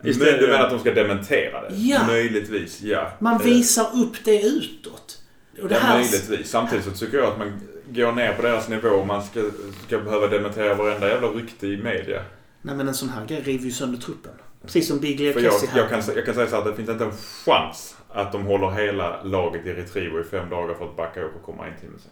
Men 0.00 0.10
Istället- 0.10 0.40
du 0.40 0.46
menar 0.46 0.64
att 0.64 0.70
de 0.70 0.78
ska 0.78 0.94
dementera 0.94 1.60
det? 1.68 1.74
Ja. 1.76 2.06
Möjligtvis, 2.06 2.80
ja. 2.82 3.10
Man 3.18 3.34
Eh, 3.34 3.40
visar 3.42 3.86
upp 4.02 4.24
det 4.24 4.42
utåt. 4.42 5.18
Och 5.62 5.68
det 5.68 5.74
Ja, 5.74 5.80
här... 5.80 5.98
möjligtvis. 5.98 6.50
Samtidigt 6.50 6.84
så 6.84 6.90
tycker 6.90 7.18
jag 7.18 7.26
att 7.26 7.38
man 7.38 7.52
går 7.88 8.12
ner 8.12 8.32
på 8.32 8.42
deras 8.42 8.68
nivå 8.68 8.88
och 8.88 9.06
man 9.06 9.22
ska, 9.24 9.50
ska 9.86 9.98
behöva 9.98 10.26
dementera 10.26 10.74
varenda 10.74 11.08
jävla 11.08 11.28
rykte 11.28 11.66
i 11.66 11.76
media. 11.76 12.22
Nej 12.62 12.74
men 12.76 12.88
en 12.88 12.94
sån 12.94 13.08
här 13.08 13.26
grej 13.26 13.40
river 13.42 13.64
ju 13.64 13.70
sönder 13.70 13.98
truppen. 14.00 14.32
Precis 14.62 14.88
som 14.88 14.98
Biglia 15.00 15.32
För 15.32 15.40
och 15.40 15.46
jag, 15.46 15.52
här. 15.68 15.78
jag, 15.78 15.88
kan, 15.90 16.02
jag 16.16 16.24
kan 16.24 16.34
säga 16.34 16.46
så 16.46 16.56
att 16.56 16.64
det 16.64 16.74
finns 16.74 16.88
inte 16.88 17.04
en 17.04 17.12
chans 17.44 17.96
att 18.08 18.32
de 18.32 18.44
håller 18.46 18.70
hela 18.70 19.22
laget 19.22 19.66
i 19.66 19.72
retriever 19.72 20.20
i 20.20 20.24
fem 20.24 20.50
dagar 20.50 20.74
för 20.74 20.84
att 20.84 20.96
Bakayoko 20.96 21.38
kommer 21.38 21.64
en 21.64 21.80
timme 21.80 21.92
sen. 22.02 22.10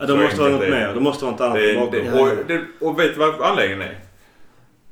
ja 0.00 0.06
Så 0.06 0.16
måste 0.16 0.40
vara 0.40 0.50
något 0.50 0.60
det. 0.60 0.70
mer. 0.70 0.94
Det 0.94 1.00
måste 1.00 1.24
vara 1.24 1.32
något 1.32 1.40
annat 1.40 1.56
Det, 1.58 1.74
bakom. 1.74 1.90
det, 1.92 2.20
och, 2.20 2.28
det, 2.48 2.64
och 2.86 2.98
vet 2.98 3.14
du 3.14 3.18
vad 3.20 3.42
anledningen 3.42 3.82
är? 3.82 3.98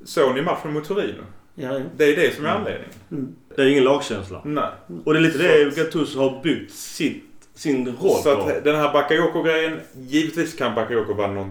Såg 0.04 0.34
ni 0.34 0.42
matchen 0.42 0.72
mot 0.72 0.84
Torino? 0.84 1.22
Ja, 1.54 1.72
ja. 1.78 1.80
Det 1.96 2.04
är 2.04 2.16
det 2.16 2.34
som 2.34 2.44
är 2.46 2.50
anledningen. 2.50 2.90
Mm. 3.10 3.34
Det 3.56 3.62
är 3.62 3.66
ingen 3.66 3.84
lagkänsla. 3.84 4.40
Nej. 4.44 4.68
Och 5.04 5.12
det 5.12 5.18
är 5.18 5.22
lite 5.22 5.38
det 5.38 5.76
Gattuso 5.76 6.18
har 6.18 6.42
byggt 6.42 6.72
sitt, 6.72 7.24
sin 7.54 7.86
roll 7.86 8.10
Så 8.22 8.36
på. 8.36 8.42
att 8.42 8.64
den 8.64 8.76
här 8.76 8.92
Bakayoko-grejen, 8.92 9.80
givetvis 9.94 10.54
kan 10.54 10.74
Bakayoko 10.74 11.14
vara 11.14 11.32
någon, 11.32 11.50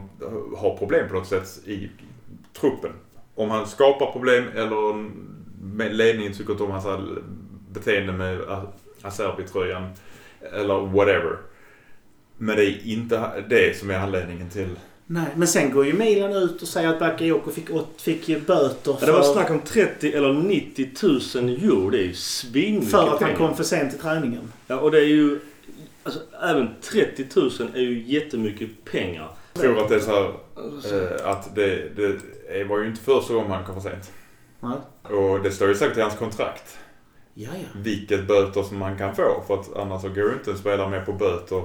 ha 0.58 0.78
problem 0.78 1.08
på 1.08 1.14
något 1.14 1.28
sätt 1.28 1.60
i 1.66 1.90
truppen. 2.60 2.92
Om 3.36 3.50
han 3.52 3.68
skapar 3.68 4.12
problem 4.12 4.44
eller 4.56 5.10
ledningen 5.94 6.34
tycker 6.34 6.52
inte 6.52 6.64
om 6.64 6.72
hans 6.72 6.86
beteende 7.74 8.14
med 8.14 8.40
Acerbi-tröjan 9.02 9.90
eller 10.54 10.80
whatever. 10.80 11.38
Men 12.38 12.56
det 12.56 12.66
är 12.66 12.88
inte 12.88 13.44
det 13.50 13.78
som 13.80 13.90
är 13.90 13.96
anledningen 13.96 14.50
till 14.50 14.70
Nej, 15.08 15.28
men 15.36 15.48
sen 15.48 15.72
går 15.72 15.86
ju 15.86 15.94
Milan 15.94 16.34
ut 16.34 16.62
och 16.62 16.68
säger 16.68 16.90
att 16.90 17.00
Bakayoko 17.00 17.52
fick, 17.52 17.70
fick 17.98 18.30
ju 18.30 18.40
böter 18.40 18.92
Ja, 18.92 18.98
för, 18.98 19.06
det 19.06 19.12
var 19.12 19.34
snack 19.34 19.50
om 19.50 19.60
30 19.60 20.14
eller 20.14 20.34
90 20.34 20.90
000 21.04 21.50
euro. 21.50 21.90
Det 21.90 21.98
är 21.98 22.04
ju 22.04 22.14
svinmycket 22.14 22.92
för 22.92 23.14
att 23.14 23.22
han 23.22 23.36
kom 23.36 23.56
för 23.56 23.64
sent 23.64 23.92
till 23.92 24.00
träningen. 24.00 24.52
Ja, 24.68 24.80
och 24.80 24.92
det 24.92 24.98
är 24.98 25.06
ju... 25.06 25.40
Alltså, 26.04 26.20
även 26.42 26.70
30 26.82 27.26
000 27.36 27.52
är 27.74 27.82
ju 27.82 28.04
jättemycket 28.04 28.70
pengar. 28.86 29.30
Jag 29.54 29.62
tror 29.62 29.82
att 29.82 29.90
det 29.90 29.96
är 29.96 30.00
så 30.00 30.12
här, 30.12 30.32
eh, 31.02 31.32
att 31.32 31.56
det, 31.56 31.96
det 31.96 32.64
var 32.64 32.80
ju 32.80 32.88
inte 32.88 33.02
första 33.02 33.34
gången 33.34 33.52
han 33.52 33.66
kom 33.66 33.82
för 33.82 33.90
sent. 33.90 34.12
Nej. 34.60 35.18
Och 35.18 35.44
det 35.44 35.52
står 35.52 35.68
ju 35.68 35.76
säkert 35.76 35.98
i 35.98 36.02
hans 36.02 36.16
kontrakt 36.16 36.78
Ja, 37.34 37.50
ja. 37.54 37.68
vilket 37.76 38.28
böter 38.28 38.64
som 38.64 38.78
man 38.78 38.98
kan 38.98 39.16
få. 39.16 39.44
För 39.48 39.54
att 39.54 39.76
annars 39.76 40.02
så 40.02 40.10
går 40.10 40.18
ju 40.18 40.34
inte 40.34 40.52
en 40.52 40.58
spelare 40.58 40.90
med 40.90 41.06
på 41.06 41.14
böter. 41.14 41.64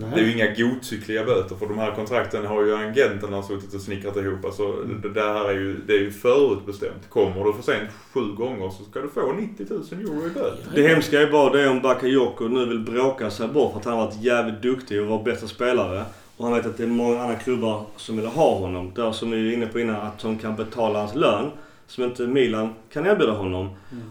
Nej. 0.00 0.10
Det 0.14 0.20
är 0.20 0.24
ju 0.24 0.32
inga 0.32 0.54
godtyckliga 0.54 1.24
böter 1.24 1.56
för 1.56 1.66
de 1.66 1.78
här 1.78 1.94
kontrakten 1.94 2.46
har 2.46 2.64
ju 2.64 2.74
agenterna 2.74 3.42
suttit 3.42 3.74
och 3.74 3.80
snickrat 3.80 4.16
ihop. 4.16 4.44
Alltså, 4.44 4.72
det, 4.72 5.08
det 5.08 5.22
här 5.22 5.48
är 5.48 5.54
ju, 5.54 5.76
det 5.86 5.92
är 5.92 6.00
ju 6.00 6.10
förutbestämt. 6.10 7.08
Kommer 7.08 7.44
du 7.44 7.52
för 7.52 7.62
sent 7.62 7.90
sju 8.12 8.20
gånger 8.20 8.70
så 8.70 8.84
ska 8.84 9.00
du 9.00 9.08
få 9.08 9.32
90 9.32 9.66
000 9.70 9.82
euro 10.00 10.26
i 10.26 10.30
böter. 10.30 10.70
Det 10.74 10.88
hemska 10.88 11.20
är 11.20 11.30
bara 11.30 11.52
det 11.52 11.68
om 11.68 11.80
Bakayoko 11.82 12.48
nu 12.48 12.66
vill 12.66 12.78
bråka 12.78 13.30
sig 13.30 13.48
bort 13.48 13.72
för 13.72 13.78
att 13.78 13.84
han 13.84 13.98
har 13.98 14.06
varit 14.06 14.22
jävligt 14.22 14.62
duktig 14.62 15.00
och 15.00 15.06
var 15.06 15.22
bästa 15.22 15.46
spelare. 15.46 16.04
Och 16.36 16.44
han 16.44 16.54
vet 16.54 16.66
att 16.66 16.76
det 16.76 16.82
är 16.82 16.86
många 16.86 17.22
andra 17.22 17.36
klubbar 17.36 17.84
som 17.96 18.16
vill 18.16 18.26
ha 18.26 18.58
honom. 18.58 18.92
Där 18.94 19.12
som 19.12 19.30
vi 19.30 19.48
är 19.48 19.54
inne 19.54 19.66
på 19.66 19.80
innan, 19.80 19.96
att 19.96 20.18
de 20.18 20.38
kan 20.38 20.56
betala 20.56 20.98
hans 20.98 21.14
lön. 21.14 21.50
Som 21.86 22.04
inte 22.04 22.22
Milan 22.22 22.74
kan 22.92 23.06
erbjuda 23.06 23.32
honom. 23.32 23.68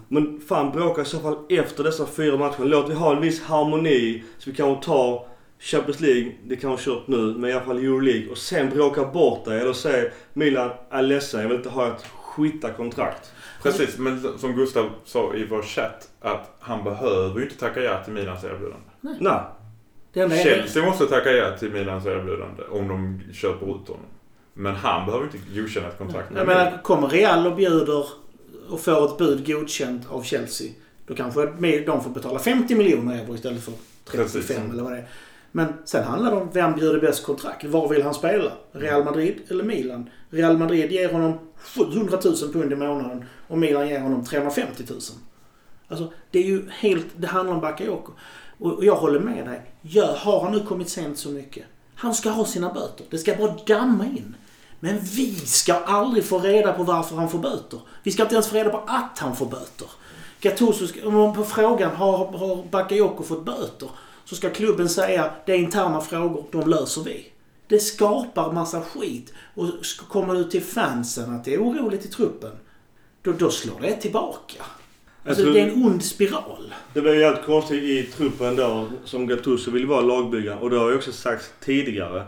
Men 0.07 0.41
fan 0.47 0.71
bråka 0.71 1.01
i 1.01 1.05
så 1.05 1.19
fall 1.19 1.35
efter 1.49 1.83
dessa 1.83 2.05
fyra 2.05 2.37
matcher. 2.37 2.63
Låt 2.63 2.89
vi 2.89 2.93
ha 2.93 3.15
en 3.15 3.21
viss 3.21 3.41
harmoni 3.41 4.23
så 4.37 4.49
vi 4.49 4.55
kan 4.55 4.79
ta 4.79 5.27
Champions 5.59 5.99
League, 5.99 6.31
det 6.43 6.55
kan 6.55 6.69
ha 6.69 6.77
kört 6.79 7.07
nu, 7.07 7.17
men 7.17 7.49
i 7.49 7.53
alla 7.53 7.65
fall 7.65 7.77
Euroleague. 7.77 8.29
Och 8.29 8.37
sen 8.37 8.69
bråka 8.69 9.05
bort 9.05 9.45
det. 9.45 9.61
Eller 9.61 9.73
säga 9.73 10.11
Milan 10.33 10.69
är 10.89 11.01
ledsen, 11.01 11.41
jag 11.41 11.47
vill 11.47 11.57
inte 11.57 11.69
ha 11.69 11.87
ett 11.87 12.05
skita 12.37 12.69
kontrakt. 12.73 13.31
Precis, 13.63 13.97
men 13.97 14.37
som 14.37 14.55
Gustav 14.55 14.89
sa 15.05 15.33
i 15.33 15.45
vår 15.45 15.61
chatt 15.61 16.09
att 16.21 16.55
han 16.59 16.83
behöver 16.83 17.39
ju 17.39 17.43
inte 17.43 17.57
tacka 17.57 17.81
ja 17.81 18.03
till 18.03 18.13
Milans 18.13 18.43
erbjudande. 18.43 18.87
Nej. 19.19 19.41
Är, 20.13 20.43
Chelsea 20.43 20.85
måste 20.85 21.05
tacka 21.05 21.31
ja 21.31 21.57
till 21.57 21.71
Milans 21.71 22.05
erbjudande 22.05 22.63
om 22.71 22.87
de 22.87 23.21
köper 23.33 23.65
ut 23.65 23.87
honom. 23.87 24.05
Men 24.53 24.75
han 24.75 25.05
behöver 25.05 25.25
inte 25.25 25.37
godkänna 25.55 25.87
ett 25.87 25.97
kontrakt 25.97 26.31
jag 26.35 26.47
menar, 26.47 26.83
kommer 26.83 27.07
Real 27.07 27.47
och 27.47 27.55
bjuder 27.55 28.05
och 28.69 28.79
får 28.79 29.05
ett 29.05 29.17
bud 29.17 29.47
godkänt 29.47 30.03
av 30.09 30.23
Chelsea. 30.23 30.71
Då 31.07 31.15
kanske 31.15 31.45
de 31.85 32.03
får 32.03 32.09
betala 32.09 32.39
50 32.39 32.75
miljoner 32.75 33.21
euro 33.21 33.35
istället 33.35 33.63
för 33.63 33.73
35 34.05 34.25
Precis. 34.25 34.57
eller 34.57 34.83
vad 34.83 34.91
det 34.91 34.97
är. 34.97 35.07
Men 35.57 35.73
sen 35.85 36.03
handlar 36.03 36.31
det 36.31 36.37
om 36.37 36.49
vem 36.53 36.75
bjuder 36.75 36.99
bäst 36.99 37.25
kontrakt. 37.25 37.63
Var 37.63 37.89
vill 37.89 38.03
han 38.03 38.13
spela? 38.13 38.51
Real 38.71 39.03
Madrid 39.03 39.35
eller 39.47 39.63
Milan? 39.63 40.09
Real 40.29 40.57
Madrid 40.57 40.91
ger 40.91 41.13
honom 41.13 41.39
700 41.57 42.19
000 42.25 42.35
pund 42.53 42.73
i 42.73 42.75
månaden 42.75 43.25
och 43.47 43.57
Milan 43.57 43.87
ger 43.87 43.99
honom 43.99 44.25
350 44.25 44.83
000. 44.89 44.99
Alltså, 45.87 46.11
det 46.31 46.39
är 46.39 46.43
ju 46.43 46.69
helt... 46.69 47.05
Det 47.15 47.27
handlar 47.27 47.55
om 47.55 47.61
Bakayoko. 47.61 48.11
Och 48.59 48.85
jag 48.85 48.95
håller 48.95 49.19
med 49.19 49.45
dig. 49.45 49.61
Gör, 49.81 50.15
har 50.15 50.43
han 50.43 50.51
nu 50.51 50.59
kommit 50.59 50.89
sent 50.89 51.17
så 51.17 51.29
mycket? 51.29 51.63
Han 51.95 52.13
ska 52.13 52.29
ha 52.29 52.45
sina 52.45 52.73
böter. 52.73 53.05
Det 53.09 53.17
ska 53.17 53.35
bara 53.35 53.55
damma 53.67 54.05
in. 54.05 54.35
Men 54.79 54.99
vi 54.99 55.35
ska 55.35 55.73
aldrig 55.73 56.25
få 56.25 56.39
reda 56.39 56.73
på 56.73 56.83
varför 56.83 57.15
han 57.15 57.29
får 57.29 57.39
böter. 57.39 57.79
Vi 58.03 58.11
ska 58.11 58.23
inte 58.23 58.35
ens 58.35 58.47
få 58.47 58.55
reda 58.55 58.69
på 58.69 58.83
att 58.87 59.19
han 59.19 59.35
får 59.35 59.45
böter. 59.45 59.87
Gattuso 60.41 60.87
på 61.35 61.43
frågan 61.43 61.95
har, 61.95 62.17
har 62.17 62.63
Bakayoko 62.71 63.23
fått 63.23 63.45
böter? 63.45 63.89
Så 64.29 64.35
ska 64.35 64.49
klubben 64.49 64.89
säga 64.89 65.31
det 65.45 65.51
är 65.51 65.57
interna 65.57 66.01
frågor, 66.01 66.45
de 66.51 66.69
löser 66.69 67.03
vi. 67.03 67.25
Det 67.67 67.79
skapar 67.79 68.51
massa 68.51 68.81
skit. 68.81 69.33
Och 69.55 69.65
kommer 70.09 70.35
ut 70.35 70.51
till 70.51 70.63
fansen 70.63 71.35
att 71.35 71.45
det 71.45 71.53
är 71.53 71.63
oroligt 71.63 72.05
i 72.05 72.07
truppen, 72.07 72.51
då, 73.21 73.31
då 73.31 73.49
slår 73.49 73.79
det 73.81 73.95
tillbaka. 73.95 74.63
Alltså, 75.25 75.43
tror- 75.43 75.53
det 75.53 75.59
är 75.59 75.67
en 75.67 75.83
ond 75.85 76.03
spiral. 76.03 76.73
Det 76.93 77.01
blev 77.01 77.19
jävligt 77.19 77.45
konstigt 77.45 77.83
i 77.83 78.03
truppen 78.03 78.55
då 78.55 78.87
som 79.05 79.27
Gattuso 79.27 79.71
ville 79.71 79.87
vara 79.87 80.01
lagbyggare. 80.01 80.59
Och 80.59 80.69
det 80.69 80.77
har 80.77 80.89
ju 80.89 80.95
också 80.95 81.11
sagts 81.11 81.49
tidigare 81.59 82.25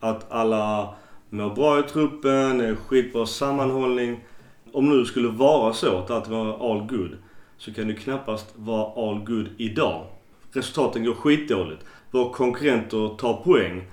att 0.00 0.32
alla 0.32 0.94
mår 1.30 1.54
bra 1.54 1.80
i 1.80 1.82
truppen, 1.82 2.58
det 2.58 2.66
är 2.66 2.74
skitbra 2.74 3.26
sammanhållning. 3.26 4.24
Om 4.72 4.98
nu 4.98 5.04
skulle 5.04 5.28
vara 5.28 5.72
så 5.72 5.98
att 5.98 6.10
allt 6.10 6.28
var 6.28 6.72
all 6.72 6.86
good 6.86 7.16
så 7.58 7.74
kan 7.74 7.88
det 7.88 7.94
knappast 7.94 8.46
vara 8.54 9.08
all 9.10 9.18
good 9.18 9.48
idag. 9.56 10.06
Resultaten 10.56 11.04
går 11.04 11.14
skitdåligt. 11.14 11.84
Våra 12.10 12.32
konkurrenter 12.32 13.16
tar 13.16 13.34
poäng 13.34 13.84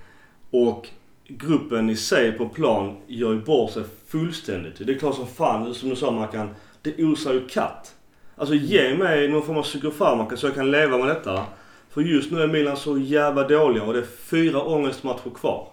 och 0.51 0.87
gruppen 1.27 1.89
i 1.89 1.95
sig 1.95 2.31
på 2.31 2.49
plan 2.49 2.95
gör 3.07 3.33
ju 3.33 3.41
bort 3.41 3.71
sig 3.71 3.83
fullständigt. 4.07 4.87
Det 4.87 4.93
är 4.93 4.99
klart 4.99 5.15
som 5.15 5.27
fan, 5.27 5.73
som 5.73 5.89
du 5.89 5.95
sa 5.95 6.11
Mackan, 6.11 6.49
det 6.81 7.03
osar 7.03 7.33
ju 7.33 7.47
katt. 7.47 7.95
Alltså 8.35 8.55
ge 8.55 8.97
mig 8.97 9.27
någon 9.27 9.45
form 9.45 9.57
av 9.57 9.63
psykofarmaka 9.63 10.37
så 10.37 10.47
jag 10.47 10.55
kan 10.55 10.71
leva 10.71 10.97
med 10.97 11.07
detta. 11.07 11.45
För 11.89 12.01
just 12.01 12.31
nu 12.31 12.41
är 12.41 12.47
Milan 12.47 12.77
så 12.77 12.97
jävla 12.97 13.47
dåliga 13.47 13.83
och 13.83 13.93
det 13.93 13.99
är 13.99 14.29
fyra 14.29 14.63
ångestmatcher 14.63 15.29
kvar. 15.35 15.67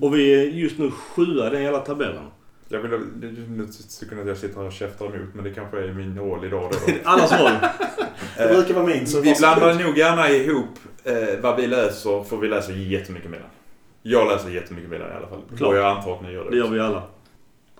Och 0.00 0.14
vi 0.14 0.34
är 0.34 0.42
just 0.42 0.78
nu 0.78 0.90
sjua 0.90 1.46
i 1.46 1.50
den 1.50 1.62
jävla 1.62 1.78
tabellen. 1.78 2.24
Jag 2.68 2.80
vill, 2.80 2.90
nu 3.48 3.66
tycker 4.00 4.20
att 4.20 4.26
jag 4.28 4.36
sitter 4.36 4.56
här 4.56 4.66
och 4.66 4.72
käftar 4.72 5.06
emot 5.06 5.34
men 5.34 5.44
det 5.44 5.50
kanske 5.50 5.78
är 5.78 5.92
min 5.92 6.18
roll 6.18 6.44
idag 6.44 6.72
då. 6.72 6.92
Allas 7.04 7.32
roll. 7.32 7.52
Det 8.36 8.48
brukar 8.48 8.74
vara 8.74 8.86
min. 8.86 9.06
Så 9.06 9.20
vi 9.20 9.34
blandar 9.38 9.74
nog 9.74 9.98
gärna 9.98 10.30
ihop 10.30 10.78
eh, 11.04 11.40
vad 11.40 11.56
vi 11.56 11.66
läser, 11.66 12.24
för 12.24 12.36
vi 12.36 12.48
läser 12.48 12.72
jättemycket 12.72 13.30
Milan. 13.30 13.48
Jag 14.02 14.28
läser 14.28 14.50
jättemycket 14.50 14.90
Milan 14.90 15.10
i 15.10 15.14
alla 15.14 15.26
fall. 15.28 15.42
Klart. 15.56 15.70
Och 15.70 15.76
jag 15.76 15.96
antar 15.96 16.14
att 16.14 16.22
ni 16.22 16.32
gör 16.32 16.44
det. 16.44 16.50
Det 16.50 16.56
gör 16.56 16.68
vi 16.68 16.80
alla. 16.80 17.02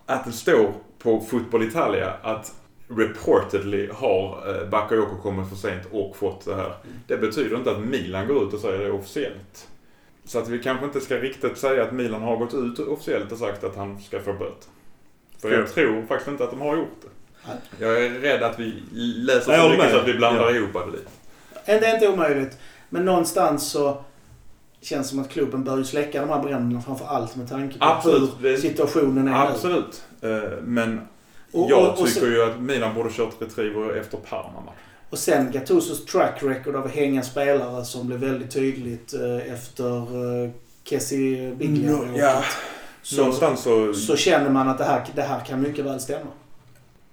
Att 0.07 0.24
det 0.24 0.32
står 0.32 0.72
på 0.99 1.20
Football 1.20 1.62
Italia 1.62 2.12
att 2.22 2.55
reportedly 2.89 3.89
har 3.93 4.45
eh, 4.49 4.68
Bakayoko 4.68 5.16
kommit 5.22 5.49
för 5.49 5.57
sent 5.57 5.82
och 5.91 6.16
fått 6.16 6.45
det 6.45 6.55
här. 6.55 6.72
Det 7.07 7.16
betyder 7.16 7.57
inte 7.57 7.70
att 7.70 7.80
Milan 7.80 8.26
går 8.28 8.45
ut 8.45 8.53
och 8.53 8.61
säger 8.61 8.85
det 8.85 8.91
officiellt. 8.91 9.68
Så 10.27 10.39
att 10.39 10.49
vi 10.49 10.59
kanske 10.59 10.87
inte 10.87 11.01
ska 11.01 11.16
riktigt 11.16 11.59
säga 11.59 11.83
att 11.83 11.93
Milan 11.93 12.22
har 12.22 12.37
gått 12.37 12.55
ut 12.55 12.79
officiellt 12.79 13.33
och 13.33 13.39
sagt 13.39 13.64
att 13.64 13.77
han 13.77 14.01
ska 14.01 14.20
få 14.20 14.33
böter. 14.33 14.68
För 15.39 15.51
jag 15.53 15.68
tror 15.75 16.07
faktiskt 16.07 16.29
inte 16.29 16.45
att 16.45 16.51
de 16.51 16.61
har 16.61 16.77
gjort 16.77 17.01
det. 17.03 17.09
Jag 17.85 18.05
är 18.05 18.11
rädd 18.11 18.43
att 18.43 18.61
vi 18.61 18.83
läser 19.16 19.57
så 19.62 19.68
mycket 19.68 19.85
med. 19.85 19.91
så 19.93 19.99
att 19.99 20.09
vi 20.09 20.14
blandar 20.14 20.43
Ja. 20.51 20.57
ihop 20.57 20.72
det 20.72 20.93
lite. 20.93 21.11
Det 21.66 21.87
är 21.87 21.95
inte 21.95 22.09
omöjligt. 22.09 22.59
Men 22.89 23.05
någonstans 23.05 23.70
så 23.70 24.05
känns 24.81 25.07
det 25.07 25.11
som 25.11 25.18
att 25.18 25.31
klubben 25.31 25.64
bör 25.64 25.77
ju 25.79 25.85
släcka 25.85 26.20
de 26.20 26.29
här 26.31 26.43
bränderna 26.43 26.83
framför 26.83 27.07
allt 27.07 27.37
med 27.37 27.49
tanke 27.49 27.79
på 27.79 27.85
Absolut. 27.85 28.31
hur 28.41 28.57
situationen 28.57 29.29
är 29.29 29.33
nu. 29.33 29.37
Absolut. 29.53 30.05
Eh, 30.22 30.29
Men 30.62 31.01
Och- 31.53 31.70
jag 31.70 31.83
och- 31.83 31.89
och 32.01 32.07
tycker 32.07 32.20
så- 32.20 32.27
ju 32.27 32.43
att 32.43 32.61
Milan 32.61 32.95
borde 32.95 33.11
kört 33.12 33.43
retriever 33.43 33.95
efter 33.97 34.18
Parma. 34.18 34.62
Och 35.11 35.19
sen 35.19 35.51
Gattusos 35.53 36.05
track 36.05 36.43
record 36.43 36.77
av 36.77 36.85
att 36.85 36.91
hänga 36.95 37.23
spelare 37.23 37.85
som 37.85 38.07
blev 38.07 38.21
väldigt 38.21 38.51
tydligt 38.51 39.15
eh, 39.15 39.53
efter 39.53 39.97
eh, 40.45 40.51
Kessie 40.85 41.55
Biglia. 41.55 41.91
No, 41.91 42.07
ja. 42.19 42.45
så, 43.03 43.17
Någonstans 43.17 43.61
så, 43.63 43.93
så 43.95 44.17
känner 44.17 44.51
man 44.51 44.69
att 44.69 44.79
det 44.79 44.85
här, 44.85 45.05
det 45.15 45.23
här 45.23 45.41
kan 45.41 45.63
mycket 45.63 45.85
väl 45.85 46.01
stämma. 46.01 46.31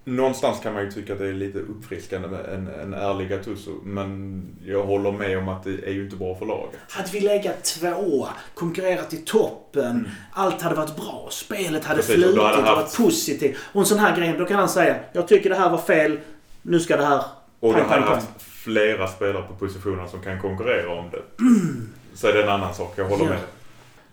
någonstans 0.04 0.60
kan 0.64 0.74
man 0.74 0.84
ju 0.86 0.92
tycka 0.92 1.14
att 1.14 1.20
det 1.20 1.28
är 1.28 1.34
lite 1.34 1.60
uppfriskande 1.60 2.28
med 2.28 2.46
en, 2.46 2.68
en 2.68 2.94
ärlig 2.94 3.30
Gattuso. 3.30 3.72
Men 3.84 4.44
jag 4.66 4.84
håller 4.86 5.12
med 5.12 5.38
om 5.38 5.50
att 5.50 5.64
det 5.64 5.70
är 5.86 5.92
ju 5.92 6.04
inte 6.04 6.16
bra 6.16 6.36
för 6.36 6.46
laget. 6.46 6.80
Hade 6.90 7.10
vi 7.12 7.20
legat 7.20 7.64
tvåa, 7.64 8.30
konkurrerat 8.56 9.14
i 9.14 9.18
toppen, 9.18 10.10
allt 10.34 10.62
hade 10.62 10.76
varit 10.76 10.96
bra, 10.96 11.28
spelet 11.32 11.86
hade 11.86 11.98
Precis, 12.02 12.16
flutit 12.16 12.42
hade 12.42 12.62
haft- 12.62 13.00
varit 13.00 13.10
positivt. 13.10 13.58
Och 13.74 13.80
en 13.82 13.86
sån 13.86 14.00
här 14.00 14.18
grej, 14.18 14.36
då 14.40 14.46
kan 14.46 14.60
han 14.60 14.70
säga 14.70 14.96
jag 15.14 15.28
tycker 15.28 15.50
det 15.50 15.56
här 15.56 15.70
var 15.70 15.78
fel, 15.78 16.20
nu 16.62 16.80
ska 16.80 16.98
det 16.98 17.06
här... 17.06 17.24
Och 17.62 17.74
du 17.74 17.82
hade 17.82 18.02
pang, 18.02 18.14
haft 18.16 18.42
flera 18.42 19.08
spelare 19.08 19.44
på 19.48 19.54
positionerna 19.54 20.08
som 20.08 20.22
kan 20.22 20.40
konkurrera 20.42 21.00
om 21.00 21.06
det. 21.12 21.22
Så 22.14 22.28
är 22.28 22.34
det 22.34 22.44
en 22.44 22.50
annan 22.50 22.74
sak, 22.74 22.94
jag 22.96 23.06
håller 23.06 23.24
Ja. 23.24 23.30
med. 23.30 23.40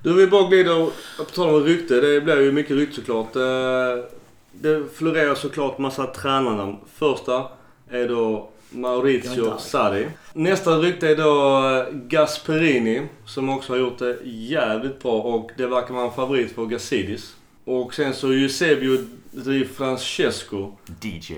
Du, 0.03 0.13
vi 0.15 0.27
bara 0.27 0.49
glider, 0.49 0.91
på 1.19 1.25
tal 1.25 1.55
om 1.55 1.65
rykte, 1.65 2.01
det 2.01 2.21
blir 2.21 2.41
ju 2.41 2.53
mycket 2.53 2.77
rykte 2.77 2.95
såklart. 2.97 3.37
Eh, 3.37 4.05
Det 4.53 4.83
florerar 4.95 5.35
såklart 5.35 5.79
massa 5.79 6.07
tränarnamn. 6.07 6.77
Första 6.95 7.45
är 7.91 8.09
då 8.09 8.49
Maurizio. 8.71 9.59
Sarri. 9.59 10.09
Nästa 10.33 10.71
rykte 10.79 11.09
är 11.09 11.17
då 11.17 11.67
eh, 11.69 11.95
Gasperini, 12.09 13.03
som 13.27 13.49
också 13.49 13.73
har 13.73 13.79
gjort 13.79 13.99
det 13.99 14.17
jävligt 14.25 15.03
bra 15.03 15.13
och 15.21 15.51
det 15.57 15.67
verkar 15.67 15.95
vara 15.95 16.05
en 16.07 16.13
favorit 16.13 16.55
för 16.55 16.67
Gazidis. 16.67 17.37
Och 17.65 17.95
sen 17.95 18.15
så 18.15 18.33
Eusebio 18.33 18.99
Di 19.31 19.65
Francesco, 19.65 20.73
DJ. 21.01 21.35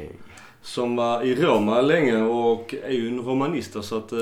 Som 0.74 0.96
var 0.96 1.22
i 1.22 1.34
Roma 1.34 1.80
länge 1.80 2.22
och 2.22 2.74
är 2.84 2.90
ju 2.92 3.08
en 3.08 3.20
romanista 3.24 3.82
så 3.82 3.96
att... 3.98 4.12
Eh, 4.12 4.18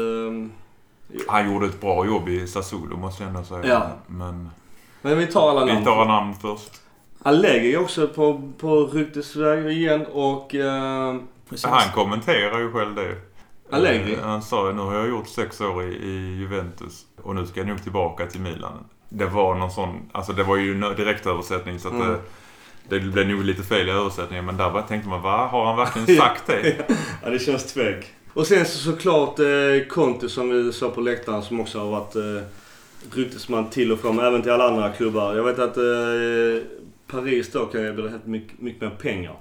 Han 1.28 1.52
gjorde 1.52 1.66
ett 1.66 1.80
bra 1.80 2.06
jobb 2.06 2.28
i 2.28 2.46
Sassuolo 2.46 2.96
måste 2.96 3.22
jag 3.22 3.28
ändå 3.28 3.42
säga. 3.44 3.66
Ja. 3.66 3.82
Men 4.06 4.50
men 5.02 5.18
vi 5.18 5.26
tar 5.26 5.50
alla 5.50 5.64
namn. 5.64 5.78
vi 5.78 5.84
tar 5.84 6.04
namn 6.04 6.34
först. 6.34 6.70
Allegri 7.22 7.74
är 7.74 7.80
också 7.80 8.08
på, 8.08 8.52
på 8.58 8.84
ryktesväg 8.86 9.66
igen 9.66 10.06
och... 10.12 10.54
Eh, 10.54 11.16
Han 11.64 11.92
kommenterar 11.94 12.58
ju 12.58 12.72
själv 12.72 12.94
det. 12.94 13.16
Allegri? 13.76 14.14
Eh, 14.14 14.20
Han 14.22 14.42
sa 14.42 14.68
ju 14.68 14.74
nu 14.74 14.82
har 14.82 14.94
jag 14.94 15.08
gjort 15.08 15.28
sex 15.28 15.60
år 15.60 15.82
i, 15.84 15.86
i 15.94 16.36
Juventus 16.38 17.06
och 17.22 17.34
nu 17.34 17.46
ska 17.46 17.60
jag 17.60 17.68
nog 17.68 17.82
tillbaka 17.82 18.26
till 18.26 18.40
Milan. 18.40 18.72
det 19.08 19.26
var 19.26 19.54
någon 19.54 19.70
sån, 19.70 20.00
alltså 20.12 20.32
det 20.32 20.42
var 20.44 20.56
ju 20.56 20.72
en 20.84 20.96
direktöversättning 20.96 21.78
så 21.78 21.88
att 21.88 21.94
Mm. 21.94 22.08
det, 22.08 22.18
det 22.88 23.00
blev 23.00 23.28
nog 23.28 23.44
lite 23.44 23.62
fel 23.62 23.88
i 23.88 23.90
översättningen. 23.90 24.44
Men 24.44 24.56
där 24.56 24.70
bara 24.70 24.82
tänkte 24.82 25.08
man, 25.08 25.22
va? 25.22 25.46
Har 25.46 25.66
han 25.66 25.76
verkligen 25.76 26.18
sagt 26.22 26.46
det? 26.46 26.76
Ja, 27.24 27.30
det 27.30 27.38
känns 27.38 27.72
tvek. 27.72 28.06
Och 28.32 28.46
sen 28.46 28.64
så 28.64 28.78
såklart 28.78 29.38
eh, 29.38 29.88
Conte 29.88 30.28
som 30.28 30.50
vi 30.50 30.72
såg 30.72 30.94
på 30.94 31.00
läktaren 31.00 31.42
som 31.42 31.60
också 31.60 31.78
har 31.78 31.90
varit 31.90 32.16
eh, 32.16 32.46
ryktesman 33.16 33.70
till 33.70 33.92
och 33.92 33.98
från, 33.98 34.18
även 34.18 34.42
till 34.42 34.52
alla 34.52 34.68
andra 34.68 34.90
klubbar. 34.90 35.34
Jag 35.34 35.44
vet 35.44 35.58
att 35.58 35.76
eh, 35.76 36.62
Paris 37.06 37.52
då 37.52 37.66
kan 37.66 37.84
erbjuda 37.84 38.08
helt 38.08 38.26
mycket, 38.26 38.60
mycket 38.60 38.80
mer 38.80 38.90
pengar. 38.90 39.36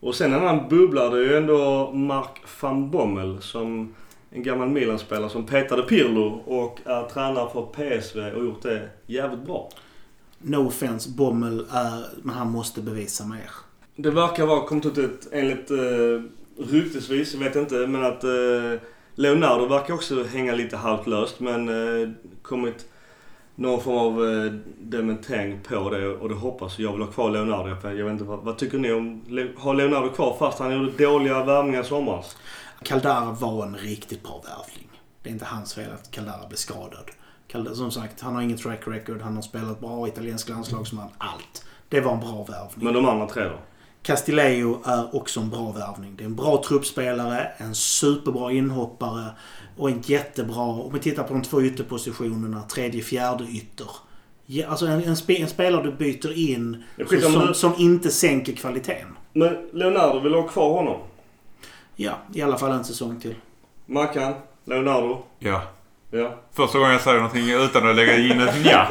Och 0.00 0.14
sen 0.14 0.32
en 0.32 0.40
annan 0.40 0.68
bubblare 0.68 1.10
det 1.10 1.24
är 1.24 1.30
ju 1.30 1.36
ändå 1.36 1.90
Mark 1.92 2.40
van 2.60 2.90
Bommel 2.90 3.42
som 3.42 3.94
en 4.30 4.42
gammal 4.42 4.68
Milan-spelare 4.68 5.30
som 5.30 5.46
petade 5.46 5.82
Pirlo 5.82 6.42
och 6.46 6.78
är 6.84 7.02
tränare 7.02 7.48
för 7.52 7.62
PSV 7.62 8.32
och 8.32 8.44
gjort 8.44 8.62
det 8.62 8.88
jävligt 9.06 9.46
bra. 9.46 9.70
No 10.38 10.66
offense, 10.66 11.10
Bommel 11.10 11.66
är... 11.70 12.04
Men 12.22 12.34
han 12.34 12.50
måste 12.50 12.80
bevisa 12.80 13.26
mer. 13.26 13.50
Det 13.96 14.10
verkar 14.10 14.46
vara 14.46 14.66
kommit 14.66 14.98
ut 14.98 15.28
enligt 15.32 15.70
eh, 15.70 16.22
ryktesvis, 16.58 17.34
jag 17.34 17.40
vet 17.40 17.56
inte, 17.56 17.74
men 17.74 18.04
att 18.04 18.24
eh, 18.24 18.80
Leonardo 19.14 19.66
verkar 19.66 19.94
också 19.94 20.24
hänga 20.24 20.54
lite 20.54 20.76
halvt 20.76 21.06
löst 21.06 21.40
men 21.40 21.68
eh, 21.68 22.08
kommit 22.42 22.86
någon 23.54 23.80
form 23.80 23.96
av 23.98 24.44
eh, 24.44 24.52
dementering 24.80 25.60
på 25.68 25.90
det 25.90 26.08
och 26.08 26.28
det 26.28 26.34
hoppas 26.34 26.78
jag 26.78 26.92
vill 26.92 27.02
ha 27.02 27.12
kvar 27.12 27.30
Leonardo. 27.30 27.80
För 27.80 27.92
jag 27.92 28.04
vet 28.04 28.12
inte, 28.12 28.24
vad, 28.24 28.38
vad 28.38 28.58
tycker 28.58 28.78
ni 28.78 28.92
om, 28.92 29.22
har 29.56 29.74
Leonardo 29.74 30.10
kvar 30.10 30.36
fast 30.38 30.58
han 30.58 30.72
gjorde 30.72 31.04
dåliga 31.04 31.44
värvningar 31.44 31.80
i 31.80 31.84
somras? 31.84 32.36
Caldara 32.82 33.30
var 33.30 33.66
en 33.66 33.76
riktigt 33.76 34.22
bra 34.22 34.42
värvning. 34.44 34.88
Det 35.22 35.28
är 35.28 35.32
inte 35.32 35.44
hans 35.44 35.74
fel 35.74 35.92
att 35.92 36.10
Caldara 36.10 36.48
blev 36.48 36.56
skadad. 36.56 37.10
Som 37.74 37.90
sagt, 37.90 38.20
han 38.20 38.34
har 38.34 38.42
inget 38.42 38.62
track 38.62 38.80
record. 38.86 39.20
Han 39.22 39.34
har 39.34 39.42
spelat 39.42 39.80
bra 39.80 40.08
italiensk 40.08 40.48
landslagsman. 40.48 41.08
Allt. 41.18 41.64
Det 41.88 42.00
var 42.00 42.12
en 42.12 42.20
bra 42.20 42.44
värvning. 42.48 42.84
Men 42.84 42.94
de 42.94 43.06
andra 43.06 43.26
tre 43.26 43.44
då? 43.44 43.58
Castillejo 44.02 44.82
är 44.84 45.16
också 45.16 45.40
en 45.40 45.50
bra 45.50 45.72
värvning. 45.72 46.16
Det 46.16 46.24
är 46.24 46.26
en 46.26 46.36
bra 46.36 46.62
truppspelare, 46.68 47.50
en 47.56 47.74
superbra 47.74 48.52
inhoppare 48.52 49.30
och 49.76 49.90
en 49.90 50.00
jättebra, 50.00 50.62
om 50.62 50.92
vi 50.92 51.00
tittar 51.00 51.22
på 51.22 51.32
de 51.32 51.42
två 51.42 51.62
ytterpositionerna, 51.62 52.62
tredje, 52.62 53.02
fjärde 53.02 53.44
ytter. 53.44 53.86
Alltså 54.68 54.86
en, 54.86 55.04
en, 55.04 55.16
spe, 55.16 55.36
en 55.42 55.48
spelare 55.48 55.82
du 55.82 55.92
byter 55.92 56.38
in 56.38 56.84
som, 57.08 57.20
som, 57.20 57.54
som 57.54 57.72
inte 57.78 58.10
sänker 58.10 58.52
kvaliteten. 58.52 59.16
Men 59.32 59.68
Leonardo 59.72 60.20
vill 60.20 60.34
ha 60.34 60.48
kvar 60.48 60.72
honom? 60.72 61.00
Ja, 61.96 62.18
i 62.34 62.42
alla 62.42 62.58
fall 62.58 62.72
en 62.72 62.84
säsong 62.84 63.20
till. 63.20 63.34
Mackan? 63.86 64.34
Leonardo? 64.64 65.22
Ja. 65.38 65.62
Ja. 66.10 66.34
Första 66.52 66.78
gången 66.78 66.92
jag 66.92 67.00
säger 67.00 67.16
någonting 67.16 67.50
utan 67.50 67.88
att 67.90 67.96
lägga 67.96 68.16
in 68.18 68.40
ett 68.40 68.64
nja. 68.64 68.88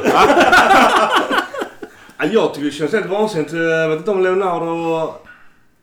Ja, 2.18 2.26
Jag 2.32 2.54
tycker 2.54 2.64
det 2.66 2.70
känns 2.70 2.92
helt 2.92 3.06
vansinnigt. 3.06 3.52
Jag 3.52 3.88
vet 3.88 3.98
inte 3.98 4.10
om 4.10 4.22
Leonardo 4.22 5.12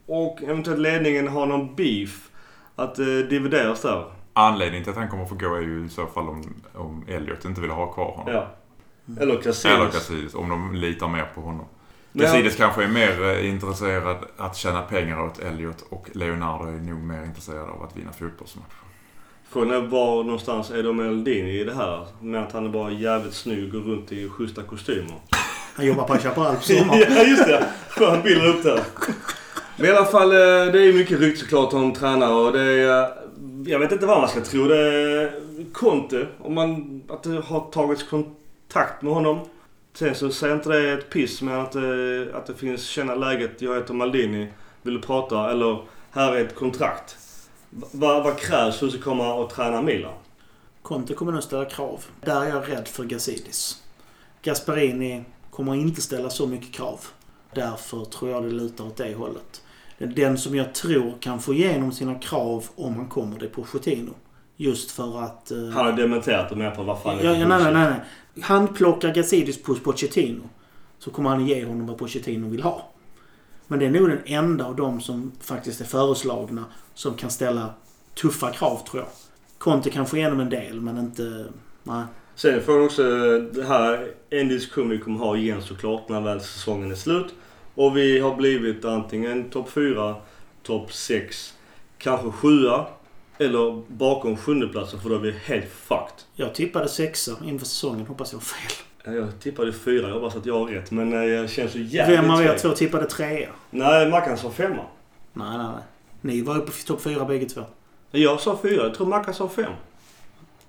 och 0.06 0.44
eventuellt 0.44 0.80
ledningen 0.80 1.28
har 1.28 1.46
någon 1.46 1.76
beef. 1.76 2.30
Att 2.76 3.00
eh, 3.00 3.06
divideras 3.06 3.82
där. 3.82 4.06
Anledningen 4.34 4.84
till 4.84 4.92
att 4.92 4.98
han 4.98 5.10
kommer 5.10 5.26
få 5.26 5.36
gå 5.36 5.56
är 5.56 5.62
ju 5.62 5.86
i 5.86 5.90
så 5.90 6.08
fall 6.08 6.30
om, 6.30 6.54
om 6.74 7.06
Elliot 7.08 7.46
inte 7.46 7.62
vill 7.62 7.70
ha 7.70 7.94
kvar 7.94 8.12
honom. 8.12 8.34
Ja. 8.34 8.48
Eller 9.22 9.42
Casillas. 9.42 9.66
Eller 9.80 9.86
Casillas, 9.92 10.36
om 10.36 10.50
de 10.50 10.76
litar 10.76 11.08
mer 11.08 11.26
på 11.36 11.42
honom. 11.42 11.66
Casillas 12.20 12.56
kanske 12.56 12.84
är 12.84 12.88
mer 12.88 13.24
eh, 13.24 13.50
intresserad 13.50 14.18
att 14.38 14.56
tjäna 14.56 14.82
pengar 14.82 15.22
åt 15.22 15.40
Elliot 15.40 15.86
och 15.90 16.10
Leonardo 16.14 16.64
är 16.68 16.72
nog 16.72 17.04
mer 17.04 17.24
intresserad 17.24 17.70
av 17.70 17.84
att 17.84 17.98
vinna 17.98 18.12
fotbollsmatcher. 18.12 18.85
Frågan 19.56 19.72
är 19.72 19.80
var 19.88 20.24
någonstans 20.24 20.72
är 20.72 20.84
de 20.84 20.99
Eldini 20.99 21.60
i 21.60 21.64
det 21.64 21.74
här? 21.74 22.06
Med 22.22 22.43
att 22.43 22.51
han 22.51 22.66
är 22.66 22.70
bara 22.70 22.91
jävligt 22.91 23.34
snygg 23.34 23.76
och 23.76 23.86
runt 23.86 24.12
i 24.12 24.30
schyssta 24.30 24.62
kostymer. 24.64 25.14
Han 25.76 25.86
jobbar 25.86 26.03
på 26.03 26.18
Chaparral 26.18 26.56
på 26.56 26.62
sommaren. 26.62 27.03
ja, 27.16 27.24
just 27.24 27.45
det. 27.45 27.66
Skön 27.89 28.22
bild 28.24 28.45
upp 28.45 28.64
där. 28.64 28.80
Men 29.78 29.86
i 29.86 29.89
alla 29.89 30.06
fall, 30.06 30.32
eh, 30.32 30.38
det 30.72 30.82
är 30.88 30.93
mycket 30.93 31.20
rykte 31.20 31.39
såklart 31.39 31.74
om 31.74 31.93
tränare 31.93 32.34
och 32.34 32.51
det 32.53 32.62
är... 32.62 33.01
eh, 33.01 33.08
Jag 33.66 33.80
vet 33.80 33.91
inte 33.91 34.06
vad 34.06 34.20
man 34.20 34.30
ska 34.30 34.41
tro. 34.41 34.68
Det 34.68 34.78
är 34.78 35.32
Conte, 35.74 36.28
om 36.39 36.53
man... 36.53 37.01
Att 37.10 37.24
det 37.24 37.41
har 37.45 37.72
tagits 37.72 38.03
kontakt 38.03 39.01
med 39.01 39.14
honom. 39.14 39.39
Sen 39.93 40.16
så 40.16 40.30
säger 40.30 40.56
inte 40.56 40.70
det 40.70 40.91
ett 40.93 41.10
piss 41.10 41.41
men 41.41 41.60
att 41.60 41.72
det, 41.72 42.28
att 42.34 42.45
det 42.47 42.53
finns 42.53 42.86
känna 42.86 43.16
läget. 43.16 43.62
Jag 43.62 43.76
heter 43.76 43.93
Maldini. 43.93 44.47
Vill 44.82 44.93
du 44.93 45.01
prata? 45.01 45.51
Eller 45.51 45.80
här 46.12 46.36
är 46.36 46.41
ett 46.45 46.56
kontrakt. 46.56 47.18
Vad, 47.91 48.23
vad 48.23 48.38
krävs 48.39 48.78
för 48.78 48.88
att 48.88 49.01
komma 49.01 49.34
och 49.34 49.49
träna 49.49 49.82
Milan? 49.82 50.13
Conte 50.82 51.13
kommer 51.13 51.32
nog 51.32 51.43
ställa 51.43 51.65
krav. 51.65 52.05
Där 52.21 52.41
är 52.41 52.49
jag 52.49 52.69
rädd 52.69 52.88
för 52.88 53.03
Gazidis. 53.03 53.84
Gasparini 54.41 55.23
kommer 55.51 55.76
inte 55.76 56.01
ställa 56.01 56.30
så 56.30 56.47
mycket 56.47 56.71
krav. 56.73 56.99
Därför 57.53 58.05
tror 58.05 58.32
jag 58.32 58.43
det 58.43 58.49
lutar 58.49 58.86
åt 58.86 58.97
det 58.97 59.13
hållet. 59.15 59.61
Den 59.97 60.38
som 60.38 60.55
jag 60.55 60.73
tror 60.73 61.13
kan 61.19 61.39
få 61.39 61.53
igenom 61.53 61.91
sina 61.91 62.15
krav 62.15 62.65
om 62.76 62.95
han 62.95 63.07
kommer, 63.07 63.39
det 63.39 63.45
är 63.45 63.49
Pochettino. 63.49 64.13
Just 64.57 64.91
för 64.91 65.21
att... 65.23 65.51
eh, 65.51 65.57
Han 65.57 65.86
har 65.86 65.91
dementerat 65.93 66.49
det 66.49 66.55
med 66.55 66.76
på 66.76 66.84
vad 66.84 67.01
fan 67.01 67.17
ja, 67.23 67.34
ja, 67.34 67.47
nej, 67.47 67.63
nej, 67.63 67.73
nej. 67.73 67.93
Han 68.41 68.67
plockar 68.67 69.13
Gazidis 69.13 69.63
på 69.63 69.76
Pochettino. 69.76 70.41
Så 70.99 71.11
kommer 71.11 71.30
han 71.30 71.45
ge 71.47 71.65
honom 71.65 71.88
vad 71.88 71.97
Pochettino 71.97 72.49
vill 72.49 72.63
ha. 72.63 72.88
Men 73.68 73.80
det 73.80 73.86
är 73.86 73.89
nog 73.89 74.09
den 74.09 74.22
enda 74.26 74.66
av 74.66 74.76
dem 74.76 75.01
som 75.01 75.32
faktiskt 75.41 75.82
är 75.82 75.86
föreslagna 75.86 76.66
som 76.93 77.13
kan 77.13 77.30
ställa 77.30 77.74
tuffa 78.16 78.51
krav 78.51 78.82
tror 78.89 79.03
jag. 79.03 79.09
Conte 79.57 79.89
kan 79.89 80.05
få 80.05 80.18
igenom 80.18 80.39
en 80.39 80.49
del 80.49 80.82
men 80.82 80.97
inte... 80.97 81.45
Nej. 81.84 82.03
Sen 82.36 82.61
får 82.61 82.80
vi 82.80 82.86
också 82.86 83.03
det 83.39 83.63
här 83.63 84.11
en 84.30 84.47
diskussion 84.47 84.89
vi 84.89 84.97
kommer 84.97 85.20
ha 85.20 85.38
igen 85.38 85.61
såklart 85.61 86.09
när 86.09 86.22
väl 86.22 86.41
säsongen 86.41 86.91
är 86.91 86.95
slut. 86.95 87.34
Och 87.76 87.97
vi 87.97 88.20
har 88.20 88.36
blivit 88.36 88.86
antingen 88.86 89.49
topp 89.49 89.70
4, 89.70 90.16
topp 90.63 90.93
6, 90.93 91.53
kanske 91.97 92.32
7 92.32 92.49
eller 93.38 93.84
bakom 93.88 94.38
sjundeplatsen 94.38 94.99
för 94.99 95.09
då 95.09 95.16
är 95.16 95.20
vi 95.20 95.32
helt 95.32 95.70
fucked. 95.70 96.24
Jag 96.34 96.55
tippade 96.55 96.89
sexa 96.89 97.32
inför 97.43 97.66
säsongen. 97.66 98.07
Hoppas 98.07 98.32
jag 98.32 98.39
har 98.39 98.43
fel. 98.43 98.72
Ja, 99.06 99.12
Jag 99.12 99.39
tippade 99.39 99.74
4, 99.74 100.08
jag 100.08 100.14
hoppas 100.14 100.36
att 100.36 100.45
jag 100.45 100.60
har 100.60 100.66
rätt. 100.68 100.91
Men 100.91 101.14
eh, 101.14 101.20
jag 101.24 101.49
känns 101.49 101.72
så 101.72 101.78
jävligt 101.80 102.20
Vem 102.20 102.32
av 102.32 102.41
er 102.41 102.58
två 102.58 102.70
tippade 102.70 103.06
trea? 103.06 103.49
Nej, 103.70 104.10
Mackan 104.10 104.38
sa 104.38 104.49
5. 104.51 104.72
Nej, 104.72 104.82
nej, 105.34 105.58
nej. 105.58 105.84
Ni 106.22 106.41
var 106.41 106.58
uppe 106.58 106.72
i 106.72 106.84
topp 106.88 107.01
fyra 107.01 107.26
bägge 107.26 107.45
två. 107.45 107.62
Jag 108.12 108.39
sa 108.39 108.60
4, 108.62 108.72
jag 108.84 108.93
tror 108.95 109.08
Mackan 109.08 109.34
sa 109.34 109.49
5. 109.49 109.66
Nej, 109.66 109.76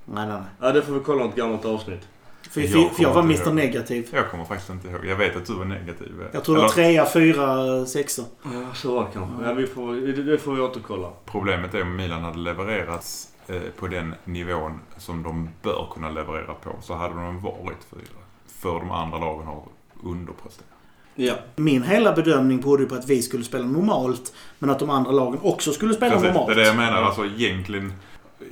nej, 0.05 0.27
nej. 0.29 0.43
Ja, 0.61 0.73
det 0.73 0.83
får 0.83 0.93
vi 0.93 1.01
kolla 1.01 1.25
något 1.25 1.37
gammalt 1.37 1.65
avsnitt. 1.65 2.09
För, 2.51 2.61
Jag 2.61 2.71
för, 2.71 2.95
för 2.95 3.03
jag 3.03 3.15
var 3.15 3.23
Mr 3.23 3.47
ihåg. 3.47 3.55
Negativ. 3.55 4.09
Jag 4.13 4.31
kommer 4.31 4.45
faktiskt 4.45 4.71
inte 4.71 4.89
ihåg. 4.89 5.07
Jag 5.07 5.17
vet 5.17 5.37
att 5.37 5.47
du 5.47 5.55
var 5.55 5.65
negativ. 5.65 6.13
Jag 6.33 6.45
tror 6.45 6.55
det 6.57 6.63
var 6.63 6.69
trea, 6.69 7.07
fyra, 7.07 7.87
sexa. 7.87 8.23
Ja, 8.43 8.75
så 8.75 8.95
var 8.95 9.05
det 9.05 9.11
kanske. 9.13 9.45
Ja, 9.47 9.53
vi 9.53 9.67
får, 9.67 9.93
det- 9.95 10.23
det 10.23 10.39
får 10.39 10.55
vi 10.55 10.61
återkolla. 10.61 11.11
Problemet 11.25 11.75
är 11.75 11.83
om 11.83 11.97
Milan 11.97 12.23
hade 12.23 12.39
levererats 12.39 13.29
eh, 13.47 13.61
på 13.79 13.87
den 13.87 14.15
nivån 14.25 14.81
som 14.99 15.23
de 15.23 15.49
bör 15.63 15.87
kunna 15.95 16.11
leverera 16.11 16.55
på 16.55 16.71
så 16.83 16.95
hade 16.95 17.15
de 17.15 17.41
varit 17.41 17.85
fyra. 17.91 18.21
För 18.61 18.75
de 18.81 18.91
andra 18.91 19.19
lagen 19.19 19.47
har 19.47 19.63
underpresterat. 20.05 20.67
Ja. 21.15 21.35
Min 21.57 21.83
hela 21.83 22.13
bedömning 22.13 22.61
berodde 22.61 22.83
ju 22.83 22.89
på 22.89 22.95
att 22.95 23.09
vi 23.09 23.23
skulle 23.23 23.45
spela 23.45 23.65
normalt, 23.67 24.33
men 24.59 24.71
att 24.71 24.79
de 24.79 24.91
andra 24.91 25.11
lagen 25.13 25.41
också 25.43 25.73
skulle 25.73 25.95
spela 25.95 26.13
Precis, 26.13 26.27
det 26.29 26.33
normalt. 26.33 26.51
är 26.51 26.55
det 26.55 26.67
jag 26.67 26.77
menar. 26.77 27.03
Alltså 27.03 27.25
egentligen, 27.25 27.93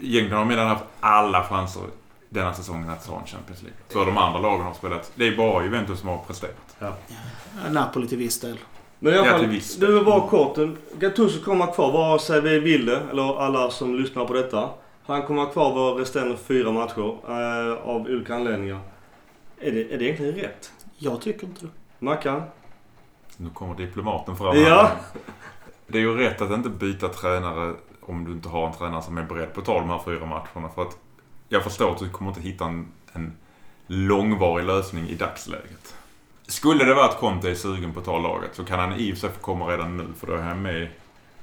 egentligen 0.02 0.38
har 0.38 0.44
Milan 0.44 0.68
haft 0.68 0.84
alla 1.00 1.42
chanser 1.44 1.82
denna 2.28 2.54
säsongen 2.54 2.88
att 2.90 3.06
ta 3.06 3.20
en 3.20 3.26
Champions 3.26 3.62
League. 3.62 3.78
För 3.88 4.06
de 4.06 4.18
andra 4.18 4.40
lagen 4.40 4.66
har 4.66 4.74
spelat. 4.74 5.12
Det 5.14 5.26
är 5.28 5.36
bara 5.36 5.64
Juventus 5.64 6.00
som 6.00 6.08
har 6.08 6.18
presterat. 6.18 6.76
Ja, 6.78 6.92
Napoli 7.70 8.08
till 8.08 8.18
viss 8.18 8.40
del. 8.40 8.58
Men 8.98 9.14
i 9.14 9.18
alla 9.18 9.26
Ja, 9.26 9.38
fall, 9.38 9.60
du 9.78 10.04
var 10.04 10.28
kort. 10.28 10.58
Gattuso 10.98 11.44
kommer 11.44 11.66
vara 11.66 11.74
kvar 11.74 11.92
vare 11.92 12.18
sig 12.18 12.40
vi 12.40 12.58
vill 12.58 12.86
det, 12.86 13.00
eller 13.10 13.40
alla 13.40 13.70
som 13.70 13.94
lyssnar 13.94 14.24
på 14.24 14.32
detta. 14.32 14.68
Han 15.06 15.22
kommer 15.22 15.42
vara 15.42 15.52
kvar 15.52 15.74
våra 15.74 16.00
resterande 16.00 16.36
fyra 16.36 16.72
matcher 16.72 17.16
eh, 17.28 17.88
av 17.88 18.00
olika 18.00 18.34
anledningar. 18.34 18.78
Är 19.60 19.72
det, 19.72 19.94
är 19.94 19.98
det 19.98 20.04
egentligen 20.04 20.34
rätt? 20.34 20.72
Jag 20.98 21.20
tycker 21.20 21.46
inte 21.46 21.66
det. 21.66 21.70
Mackan? 21.98 22.42
Nu 23.36 23.50
kommer 23.50 23.74
diplomaten 23.74 24.36
fram 24.36 24.56
Ja. 24.56 24.82
här. 24.86 24.96
Det 25.86 25.98
är 25.98 26.02
ju 26.02 26.16
rätt 26.16 26.40
att 26.40 26.50
inte 26.50 26.68
byta 26.68 27.08
tränare 27.08 27.74
om 28.00 28.24
du 28.24 28.32
inte 28.32 28.48
har 28.48 28.66
en 28.66 28.72
tränare 28.74 29.02
som 29.02 29.18
är 29.18 29.22
beredd 29.22 29.54
på 29.54 29.60
att 29.60 29.66
ta 29.66 29.80
de 29.80 29.88
här 29.88 30.00
fyra 30.04 30.26
matcherna. 30.26 30.68
För 30.74 30.82
att 30.82 30.98
jag 31.48 31.64
förstår 31.64 31.92
att 31.92 31.98
du 31.98 32.10
kommer 32.10 32.30
inte 32.30 32.40
hitta 32.40 32.64
en, 32.64 32.88
en 33.12 33.36
långvarig 33.86 34.66
lösning 34.66 35.08
i 35.08 35.14
dagsläget. 35.14 35.94
Skulle 36.46 36.84
det 36.84 36.94
vara 36.94 37.04
att 37.04 37.18
Conte 37.18 37.50
är 37.50 37.54
sugen 37.54 37.92
på 37.92 38.00
att 38.00 38.06
ta 38.06 38.18
laget 38.18 38.54
så 38.54 38.64
kan 38.64 38.78
han 38.78 38.92
i 38.92 39.12
och 39.12 39.16
för 39.16 39.20
sig 39.20 39.30
få 39.30 39.40
komma 39.40 39.66
redan 39.72 39.96
nu 39.96 40.06
för 40.18 40.26
då 40.26 40.32
är 40.32 40.42
han 40.42 40.62
med 40.62 40.88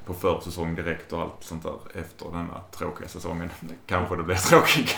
på 0.05 0.13
försäsong 0.13 0.75
direkt 0.75 1.13
och 1.13 1.21
allt 1.21 1.33
sånt 1.39 1.63
där 1.63 1.73
efter 1.95 2.25
denna 2.31 2.61
tråkiga 2.71 3.07
säsongen. 3.07 3.49
Kanske 3.85 4.15
det 4.15 4.23
blir 4.23 4.35
tråkigt. 4.35 4.95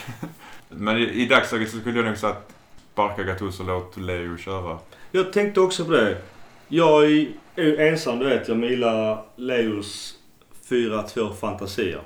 Men 0.69 0.97
i, 0.97 1.01
i 1.01 1.25
dagsläget 1.25 1.71
så 1.71 1.77
skulle 1.79 1.99
jag 1.99 2.05
nog 2.05 2.17
säga 2.17 2.31
att 2.31 2.53
sparka 2.93 3.23
Gattuso 3.23 3.63
och 3.63 3.67
låt 3.67 3.97
Leo 3.97 4.37
köra. 4.37 4.77
Jag 5.11 5.33
tänkte 5.33 5.59
också 5.61 5.85
på 5.85 5.91
det. 5.91 6.17
Jag 6.67 7.03
är 7.03 7.27
ju 7.55 7.77
ensam, 7.77 8.19
du 8.19 8.25
vet. 8.25 8.47
Jag 8.47 8.63
gillar 8.63 9.23
Leos 9.35 10.13
4-2 10.69 11.33
fantasier. 11.33 12.01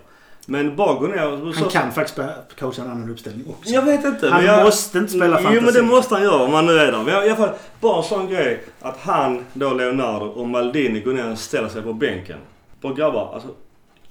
Men 0.46 0.76
bara 0.76 1.00
gå 1.00 1.08
ner 1.08 1.32
och... 1.32 1.56
Han 1.56 1.70
kan 1.70 1.92
faktiskt 1.92 2.20
coacha 2.60 2.82
en 2.82 2.92
annan 2.92 3.10
uppställning 3.10 3.48
också. 3.50 3.70
Jag 3.70 3.82
vet 3.82 4.06
inte. 4.06 4.30
Han 4.30 4.44
men 4.44 4.54
jag, 4.54 4.66
måste 4.66 4.98
inte 4.98 5.12
spela 5.12 5.54
Jo 5.54 5.62
men 5.62 5.74
det 5.74 5.82
måste 5.82 6.16
han 6.16 6.24
göra 6.24 6.44
om 6.44 6.54
han 6.54 6.66
nu 6.66 6.80
är 6.80 6.92
där. 6.92 7.04
Men 7.04 7.08
i 7.08 7.30
alla 7.30 7.36
fall, 7.36 7.56
bara 7.80 7.98
en 7.98 8.04
sån 8.04 8.28
grej 8.28 8.64
att 8.82 8.98
han, 8.98 9.46
då 9.54 9.74
Leonardo 9.74 10.26
och 10.26 10.48
Maldini 10.48 11.00
går 11.00 11.14
ner 11.14 11.32
och 11.32 11.40
ställer 11.40 11.70
sig 11.70 11.82
på 11.82 11.94
bänken. 11.94 12.40
Bara 12.82 12.94
grabbar, 12.94 13.34
alltså. 13.34 13.50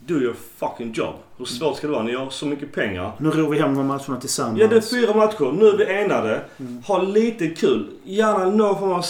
Do 0.07 0.15
your 0.15 0.35
fucking 0.57 0.93
job. 0.93 1.15
Hur 1.39 1.45
svårt 1.45 1.77
ska 1.77 1.87
det 1.87 1.93
vara? 1.93 2.03
Ni 2.03 2.15
har 2.15 2.31
så 2.31 2.47
mycket 2.47 2.73
pengar. 2.73 3.13
Nu 3.19 3.31
ror 3.31 3.51
vi 3.51 3.59
hem 3.59 3.75
de 3.75 3.87
matcherna 3.87 4.21
tillsammans. 4.21 4.59
Ja, 4.61 4.69
det 4.69 4.77
är 4.77 4.81
fyra 4.81 5.15
matcher. 5.15 5.53
Nu 5.53 5.69
är 5.69 5.77
vi 5.77 6.05
enade. 6.05 6.41
Ha 6.87 7.03
lite 7.03 7.49
kul. 7.49 7.87
Gärna 8.05 8.51
någon 8.51 8.79
form 8.79 8.93
av 8.93 9.05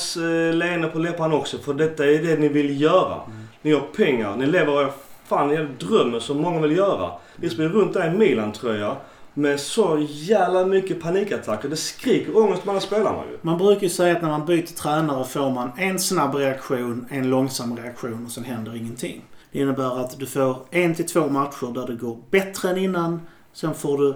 eh, 0.49 0.55
leende 0.55 0.89
på 0.89 0.99
läpparna 0.99 1.35
också. 1.35 1.59
För 1.59 1.75
detta 1.75 2.07
är 2.07 2.23
det 2.23 2.39
ni 2.39 2.49
vill 2.49 2.81
göra. 2.81 3.21
Ni 3.63 3.73
har 3.73 3.81
pengar. 3.81 4.37
Ni 4.37 4.47
lever 4.47 4.83
er 4.83 4.91
fan 5.27 5.51
er 5.51 5.69
drömmen 5.79 6.21
som 6.21 6.37
många 6.41 6.61
vill 6.61 6.77
göra. 6.77 7.11
Ni 7.37 7.51
springer 7.51 7.71
runt 7.71 7.95
där 7.95 8.15
i 8.15 8.19
Milan-tröja. 8.19 8.97
Med 9.35 9.61
så 9.61 10.07
jävla 10.11 10.67
mycket 10.67 11.03
panikattacker. 11.03 11.69
Det 11.69 11.77
skriker 11.77 12.37
ångest 12.37 12.65
mellan 12.65 12.81
spelarna 12.81 13.23
ju. 13.31 13.39
Man 13.43 13.59
brukar 13.59 13.83
ju 13.83 13.89
säga 13.89 14.17
att 14.17 14.23
när 14.23 14.29
man 14.29 14.47
byter 14.47 14.67
tränare 14.67 15.25
får 15.25 15.51
man 15.51 15.71
en 15.77 15.99
snabb 15.99 16.35
reaktion, 16.35 17.07
en 17.11 17.31
långsam 17.31 17.77
reaktion 17.77 18.25
och 18.27 18.33
sen 18.33 18.45
händer 18.45 18.77
ingenting. 18.77 19.23
Det 19.57 19.63
innebär 19.63 20.01
att 20.01 20.19
du 20.19 20.27
får 20.27 20.57
en 20.71 20.95
till 20.95 21.07
två 21.07 21.29
matcher 21.29 21.75
där 21.75 21.87
det 21.87 21.95
går 21.95 22.19
bättre 22.31 22.71
än 22.71 22.79
innan. 22.79 23.21
Sen 23.53 23.75
får 23.75 23.99
du 23.99 24.15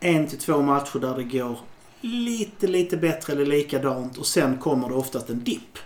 en 0.00 0.26
till 0.26 0.38
två 0.38 0.62
matcher 0.62 0.98
där 0.98 1.14
det 1.16 1.22
går 1.22 1.58
lite, 2.00 2.66
lite 2.66 2.96
bättre 2.96 3.32
eller 3.32 3.46
likadant 3.46 4.18
och 4.18 4.26
sen 4.26 4.58
kommer 4.58 4.88
det 4.88 4.94
oftast 4.94 5.30
en 5.30 5.44
dipp. 5.44 5.78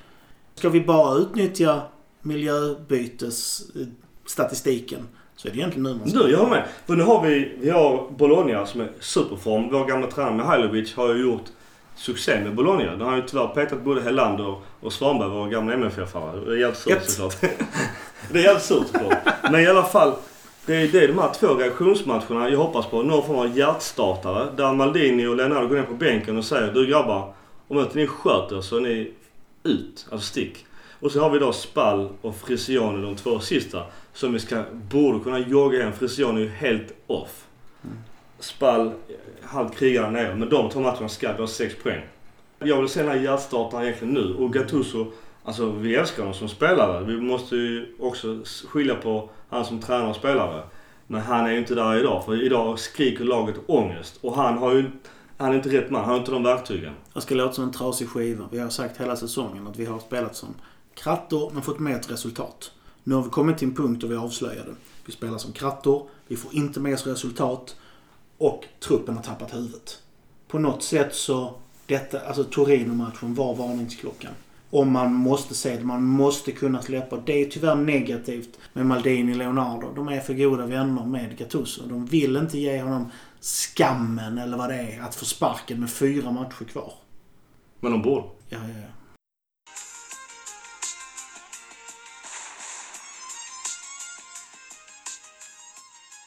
Ska 0.55 0.68
vi 0.68 0.80
bara 0.80 1.18
utnyttja 1.18 1.82
miljöbytesstatistiken 2.22 5.09
så 5.36 5.49
är 5.49 5.53
det 5.53 5.59
egentligen 5.59 5.82
nu 5.82 5.95
man 5.95 6.11
ska 6.11 6.18
Du, 6.18 6.30
jag 6.30 6.38
har 6.38 6.51
med. 6.51 6.64
För 6.86 6.97
nu 6.97 7.03
har 7.03 7.26
vi, 7.26 7.57
vi 7.61 7.70
har 7.70 8.11
Bologna 8.11 8.66
som 8.66 8.80
är 8.80 8.92
superform. 9.01 9.68
Vår 9.72 9.86
gamla 9.86 10.07
tränare 10.07 10.36
Mihailovic 10.36 10.95
har 10.95 11.14
ju 11.14 11.22
gjort 11.22 11.45
succé 11.97 12.40
med 12.40 12.55
Bologna. 12.55 12.97
Då 12.97 13.05
har 13.05 13.16
ju 13.16 13.22
tyvärr 13.22 13.47
petat 13.47 13.82
både 13.82 14.03
Helander 14.03 14.57
och 14.80 14.92
Svanberg, 14.92 15.28
vår 15.28 15.49
gamla 15.49 15.74
MFF-are. 15.74 16.45
Det 16.45 16.53
är 16.53 16.57
jävligt 16.57 16.78
surt 16.78 17.03
såklart. 17.05 17.61
det 18.32 18.38
är 18.38 18.42
jävligt 18.42 18.64
surt 18.64 18.86
såklart. 18.92 19.18
Men 19.42 19.61
i 19.61 19.66
alla 19.66 19.82
fall. 19.82 20.12
Det 20.66 20.76
är, 20.76 20.88
det 20.88 21.05
är 21.05 21.09
de 21.09 21.18
här 21.18 21.32
två 21.34 21.55
reaktionsmatcherna 21.55 22.49
jag 22.49 22.59
hoppas 22.59 22.86
på. 22.86 23.03
Någon 23.03 23.26
form 23.26 23.38
av 23.38 23.59
hjärtstartare. 23.59 24.49
Där 24.57 24.72
Maldini 24.72 25.26
och 25.26 25.36
Leonardo 25.36 25.68
går 25.68 25.76
ner 25.76 25.82
på 25.82 25.95
bänken 25.95 26.38
och 26.38 26.45
säger 26.45 26.72
Du 26.72 26.86
grabbar. 26.86 27.32
Om 27.68 27.78
inte 27.78 27.99
ni 27.99 28.07
sköter 28.07 28.61
så 28.61 28.76
är 28.76 28.80
ni 28.80 29.12
ut. 29.62 30.07
Alltså 30.11 30.26
stick. 30.26 30.66
Och 31.01 31.12
så 31.12 31.20
har 31.20 31.30
vi 31.30 31.38
då 31.38 31.53
Spall 31.53 32.09
och 32.20 32.36
Frisione 32.36 33.03
de 33.03 33.16
två 33.16 33.40
sista. 33.40 33.82
Som 34.12 34.32
vi 34.32 34.38
ska, 34.38 34.62
borde 34.72 35.24
kunna 35.24 35.38
jogga 35.38 35.78
igen. 35.78 35.92
Frisione 35.92 36.40
är 36.40 36.45
ju 36.45 36.51
helt 36.51 36.95
off. 37.07 37.45
Spall, 38.39 38.93
halvt 39.43 39.76
krigare 39.76 40.11
nere. 40.11 40.35
Men 40.35 40.49
de 40.49 40.70
två 40.70 40.80
matcherna 40.80 41.09
ska 41.09 41.32
vi 41.32 41.41
ha 41.41 41.47
sex 41.47 41.74
poäng. 41.82 42.03
Jag 42.59 42.80
vill 42.80 42.89
se 42.89 43.03
den 43.03 43.11
här 43.11 43.18
hjärtstartaren 43.18 43.85
egentligen 43.85 44.14
nu. 44.14 44.35
Och 44.35 44.53
Gattuso, 44.53 45.07
alltså 45.45 45.70
vi 45.70 45.95
älskar 45.95 46.22
honom 46.22 46.35
som 46.35 46.49
spelare. 46.49 47.05
Vi 47.05 47.20
måste 47.20 47.57
ju 47.57 47.95
också 48.01 48.39
skilja 48.68 48.95
på 48.95 49.28
han 49.49 49.64
som 49.64 49.80
tränare 49.80 50.11
och 50.11 50.16
spelare. 50.16 50.62
Men 51.07 51.20
han 51.20 51.47
är 51.47 51.51
ju 51.51 51.59
inte 51.59 51.74
där 51.74 52.01
idag. 52.01 52.24
För 52.24 52.43
idag 52.43 52.78
skriker 52.78 53.24
laget 53.24 53.57
ångest. 53.66 54.18
Och 54.20 54.37
han 54.37 54.59
har 54.59 54.72
ju 54.72 54.85
han 55.37 55.53
är 55.53 55.57
inte 55.57 55.68
rätt 55.68 55.91
man. 55.91 56.01
Han 56.01 56.11
har 56.11 56.18
inte 56.18 56.30
de 56.30 56.43
verktygen. 56.43 56.93
Jag 57.12 57.22
ska 57.22 57.35
låta 57.35 57.53
som 57.53 57.64
en 57.64 57.72
trasig 57.72 58.09
skiva. 58.09 58.49
Vi 58.51 58.59
har 58.59 58.68
sagt 58.68 59.01
hela 59.01 59.16
säsongen 59.16 59.66
att 59.66 59.78
vi 59.78 59.85
har 59.85 59.99
spelat 59.99 60.37
som 60.37 60.55
krattor 60.95 61.51
men 61.53 61.62
fått 61.62 61.78
med 61.78 61.97
ett 61.97 62.11
resultat. 62.11 62.72
Nu 63.05 63.14
har 63.14 63.22
vi 63.22 63.30
kommit 63.30 63.59
till 63.59 63.68
en 63.68 63.74
punkt 63.74 64.01
där 64.01 64.09
vi 64.09 64.16
avslöjade. 64.16 64.74
Vi 65.07 65.12
spelar 65.12 65.39
som 65.39 65.53
krattor, 65.53 66.09
vi 66.26 66.37
får 66.37 66.55
inte 66.55 66.80
med 66.80 66.95
oss 66.95 67.07
resultat 67.07 67.76
och 68.39 68.64
truppen 68.80 69.16
har 69.16 69.22
tappat 69.22 69.55
huvudet. 69.55 70.03
På 70.49 70.59
något 70.59 70.82
sätt 70.82 71.14
så, 71.14 71.55
detta, 71.87 72.20
alltså 72.20 72.45
Torino-matchen 72.45 73.35
var 73.35 73.55
varningsklockan. 73.55 74.32
Om 74.70 74.93
man 74.93 75.14
måste 75.14 75.55
se 75.55 75.76
det, 75.76 75.85
man 75.85 76.05
måste 76.05 76.53
kunna 76.53 76.82
släppa. 76.82 77.16
Det 77.16 77.32
är 77.32 77.51
tyvärr 77.51 77.74
negativt 77.74 78.59
med 78.72 78.87
Maldini 78.87 79.32
och 79.32 79.37
Leonardo. 79.37 79.93
De 79.95 80.09
är 80.09 80.20
för 80.20 80.35
goda 80.35 80.66
vänner 80.66 81.05
med 81.05 81.39
Gattuso. 81.39 81.87
De 81.87 82.07
vill 82.07 82.37
inte 82.37 82.59
ge 82.59 82.82
honom 82.82 83.11
skammen 83.41 84.39
eller 84.39 84.57
vad 84.57 84.70
det 84.70 84.76
är 84.76 85.01
att 85.01 85.14
få 85.14 85.24
sparken 85.24 85.80
med 85.80 85.91
fyra 85.91 86.30
matcher 86.30 86.64
kvar. 86.64 86.93
Men 87.80 87.93
de 87.93 88.03
borde. 88.03 88.26
Ja, 88.49 88.59
ja, 88.59 88.80
ja. 88.80 88.93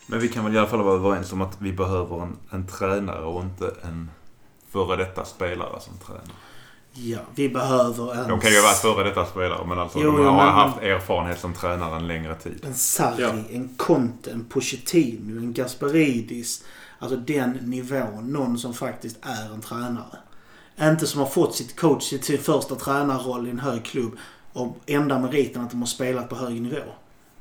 Men 0.08 0.20
vi 0.20 0.28
kan 0.28 0.43
väl 0.45 0.55
i 0.55 0.58
alla 0.58 0.68
fall 0.68 0.84
vara 0.84 0.95
överens 0.95 1.34
om 1.34 1.41
att 1.41 1.58
vi 1.62 1.74
behöver 1.74 2.22
en, 2.22 2.38
en 2.49 2.68
tränare 2.68 3.26
och 3.26 3.41
inte 3.43 3.74
en 3.84 4.10
före 4.72 4.95
detta 4.95 5.26
spelare 5.26 5.80
som 5.82 5.93
tränare. 6.05 6.24
Ja, 6.93 7.20
vi 7.36 7.49
behöver 7.49 8.16
en... 8.16 8.28
De 8.30 8.39
kan 8.39 8.51
ju 8.51 8.62
vara 8.62 8.72
före 8.74 9.03
detta 9.10 9.26
spelare 9.26 9.66
men 9.68 9.80
alltså 9.80 9.99
Jo, 10.01 10.12
de 10.18 10.26
har 10.26 10.45
men- 10.45 10.53
haft 10.53 10.82
erfarenhet 10.82 11.39
som 11.39 11.53
tränare 11.53 11.95
en 11.95 12.08
längre 12.08 12.36
tid. 12.36 12.64
En 12.68 12.74
Sarri, 12.74 13.22
Ja. 13.24 13.30
en 13.51 13.70
Conte, 13.78 14.32
en 14.32 14.45
Pochettino, 14.45 15.39
en 15.39 15.53
Gasparidis. 15.53 16.64
Alltså 16.99 17.18
den 17.18 17.51
nivån. 17.51 18.28
Någon 18.34 18.58
som 18.58 18.74
faktiskt 18.74 19.18
är 19.22 19.53
en 19.53 19.62
tränare. 19.62 20.18
Inte 20.82 21.08
som 21.08 21.20
har 21.22 21.28
fått 21.28 21.55
sitt 21.55 21.80
coach, 21.80 22.03
sitt- 22.03 22.26
sin 22.26 22.38
första 22.38 22.76
tränarroll 22.76 23.47
i 23.47 23.49
en 23.51 23.60
hög 23.60 23.86
klubb. 23.86 24.18
Och 24.53 24.78
enda 24.86 25.20
meriten 25.20 25.62
att 25.62 25.72
de 25.72 25.80
har 25.80 25.88
spelat 25.88 26.30
på 26.30 26.36
hög 26.36 26.62
nivå. 26.62 26.82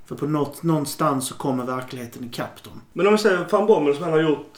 För 0.06 0.16
på 0.16 0.26
något, 0.26 0.62
någonstans 0.62 1.28
så 1.28 1.34
kommer 1.34 1.64
verkligheten 1.64 2.24
ikapp 2.24 2.62
dem. 2.64 2.80
Men 2.92 3.06
om 3.06 3.12
vi 3.12 3.18
säger 3.18 3.46
Van 3.50 3.66
Bommel 3.66 3.94
som 3.94 4.02
han 4.04 4.12
har 4.12 4.20
gjort 4.20 4.52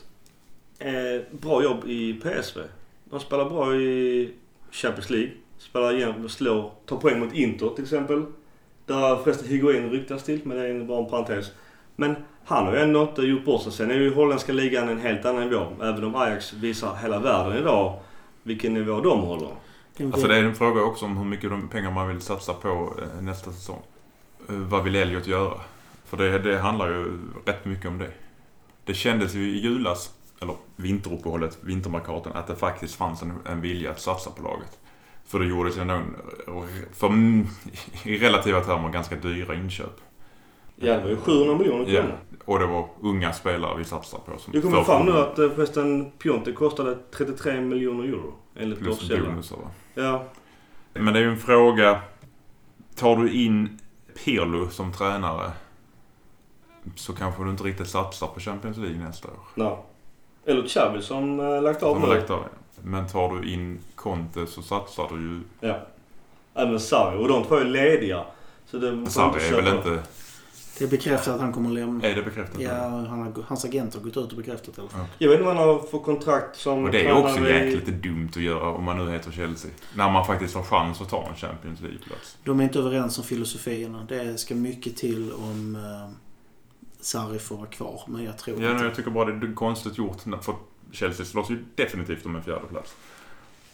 eh, 0.78 1.38
bra 1.40 1.62
jobb 1.62 1.84
i 1.86 2.14
PSV. 2.14 2.60
De 3.04 3.20
spelar 3.20 3.50
bra 3.50 3.74
i 3.74 4.30
Champions 4.70 5.10
League. 5.10 5.30
Spelar 5.58 5.94
igen, 5.96 6.28
slår, 6.28 6.72
tar 6.86 6.96
poäng 6.96 7.20
mot 7.20 7.34
Inter 7.34 7.68
till 7.68 7.84
exempel. 7.84 8.24
Där 8.86 9.16
förresten 9.16 9.48
Higuain 9.48 9.90
ryktas 9.90 10.24
till, 10.24 10.40
men 10.44 10.56
det 10.56 10.66
är 10.66 10.84
bara 10.84 10.98
en 10.98 11.10
parentes. 11.10 11.50
Men 11.96 12.16
han 12.44 12.66
har 12.66 12.74
ju 12.74 12.80
ändå 12.80 13.02
inte 13.02 13.22
gjort 13.22 13.44
bort 13.44 13.62
sig. 13.62 13.72
Sen 13.72 13.90
är 13.90 13.94
ju 13.94 14.14
holländska 14.14 14.52
ligan 14.52 14.88
en 14.88 15.00
helt 15.00 15.24
annan 15.24 15.48
nivå. 15.48 15.66
Även 15.82 16.04
om 16.04 16.14
Ajax 16.14 16.52
visar 16.52 16.94
hela 16.94 17.18
världen 17.18 17.58
idag 17.58 18.00
vilken 18.42 18.74
nivå 18.74 19.00
de 19.00 19.20
håller. 19.20 19.50
Alltså 20.04 20.28
det 20.28 20.36
är 20.36 20.42
en 20.44 20.54
fråga 20.54 20.82
också 20.82 21.04
om 21.04 21.16
hur 21.16 21.24
mycket 21.24 21.70
pengar 21.70 21.90
man 21.90 22.08
vill 22.08 22.20
satsa 22.20 22.54
på 22.54 22.68
eh, 22.68 23.22
nästa 23.22 23.52
säsong. 23.52 23.82
Vad 24.48 24.84
vill 24.84 24.96
Elliot 24.96 25.26
göra? 25.26 25.60
För 26.04 26.16
det, 26.16 26.38
det 26.38 26.58
handlar 26.58 26.88
ju 26.88 27.18
rätt 27.44 27.64
mycket 27.64 27.86
om 27.86 27.98
det. 27.98 28.10
Det 28.84 28.94
kändes 28.94 29.34
ju 29.34 29.40
i 29.48 29.58
julas, 29.58 30.10
eller 30.40 30.54
vinteruppehållet, 30.76 31.58
vintermarkaten, 31.60 32.32
att 32.32 32.46
det 32.46 32.56
faktiskt 32.56 32.94
fanns 32.94 33.22
en, 33.22 33.32
en 33.46 33.60
vilja 33.60 33.90
att 33.90 34.00
satsa 34.00 34.30
på 34.30 34.42
laget. 34.42 34.78
För 35.26 35.38
det 35.40 35.46
gjordes 35.46 35.76
ju 35.76 35.84
någon, 35.84 36.14
för, 36.92 37.12
i 38.04 38.18
relativa 38.18 38.60
termer, 38.60 38.88
ganska 38.88 39.16
dyra 39.16 39.54
inköp. 39.54 40.00
Ja, 40.76 40.94
det 40.96 41.02
var 41.02 41.10
ju 41.10 41.16
700 41.16 41.58
miljoner 41.58 41.84
Ja. 41.88 42.00
kronor. 42.00 42.18
Och 42.44 42.58
det 42.58 42.66
var 42.66 42.88
unga 43.00 43.32
spelare 43.32 43.78
vi 43.78 43.84
satsade 43.84 44.22
på. 44.26 44.38
Som 44.38 44.52
Det 44.52 44.60
kommer 44.60 44.84
fram 44.84 45.06
nu 45.06 45.12
att 45.12 45.38
eh, 45.38 45.50
förresten 45.50 46.10
Piontek 46.10 46.54
kostade 46.54 46.98
33 47.16 47.60
miljoner 47.60 48.04
euro. 48.04 48.34
Enligt 48.56 48.78
Plus 48.78 49.08
bonusar 49.08 49.56
va? 49.56 49.70
Ja. 49.94 50.24
Men 50.94 51.14
det 51.14 51.20
är 51.20 51.22
ju 51.22 51.30
en 51.30 51.38
fråga. 51.38 52.00
Tar 52.96 53.16
du 53.16 53.32
in 53.32 53.78
Pirlo 54.24 54.70
som 54.70 54.92
tränare 54.92 55.50
så 56.96 57.12
kanske 57.12 57.44
du 57.44 57.50
inte 57.50 57.64
riktigt 57.64 57.88
satsar 57.88 58.26
på 58.26 58.40
Champions 58.40 58.76
League 58.76 58.98
nästa 58.98 59.28
år. 59.28 59.38
Nej. 59.54 59.76
Eller 60.44 60.68
Xavi 60.68 61.02
som 61.02 61.40
äh, 61.40 61.62
lagt 61.62 61.82
av 61.82 61.94
Som 61.94 62.02
nu. 62.02 62.14
lagt 62.14 62.30
av. 62.30 62.44
Men 62.82 63.08
tar 63.08 63.34
du 63.34 63.52
in 63.52 63.80
Conte 63.94 64.46
så 64.46 64.62
satsar 64.62 65.08
du 65.12 65.20
ju... 65.20 65.40
Ja. 65.68 65.78
Även 66.54 66.80
Sarri. 66.80 67.18
Och 67.18 67.28
de 67.28 67.44
två 67.44 67.54
är 67.54 67.64
lediga. 67.64 68.24
Så 68.66 68.76
det 68.78 69.10
Sarri 69.10 69.48
är 69.48 69.62
väl 69.62 69.76
inte... 69.76 70.02
Det 70.78 70.84
är 70.84 70.88
bekräftat 70.88 71.34
att 71.34 71.40
han 71.40 71.52
kommer 71.52 71.68
att 71.68 71.74
lämna. 71.74 72.04
Är 72.08 72.14
det 72.14 72.22
bekräftat? 72.22 72.60
Ja, 72.60 72.72
han 72.88 73.08
har, 73.22 73.32
hans 73.46 73.64
agent 73.64 73.94
har 73.94 74.00
gått 74.00 74.16
ut 74.16 74.30
och 74.32 74.36
bekräftat 74.38 74.76
det 74.76 74.88
fall. 74.88 75.04
Jag 75.18 75.28
vet 75.28 75.38
inte 75.40 75.46
vad 75.46 75.56
han 75.56 75.68
har 75.68 75.78
för 75.82 75.98
kontrakt 75.98 76.56
som 76.56 76.84
Och 76.84 76.90
det 76.90 77.06
är 77.06 77.12
också 77.12 77.48
i- 77.48 77.52
jäkligt 77.52 78.02
dumt 78.02 78.28
att 78.30 78.42
göra 78.42 78.68
om 78.72 78.84
man 78.84 79.04
nu 79.06 79.12
heter 79.12 79.30
Chelsea. 79.32 79.70
När 79.94 80.10
man 80.10 80.26
faktiskt 80.26 80.54
har 80.54 80.62
chans 80.62 81.00
att 81.00 81.08
ta 81.08 81.26
en 81.28 81.34
Champions 81.36 81.80
League-plats. 81.80 82.36
De 82.44 82.60
är 82.60 82.64
inte 82.64 82.78
överens 82.78 83.18
om 83.18 83.24
filosofierna. 83.24 84.04
Det 84.08 84.38
ska 84.40 84.54
mycket 84.54 84.96
till 84.96 85.32
om 85.32 85.76
eh, 85.76 86.14
Sarri 87.00 87.38
får 87.38 87.56
vara 87.56 87.66
kvar. 87.66 88.02
Men 88.06 88.24
jag 88.24 88.38
tror 88.38 88.62
Ja, 88.62 88.72
inte... 88.72 88.84
jag 88.84 88.94
tycker 88.94 89.10
bara 89.10 89.24
det 89.32 89.46
är 89.46 89.54
konstigt 89.54 89.98
gjort. 89.98 90.20
För 90.42 90.54
Chelsea 90.92 91.26
slåss 91.26 91.50
ju 91.50 91.64
definitivt 91.74 92.26
om 92.26 92.36
en 92.36 92.42
fjärde 92.42 92.66
plats. 92.70 92.94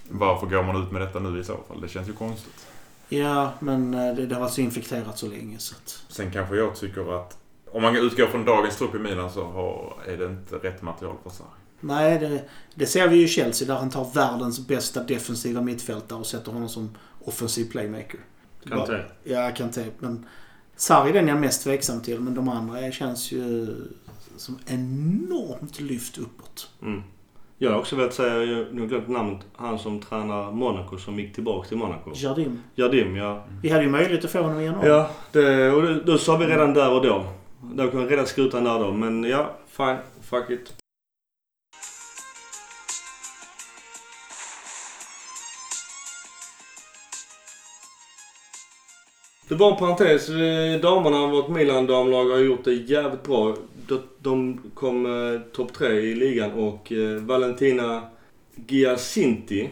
Varför 0.09 0.47
går 0.47 0.63
man 0.63 0.83
ut 0.83 0.93
med 0.93 1.01
detta 1.03 1.19
nu 1.21 1.41
i 1.41 1.45
så 1.45 1.57
fall? 1.69 1.81
Det 1.81 1.89
känns 1.89 2.09
ju 2.09 2.13
konstigt. 2.13 2.67
Ja, 3.09 3.53
men 3.61 3.95
eh, 3.95 4.15
det, 4.15 4.27
det 4.27 4.35
har 4.35 4.43
varit 4.43 4.53
så 4.53 4.61
infekterat 4.61 5.19
så 5.19 5.27
länge 5.27 5.59
så 5.59 5.75
att... 5.75 6.05
Sen 6.09 6.31
kanske 6.33 6.57
jag 6.57 6.77
tycker 6.77 7.21
att 7.21 7.39
om 7.73 7.83
man 7.83 7.97
utgår 7.97 8.27
från 8.27 8.45
dagens 8.45 8.77
trupp 8.77 8.95
i 8.95 8.99
Milan 8.99 9.31
så 9.31 9.45
har, 9.45 9.97
är 10.07 10.17
det 10.17 10.25
inte 10.25 10.57
rätt 10.57 10.83
material 10.83 11.17
för 11.23 11.31
Sarri. 11.31 11.49
Nej, 11.81 12.19
det, 12.19 12.45
det 12.75 12.87
ser 12.87 13.09
vi 13.09 13.17
ju 13.17 13.25
i 13.25 13.29
Chelsea 13.29 13.69
där 13.69 13.75
han 13.75 13.91
tar 13.91 14.11
världens 14.15 14.67
bästa 14.67 15.03
defensiva 15.03 15.61
mittfältare 15.61 16.19
och 16.19 16.27
sätter 16.27 16.53
honom 16.53 16.69
som 16.69 16.97
offensiv 17.25 17.71
playmaker. 17.71 18.21
Kanté. 18.69 19.01
Ja, 19.25 19.51
Kanté. 19.51 19.85
Men 19.99 20.27
Sarri 20.77 21.11
är 21.11 21.15
den 21.15 21.29
jag 21.29 21.37
är 21.37 21.41
mest 21.41 21.63
tveksam 21.63 22.01
till. 22.01 22.21
Men 22.21 22.35
de 22.35 22.49
andra 22.49 22.93
känns 22.93 23.33
ju 23.33 23.77
som 24.37 24.59
enormt 24.67 25.81
lyft 25.81 26.19
uppåt. 26.19 26.71
Mm. 26.83 27.03
Jag 27.59 27.71
har 27.71 27.79
också 27.79 27.97
velat 27.97 28.15
säga, 28.15 28.45
jag 28.45 28.57
har 28.57 28.87
glömt 28.87 29.09
namnet, 29.09 29.39
han 29.57 29.79
som 29.79 30.01
tränar 30.01 30.53
Monaco 30.53 30.99
som 30.99 31.19
gick 31.19 31.35
tillbaka 31.35 31.69
till 31.69 31.77
Monaco. 31.77 32.11
Jardim. 32.15 32.63
Jardim, 32.75 33.17
ja. 33.17 33.45
Vi 33.63 33.69
hade 33.69 33.85
ju 33.85 33.91
möjlighet 33.91 34.25
att 34.25 34.31
få 34.31 34.43
honom 34.43 34.61
i 34.61 34.65
januari. 34.65 34.89
Ja, 34.89 35.11
det, 35.33 35.71
och 35.73 35.83
det, 35.83 36.01
då 36.01 36.19
sa 36.19 36.37
vi 36.37 36.47
redan 36.47 36.75
där 36.75 36.93
och 36.93 37.03
då. 37.07 37.25
Då 37.75 37.91
kunde 37.91 38.07
vi 38.07 38.13
redan 38.13 38.27
skutan 38.27 38.65
där 38.65 38.79
då. 38.79 38.93
Men 38.93 39.25
ja, 39.25 39.51
fine. 39.67 39.97
Fuck 40.23 40.51
it. 40.51 40.75
Det 49.49 49.55
var 49.55 49.71
en 49.71 49.77
parentes. 49.77 50.29
eh, 50.29 50.81
Damerna, 50.81 51.27
vårt 51.27 51.49
Milan-damlag, 51.49 52.25
har 52.25 52.39
gjort 52.39 52.65
det 52.65 52.73
jävligt 52.75 53.23
bra. 53.23 53.57
De, 54.19 54.61
kom 54.75 55.07
eh, 55.07 55.41
topp 55.53 55.73
tre 55.73 55.89
i 55.89 56.15
ligan 56.15 56.53
och 56.53 56.93
eh, 56.93 57.21
Valentina 57.21 58.03
Giacinti 58.67 59.71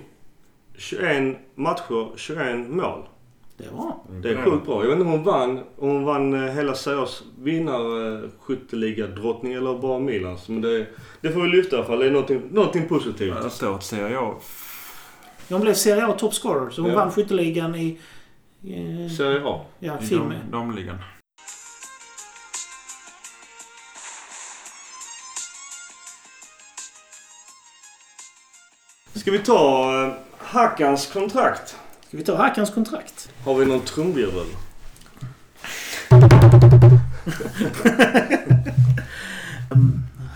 21 0.76 1.36
matcher, 1.54 2.16
21 2.16 2.68
mål. 2.68 3.02
Det 3.56 3.64
var 3.72 3.94
Det 4.22 4.30
är 4.30 4.44
sjukt 4.44 4.66
bra. 4.66 4.82
Jag 4.84 4.90
vet 4.90 4.98
inte 4.98 5.04
om 5.06 5.10
hon 5.12 5.22
vann, 5.22 5.58
om 5.58 5.64
hon 5.88 6.04
vann 6.04 6.34
eh, 6.34 6.40
hela 6.54 6.74
Serias 6.74 7.22
vinnare-skytteliga-drottning 7.42 9.52
eller 9.52 9.78
bara 9.78 9.98
Milans. 9.98 10.48
Men 10.48 10.60
det, 10.60 10.86
det 11.20 11.30
får 11.32 11.40
vi 11.42 11.48
lyfta 11.48 11.76
i 11.76 11.78
alla 11.78 11.88
fall. 11.88 11.98
Det 11.98 12.06
är 12.06 12.10
någonting, 12.10 12.42
någonting 12.50 12.88
positivt. 12.88 13.34
Där 13.42 13.48
står 13.48 13.74
att 13.74 13.84
Serie 13.84 14.18
A. 14.18 14.34
Hon 15.48 15.60
blev 15.60 15.74
Serie 15.74 16.06
A 16.06 16.12
topscorer, 16.12 16.70
så 16.70 16.82
hon 16.82 16.90
Ja. 16.90 16.96
vann 16.96 17.10
skytteligan 17.10 17.74
i... 17.74 17.98
i 18.62 19.08
Serie 19.16 19.42
A. 19.44 19.60
ja, 19.78 19.98
I 20.02 20.06
film. 20.06 20.32
dam- 20.50 20.76
Ska 29.14 29.30
vi 29.30 29.38
ta 29.38 29.92
eh, 30.06 30.12
Hackans 30.38 31.06
kontrakt? 31.06 31.76
Ska 32.08 32.16
vi 32.16 32.24
ta 32.24 32.36
Hackans 32.36 32.70
kontrakt? 32.70 33.28
Har 33.44 33.54
vi 33.54 33.66
någon 33.66 33.80
trumvirvel? 33.80 34.46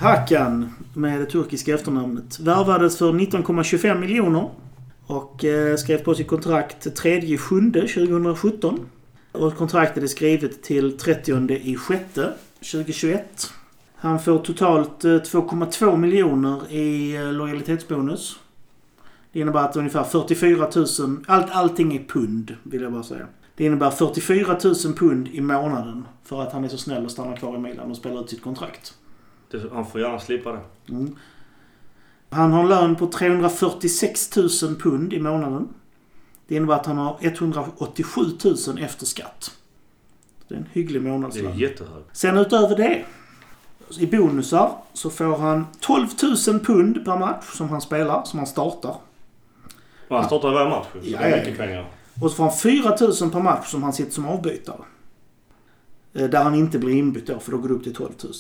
Hakan 0.01 0.74
med 0.94 1.20
det 1.20 1.27
turkiska 1.27 1.74
efternamnet 1.74 2.39
värvades 2.39 2.98
för 2.98 3.12
19,25 3.12 3.98
miljoner 3.98 4.51
och 5.07 5.44
eh, 5.44 5.77
skrev 5.77 5.98
på 5.98 6.15
sitt 6.15 6.28
kontrakt 6.28 6.97
3 6.97 7.39
7 7.39 7.73
2017. 7.73 8.89
Och 9.32 9.57
kontraktet 9.57 10.03
är 10.03 10.07
skrivet 10.07 10.62
till 10.62 10.98
30 10.98 11.53
i 11.53 11.77
6 11.89 12.05
2021. 12.73 13.53
Han 13.97 14.20
får 14.20 14.39
totalt 14.39 15.05
eh, 15.05 15.09
2,2 15.11 15.97
miljoner 15.97 16.73
i 16.73 17.16
eh, 17.16 17.32
lojalitetsbonus. 17.32 18.36
Det 19.36 19.40
innebär 19.40 19.60
att 19.64 19.76
ungefär 19.76 20.04
44 20.04 20.70
000, 20.98 21.24
allt, 21.26 21.50
allting 21.50 21.96
är 21.96 22.04
pund 22.04 22.56
vill 22.62 22.82
jag 22.82 22.92
bara 22.92 23.02
säga. 23.02 23.26
Det 23.56 23.64
innebär 23.64 23.90
44 23.90 24.58
000 24.64 24.74
pund 24.96 25.28
i 25.28 25.40
månaden 25.40 26.04
för 26.24 26.42
att 26.42 26.52
han 26.52 26.64
är 26.64 26.68
så 26.68 26.78
snäll 26.78 27.04
och 27.04 27.10
stannar 27.10 27.36
kvar 27.36 27.54
i 27.56 27.58
Milan 27.58 27.90
och 27.90 27.96
spelar 27.96 28.20
ut 28.20 28.30
sitt 28.30 28.42
kontrakt. 28.42 28.94
Det, 29.50 29.62
han 29.72 29.86
får 29.86 30.00
gärna 30.00 30.18
slippa 30.18 30.52
det. 30.52 30.60
Mm. 30.88 31.16
Han 32.30 32.52
har 32.52 32.62
en 32.62 32.68
lön 32.68 32.96
på 32.96 33.06
346 33.06 34.36
000 34.36 34.48
pund 34.80 35.12
i 35.12 35.20
månaden. 35.20 35.68
Det 36.48 36.54
innebär 36.54 36.74
att 36.74 36.86
han 36.86 36.98
har 36.98 37.16
187 37.20 38.20
000 38.44 38.54
efter 38.78 39.06
skatt. 39.06 39.50
Det 40.48 40.54
är 40.54 40.58
en 40.58 40.68
hygglig 40.72 41.02
Det 41.02 41.08
är 41.08 41.12
månadslön. 41.12 41.58
jättehögt. 41.58 42.16
Sen 42.16 42.38
utöver 42.38 42.76
det, 42.76 43.04
i 43.98 44.06
bonusar, 44.06 44.72
så 44.92 45.10
får 45.10 45.36
han 45.36 45.66
12 45.80 46.06
000 46.48 46.60
pund 46.60 47.04
per 47.04 47.18
match 47.18 47.44
som 47.56 47.68
han 47.68 47.80
spelar, 47.80 48.24
som 48.24 48.38
han 48.38 48.46
startar. 48.46 48.96
Och 50.09 50.16
han 50.16 50.27
startar 50.27 50.53
varje 50.53 50.70
match. 50.70 50.87
Så 50.93 50.99
Ja, 51.03 51.19
det 51.19 51.24
är 51.24 51.37
mycket 51.37 51.59
ja. 51.59 51.65
pengar. 51.65 51.87
Och 52.23 52.31
så 52.31 52.37
får 52.37 52.45
han 52.45 52.57
4 52.57 52.97
000 53.20 53.31
per 53.31 53.41
match 53.41 53.66
som 53.66 53.83
han 53.83 53.93
sitter 53.93 54.12
som 54.12 54.28
avbytare. 54.28 54.77
Eh, 56.15 56.28
Där 56.28 56.43
han 56.43 56.55
inte 56.55 56.78
blir 56.78 56.95
inbytt 56.95 57.27
då, 57.27 57.39
för 57.39 57.53
då 57.53 57.59
går 57.59 57.69
det 57.69 57.74
upp 57.74 57.83
till 57.83 57.95
12 57.95 58.11
000. 58.24 58.33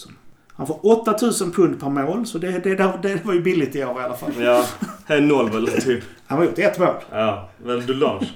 Han 0.52 0.66
får 0.66 0.86
8 0.86 1.16
000 1.40 1.52
pund 1.52 1.80
per 1.80 1.88
mål, 1.88 2.26
så 2.26 2.38
det, 2.38 2.58
det, 2.58 2.74
det, 3.02 3.24
var 3.24 3.34
ju 3.34 3.42
billigt 3.42 3.76
i 3.76 3.84
år 3.84 4.00
i 4.00 4.04
alla 4.04 4.16
fall. 4.16 4.30
Ja, 4.38 4.64
är 5.06 5.20
noll 5.20 5.50
väl 5.50 5.66
typ. 5.66 6.04
Han 6.26 6.38
har 6.38 6.44
gjort 6.44 6.58
ett 6.58 6.78
mål. 6.78 6.94
Ja, 7.10 7.48
väl 7.58 7.86
Dulange. 7.86 8.30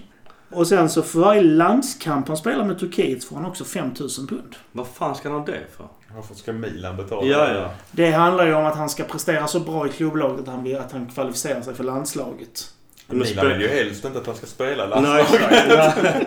Och 0.52 0.66
sen 0.66 0.88
så 0.88 1.02
för 1.02 1.20
varje 1.20 1.42
landskamp 1.42 2.28
han 2.28 2.36
spelar 2.36 2.64
med 2.64 2.78
Turkiet 2.78 3.24
får 3.24 3.36
han 3.36 3.44
också 3.44 3.64
5000 3.64 4.26
pund. 4.26 4.56
Vad 4.72 4.86
fan 4.86 5.14
ska 5.14 5.28
han 5.30 5.38
ha 5.38 5.46
det 5.46 5.60
för? 5.76 5.86
Varför 6.14 6.34
ska 6.34 6.52
Milan 6.52 6.96
betala? 6.96 7.26
Ja, 7.26 7.52
ja. 7.52 7.70
Det 7.90 8.10
handlar 8.10 8.46
ju 8.46 8.54
om 8.54 8.66
att 8.66 8.76
han 8.76 8.88
ska 8.88 9.04
prestera 9.04 9.46
så 9.46 9.60
bra 9.60 9.86
i 9.86 9.90
klubblaget 9.90 10.40
att 10.40 10.48
han, 10.48 10.62
blir, 10.62 10.78
att 10.78 10.92
han 10.92 11.06
kvalificerar 11.06 11.60
sig 11.60 11.74
för 11.74 11.84
landslaget. 11.84 12.74
Men 13.10 13.18
Milan 13.18 13.44
spe- 13.46 13.48
vill 13.52 13.60
ju 13.60 13.68
helst 13.68 14.04
inte 14.04 14.18
att 14.18 14.26
han 14.26 14.36
ska 14.36 14.46
spela 14.46 15.00
Nej, 15.00 15.02
landslaget. 15.02 15.66
exakt. 15.66 15.98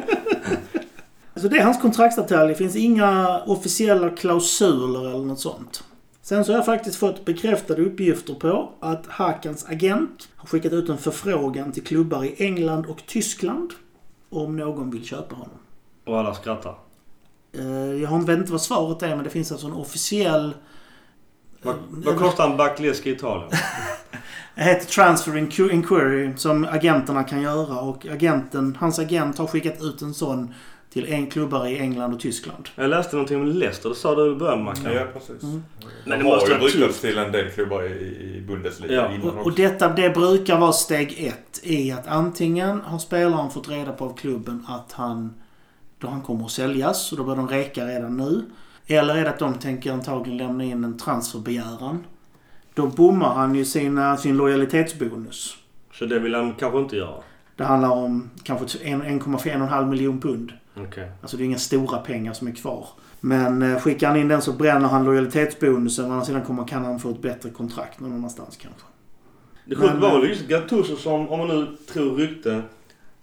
Ja. 1.35 1.41
Så 1.41 1.47
det 1.47 1.57
är 1.57 1.63
hans 1.63 1.81
kontraktsdetalj. 1.81 2.49
Det 2.49 2.55
finns 2.55 2.75
inga 2.75 3.39
officiella 3.45 4.09
klausuler 4.09 4.99
eller 5.09 5.25
något 5.25 5.39
sånt. 5.39 5.83
Sen 6.21 6.45
så 6.45 6.51
har 6.51 6.57
jag 6.57 6.65
faktiskt 6.65 6.95
fått 6.95 7.25
bekräftade 7.25 7.81
uppgifter 7.81 8.33
på 8.33 8.69
att 8.79 9.07
Hakans 9.07 9.65
agent 9.69 10.29
har 10.35 10.47
skickat 10.47 10.73
ut 10.73 10.89
en 10.89 10.97
förfrågan 10.97 11.71
till 11.71 11.83
klubbar 11.83 12.23
i 12.23 12.35
England 12.37 12.85
och 12.85 13.03
Tyskland 13.07 13.71
om 14.29 14.55
någon 14.57 14.91
vill 14.91 15.05
köpa 15.05 15.35
honom. 15.35 15.57
Och 16.05 16.19
alla 16.19 16.33
skrattar. 16.33 16.75
Eh, 17.57 17.65
Jag 18.01 18.09
har 18.09 18.17
inte- 18.19 18.31
vet 18.31 18.39
inte 18.39 18.51
vad 18.51 18.61
svaret 18.61 19.03
är 19.03 19.15
men 19.15 19.23
det 19.23 19.29
finns 19.29 19.51
alltså 19.51 19.67
en 19.67 19.73
officiell... 19.73 20.53
Vad, 21.63 21.75
vad 21.89 22.17
kostar 22.17 22.49
en 22.51 22.57
Backleschi 22.57 23.09
i 23.09 23.13
Italien? 23.13 23.49
Det 24.55 24.61
heter 24.63 24.85
Transfer 24.85 25.31
Inqu- 25.31 25.71
Inquiry 25.71 26.31
som 26.37 26.67
agenterna 26.71 27.23
kan 27.23 27.41
göra 27.41 27.79
och 27.79 28.05
agenten, 28.05 28.77
hans 28.79 28.99
agent 28.99 29.37
har 29.37 29.47
skickat 29.47 29.81
ut 29.83 30.01
en 30.01 30.13
sån 30.13 30.53
till 30.89 31.05
en 31.13 31.27
klubbar 31.27 31.67
i 31.67 31.79
England 31.79 32.13
och 32.13 32.19
Tyskland. 32.19 32.69
Jag 32.75 32.89
läste 32.89 33.15
någonting 33.15 33.41
om 33.41 33.47
Leicester. 33.47 33.89
Det 33.89 33.95
sa 33.95 34.15
du 34.15 34.31
i 34.31 34.35
början 34.35 34.63
Mackan. 34.63 34.93
Ja, 34.93 35.05
precis. 35.13 35.43
Mm. 35.43 35.63
Men 36.05 36.09
De 36.11 36.17
det 36.17 36.23
måste 36.23 36.53
har 36.53 36.61
ju 36.61 36.69
tufft. 36.69 37.01
till 37.01 37.17
en 37.17 37.31
del 37.31 37.49
klubbar 37.51 37.83
i, 37.83 38.43
Bundesliga 38.47 38.93
Ja. 38.93 39.11
innan 39.15 39.37
Och, 39.37 39.55
detta 39.55 39.89
det 39.89 40.09
brukar 40.09 40.57
vara 40.59 40.71
steg 40.71 41.23
ett 41.27 41.59
i 41.63 41.91
att 41.91 42.07
antingen 42.07 42.81
har 42.81 42.99
spelaren 42.99 43.49
fått 43.49 43.69
reda 43.69 43.91
på 43.91 44.05
av 44.05 44.15
klubben 44.17 44.65
att 44.69 44.91
han 44.91 45.33
då 45.99 46.07
han 46.07 46.21
kommer 46.21 46.45
att 46.45 46.51
säljas 46.51 47.11
och 47.11 47.17
då 47.17 47.23
börjar 47.23 47.37
de 47.37 47.47
reka 47.47 47.85
redan 47.87 48.17
nu. 48.17 48.41
Eller 48.87 49.15
är 49.15 49.23
det 49.23 49.29
att 49.29 49.39
de 49.39 49.53
tänker 49.53 49.91
antagligen 49.93 50.37
lämna 50.37 50.63
in 50.63 50.83
en 50.83 50.97
transferbegäran. 50.97 52.03
Då 52.73 52.87
bommar 52.87 53.33
han 53.33 53.55
ju 53.55 53.65
sina, 53.65 54.17
sin 54.17 54.37
lojalitetsbonus. 54.37 55.57
Så 55.93 56.05
det 56.05 56.19
vill 56.19 56.35
han 56.35 56.53
kanske 56.53 56.79
inte 56.79 56.95
göra. 56.95 57.15
Det 57.55 57.63
handlar 57.63 57.89
om 57.89 58.29
kanske 58.43 58.79
en- 58.83 59.01
1,5 59.21 59.89
miljon 59.89 60.19
pund. 60.21 60.53
Okej. 60.75 61.11
Alltså 61.21 61.37
det 61.37 61.43
är 61.43 61.45
inga 61.45 61.57
stora 61.57 61.97
pengar 61.97 62.33
som 62.33 62.47
är 62.47 62.51
kvar. 62.51 62.87
Men 63.19 63.61
eh, 63.61 63.79
skickar 63.79 64.07
han 64.07 64.17
in 64.17 64.27
den 64.27 64.41
så 64.41 64.51
bränner 64.53 64.87
han 64.87 65.05
lojalitetsbonusen. 65.05 66.05
Å 66.05 66.11
andra 66.11 66.25
sidan 66.25 66.41
kommer, 66.41 66.67
kan 66.67 66.85
han 66.85 66.99
få 66.99 67.09
ett 67.09 67.21
bättre 67.21 67.49
kontrakt 67.49 67.99
någon 67.99 68.13
annanstans 68.13 68.57
kanske. 68.57 68.81
Det 69.65 69.75
sjuka 69.75 69.95
var 69.95 70.19
väl 70.19 70.29
just 70.29 70.47
Gattuso 70.47 70.95
som, 70.95 71.29
om 71.29 71.39
man 71.39 71.47
nu 71.47 71.67
tror 71.93 72.15
rykte, 72.15 72.61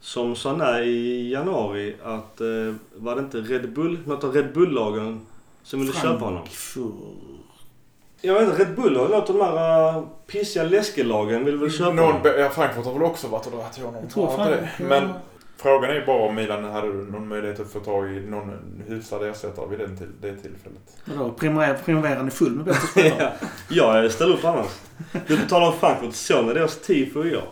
som 0.00 0.36
sa 0.36 0.56
nej 0.56 0.88
i 0.88 1.32
januari 1.32 1.96
att, 2.04 2.40
eh, 2.40 2.74
var 2.96 3.14
det 3.16 3.20
inte 3.20 3.38
Red 3.40 3.72
Bull, 3.72 3.98
något 4.06 4.24
av 4.24 4.32
Red 4.34 4.52
Bull-lagen 4.54 5.20
som 5.62 5.80
ville 5.80 5.92
köpa 5.92 6.24
honom? 6.24 6.42
Jag 8.22 8.34
vet 8.34 8.42
inte, 8.48 8.62
Red 8.64 8.74
Bull 8.74 8.96
har 8.96 9.08
något 9.08 9.30
av 9.30 9.36
de 9.36 9.44
här 9.44 9.98
uh, 9.98 10.04
pissiga 10.26 10.62
läskelagen 10.64 11.44
vill 11.44 11.56
väl 11.56 11.70
köpa 11.72 11.92
Någon, 11.92 12.06
honom? 12.06 12.32
ja, 12.38 12.48
Frankfurt 12.48 12.84
har 12.84 12.92
väl 12.92 13.02
också 13.02 13.28
varit 13.28 13.46
och 13.46 13.52
dragit 13.52 13.72
till 13.72 13.84
honom. 13.84 14.00
Jag 14.02 14.12
tror 14.12 14.26
Har 14.26 14.36
fan... 14.36 14.66
Men 14.88 15.08
frågan 15.56 15.90
är 15.90 15.94
ju 15.94 16.06
bara 16.06 16.28
om 16.28 16.34
Milan 16.34 16.64
hade 16.64 16.86
någon 16.88 17.28
möjlighet 17.28 17.60
att 17.60 17.72
få 17.72 17.80
tag 17.80 18.12
i 18.12 18.20
någon 18.20 18.82
hyfsad 18.88 19.26
ersättare 19.26 19.66
vid 19.68 19.78
den 19.78 19.96
till, 19.96 20.06
det 20.20 20.36
tillfället. 20.36 20.96
Vadå? 21.04 21.32
Primär- 21.38 21.78
Primären 21.84 22.26
är 22.26 22.30
full 22.30 22.52
med 22.52 22.64
bättre 22.64 22.86
spelare? 22.88 23.32
ja, 23.68 24.02
jag 24.02 24.12
ställer 24.12 24.34
upp 24.34 24.44
annars. 24.44 24.80
Du 25.26 25.36
talar 25.48 25.66
om 25.66 25.72
Frankfurt. 25.72 26.14
Såg 26.14 26.44
ni 26.44 26.54
deras 26.54 26.76
tifo 26.80 27.24
i 27.24 27.36
år? 27.36 27.48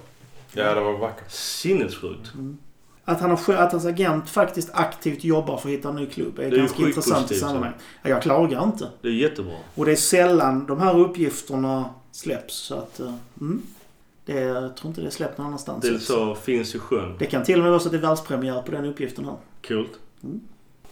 Ja, 0.53 0.75
det 0.75 0.81
var 0.81 0.93
vackert. 0.93 1.31
Sinnessjukt. 1.31 2.33
Att, 3.09 3.21
han 3.21 3.31
har, 3.31 3.55
att 3.55 3.73
hans 3.73 3.85
agent 3.85 4.31
faktiskt 4.31 4.71
aktivt 4.73 5.25
jobbar 5.25 5.57
för 5.57 5.69
att 5.69 5.75
hitta 5.75 5.89
en 5.89 5.97
ny 5.97 6.07
klubb 6.07 6.39
är, 6.39 6.43
är 6.43 6.57
ganska 6.57 6.83
intressant 6.83 7.31
i 7.31 7.35
sammanhanget. 7.35 7.79
Ja, 8.03 8.11
jag 8.11 8.23
klagar 8.23 8.65
inte. 8.65 8.89
Det 9.03 9.09
är 9.09 9.13
jättebra. 9.13 9.55
Och 9.75 9.85
det 9.85 9.93
är 9.93 9.97
sällan 9.97 10.67
de 10.67 10.81
här 10.81 10.99
uppgifterna 10.99 11.85
släpps. 12.13 12.55
Så 12.55 12.75
att... 12.75 13.01
eh, 13.01 13.15
Mm, 13.41 13.63
det, 14.25 14.41
jag 14.41 14.77
tror 14.77 14.89
inte 14.89 15.01
det 15.01 15.07
är 15.07 15.11
släppt 15.11 15.39
någon 15.39 15.47
annanstans. 15.47 15.85
Det 15.85 16.01
så 16.01 16.35
finns 16.35 16.75
i 16.75 16.79
sjön. 16.79 17.17
Det 17.19 17.27
kan 17.27 17.45
till 17.45 17.59
och 17.59 17.63
med 17.63 17.71
vara 17.71 17.81
så 17.81 17.87
att 17.89 17.93
det 17.93 17.99
är 17.99 18.03
världspremiär 18.03 18.63
på 18.63 18.73
den 18.73 18.85
uppgiften 18.85 19.25
här. 19.25 19.37
Coolt. 19.69 19.91
Mm. 20.23 20.41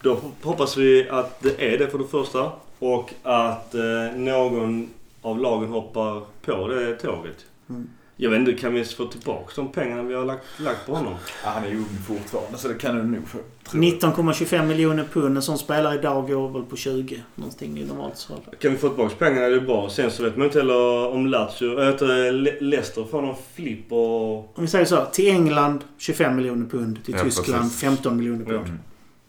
Då 0.01 0.19
hoppas 0.43 0.77
vi 0.77 1.09
att 1.09 1.41
det 1.41 1.73
är 1.73 1.77
det 1.77 1.87
för 1.87 1.97
det 1.97 2.07
första. 2.07 2.51
Och 2.79 3.13
att 3.23 3.75
eh, 3.75 3.81
någon 4.15 4.89
av 5.21 5.39
lagen 5.39 5.69
hoppar 5.69 6.21
på 6.45 6.67
det 6.67 6.95
tåget. 6.95 7.45
Mm. 7.69 7.89
Jag 8.19 8.29
vet 8.29 8.39
inte, 8.39 8.53
kan 8.53 8.73
vi 8.73 8.83
få 8.83 9.05
tillbaka 9.05 9.51
de 9.55 9.71
pengarna 9.71 10.03
vi 10.03 10.13
har 10.13 10.25
lagt, 10.25 10.43
lagt 10.59 10.85
på 10.85 10.95
honom? 10.95 11.13
Ja, 11.43 11.49
han 11.49 11.63
är 11.63 11.67
ju 11.67 11.77
ung 11.77 11.97
fortfarande 12.07 12.57
så 12.57 12.67
det 12.67 12.73
kan 12.73 12.95
du 12.95 13.03
nog 13.03 13.27
få. 13.27 13.37
tror 13.69 13.83
jag. 13.83 13.93
19,25 13.93 14.65
miljoner 14.65 15.03
pund. 15.13 15.37
En 15.37 15.41
sån 15.43 15.57
spelare 15.57 15.95
idag 15.95 16.27
går 16.27 16.49
väl 16.49 16.63
på 16.63 16.75
20. 16.75 17.23
Någonting 17.35 17.79
i 17.79 17.85
normalt 17.85 18.19
fall. 18.19 18.55
Kan 18.59 18.71
vi 18.71 18.77
få 18.77 18.87
tillbaka 18.89 19.15
pengarna 19.15 19.45
är 19.45 19.49
det 19.49 19.61
bra. 19.61 19.89
Sen 19.89 20.11
så 20.11 20.23
vet 20.23 20.37
man 20.37 20.45
inte 20.45 20.59
heller 20.59 21.07
om 21.07 21.27
Lazio, 21.27 21.81
äh, 21.81 22.33
Leicester 22.61 23.03
får 23.03 23.21
någon 23.21 23.35
flipp 23.55 23.91
och... 23.91 24.37
Om 24.57 24.63
vi 24.63 24.67
säger 24.67 24.85
så. 24.85 25.05
Till 25.05 25.29
England 25.29 25.83
25 25.97 26.35
miljoner 26.35 26.65
pund. 26.69 27.05
Till 27.05 27.13
Ja, 27.17 27.23
Tyskland 27.23 27.61
precis. 27.63 27.81
15 27.81 28.17
miljoner 28.17 28.45
pund. 28.45 28.65
Mm. 28.67 28.79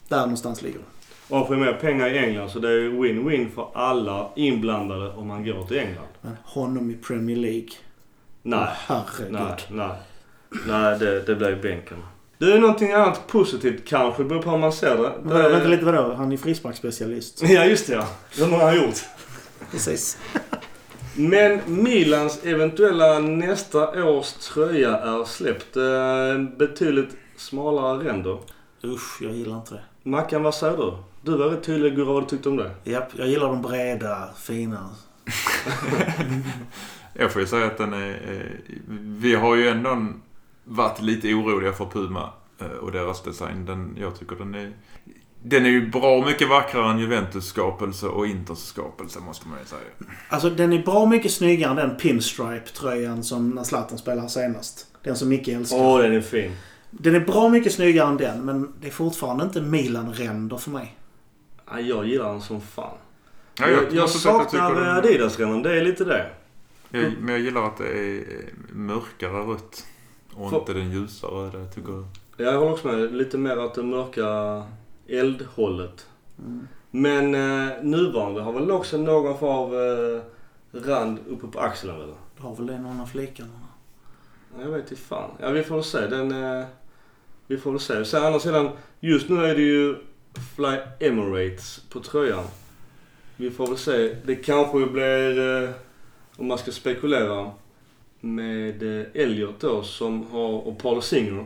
Där 0.07 0.19
någonstans 0.21 0.61
ligger 0.61 0.79
det. 0.79 1.35
Och 1.35 1.47
får 1.47 1.55
mer 1.55 1.73
pengar 1.73 2.07
i 2.07 2.17
England 2.17 2.49
så 2.49 2.59
det 2.59 2.69
är 2.69 2.89
win-win 2.89 3.47
för 3.55 3.67
alla 3.73 4.29
inblandade 4.35 5.09
om 5.13 5.27
man 5.27 5.45
går 5.45 5.63
till 5.63 5.77
England. 5.77 6.07
Men 6.21 6.35
honom 6.43 6.91
i 6.91 6.93
Premier 6.93 7.37
League. 7.37 7.69
Nej. 8.49 8.67
Herregud. 8.87 9.31
Nej, 9.31 9.55
nej. 9.69 9.89
Nej, 10.67 10.99
det, 10.99 11.21
det 11.21 11.35
blir 11.35 11.55
bänken. 11.55 11.97
Det 12.37 12.53
är 12.53 12.59
någonting 12.59 12.91
annat 12.91 13.27
positivt 13.27 13.87
kanske, 13.87 14.23
beror 14.23 14.41
på 14.41 14.49
hur 14.49 14.57
man 14.57 14.73
ser 14.73 14.97
det. 14.97 15.11
Det 15.23 15.49
vänta 15.49 15.67
lite, 15.67 15.85
vadå? 15.85 16.13
Han 16.13 16.31
är 16.31 16.37
frisparksspecialist. 16.37 17.41
Ja, 17.49 17.65
just 17.65 17.87
det 17.87 17.93
ja. 17.93 18.07
Det 18.37 18.43
har 18.43 18.59
han 18.65 18.75
gjort. 18.75 18.95
Precis. 19.71 20.17
Men 21.15 21.59
Milans 21.65 22.39
eventuella 22.43 23.19
nästa 23.19 24.03
års 24.03 24.31
tröja 24.33 24.97
är 24.97 25.23
släppt. 25.25 25.77
Eh, 25.77 26.57
Betydligt 26.57 27.09
smalare 27.37 28.09
ränder. 28.09 28.37
Usch, 28.83 29.17
jag 29.21 29.31
gillar 29.33 29.55
inte 29.55 29.73
det. 29.73 30.09
Mackan, 30.09 30.43
vad 30.43 30.55
säger 30.55 30.77
du? 30.77 30.93
Du 31.21 31.37
var 31.37 31.45
rätt 31.49 31.63
tydlig 31.63 31.99
vad 31.99 32.23
du 32.23 32.27
tyckte 32.27 32.49
om 32.49 32.57
det. 32.57 32.71
Japp, 32.83 33.09
jag 33.17 33.27
gillar 33.27 33.47
de 33.47 33.61
breda, 33.61 34.29
fina. 34.37 34.89
Jag 37.19 37.31
får 37.31 37.41
ju 37.41 37.47
säga 37.47 37.65
att 37.65 37.77
den 37.77 37.93
är... 37.93 38.09
eh, 38.09 38.71
Vi 38.97 39.35
har 39.35 39.55
ju 39.55 39.67
ändå 39.69 40.07
varit 40.63 41.01
lite 41.01 41.33
oroliga 41.33 41.73
för 41.73 41.85
Puma 41.85 42.29
eh, 42.59 42.67
och 42.67 42.91
deras 42.91 43.23
design. 43.23 43.65
Den, 43.65 43.95
jag 43.99 44.19
tycker 44.19 44.35
den 44.35 44.55
är... 44.55 44.71
Den 45.43 45.65
är 45.65 45.69
ju 45.69 45.89
bra 45.89 46.25
mycket 46.25 46.49
vackrare 46.49 46.91
än 46.91 46.99
Juventus 46.99 47.45
skapelse 47.45 48.07
och 48.07 48.27
Inters 48.27 48.57
skapelse 48.57 49.19
måste 49.19 49.47
man 49.47 49.59
ju 49.59 49.65
säga. 49.65 49.81
Alltså 50.29 50.49
den 50.49 50.73
är 50.73 50.83
bra 50.83 51.05
mycket 51.05 51.31
snyggare 51.31 51.69
än 51.71 51.75
den 51.89 51.97
pinstripe-tröjan 51.97 53.23
som 53.23 53.49
när 53.49 53.63
Zlatan 53.63 53.97
spelade 53.97 54.29
senast. 54.29 54.87
Den 55.03 55.15
som 55.15 55.29
Micke 55.29 55.47
älskar. 55.47 55.77
Åh, 55.77 55.99
den 56.01 56.13
är 56.15 56.21
fin. 56.21 56.51
Den 56.91 57.15
är 57.15 57.19
bra 57.19 57.49
mycket 57.49 57.73
snyggare 57.73 58.07
än 58.07 58.17
den, 58.17 58.45
men 58.45 58.73
det 58.81 58.87
är 58.87 58.91
fortfarande 58.91 59.43
inte 59.43 59.61
Milan-ränder 59.61 60.57
för 60.57 60.71
mig. 60.71 60.97
Ja, 61.71 61.79
jag 61.79 62.07
gillar 62.07 62.31
den 62.31 62.41
som 62.41 62.61
fan. 62.61 62.97
Ja, 63.59 63.67
jag 63.69 63.83
jag 63.83 63.93
jag 63.93 64.09
saknar 64.09 64.97
Adidas-ränden, 64.97 65.63
det 65.63 65.77
är 65.79 65.83
lite 65.83 66.03
det. 66.03 66.29
Jag, 66.91 67.13
men 67.19 67.33
jag 67.33 67.39
gillar 67.43 67.63
att 67.63 67.77
det 67.77 67.99
är 67.99 68.23
mörkare 68.73 69.41
rött. 69.53 69.85
Och 70.33 70.49
För- 70.49 70.57
inte 70.59 70.73
den 70.73 70.91
ljusa 70.91 71.27
röda. 71.27 71.59
Jag 71.59 71.75
tycker... 71.75 72.05
Jag 72.37 72.59
håller 72.59 72.71
också 72.71 72.87
med. 72.87 73.13
Lite 73.15 73.37
mer 73.37 73.59
åt 73.59 73.75
det 73.75 73.83
mörka 73.83 74.63
eldhållet. 75.07 76.07
Men 76.91 77.35
eh, 77.35 77.83
nuvarande 77.83 78.41
har 78.41 78.53
väl 78.53 78.71
också 78.71 78.97
någon 78.97 79.37
form 79.37 79.49
av 79.57 79.75
eh, 79.75 80.21
rand 80.89 81.19
uppe 81.29 81.47
på 81.47 81.59
axeln 81.59 81.99
väl? 81.99 82.13
Du 82.37 82.43
har 82.43 82.55
väl 82.55 82.67
det 82.67 82.77
någon 82.79 82.99
av 83.01 83.05
flikarna? 83.05 83.49
Jag 84.59 84.69
vet 84.71 84.91
inte 84.91 85.03
fan. 85.03 85.31
Ja, 85.39 85.49
vi 85.49 85.63
får 85.63 85.75
väl 85.75 85.83
se. 85.83 86.07
Den, 86.07 86.43
eh, 86.43 86.65
vi 87.47 87.57
får 87.57 87.71
väl 87.71 87.79
se. 87.79 88.05
Sen 88.05 88.23
andra 88.23 88.39
sidan, 88.39 88.69
just 88.99 89.29
nu 89.29 89.45
är 89.45 89.55
det 89.55 89.61
ju 89.61 89.95
Fly 90.55 90.77
Emirates 90.99 91.79
på 91.89 91.99
tröjan. 91.99 92.43
Vi 93.37 93.51
får 93.51 93.67
väl 93.67 93.77
se. 93.77 94.15
Det 94.25 94.35
kanske 94.35 94.85
blir, 94.85 95.63
eh, 95.63 95.69
om 96.39 96.47
man 96.47 96.57
ska 96.57 96.71
spekulera, 96.71 97.51
med 98.21 98.99
eh, 98.99 99.05
Elliot 99.13 99.59
då 99.59 99.83
som 99.83 100.25
har, 100.31 100.67
och 100.67 100.77
Paul 100.77 101.01
Singer 101.01 101.45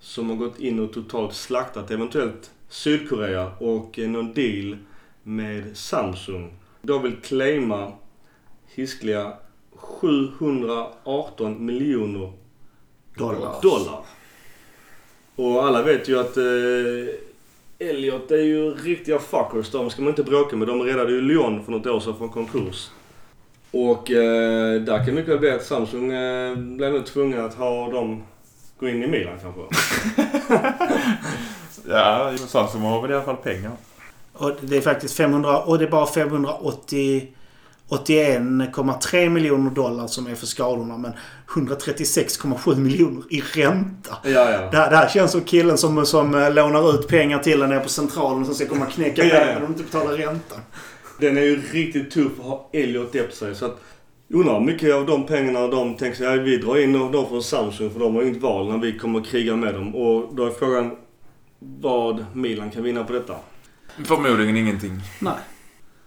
som 0.00 0.30
har 0.30 0.36
gått 0.36 0.60
in 0.60 0.80
och 0.80 0.92
totalt 0.92 1.34
slaktat 1.34 1.90
eventuellt 1.90 2.50
Sydkorea 2.68 3.52
och 3.58 3.98
eh, 3.98 4.08
någon 4.08 4.34
deal 4.34 4.76
med 5.22 5.76
Samsung. 5.76 6.54
De 6.82 7.02
vill 7.02 7.16
claima 7.16 7.92
hiskliga 8.74 9.32
718 9.76 11.66
miljoner 11.66 12.32
Dollar. 13.16 13.62
dollar. 13.62 14.00
Och 15.36 15.64
alla 15.64 15.82
vet 15.82 16.08
ju 16.08 16.18
att 16.18 16.36
eh, 16.36 17.88
Elliot 17.88 18.30
är 18.30 18.42
ju 18.42 18.74
riktiga 18.74 19.18
fuckers. 19.18 19.70
De 19.70 19.90
ska 19.90 20.02
man 20.02 20.08
inte 20.08 20.22
bråka 20.22 20.56
med. 20.56 20.68
De 20.68 20.82
räddade 20.82 21.12
ju 21.12 21.20
Lyon 21.20 21.64
för 21.64 21.72
något 21.72 21.86
år 21.86 22.00
sedan 22.00 22.18
från 22.18 22.28
konkurs. 22.28 22.90
Och 23.70 24.10
eh, 24.10 24.80
där 24.80 25.04
kan 25.04 25.14
mycket 25.14 25.32
väl 25.32 25.38
bli 25.38 25.50
att 25.50 25.64
Samsung 25.64 26.12
eh, 26.12 26.56
blir 26.56 26.90
nog 26.90 27.06
tvungna 27.06 27.44
att 27.44 27.54
ha 27.54 27.90
dem 27.90 28.22
gå 28.80 28.88
in 28.88 29.02
i 29.02 29.06
Milan 29.06 29.38
kanske. 29.42 29.60
Ja, 31.88 32.32
Samsung 32.46 32.82
har 32.82 33.02
väl 33.02 33.10
i 33.10 33.14
alla 33.14 33.24
fall 33.24 33.36
pengar. 33.36 33.72
Och 34.32 34.52
det 34.60 34.76
är 34.76 34.80
faktiskt 34.80 35.16
500, 35.16 35.58
och 35.58 35.78
det 35.78 35.84
är 35.84 35.90
bara 35.90 36.06
580 36.06 37.28
81,3 37.90 39.28
miljoner 39.28 39.70
dollar 39.70 40.06
som 40.06 40.26
är 40.26 40.34
för 40.34 40.46
skadorna 40.46 40.98
men 40.98 41.12
136,7 41.48 42.76
miljoner 42.76 43.22
i 43.30 43.40
ränta. 43.40 44.16
Ja, 44.22 44.30
ja. 44.30 44.70
Det 44.70 44.76
här, 44.76 44.90
det 44.90 44.96
här 44.96 45.08
känns 45.08 45.32
som 45.32 45.40
killen 45.40 45.78
som, 45.78 46.06
som 46.06 46.34
eh, 46.34 46.52
lånar 46.54 46.94
ut 46.94 47.08
pengar 47.08 47.38
till 47.38 47.62
en 47.62 47.82
på 47.82 47.88
centralen 47.88 48.44
som 48.44 48.54
ska 48.54 48.66
komma 48.66 48.86
och 48.86 48.92
knäcka 48.92 49.24
Ja, 49.24 49.34
ja. 49.34 49.56
om 49.56 49.62
de 49.62 49.66
inte 49.66 49.82
betalar 49.82 50.12
räntan. 50.12 50.58
Den 51.20 51.36
är 51.36 51.42
ju 51.42 51.62
riktigt 51.72 52.10
tuff 52.10 52.40
att 52.40 52.46
ha 52.46 52.68
Elliot 52.72 53.14
efter 53.14 53.36
sig. 53.36 53.54
Så 53.54 53.66
att, 53.66 53.80
undrar 54.28 54.60
mycket 54.60 54.94
av 54.94 55.06
de 55.06 55.26
pengarna 55.26 55.66
de 55.66 55.96
tänker 55.96 56.16
sig, 56.16 56.26
ja, 56.26 56.42
vi 56.42 56.56
drar 56.56 56.82
in 56.82 56.92
dem 56.92 57.28
från 57.28 57.42
Samsung 57.42 57.90
för 57.90 58.00
de 58.00 58.14
har 58.14 58.22
inget 58.22 58.42
val 58.42 58.68
när 58.68 58.78
vi 58.78 58.98
kommer 58.98 59.20
att 59.20 59.26
kriga 59.26 59.56
med 59.56 59.74
dem. 59.74 59.94
Och 59.94 60.34
då 60.34 60.46
är 60.46 60.50
frågan 60.50 60.96
vad 61.58 62.24
Milan 62.34 62.70
kan 62.70 62.82
vinna 62.82 63.04
på 63.04 63.12
detta. 63.12 63.34
Förmodligen 64.04 64.56
ingenting. 64.56 65.00
Nej. 65.18 65.34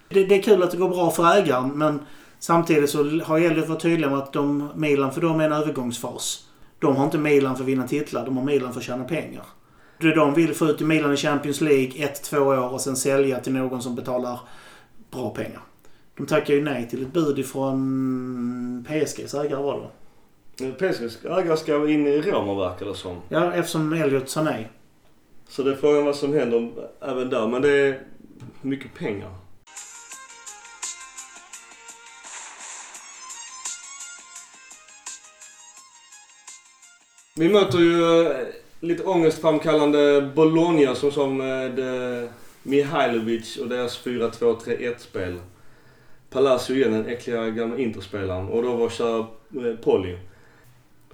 Det, 0.09 0.23
det 0.23 0.35
är 0.35 0.41
kul 0.41 0.63
att 0.63 0.71
det 0.71 0.77
går 0.77 0.89
bra 0.89 1.11
för 1.11 1.37
ägaren 1.37 1.69
men 1.69 1.99
samtidigt 2.39 2.89
så 2.89 3.19
har 3.23 3.39
Elliot 3.39 3.67
varit 3.67 3.81
tydliga 3.81 4.09
med 4.09 4.19
att 4.19 4.33
de, 4.33 4.69
Milan 4.75 5.13
för 5.13 5.21
dem 5.21 5.39
är 5.39 5.45
en 5.45 5.53
övergångsfas. 5.53 6.47
De 6.79 6.95
har 6.95 7.05
inte 7.05 7.17
Milan 7.17 7.55
för 7.55 7.63
att 7.63 7.69
vinna 7.69 7.87
titlar, 7.87 8.25
de 8.25 8.37
har 8.37 8.43
Milan 8.43 8.73
för 8.73 8.79
att 8.79 8.85
tjäna 8.85 9.03
pengar. 9.03 9.43
Det 9.99 10.15
de 10.15 10.33
vill 10.33 10.53
få 10.53 10.65
ut 10.65 10.81
i 10.81 10.83
Milan 10.83 11.13
i 11.13 11.17
Champions 11.17 11.61
League 11.61 12.05
ett, 12.05 12.23
två 12.23 12.37
år 12.37 12.73
och 12.73 12.81
sen 12.81 12.95
sälja 12.95 13.39
till 13.39 13.53
någon 13.53 13.81
som 13.81 13.95
betalar 13.95 14.39
bra 15.13 15.29
pengar. 15.29 15.61
De 16.17 16.25
tackar 16.25 16.53
ju 16.53 16.63
nej 16.63 16.89
till 16.89 17.01
ett 17.01 17.13
bud 17.13 17.39
ifrån 17.39 18.85
PSGs 18.87 19.33
ägare 19.33 19.63
var 19.63 19.73
det 19.73 19.79
va? 19.79 19.89
PSGs 20.79 21.25
ägare 21.25 21.57
ska 21.57 21.89
in 21.89 22.07
i 22.07 22.21
Roma 22.21 22.69
verkar 22.69 22.85
det 22.85 22.95
som. 22.95 23.17
Ja, 23.29 23.53
eftersom 23.53 23.93
Elliot 23.93 24.29
sa 24.29 24.43
nej. 24.43 24.69
Så 25.47 25.63
det 25.63 25.71
är 25.71 25.75
frågan 25.75 26.05
vad 26.05 26.15
som 26.15 26.33
händer 26.33 26.71
även 27.01 27.29
där. 27.29 27.47
Men 27.47 27.61
det 27.61 27.69
är 27.69 28.01
mycket 28.61 28.93
pengar. 28.93 29.29
Vi 37.35 37.49
möter 37.49 37.79
ju 37.79 38.21
eh, 38.21 38.37
lite 38.79 39.03
ångestframkallande 39.03 40.31
Bologna 40.35 40.95
som 40.95 41.11
som 41.11 41.41
eh, 41.41 42.29
Mihailovic 42.63 43.57
och 43.57 43.67
deras 43.67 44.05
4-2-3-1-spel. 44.05 45.39
Palacio 46.29 46.75
igen, 46.75 46.91
den 46.91 47.05
äckliga 47.05 47.49
gamla 47.49 47.77
Interspelaren. 47.77 48.47
Och 48.47 48.63
då 48.63 48.75
var 48.75 48.89
kör 48.89 49.19
eh, 49.19 49.75
Polly. 49.83 50.17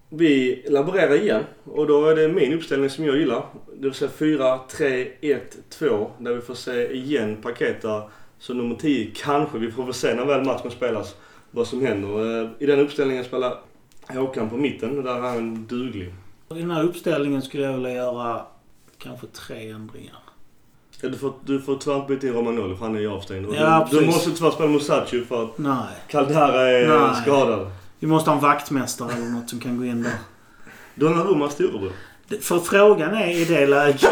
Vi 0.10 0.66
laborerar 0.70 1.16
igen 1.16 1.44
och 1.64 1.88
då 1.88 2.06
är 2.06 2.16
det 2.16 2.28
min 2.28 2.54
uppställning 2.54 2.90
som 2.90 3.06
jag 3.06 3.18
gillar. 3.18 3.46
Det 3.74 3.84
vill 3.84 3.94
säga 3.94 4.12
4, 4.12 4.60
3, 4.70 5.08
1, 5.22 5.58
2. 5.70 6.12
Där 6.18 6.34
vi 6.34 6.42
får 6.42 6.54
se 6.54 6.92
igen 6.92 7.38
Paketa 7.42 8.04
som 8.40 8.58
nummer 8.58 8.76
10. 8.76 9.12
Kanske, 9.16 9.58
vi 9.58 9.72
får 9.72 9.84
väl 9.84 9.94
se 9.94 10.16
när 10.16 10.26
väl 10.26 10.46
matchen 10.46 10.72
spelas 10.72 11.16
vad 11.52 11.68
som 11.68 11.86
händer. 11.86 12.42
Eh, 12.44 12.50
I 12.60 12.66
den 12.66 12.80
uppställningen 12.80 13.24
spelar 13.24 13.58
Håkan 14.08 14.50
på 14.50 14.58
mitten 14.58 14.98
och 14.98 15.04
där 15.04 15.16
är 15.16 15.22
han 15.22 15.66
duglig. 15.66 16.14
I 16.56 16.60
den 16.60 16.72
här 16.72 16.84
uppställningen 16.84 17.42
skulle 17.42 17.64
jag 17.64 17.74
vilja 17.74 17.94
göra 17.94 18.46
kanske 18.98 19.28
tre 19.28 19.70
ändringar. 19.70 20.29
Du 21.02 21.18
får, 21.18 21.34
du 21.46 21.62
får 21.62 21.76
tyvärr 21.76 21.96
inte 21.98 22.14
byta 22.16 22.28
in 22.28 22.34
Romagnoli 22.34 22.76
för 22.76 22.86
han 22.86 22.96
är 22.96 23.00
ju 23.00 23.12
avstängd. 23.12 23.48
Ja, 23.56 23.88
du, 23.92 24.00
du 24.00 24.06
måste 24.06 24.32
tyvärr 24.32 24.52
spela 24.52 24.70
Musacho 24.70 25.26
för 25.28 25.44
att 25.44 25.58
Nej. 25.58 25.78
Caldera 26.08 26.70
är 26.70 26.88
Nej. 26.88 27.22
skadad. 27.22 27.72
Vi 28.00 28.08
måste 28.08 28.30
ha 28.30 28.36
en 28.38 28.44
vaktmästare 28.44 29.14
eller 29.14 29.26
något 29.26 29.50
som 29.50 29.60
kan 29.60 29.78
gå 29.78 29.86
in 29.86 30.04
där. 30.04 30.14
Donnarummas 30.96 31.54
storebror. 31.54 31.92
För 32.42 32.60
frågan 32.60 33.14
är 33.14 33.30
i 33.42 33.46
det 33.46 33.66
läget... 33.68 34.02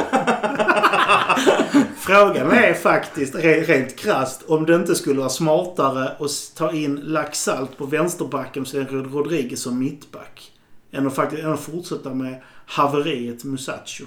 frågan 1.98 2.52
är 2.52 2.74
faktiskt 2.74 3.36
re- 3.36 3.64
rent 3.66 3.96
krasst 3.96 4.44
om 4.48 4.66
det 4.66 4.76
inte 4.76 4.96
skulle 4.96 5.20
vara 5.20 5.30
smartare 5.30 6.10
att 6.20 6.52
ta 6.56 6.72
in 6.72 6.96
Laxalt 7.04 7.78
på 7.78 7.86
vänsterbacken 7.86 8.62
och 8.62 8.68
sen 8.68 8.88
Rod- 8.88 9.14
Rodriguez 9.14 9.62
som 9.62 9.80
mittback. 9.80 10.52
Än 10.92 11.08
att, 11.08 11.16
faktiskt, 11.16 11.44
än 11.44 11.54
att 11.54 11.60
fortsätta 11.60 12.14
med 12.14 12.42
haveriet 12.66 13.44
Musacho. 13.44 14.04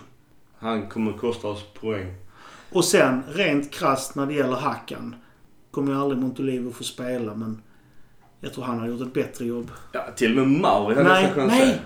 Han 0.58 0.88
kommer 0.88 1.12
kosta 1.12 1.48
oss 1.48 1.62
poäng. 1.80 2.14
Och 2.72 2.84
sen 2.84 3.22
rent 3.28 3.70
krasst 3.72 4.14
när 4.14 4.26
det 4.26 4.34
gäller 4.34 4.56
Hackan. 4.56 5.14
Kommer 5.70 5.92
ju 5.92 5.98
aldrig 6.00 6.18
Montolivo 6.20 6.72
få 6.72 6.84
spela 6.84 7.34
men 7.34 7.62
Jag 8.40 8.52
tror 8.54 8.64
han 8.64 8.78
har 8.80 8.86
gjort 8.88 9.00
ett 9.00 9.12
bättre 9.14 9.44
jobb. 9.44 9.70
Ja, 9.92 10.06
till 10.16 10.38
och 10.38 10.46
med 10.48 10.60
Mauri 10.60 10.94
hade 10.94 11.08
jag 11.08 11.14
Nej, 11.14 11.22
nästan 11.22 11.34
kunnat 11.34 11.48
nej! 11.58 11.60
säga. 11.68 11.78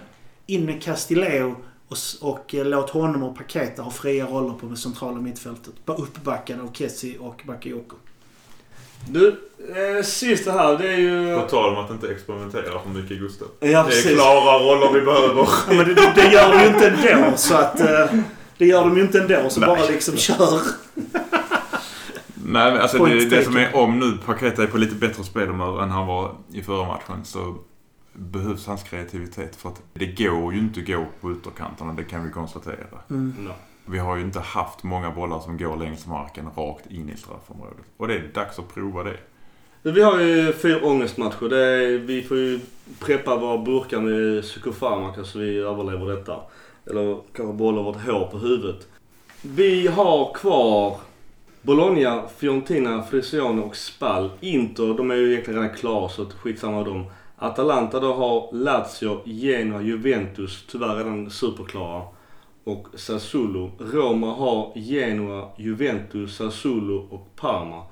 In 0.47 0.67
med 0.67 0.83
Castilleo 0.83 1.57
och, 1.89 1.97
och 2.21 2.55
eh, 2.55 2.65
låt 2.65 2.91
honom 2.91 3.23
och 3.23 3.37
Paketa 3.37 3.83
ha 3.83 3.91
fria 3.91 4.27
roller 4.27 4.55
på 4.55 4.67
det 4.67 4.77
centrala 4.77 5.21
mittfältet. 5.21 5.75
Ba- 5.85 5.95
Uppbackade 5.95 6.63
av 6.63 6.73
Kessie 6.73 7.19
och 7.19 7.43
Bakayoko. 7.47 7.97
Du, 9.09 9.29
eh, 9.99 10.03
sista 10.05 10.53
här 10.53 10.79
det 10.79 10.89
är 10.89 10.97
ju... 10.97 11.37
På 11.41 11.49
tal 11.49 11.77
om 11.77 11.85
att 11.85 11.91
inte 11.91 12.09
experimentera 12.09 12.81
för 12.83 12.89
mycket 12.91 13.19
Gustav. 13.19 13.49
Ja, 13.61 13.67
Det 13.69 13.75
är 13.75 13.85
precis. 13.85 14.13
klara 14.15 14.59
roller 14.59 14.93
vi 14.93 15.01
behöver. 15.01 15.35
Ja, 15.69 15.75
men 15.75 15.79
det, 15.95 16.13
det, 16.15 16.33
gör 16.33 16.53
de 16.53 16.61
ju 16.63 16.67
inte 16.67 17.09
ändå 17.11 17.37
så 17.37 17.55
att... 17.57 17.81
eh, 17.81 18.07
Det 18.59 18.67
gör 18.67 18.85
de 18.85 18.97
ju 18.97 19.03
inte 19.03 19.21
ändå 19.21 19.51
så 19.51 19.61
Nej. 19.61 19.69
bara 19.69 19.89
liksom 19.89 20.17
kör. 20.17 20.61
Nej, 22.47 22.73
men 22.73 22.81
alltså 22.81 23.05
det, 23.05 23.25
det 23.25 23.45
som 23.45 23.57
är 23.57 23.77
om 23.77 23.99
nu 23.99 24.19
Paketa 24.27 24.63
är 24.63 24.67
på 24.67 24.79
lite 24.79 24.95
bättre 24.95 25.25
spelhumör 25.25 25.83
än 25.83 25.91
han 25.91 26.07
var 26.07 26.35
i 26.53 26.63
förra 26.63 26.87
matchen 26.87 27.25
så 27.25 27.55
behövs 28.13 28.67
hans 28.67 28.83
kreativitet. 28.83 29.57
För 29.57 29.69
att 29.69 29.83
det 29.95 30.07
går 30.07 30.53
ju 30.55 30.59
inte 30.59 30.81
att 30.81 30.87
gå 30.87 31.07
på 31.21 31.33
ytterkanterna, 31.33 31.93
det 31.93 32.05
kan 32.05 32.25
vi 32.25 32.31
konstatera. 32.31 32.99
No. 33.07 33.53
Vi 33.87 33.99
har 33.99 34.17
ju 34.17 34.23
inte 34.23 34.41
haft 34.41 34.83
många 34.83 35.11
bollar 35.11 35.41
som 35.41 35.59
går 35.59 35.77
längs 35.77 36.07
marken 36.07 36.49
rakt 36.57 36.91
in 36.91 37.11
i 37.11 37.17
straffområdet. 37.17 37.85
Och 37.97 38.09
det 38.09 38.15
är 38.15 38.31
dags 38.35 38.59
att 38.59 38.75
prova 38.75 39.03
det. 39.03 39.17
Vi 39.83 40.03
har 40.03 40.21
ju 40.21 40.53
fyra 40.53 40.87
ångestmatcher. 40.87 41.49
Det 41.49 41.59
är, 41.59 41.99
vi 41.99 42.23
får 42.23 42.37
ju 42.37 42.61
preppa 43.01 43.37
våra 43.37 43.59
burkar 43.59 44.01
med 44.01 44.43
psykofarmaka 44.43 45.25
så 45.25 45.39
vi 45.39 45.59
överlever 45.59 46.17
detta. 46.17 46.41
Eller 46.87 47.19
kanske 47.33 47.57
behålla 47.57 47.83
vårt 47.83 48.07
hår 48.07 48.29
på 48.31 48.39
huvudet. 48.39 48.89
Vi 49.43 49.87
har 49.87 50.35
kvar 50.35 50.97
Bologna, 51.63 52.29
Fiorentina, 52.37 53.03
Frisiano 53.03 53.63
och 53.63 53.77
Spal. 53.77 54.31
Inter, 54.41 54.95
de 54.95 55.11
är 55.11 55.15
ju 55.15 55.33
egentligen 55.33 55.61
redan 55.63 55.77
klara 55.77 56.09
så 56.09 56.27
skitsamma 56.27 56.85
dem. 56.85 57.05
Atalanta 57.37 58.01
då 58.01 58.15
har 58.15 58.49
Lazio, 58.53 59.21
Genoa, 59.25 59.83
Juventus, 59.83 60.65
tyvärr 60.71 60.97
redan 60.97 61.31
superklara. 61.31 62.03
Och 62.65 62.89
Sassuolo. 62.95 63.71
Roma 63.79 64.35
har 64.35 64.73
Genoa, 64.75 65.49
Juventus, 65.59 66.37
Sassuolo 66.37 67.09
och 67.11 67.37
Parma. 67.37 67.83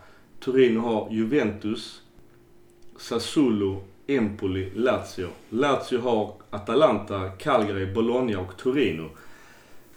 Turin 0.44 0.76
har 0.76 1.08
Juventus, 1.10 2.00
Sassuolo, 2.98 3.82
Empoli, 4.06 4.70
Lazio. 4.74 5.28
Lazio 5.48 6.00
har 6.00 6.32
Atalanta, 6.50 7.28
Cagliari, 7.28 7.94
Bologna 7.94 8.40
och 8.40 8.56
Torino. 8.56 9.10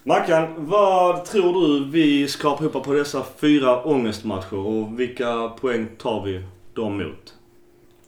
Mackan, 0.04 0.54
vad 0.58 1.26
tror 1.26 1.68
du 1.68 1.86
vi 1.92 2.28
skrapar 2.28 2.66
ihop 2.66 2.84
på 2.84 2.94
dessa 2.94 3.24
fyra 3.38 3.84
ångestmatcher 3.84 4.58
och 4.58 5.00
vilka 5.00 5.50
poäng 5.50 5.88
tar 5.98 6.26
vi 6.26 6.44
dem 6.74 6.98
mot? 6.98 7.34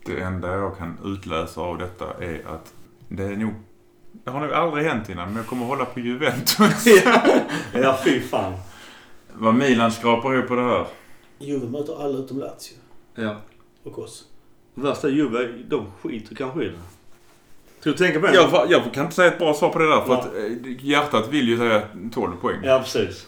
Det 0.05 0.21
enda 0.21 0.55
jag 0.55 0.77
kan 0.77 0.97
utläsa 1.05 1.61
av 1.61 1.77
detta 1.77 2.13
är 2.13 2.47
att 2.47 2.73
det 3.07 3.23
är 3.23 3.35
nog... 3.35 3.53
Det 4.11 4.31
har 4.31 4.39
nog 4.39 4.51
aldrig 4.51 4.85
hänt 4.85 5.09
innan, 5.09 5.27
men 5.27 5.37
jag 5.37 5.45
kommer 5.45 5.65
hålla 5.65 5.85
på 5.85 5.99
Juventus. 5.99 6.85
ja, 7.73 7.99
fy 8.03 8.21
fan. 8.21 8.53
Vad 9.33 9.55
Milan 9.55 9.91
skrapar 9.91 10.35
ihop 10.35 10.47
på 10.47 10.55
det 10.55 10.63
här. 10.63 10.87
Juve 11.39 11.67
möter 11.67 12.03
alla 12.03 12.17
utom 12.17 12.39
Lazio. 12.39 12.77
Ja. 13.15 13.35
Och 13.83 13.99
oss. 13.99 14.25
Värsta 14.81 15.09
Juve, 15.09 15.47
de 15.67 15.85
skiter 16.01 16.35
kanske 16.35 16.63
i 16.63 16.65
det. 16.67 16.73
Ska 17.79 17.89
du 17.89 17.95
tänka 17.97 18.19
på 18.19 18.27
det? 18.27 18.33
Jag, 18.33 18.71
jag 18.71 18.93
kan 18.93 19.03
inte 19.03 19.15
säga 19.15 19.27
ett 19.31 19.39
bra 19.39 19.53
svar 19.53 19.69
på 19.69 19.79
det 19.79 19.89
där, 19.89 20.01
för 20.01 20.09
Ja. 20.13 20.19
att 20.19 20.35
eh, 20.35 20.85
hjärtat 20.85 21.27
vill 21.29 21.47
ju 21.47 21.57
säga 21.57 21.81
12 22.13 22.31
poäng. 22.41 22.59
Ja, 22.63 22.79
precis. 22.79 23.27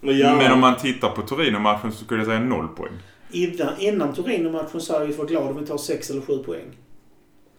Men, 0.00 0.18
gärna- 0.18 0.36
Men 0.36 0.52
om 0.52 0.60
man 0.60 0.76
tittar 0.76 1.10
på 1.10 1.22
Torino-matchen 1.22 1.92
så 1.92 2.04
skulle 2.04 2.20
jag 2.20 2.26
säga 2.26 2.40
0 2.40 2.68
poäng. 2.68 2.92
Innan, 3.30 3.78
innan 3.78 4.12
Torino-matchen 4.14 4.80
sa 4.80 4.98
vi 4.98 5.12
får 5.12 5.26
glada 5.26 5.46
om 5.48 5.60
vi 5.60 5.66
tar 5.66 5.78
6 5.78 6.10
eller 6.10 6.20
7 6.22 6.38
poäng. 6.38 6.64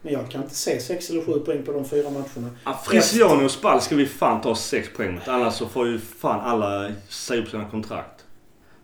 Men 0.02 0.14
jag 0.14 0.30
kan 0.32 0.42
inte 0.44 0.56
se 0.56 0.80
6 0.80 1.10
eller 1.10 1.22
7 1.22 1.40
poäng 1.40 1.64
på 1.64 1.72
de 1.72 1.86
fyra 1.86 2.10
matcherna. 2.10 2.50
Ja, 2.66 2.80
Frisiano 2.86 3.46
och 3.46 3.52
Spal 3.52 3.82
ska 3.82 3.96
vi 3.96 4.06
fan 4.06 4.42
ta 4.42 4.56
6 4.56 4.90
poäng 4.98 5.14
mot. 5.16 5.28
Annars 5.28 5.54
så 5.54 5.68
får 5.68 5.88
ju 5.88 6.00
fan 6.00 6.40
alla 6.42 6.92
säga 7.10 7.42
upp 7.42 7.50
sina 7.50 7.66
kontrakt. 7.66 8.26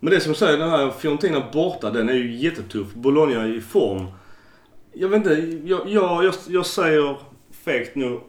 Men 0.00 0.12
det 0.12 0.20
som 0.20 0.30
jag 0.30 0.36
säger, 0.38 0.58
den 0.58 0.70
här 0.70 0.90
Fiorentina 0.90 1.42
borta, 1.52 1.90
den 1.90 2.08
är 2.08 2.12
ju 2.14 2.36
jättetuff. 2.36 2.94
Bologna 2.94 3.42
är 3.42 3.56
i 3.56 3.60
form. 3.60 4.06
Jag 4.98 5.08
vet 5.08 5.16
inte, 5.16 5.58
jag, 5.68 5.88
jag, 5.88 6.24
jag, 6.24 6.34
jag 6.48 6.66
säger 6.66 7.16
fegt 7.64 7.94
nu 7.94 8.20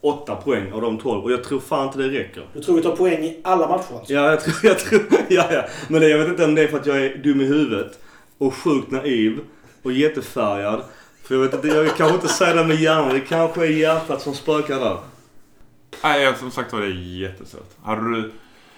8 0.00 0.36
poäng 0.36 0.72
av 0.72 0.80
de 0.80 0.98
12 0.98 1.24
och 1.24 1.32
jag 1.32 1.44
tror 1.44 1.60
fan 1.60 1.86
inte 1.86 1.98
det 1.98 2.08
räcker. 2.08 2.46
Du 2.54 2.60
tror 2.62 2.76
vi 2.76 2.82
tar 2.82 2.96
poäng 2.96 3.24
i 3.24 3.40
alla 3.44 3.68
matcher 3.68 3.94
alltså? 3.98 4.12
Ja, 4.12 4.30
jag 4.30 4.40
tror, 4.40 4.54
jag 4.62 4.78
tror, 4.78 5.02
ja, 5.28 5.46
ja. 5.52 5.62
Men 5.88 6.00
det, 6.00 6.08
jag 6.08 6.18
vet 6.18 6.28
inte 6.28 6.44
om 6.44 6.54
det 6.54 6.62
är 6.62 6.68
för 6.68 6.78
att 6.80 6.86
jag 6.86 6.96
är 7.04 7.16
dum 7.16 7.40
i 7.40 7.44
huvudet 7.44 7.98
och 8.38 8.54
sjukt 8.54 8.90
naiv 8.90 9.40
och 9.82 9.92
jättefärgad. 9.92 10.82
För 11.22 11.34
jag 11.34 11.42
vet 11.42 11.54
inte, 11.54 11.68
jag 11.68 11.96
kan 11.96 12.14
inte 12.14 12.28
säga 12.28 12.54
det 12.54 12.64
med 12.64 12.76
hjärnan. 12.80 13.14
Det 13.14 13.20
kanske 13.20 13.60
är 13.66 13.70
hjärtat 13.70 14.22
som 14.22 14.34
spökar 14.34 14.80
där. 14.80 14.96
Nej, 16.02 16.22
jag- 16.22 16.36
som 16.36 16.50
sagt 16.50 16.72
var 16.72 16.80
det 16.80 16.86
är 16.86 17.20
jättesvårt. 17.20 17.70
Hade 17.82 18.00
du 18.16 18.32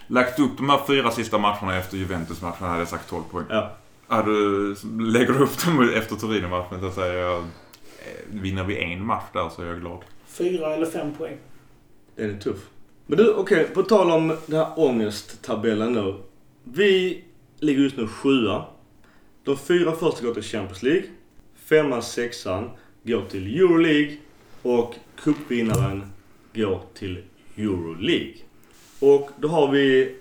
lagt 0.06 0.38
upp 0.40 0.56
de 0.56 0.70
här 0.70 0.80
fyra 0.86 1.10
sista 1.10 1.38
matcherna 1.38 1.76
efter 1.78 1.96
Juventus-matchen 1.96 2.66
hade 2.68 2.78
jag 2.78 2.88
sagt 2.88 3.10
12 3.10 3.22
poäng. 3.30 3.44
Ja. 3.48 3.70
Hade 4.08 4.30
du, 4.30 4.74
lägger 5.00 5.42
upp 5.42 5.64
dem 5.64 5.90
efter 5.94 6.16
Torino-matchen 6.16 6.80
så 6.80 6.90
säger 6.90 7.14
jag... 7.14 7.38
eh, 7.38 7.44
Vinner 8.30 8.64
vi 8.64 8.78
en 8.78 9.06
match 9.06 9.24
där 9.32 9.48
så 9.48 9.62
är 9.62 9.66
jag 9.66 9.80
glad. 9.80 9.98
Fyra 10.26 10.74
eller 10.74 10.86
fem 10.86 11.14
poäng. 11.14 11.36
Den 12.16 12.34
är 12.34 12.38
tuff. 12.40 12.66
Men 13.06 13.18
du, 13.18 13.34
okej. 13.34 13.64
på 13.74 13.82
tal 13.82 14.10
om 14.10 14.36
den 14.46 14.56
här 14.58 14.72
ångesttabellen 14.76 15.92
nu. 15.92 16.14
Vi 16.64 17.24
ligger 17.60 17.82
just 17.82 17.96
nu 17.96 18.06
sjua. 18.06 18.64
De 19.44 19.56
fyra 19.58 19.92
första 19.92 20.26
går 20.26 20.34
till 20.34 20.42
Champions 20.42 20.82
League. 20.82 21.04
Femman, 21.56 22.02
sexan 22.02 22.70
går 23.02 23.22
till 23.24 23.60
Euroleague. 23.60 24.16
Och 24.62 24.94
cupvinnaren 25.16 26.12
går 26.54 26.80
till 26.94 27.22
Euroleague. 27.56 28.34
Och 29.00 29.30
då 29.36 29.48
har 29.48 29.70
vi 29.72 30.16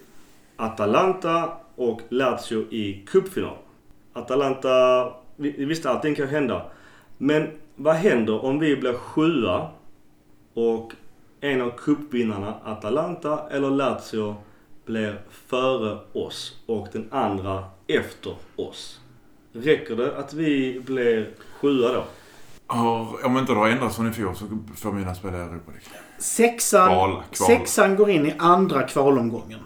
Atalanta 0.55 1.51
och 1.75 2.01
Lazio 2.09 2.65
i 2.73 3.03
cupfinal. 3.07 3.57
Atalanta, 4.17 5.13
vi, 5.35 5.51
vi 5.57 5.65
visste 5.65 5.89
allting 5.89 6.15
kan 6.15 6.27
hända. 6.27 6.61
Men 7.17 7.47
vad 7.75 7.95
händer 7.95 8.45
om 8.45 8.59
vi 8.59 8.75
blir 8.77 8.93
sjua 8.93 9.69
och 10.53 10.91
en 11.41 11.61
av 11.61 11.71
cupvinnarna, 11.77 12.53
Atalanta 12.65 13.49
eller 13.51 13.69
Lazio, 13.69 14.35
blir 14.85 15.21
före 15.29 15.97
oss 16.13 16.57
och 16.65 16.87
den 16.91 17.07
andra 17.11 17.63
efter 17.87 18.35
oss? 18.55 18.99
Räcker 19.53 19.95
det 19.95 20.17
att 20.17 20.33
vi 20.33 20.79
blir 20.85 21.29
sjua 21.59 21.93
då? 21.93 22.03
Har- 22.67 23.25
Om 23.25 23.37
inte 23.37 23.51
det 23.53 23.59
har 23.59 23.67
ändrats 23.69 23.95
från 23.95 24.09
i 24.09 24.13
fjol 24.13 24.35
så 24.35 24.45
får 24.75 24.91
Milan 24.91 25.15
spela 25.15 25.37
i 25.37 25.41
Europa 25.41 25.71
League. 25.71 25.87
Sexan, 26.19 26.87
Kval, 26.89 27.11
kval. 27.31 27.47
sexan 27.47 27.95
går 27.95 28.09
in 28.09 28.25
i 28.25 28.33
andra 28.39 28.83
kvalomgången. 28.83 29.59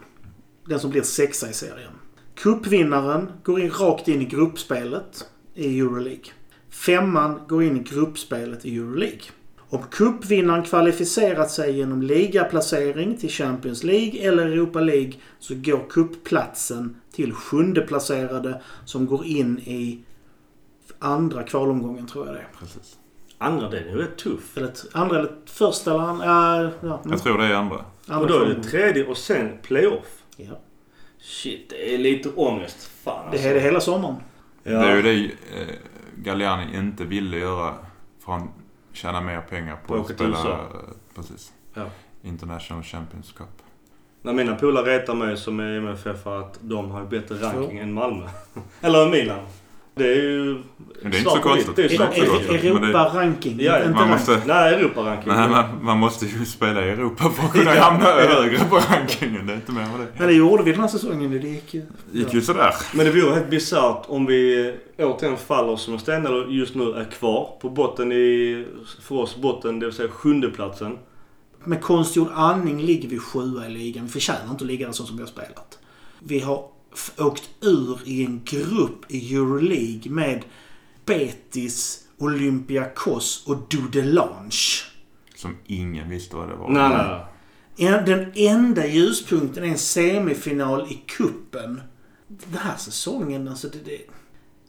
Den 0.65 0.79
som 0.79 0.89
blir 0.91 1.01
sexa 1.01 1.49
i 1.49 1.53
serien. 1.53 1.91
Cupvinnaren 2.41 3.31
går 3.43 3.59
in 3.59 3.71
rakt 3.71 4.07
in 4.07 4.21
i 4.21 4.25
gruppspelet 4.25 5.25
i 5.53 5.79
Euroleague. 5.79 6.33
Femman 6.69 7.39
går 7.47 7.63
in 7.63 7.77
i 7.77 7.83
gruppspelet 7.83 8.65
i 8.65 8.77
Euroleague. 8.77 9.21
Om 9.69 9.83
cupvinnaren 9.91 10.63
kvalificerat 10.63 11.51
sig 11.51 11.77
genom 11.77 12.01
ligaplacering 12.01 13.17
till 13.17 13.29
Champions 13.29 13.83
League 13.83 14.21
eller 14.21 14.45
Europa 14.45 14.79
League 14.79 15.13
så 15.39 15.55
går 15.55 15.89
cupplatsen 15.89 16.95
till 17.11 17.33
sjunde 17.33 17.81
placerade 17.81 18.61
som 18.85 19.05
går 19.05 19.25
in 19.25 19.59
i 19.59 20.03
andra 20.99 21.43
kvalomgången 21.43 22.07
tror 22.07 22.25
jag 22.25 22.35
det 22.35 22.39
är. 22.39 22.49
Precis. 22.59 22.97
Andra 23.37 23.69
den 23.69 23.87
är 23.87 23.95
rätt 23.95 24.17
tuff. 24.17 24.57
Eller 24.57 24.71
andra 24.91 25.19
eller 25.19 25.31
första 25.45 25.91
eller 25.93 26.03
andra. 26.03 26.25
Ja, 26.25 26.61
ja, 26.61 26.99
mm. 26.99 27.11
Jag 27.11 27.23
tror 27.23 27.37
det 27.37 27.45
är 27.45 27.53
andra. 27.53 27.85
Andra 28.07 28.21
Och 28.21 28.27
då 28.27 28.39
är 28.39 28.55
det 28.55 28.63
tredje 28.63 29.05
och 29.05 29.17
sen 29.17 29.57
playoff. 29.61 30.23
Ja. 30.37 30.59
Shit, 31.21 31.69
det 31.69 31.93
är 31.93 31.97
lite 31.97 32.29
ångest. 32.29 32.91
Fan 33.03 33.31
Det 33.31 33.45
är 33.45 33.53
det 33.53 33.59
hela 33.59 33.81
sommaren. 33.81 34.15
Ja. 34.63 34.71
Det 34.71 34.87
är 34.91 34.95
ju 34.95 35.01
det 35.01 35.25
eh, 35.61 35.75
Galliani 36.15 36.77
inte 36.77 37.03
ville 37.03 37.37
göra 37.37 37.75
för 38.19 38.31
han 38.31 38.49
tjänar 38.93 39.21
mer 39.21 39.41
pengar 39.41 39.77
på 39.87 39.95
att 39.95 40.09
spela... 40.09 40.51
Eh, 40.51 40.57
Precis. 41.15 41.53
Ja. 41.73 41.85
International 42.21 42.83
Champions 42.83 43.31
Cup. 43.31 43.47
När 44.21 44.33
mina 44.33 44.55
polare 44.55 44.99
retar 44.99 45.13
mig 45.13 45.37
som 45.37 45.59
är 45.59 45.77
MFF 45.77 46.23
för 46.23 46.39
att 46.39 46.59
de 46.61 46.91
har 46.91 47.05
bättre 47.05 47.35
ranking 47.35 47.77
än 47.77 47.93
Malmö. 47.93 48.29
Eller 48.81 49.09
Milan. 49.09 49.39
Det 50.01 50.11
är 50.11 50.15
ju... 50.21 50.57
Men 51.01 51.11
det 51.11 51.17
är 51.17 51.19
inte 51.19 51.31
så 51.31 51.39
konstigt. 51.39 51.75
Det 51.75 51.83
är 51.83 51.87
Det 51.89 51.93
inte 51.93 52.25
så 52.25 52.51
det- 52.51 52.67
Europa-ranking. 52.67 53.57
Ja, 53.59 53.77
inte 53.77 53.89
Man 53.89 54.09
ranking. 54.09 54.11
måste... 54.35 54.41
Nej, 54.47 54.73
Europa-ranking. 54.73 55.33
Nej, 55.33 55.49
man, 55.49 55.65
man 55.85 55.97
måste 55.97 56.25
ju 56.25 56.45
spela 56.45 56.85
i 56.85 56.89
Europa 56.89 57.29
för 57.29 57.43
att 57.45 57.53
kunna 57.53 57.71
hamna 57.71 58.05
högre 58.05 58.57
på 58.69 58.75
rankingen. 58.75 59.47
Det 59.47 59.53
är 59.53 59.55
inte 59.55 59.71
mer 59.71 59.81
med 59.81 59.89
Men 59.99 60.07
det. 60.17 60.25
det 60.25 60.33
gjorde 60.33 60.63
vi 60.63 60.71
den 60.71 60.81
här 60.81 60.87
säsongen. 60.87 61.31
Det 61.31 61.47
gick 61.47 61.73
ju... 61.73 61.83
gick 62.11 62.33
ju 62.33 62.41
sådär. 62.41 62.73
Men 62.93 63.05
det 63.05 63.11
vore 63.11 63.33
helt 63.33 63.49
bisarrt 63.49 64.03
om 64.07 64.25
vi 64.25 64.73
återigen 64.97 65.37
faller 65.37 65.75
som 65.75 65.93
en 65.93 65.99
sten 65.99 66.25
eller 66.25 66.45
just 66.47 66.75
nu 66.75 66.83
är 66.93 67.03
kvar 67.11 67.57
på 67.61 67.69
botten 67.69 68.11
i, 68.11 68.65
för 69.01 69.15
oss 69.15 69.35
botten, 69.37 69.79
det 69.79 69.85
vill 69.85 69.95
säga 69.95 70.09
sjunde 70.09 70.49
platsen. 70.49 70.97
Med 71.63 71.81
konstgjord 71.81 72.27
andning 72.33 72.81
ligger 72.81 73.09
vi 73.09 73.19
sjua 73.19 73.67
i 73.67 73.69
ligan. 73.69 74.05
Vi 74.05 74.11
förtjänar 74.11 74.51
inte 74.51 74.63
att 74.63 74.67
ligga 74.67 74.85
där 74.85 74.93
så 74.93 75.03
som 75.03 75.15
vi 75.17 75.21
har 75.23 75.27
spelat. 75.29 75.79
Vi 76.19 76.39
har 76.39 76.63
åkt 77.17 77.49
ur 77.61 77.99
i 78.05 78.25
en 78.25 78.41
grupp 78.45 79.05
i 79.11 79.35
Euroleague 79.35 80.11
med 80.11 80.43
Betis, 81.05 82.07
Olympiakos 82.17 83.43
och 83.47 83.57
Dudelange. 83.69 84.51
Som 85.35 85.57
ingen 85.65 86.09
visste 86.09 86.35
vad 86.35 86.49
det 86.49 86.55
var. 86.55 86.69
Nej, 86.69 86.89
nej, 86.89 87.07
nej. 87.07 87.25
En- 87.87 88.05
Den 88.05 88.31
enda 88.35 88.87
ljuspunkten 88.87 89.63
är 89.63 89.67
en 89.67 89.77
semifinal 89.77 90.87
i 90.91 90.93
kuppen. 91.07 91.81
Den 92.27 92.59
här 92.61 92.77
säsongen, 92.77 93.47
alltså 93.47 93.67
det, 93.67 93.77
det, 93.85 93.91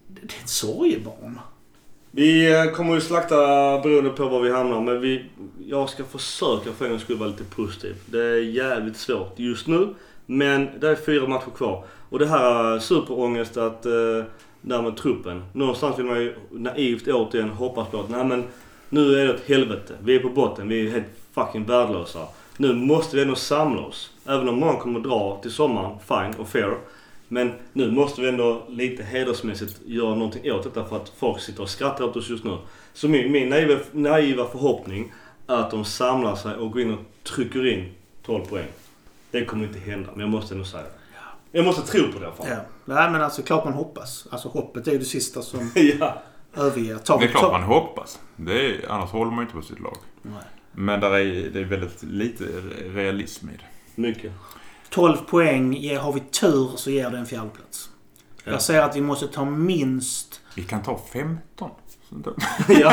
det, 0.09 0.21
det 0.27 0.35
är 0.35 0.43
ett 0.43 0.49
sorgebarn. 0.49 1.39
Vi 2.11 2.53
eh, 2.53 2.65
kommer 2.73 2.95
ju 2.95 3.01
slakta 3.01 3.37
beroende 3.81 4.11
på 4.11 4.29
var 4.29 4.41
vi 4.41 4.53
hamnar 4.53 4.81
men 4.81 5.01
vi, 5.01 5.25
jag 5.67 5.89
ska 5.91 6.05
försöka 6.05 6.73
för 6.73 6.85
en 6.85 6.91
gångs 6.91 7.03
skull 7.03 7.17
vara 7.19 7.29
lite 7.29 7.45
positiv. 7.45 7.97
Det 8.07 8.19
är 8.23 8.37
jävligt 8.43 8.97
svårt 8.97 9.39
just 9.39 9.67
nu. 9.67 9.95
Men 10.27 10.69
det 10.81 10.89
är 10.89 10.95
fyra 10.97 11.29
matcher 11.29 11.51
kvar. 11.57 11.85
Och 12.13 12.19
det 12.19 12.27
här 12.27 12.79
superångest 12.79 13.57
att 13.57 13.87
eh, 13.87 14.25
där 14.61 14.83
med 14.83 14.97
truppen. 14.97 15.45
Någonstans 15.53 15.99
vill 15.99 16.07
man 16.07 16.21
ju 16.21 16.35
naivt 16.51 17.09
återigen 17.09 17.51
hoppas 17.51 17.89
på 17.89 18.01
att 18.01 18.11
nej 18.11 18.25
men 18.25 18.45
nu 18.89 19.21
är 19.21 19.27
det 19.27 19.35
ett 19.35 19.49
helvete. 19.49 19.95
Vi 20.03 20.17
är 20.17 20.21
på 20.21 20.29
botten. 20.29 20.69
Vi 20.69 20.87
är 20.87 20.91
helt 20.91 21.07
fucking 21.35 21.65
värdelösa. 21.65 22.27
Nu 22.57 22.75
måste 22.75 23.17
vi 23.17 23.23
ändå 23.23 23.35
samla 23.35 23.83
oss. 23.83 24.11
Även 24.27 24.49
om 24.49 24.61
många 24.61 24.77
kommer 24.77 25.01
dra 25.01 25.39
till 25.43 25.51
sommaren, 25.51 25.99
fine 26.09 26.41
och 26.41 26.49
fair. 26.49 26.77
Men 27.29 27.53
nu 27.73 27.91
måste 27.91 28.21
vi 28.21 28.29
ändå 28.29 28.63
lite 28.69 29.03
hedersmässigt 29.03 29.81
göra 29.87 30.15
någonting 30.15 30.53
åt 30.53 30.65
detta 30.65 30.85
för 30.85 30.97
att 30.97 31.13
folk 31.19 31.41
sitter 31.41 31.63
och 31.63 31.71
skrattar 31.71 32.05
åt 32.05 32.17
oss 32.17 32.31
just 32.31 32.45
nu. 32.45 32.57
Så 32.93 33.09
min, 33.09 33.33
min 33.33 33.49
naiva, 33.49 33.81
naiva 33.93 34.47
förhoppning 34.47 35.13
är 35.47 35.55
att 35.55 35.71
de 35.71 35.85
samlar 35.85 36.37
sig 36.37 36.55
och 36.55 36.73
går 36.73 36.83
in 36.83 36.93
och 36.93 37.01
trycker 37.23 37.67
in 37.67 37.89
12 38.27 38.45
poäng. 38.45 38.69
Det 39.31 39.45
kommer 39.45 39.65
inte 39.65 39.79
hända, 39.79 40.09
men 40.13 40.21
jag 40.21 40.31
måste 40.31 40.55
ändå 40.55 40.65
säga 40.65 40.83
det. 40.83 41.02
Jag 41.53 41.65
måste 41.65 41.83
tro 41.93 42.13
på 42.13 42.19
det 42.19 42.25
i 42.25 42.27
alla 42.27 42.37
fall. 42.37 42.47
Ja. 42.51 42.57
Nej 42.85 43.11
men 43.11 43.23
alltså 43.23 43.43
klart 43.43 43.65
man 43.65 43.73
hoppas. 43.75 44.27
Alltså 44.31 44.49
hoppet 44.49 44.87
är 44.89 44.93
ju 44.93 44.99
det 44.99 45.05
sista 45.05 45.43
som 45.43 45.71
ja. 46.01 46.23
överger. 46.57 46.97
Tar 46.97 47.19
Det 47.19 47.25
är 47.25 47.29
klart 47.29 47.53
man 47.53 47.63
hoppas. 47.63 48.19
Det 48.37 48.67
är, 48.67 48.91
annars 48.91 49.11
håller 49.11 49.31
man 49.33 49.43
inte 49.43 49.55
på 49.55 49.63
sitt 49.63 49.81
lag. 49.81 49.97
Nej. 50.23 50.33
Men 50.73 51.01
där 51.01 51.11
är, 51.11 51.51
det 51.51 51.61
är 51.61 51.65
väldigt 51.65 52.03
lite 52.03 52.45
realism 52.95 53.49
i 53.49 53.53
det. 53.53 54.03
Mycket. 54.03 54.33
12 54.91 55.17
poäng. 55.17 55.73
Ge- 55.75 55.97
Har 55.97 56.13
vi 56.13 56.21
tur 56.21 56.71
så 56.77 56.91
ger 56.91 57.11
det 57.11 57.19
en 57.19 57.27
fjärdeplats. 57.27 57.89
Ja. 58.45 58.53
Jag 58.53 58.63
säger 58.63 58.83
att 58.83 58.97
vi 58.97 59.01
måste 59.01 59.29
ta 59.29 59.45
minst, 59.45 60.41
Vi 60.57 60.63
kan 60.63 60.83
ta 60.83 61.01
15. 61.13 61.71
Så 62.09 62.15
då- 62.15 62.35
ja. 62.69 62.93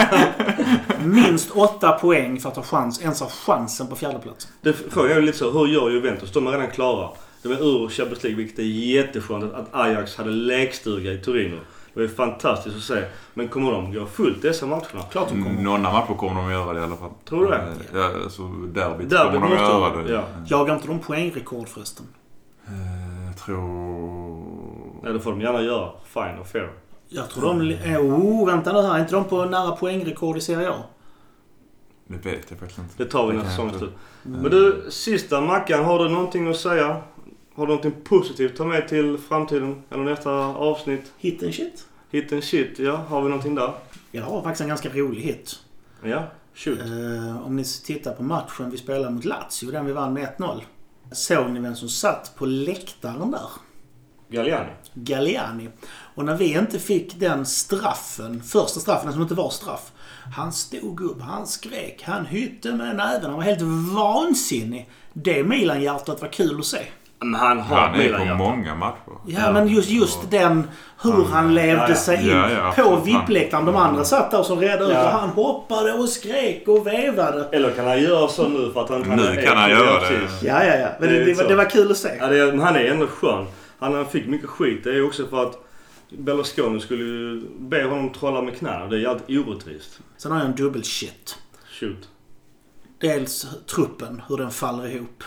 minst 1.04 1.52
8 1.52 1.92
poäng 1.92 2.40
för 2.40 2.50
att 2.50 2.56
ha 2.56 2.64
chans, 2.64 3.02
ens 3.02 3.20
ha 3.20 3.30
chansen 3.30 3.88
på 3.88 3.96
fjärdeplatsen. 3.96 4.52
Det 4.62 4.74
frågan 4.74 5.18
är 5.18 5.22
lite 5.22 5.38
så, 5.38 5.52
hur 5.52 5.68
gör 5.68 5.90
Juventus? 5.90 6.32
De 6.32 6.48
är 6.48 6.52
redan 6.52 6.68
klara. 6.68 7.10
De 7.44 7.52
är 7.52 7.56
ur 7.64 7.90
Champions 7.90 8.24
League, 8.24 8.38
vilket 8.38 8.60
är 8.60 8.64
jätteskönt 8.64 9.44
att- 9.44 9.54
att 9.54 9.68
Ajax 9.76 10.16
hade 10.18 10.30
lekstuga 10.30 11.12
i 11.14 11.18
Torino. 11.18 11.56
Det 11.94 12.00
var 12.00 12.02
ju 12.02 12.10
fantastiskt 12.16 12.76
att 12.76 12.84
se. 12.84 13.04
Men 13.34 13.48
kommer 13.48 13.72
de 13.72 13.94
gå 13.94 14.06
fullt 14.06 14.42
dessa 14.42 14.66
matcherna? 14.66 15.02
Klart 15.12 15.30
de 15.30 15.44
kommer. 15.44 15.62
Några 15.62 15.80
matcher 15.80 16.14
kommer 16.18 16.42
de 16.42 16.52
göra 16.52 16.74
det 16.74 16.80
i 16.80 16.84
alla 16.84 16.96
fall. 16.96 17.10
Tror 17.26 17.44
du 17.46 17.52
det? 17.52 17.58
Eh, 17.58 18.00
Ja, 18.02 18.12
alltså 18.24 18.42
derbyt 18.48 19.10
Derbyt 19.10 19.34
kommer 19.42 19.56
de 19.56 19.64
göra 19.64 19.96
de, 19.96 20.04
det. 20.04 20.14
ja. 20.14 20.24
Jagar 20.48 20.76
inte 20.76 20.88
de 20.88 21.00
poängrekord 21.00 21.68
förresten? 21.68 22.06
Eh, 22.68 23.26
Jag 23.28 23.38
tror... 23.38 24.44
Ja, 25.04 25.10
det 25.14 25.20
får 25.20 25.32
de 25.32 25.42
gärna 25.42 25.62
göra. 25.62 25.90
Fine 26.06 26.40
och 26.40 26.48
fair. 26.48 26.70
Jag 27.10 27.30
tror 27.30 27.44
de... 27.54 27.72
eh, 27.72 28.00
Oh, 28.02 28.46
vänta 28.46 28.74
nu 28.74 28.82
här. 28.82 28.96
Är 28.96 29.00
inte 29.00 29.16
de 29.16 29.24
på 29.24 29.46
nära 29.46 29.72
poängrekord 29.72 30.38
i 30.38 30.42
Serie 30.42 30.70
A? 30.70 30.76
Det 32.08 32.26
vet 32.32 32.46
jag 32.50 32.60
faktiskt 32.60 32.80
inte. 32.80 33.04
Det 33.04 33.06
tar 33.10 33.28
vi 33.28 33.38
när 33.38 33.44
säsongen 33.46 33.78
slut. 33.80 33.92
Men 34.24 34.52
du, 34.52 34.86
sista 34.90 35.42
Mackan. 35.42 35.86
Har 35.86 36.00
du 36.04 36.10
någonting 36.10 36.48
att 36.50 36.58
säga? 36.58 36.98
Har 37.60 37.66
du 37.66 37.74
någonting 37.76 38.02
positivt 38.04 38.52
att 38.52 38.58
ta 38.58 38.66
med 38.66 38.88
till 38.88 39.18
framtiden? 39.18 39.84
Eller 39.90 40.04
nästa 40.04 40.32
avsnitt? 40.46 41.14
Hit 41.18 41.44
and 41.44 41.54
shit? 41.54 41.86
Hit 42.10 42.34
and 42.34 42.44
shit, 42.44 42.80
ja. 42.80 42.96
Har 42.96 43.22
vi 43.22 43.30
någonting 43.30 43.56
där? 43.56 43.74
Jag 44.12 44.24
har 44.24 44.42
faktiskt 44.42 44.62
en 44.62 44.68
ganska 44.68 44.90
rolig 44.90 45.22
hit. 45.22 45.60
Ja, 46.04 46.24
shoot. 46.54 46.80
Eh, 46.80 47.46
om 47.46 47.56
ni 47.56 47.64
tittar 47.64 48.14
på 48.14 48.24
matchen 48.24 48.72
vi 48.72 48.78
spelade 48.78 49.10
mot 49.10 49.26
Lazio, 49.26 49.72
den 49.72 49.86
vi 49.86 49.92
vann 49.92 50.14
med 50.14 50.28
1-0. 50.38 50.62
Såg 51.12 51.50
ni 51.50 51.60
vem 51.60 51.76
som 51.76 51.90
satt 51.90 52.36
på 52.36 52.46
läktaren 52.46 53.32
där? 53.32 53.50
Galliani. 54.30 54.72
Galliani. 54.94 55.70
Och 56.16 56.26
när 56.26 56.36
vi 56.36 56.58
inte 56.58 56.80
fick 56.80 57.20
den 57.20 57.46
straffen, 57.46 58.44
första 58.44 58.80
straffen 58.80 59.06
den 59.06 59.14
som 59.14 59.22
inte 59.22 59.36
var 59.36 59.50
straff. 59.50 59.92
Han 60.36 60.54
stod 60.54 61.02
upp, 61.02 61.22
han 61.22 61.48
skrek, 61.48 62.04
han 62.04 62.26
hytte 62.26 62.74
med 62.74 62.96
näven. 62.96 63.30
Han 63.30 63.34
var 63.34 63.44
helt 63.44 63.62
vansinnig. 63.96 64.90
Det 65.14 65.44
Milan-hjärtat 65.44 66.22
var 66.22 66.30
kul 66.30 66.60
att 66.60 66.66
se. 66.66 66.86
Men 67.22 67.34
han 67.36 67.60
har 67.60 67.78
Han 67.78 68.00
är 68.00 68.18
på 68.30 68.36
många 68.36 68.76
matcher. 68.76 68.98
Ja, 69.08 69.40
Ja. 69.46 69.52
men 69.52 69.68
just, 69.68 69.90
just 69.90 70.32
den 70.32 70.68
hur 71.02 71.12
Ja, 71.12 71.28
han 71.32 71.54
levde 71.54 71.86
ja, 71.90 71.96
sig 71.96 72.22
in 72.22 72.28
ja, 72.30 72.50
ja, 72.52 72.74
på. 72.84 72.96
VIP-läktaren. 72.96 73.66
De 73.66 73.76
andra 73.76 74.04
satt 74.04 74.32
där 74.32 74.44
som 74.44 74.60
räddade 74.60 74.86
ut 74.86 74.92
Ja. 74.94 75.04
och 75.14 75.20
han 75.20 75.30
hoppade 75.30 75.94
och 75.94 76.10
skrek 76.10 76.68
och 76.68 76.88
vevade. 76.88 77.50
Eller 77.52 77.72
kan 77.72 77.86
han 77.88 78.02
göra 78.02 78.28
så 78.28 78.48
nu 78.48 78.72
för 78.74 78.82
att 78.84 78.90
han... 78.90 79.02
Nu 79.02 79.24
är- 79.24 79.46
kan 79.46 79.58
han 79.58 79.70
göra 79.70 80.00
det. 80.02 80.08
precis. 80.08 80.44
Ja, 80.44 80.64
ja, 80.64 80.76
ja. 80.76 80.88
Men 81.00 81.10
Det 81.10 81.26
det, 81.26 81.34
var, 81.34 81.44
det 81.44 81.56
var 81.56 81.66
kul 81.70 81.92
att 81.92 81.98
se. 81.98 82.10
Ja, 82.20 82.28
det 82.28 82.46
men 82.46 82.60
han 82.60 82.76
är 82.76 82.86
ändå 82.86 83.08
skön. 83.08 83.46
Han 83.80 83.94
han 83.94 84.06
fick 84.06 84.28
mycket 84.28 84.50
skit. 84.50 84.84
Det 84.84 84.96
är 84.96 85.06
också 85.06 85.28
för 85.28 85.44
att 85.44 85.66
Berlusconi 86.18 86.80
skulle 86.80 87.04
ju 87.04 87.42
be 87.60 87.84
honom 87.84 88.10
trolla 88.10 88.42
med 88.42 88.58
knäna. 88.58 88.86
Det 88.86 88.96
är 88.96 89.00
jävligt 89.00 89.48
orättvist. 89.48 90.00
Sen 90.18 90.32
har 90.32 90.40
jag 90.40 90.48
en 90.48 90.56
dubbel-shit. 90.56 91.38
Shoot. 91.80 92.10
Dels 93.02 93.48
truppen, 93.76 94.22
hur 94.30 94.38
den 94.38 94.52
faller 94.52 94.88
ihop. 94.96 95.24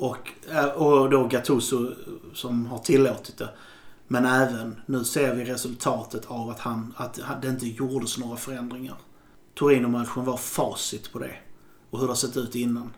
Och, 0.00 0.32
eh, 0.50 0.64
och 0.64 1.10
då 1.10 1.26
Gattuso 1.26 1.94
som 2.34 2.66
har 2.66 2.78
tillåtit 2.78 3.38
det. 3.38 3.48
Men 4.08 4.24
även, 4.24 4.80
nu 4.86 5.04
ser 5.04 5.34
vi 5.34 5.44
resultatet 5.44 6.26
av 6.26 6.50
att, 6.50 6.60
han, 6.60 6.94
att 6.96 7.20
det 7.42 7.48
inte 7.48 7.66
gjordes 7.66 8.18
några 8.18 8.36
förändringar. 8.36 8.96
Torino-matchen 9.54 10.24
var 10.24 10.36
facit 10.36 11.12
på 11.12 11.18
det. 11.18 11.34
Och 11.90 11.98
hur 11.98 12.06
det 12.06 12.10
har 12.10 12.16
sett 12.16 12.36
ut 12.36 12.54
innan. 12.54 12.90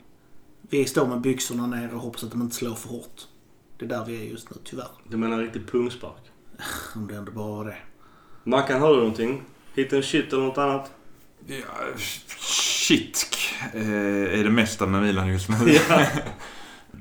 Vi 0.61 0.85
står 0.85 1.07
med 1.07 1.21
byxorna 1.21 1.67
ner 1.67 1.95
och 1.95 2.01
hoppas 2.01 2.25
att 2.25 2.31
de 2.31 2.43
inte 2.43 2.57
slår 2.57 2.75
för 2.75 2.89
hårt. 2.89 3.27
Det 3.79 3.85
är 3.85 3.89
där 3.89 4.05
vi 4.05 4.27
är 4.27 4.31
just 4.31 4.51
nu, 4.51 4.57
tyvärr. 4.65 4.91
Du 5.09 5.17
menar 5.17 5.37
en 5.39 5.43
riktig 5.43 5.71
pungspark? 5.71 6.23
Om 6.95 7.07
det 7.07 7.15
ändå 7.15 7.33
bara 7.33 7.49
var 7.49 7.65
det. 7.65 7.77
Mackan, 8.45 8.81
har 8.81 8.91
du 8.91 8.97
någonting? 8.97 9.43
Hit 9.75 9.93
en 9.93 10.03
shit 10.03 10.33
eller 10.33 10.43
något 10.43 10.59
annat? 10.59 10.91
Ja, 11.47 11.97
shit 12.39 13.27
eh, 13.75 14.39
är 14.39 14.45
det 14.45 14.51
mesta 14.51 14.87
med 14.87 15.03
Milan 15.03 15.29
just 15.29 15.49
nu. 15.49 15.57
Ja. 15.89 16.07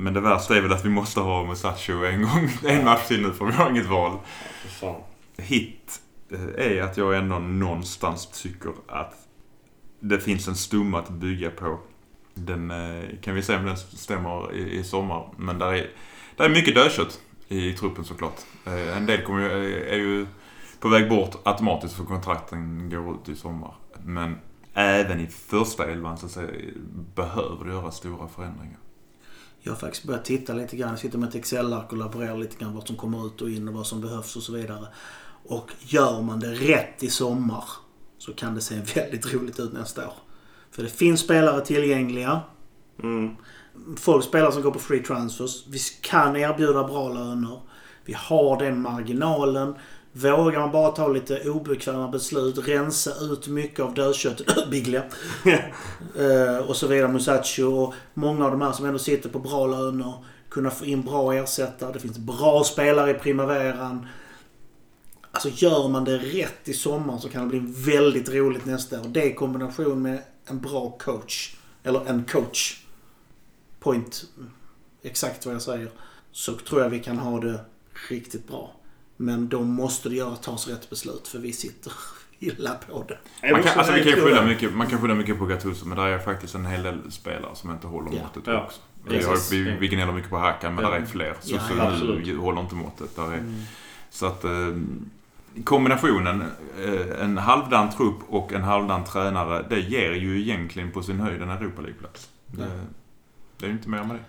Men 0.02 0.14
det 0.14 0.22
värsta 0.22 0.58
är 0.58 0.62
väl 0.62 0.72
att 0.74 0.86
vi 0.86 0.90
måste 0.90 1.20
ha 1.20 1.46
Musacho 1.46 2.06
en 2.06 2.22
gång, 2.22 2.50
en 2.66 2.86
match 2.86 3.08
till 3.08 3.22
nu 3.22 3.34
för 3.34 3.46
vi 3.46 3.52
har 3.52 3.70
inget 3.70 3.90
val. 3.90 4.18
Fan. 4.80 5.02
Hit 5.38 6.02
eh, 6.32 6.66
är 6.66 6.82
att 6.82 6.98
jag 6.98 7.18
ändå 7.18 7.40
någonstans 7.40 8.42
tycker 8.42 8.74
att 8.88 9.14
det 10.00 10.20
finns 10.20 10.48
en 10.48 10.56
stomme 10.56 10.98
att 10.98 11.10
bygga 11.10 11.52
på. 11.52 11.80
Den 12.34 12.72
eh, 12.72 13.04
kan 13.22 13.36
vi 13.36 13.42
se 13.42 13.56
om 13.58 13.66
den 13.66 13.78
stämmer 13.78 14.54
i, 14.54 14.80
i 14.80 14.84
sommar. 14.84 15.34
Men 15.38 15.60
där 15.60 15.74
är, 15.74 15.90
där 16.36 16.46
är 16.46 16.50
mycket 16.50 16.76
dödkött 16.76 17.20
i 17.48 17.74
truppen 17.74 18.04
såklart. 18.04 18.40
Eh, 18.66 18.98
En 18.98 19.06
del 19.06 19.24
kommer 19.24 19.42
ju, 19.42 19.84
är 19.90 19.98
ju 19.98 20.28
på 20.80 20.90
väg 20.90 21.10
bort 21.10 21.36
automatiskt 21.44 21.96
för 21.96 22.04
kontrakten 22.04 22.90
går 22.90 23.16
ut 23.16 23.30
i 23.30 23.36
sommar. 23.36 23.74
Men 24.04 24.38
även 24.74 25.20
i 25.20 25.28
första 25.28 25.92
elvan 25.92 26.18
så 26.18 26.30
behöver 27.16 27.66
det 27.66 27.72
göra 27.72 27.92
stora 27.92 28.28
förändringar. 28.28 28.81
Jag 29.62 29.72
har 29.72 29.78
faktiskt 29.78 30.04
börjat 30.04 30.26
titta 30.26 30.54
lite 30.54 30.78
grann. 30.78 30.90
Jag 30.90 31.00
sitter 31.00 31.18
med 31.18 31.30
ett 31.30 31.36
Excel-ark 31.36 31.92
och 31.92 31.98
laborerar 31.98 32.38
lite 32.38 32.58
grann 32.58 32.76
vad 32.76 32.88
som 32.88 32.96
kommer 32.96 33.28
ut 33.28 33.42
och 33.42 33.50
in 33.50 33.68
och 33.68 33.74
vad 33.74 33.88
som 33.88 34.02
behövs 34.02 34.36
och 34.36 34.44
så 34.44 34.54
vidare. 34.54 34.88
Och 35.44 35.72
gör 35.80 36.22
man 36.22 36.40
det 36.40 36.52
rätt 36.54 37.04
i 37.04 37.10
sommar 37.10 37.64
så 38.18 38.34
kan 38.34 38.56
det 38.56 38.62
se 38.62 38.76
väldigt 38.96 39.34
roligt 39.34 39.60
ut 39.60 39.74
nästa 39.74 40.08
år. 40.08 40.14
För 40.72 40.84
det 40.84 40.90
finns 40.90 41.20
spelare 41.20 41.66
tillgängliga. 41.66 42.42
Mm. 43.04 43.36
Folk 43.98 44.24
spelare 44.24 44.52
som 44.52 44.62
går 44.62 44.72
på 44.72 44.80
free 44.80 45.04
transfers. 45.04 45.68
Vi 45.68 45.80
kan 46.02 46.36
erbjuda 46.36 46.84
bra 46.84 47.10
löner. 47.10 47.60
Vi 48.06 48.14
har 48.14 48.60
den 48.60 48.82
marginalen. 48.82 49.76
Vågar 50.14 50.60
man 50.60 50.72
bara 50.72 50.92
ta 50.92 51.08
lite 51.08 51.50
obekväma 51.50 52.08
beslut, 52.08 52.68
rensa 52.68 53.12
ut 53.22 53.48
mycket 53.48 53.80
av 53.80 53.94
dödköttet, 53.94 54.70
Biglia, 54.72 55.04
eh, 56.18 56.58
och 56.68 56.76
så 56.76 56.88
vidare, 56.88 57.12
Musacho 57.12 57.64
och 57.64 57.94
många 58.14 58.46
av 58.46 58.52
de 58.52 58.62
här 58.62 58.72
som 58.72 58.86
ändå 58.86 59.00
sitter 59.00 59.30
på 59.30 59.40
bra 59.40 59.68
löner, 59.68 60.14
kunna 60.50 60.70
få 60.70 60.86
in 60.86 61.02
bra 61.02 61.34
ersättare. 61.34 61.94
Det 61.94 62.00
finns 62.00 62.18
bra 62.18 62.64
spelare 62.64 63.12
i 63.12 63.14
primaveran. 63.14 64.08
Alltså 65.32 65.50
gör 65.50 65.88
man 65.88 66.04
det 66.04 66.18
rätt 66.18 66.70
i 66.70 66.74
sommar 66.74 67.18
så 67.18 67.30
kan 67.30 67.42
det 67.44 67.60
bli 67.60 67.74
väldigt 67.94 68.30
roligt 68.30 68.66
nästa 68.66 69.02
år. 69.02 69.06
Det 69.08 69.24
i 69.24 69.34
kombination 69.34 70.02
med 70.02 70.22
en 70.46 70.60
bra 70.60 70.98
coach, 71.00 71.56
eller 71.84 72.06
en 72.06 72.24
coach, 72.24 72.84
point, 73.80 74.26
exakt 75.02 75.46
vad 75.46 75.56
jag 75.56 75.62
säger, 75.62 75.92
så 76.32 76.54
tror 76.54 76.82
jag 76.82 76.90
vi 76.90 77.00
kan 77.00 77.18
ha 77.18 77.40
det 77.40 77.60
riktigt 78.10 78.48
bra. 78.48 78.74
Men 79.22 79.50
då 79.50 79.64
måste 79.64 80.10
det 80.10 80.16
göra, 80.16 80.36
tas 80.36 80.68
rätt 80.68 80.90
beslut 80.90 81.28
för 81.28 81.40
vi 81.40 81.54
sitter 81.54 81.94
illa 82.40 82.76
på 82.90 83.06
det. 83.08 83.52
Man 83.52 83.64
kan, 83.64 83.78
alltså, 83.80 83.94
vi 83.94 84.04
kan 84.04 84.22
skylla 84.22 84.46
mycket, 84.46 84.74
man 84.74 84.88
kan 84.88 85.02
skylla 85.02 85.16
mycket 85.16 85.38
på 85.40 85.46
Gattuso 85.46 85.86
men 85.86 85.98
där 85.98 86.06
är 86.08 86.20
faktiskt 86.20 86.56
en 86.56 86.66
hel 86.66 86.84
del 86.84 87.12
spelare 87.12 87.56
som 87.56 87.72
inte 87.72 87.88
håller 87.88 88.12
måttet 88.12 88.44
Ja. 88.46 88.64
också. 88.66 88.82
Vi, 89.08 89.24
har, 89.24 89.52
vi, 89.52 89.78
vi 89.80 89.88
gnäller 89.88 90.14
mycket 90.14 90.30
på 90.30 90.38
Hakan 90.38 90.76
men 90.76 90.84
Ja. 90.84 90.90
där 90.92 90.98
är 90.98 91.06
fler. 91.06 91.36
Så, 91.42 91.56
Ja, 91.56 91.60
så 91.60 91.74
ja, 91.78 91.84
nu 91.90 91.94
absolut. 91.96 92.38
håller 92.40 92.62
inte 92.62 92.76
måttet. 92.76 93.16
Där 93.16 93.24
är, 93.32 93.38
Mm. 93.38 93.62
Så 94.10 94.26
att... 94.26 94.44
Eh, 94.44 94.52
kombinationen, 95.64 96.42
eh, 96.86 97.24
en 97.24 97.38
halvdan 97.38 97.90
trupp 97.92 98.16
och 98.30 98.54
en 98.54 98.62
halvdan 98.64 99.04
tränare, 99.06 99.66
det 99.70 99.80
ger 99.80 100.12
ju 100.12 100.42
egentligen 100.42 100.92
på 100.92 101.04
sin 101.04 101.20
höjd 101.20 101.42
en 101.42 101.50
Europa 101.50 101.82
League-plats. 101.82 102.30
Det, 102.48 102.72
det 103.58 103.66
är 103.66 103.68
ju 103.68 103.74
inte 103.76 103.90
mer 103.90 104.04
med 104.04 104.16
det. 104.16 104.24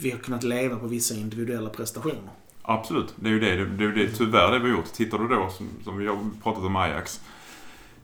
Vi 0.00 0.10
har 0.10 0.18
kunnat 0.18 0.42
leva 0.42 0.76
på 0.76 0.86
vissa 0.86 1.14
individuella 1.14 1.70
prestationer. 1.70 2.30
Absolut, 2.70 3.14
det 3.16 3.28
är 3.28 3.32
ju 3.32 3.40
det. 3.40 3.56
Det 3.56 3.84
är 3.84 3.88
ju 3.88 3.94
det, 3.94 4.08
tyvärr 4.08 4.52
det 4.52 4.58
vi 4.58 4.70
har 4.70 4.76
gjort. 4.76 4.92
Tittar 4.92 5.18
du 5.18 5.28
då, 5.28 5.48
som, 5.48 5.68
som 5.84 5.98
vi 5.98 6.06
har 6.06 6.18
pratat 6.42 6.64
om 6.64 6.76
Ajax. 6.76 7.20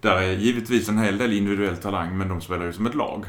Där 0.00 0.16
är 0.16 0.32
givetvis 0.32 0.88
en 0.88 0.98
hel 0.98 1.18
del 1.18 1.32
individuell 1.32 1.76
talang, 1.76 2.18
men 2.18 2.28
de 2.28 2.40
spelar 2.40 2.66
ju 2.66 2.72
som 2.72 2.86
ett 2.86 2.94
lag. 2.94 3.24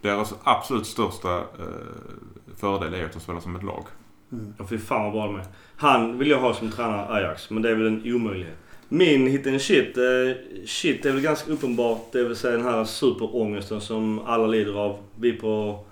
Deras 0.00 0.34
absolut 0.42 0.86
största 0.86 1.36
eh, 1.36 2.54
fördel 2.56 2.94
är 2.94 3.04
att 3.04 3.12
de 3.12 3.20
spelar 3.20 3.40
som 3.40 3.56
ett 3.56 3.62
lag. 3.62 3.84
Mm. 4.32 4.54
Ja, 4.58 4.66
fy 4.70 4.78
fan 4.78 5.02
vad 5.02 5.12
bra 5.12 5.26
de 5.26 5.36
är. 5.36 5.46
Han 5.76 6.18
vill 6.18 6.30
jag 6.30 6.40
ha 6.40 6.54
som 6.54 6.70
tränare 6.70 7.14
Ajax, 7.14 7.50
men 7.50 7.62
det 7.62 7.70
är 7.70 7.74
väl 7.74 7.86
en 7.86 8.14
omöjlighet. 8.14 8.58
Min 8.88 9.26
hit 9.26 9.46
and 9.46 9.62
shit, 9.62 9.96
eh, 9.96 10.04
shit 10.66 11.06
är 11.06 11.12
väl 11.12 11.22
ganska 11.22 11.52
uppenbart. 11.52 12.12
Det 12.12 12.24
vill 12.24 12.36
säga 12.36 12.56
den 12.56 12.66
här 12.66 12.84
superångesten 12.84 13.80
som 13.80 14.18
alla 14.18 14.46
lider 14.46 14.74
av. 14.74 14.98
Vi 15.16 15.32
på 15.32 15.84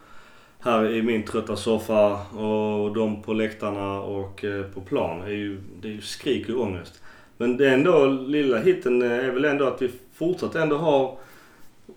här 0.61 0.91
i 0.91 1.03
min 1.03 1.23
trötta 1.23 1.57
soffa 1.57 2.27
och 2.27 2.95
de 2.95 3.23
på 3.23 3.33
läktarna 3.33 4.01
och 4.01 4.45
eh, 4.45 4.65
på 4.65 4.81
plan. 4.81 5.23
Är 5.23 5.29
ju, 5.29 5.61
det 5.81 5.89
är 5.89 5.93
ju 5.93 6.01
skrik 6.01 6.49
och 6.49 6.61
ångest. 6.61 7.03
Men 7.37 7.57
det 7.57 7.69
är 7.69 7.75
ändå, 7.75 8.07
lilla 8.07 8.59
hitten 8.59 9.03
eh, 9.03 9.13
är 9.13 9.31
väl 9.31 9.45
ändå 9.45 9.65
att 9.65 9.83
vi 9.83 9.91
fortsatt 10.15 10.55
ändå 10.55 10.77
har 10.77 11.19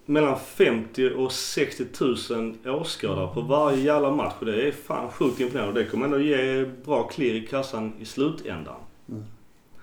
mellan 0.05 0.39
50 0.39 1.09
och 1.13 1.31
60 1.31 1.85
000 2.29 2.77
åskådare 2.79 3.33
på 3.33 3.41
varje 3.41 3.83
jävla 3.83 4.11
match. 4.11 4.33
Och 4.39 4.45
det 4.45 4.67
är 4.67 4.71
fan 4.71 5.09
sjukt 5.09 5.39
imponerande. 5.39 5.83
Det 5.83 5.89
kommer 5.89 6.05
ändå 6.05 6.19
ge 6.19 6.65
bra 6.85 7.03
klirr 7.03 7.35
i 7.35 7.47
kassan 7.47 7.93
i 7.99 8.05
slutändan. 8.05 8.75
Mm. 9.09 9.23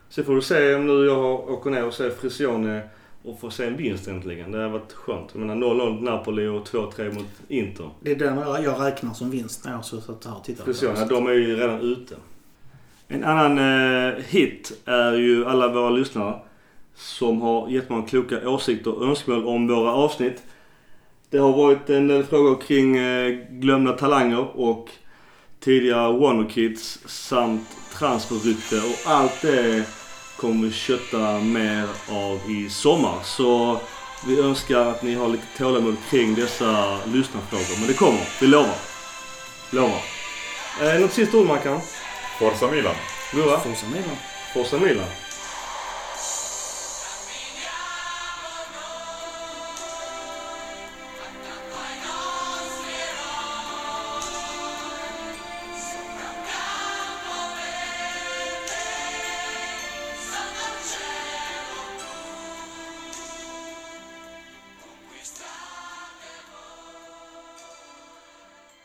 Så 0.09 0.25
får 0.25 0.35
du 0.35 0.43
se 0.43 0.75
om 0.75 0.87
nu 0.87 1.07
jag 1.07 1.51
åker 1.51 1.71
ner 1.71 1.85
och 1.85 1.95
ser 1.95 2.11
Frisione 2.11 2.89
och 3.23 3.41
får 3.41 3.51
se 3.51 3.67
en 3.67 3.77
vinst 3.77 4.09
äntligen. 4.09 4.53
Det 4.53 4.59
har 4.59 4.69
varit 4.69 4.93
skönt. 4.93 5.31
Jag 5.33 5.41
menar 5.41 5.67
0-0 5.67 6.03
Napoli 6.03 6.47
och 6.47 6.67
2-3 6.69 7.15
mot 7.15 7.27
Inter. 7.49 7.91
Det 8.01 8.11
är 8.11 8.17
den 8.17 8.37
jag 8.39 8.81
räknar 8.81 9.15
som 9.15 9.31
vinst 9.31 9.65
när 9.65 9.73
jag 9.73 9.79
har 9.79 9.83
suttit 9.83 10.25
här 10.27 10.37
och 10.37 10.45
tittat 10.45 10.67
på 10.67 10.73
Frisione, 10.73 11.01
det. 11.01 11.15
de 11.15 11.27
är 11.27 11.33
ju 11.33 11.57
redan 11.57 11.81
ute. 11.81 12.15
En 13.09 13.25
annan 13.25 13.59
eh, 13.59 14.15
hit 14.25 14.73
är 14.85 15.13
ju 15.13 15.47
alla 15.47 15.69
våra 15.69 15.91
lyssnare 15.91 16.35
som 16.95 17.43
har 17.43 17.69
jättemånga 17.69 18.07
kloka 18.07 18.49
åsikter 18.49 18.95
och 18.95 19.09
önskemål 19.09 19.47
om 19.47 19.69
våra 19.69 19.93
avsnitt. 19.93 20.43
Det 21.31 21.39
har 21.39 21.53
varit 21.53 21.91
en 21.91 22.09
del 22.09 22.25
frågor 22.25 22.61
kring 22.61 22.97
eh, 22.97 23.31
glömda 23.51 23.93
talanger 23.93 24.61
och 24.61 24.91
tidigare 25.61 26.13
Wonderkids 26.13 26.99
samt 27.07 27.69
transferrykte 27.99 28.77
och 28.77 29.13
allt 29.13 29.43
det 29.43 29.85
kommer 30.39 30.67
vi 30.67 30.73
kötta 30.73 31.41
mer 31.41 31.89
av 32.09 32.51
i 32.51 32.71
sommar. 32.71 33.19
Så 33.25 33.81
vi 34.27 34.41
önskar 34.41 34.81
att 34.81 35.03
ni 35.03 35.15
har 35.15 35.29
lite 35.29 35.47
tålamod 35.59 35.97
kring 36.11 36.35
dessa 36.35 36.99
lyssnarfrågor. 37.07 37.79
Men 37.79 37.87
det 37.87 37.95
kommer, 37.95 38.21
vi 38.41 38.47
lovar. 38.47 38.77
Lovar. 39.71 40.03
Eh, 40.83 41.01
något 41.01 41.13
sista 41.13 41.37
ord 41.37 41.47
Mackan? 41.47 41.81
Forza 42.39 42.71
Milan! 42.71 42.95
Gurra? 43.33 43.61
Forza 43.61 43.87
Milan. 43.87 44.17
Forza 44.55 44.79
Milan. 44.79 45.07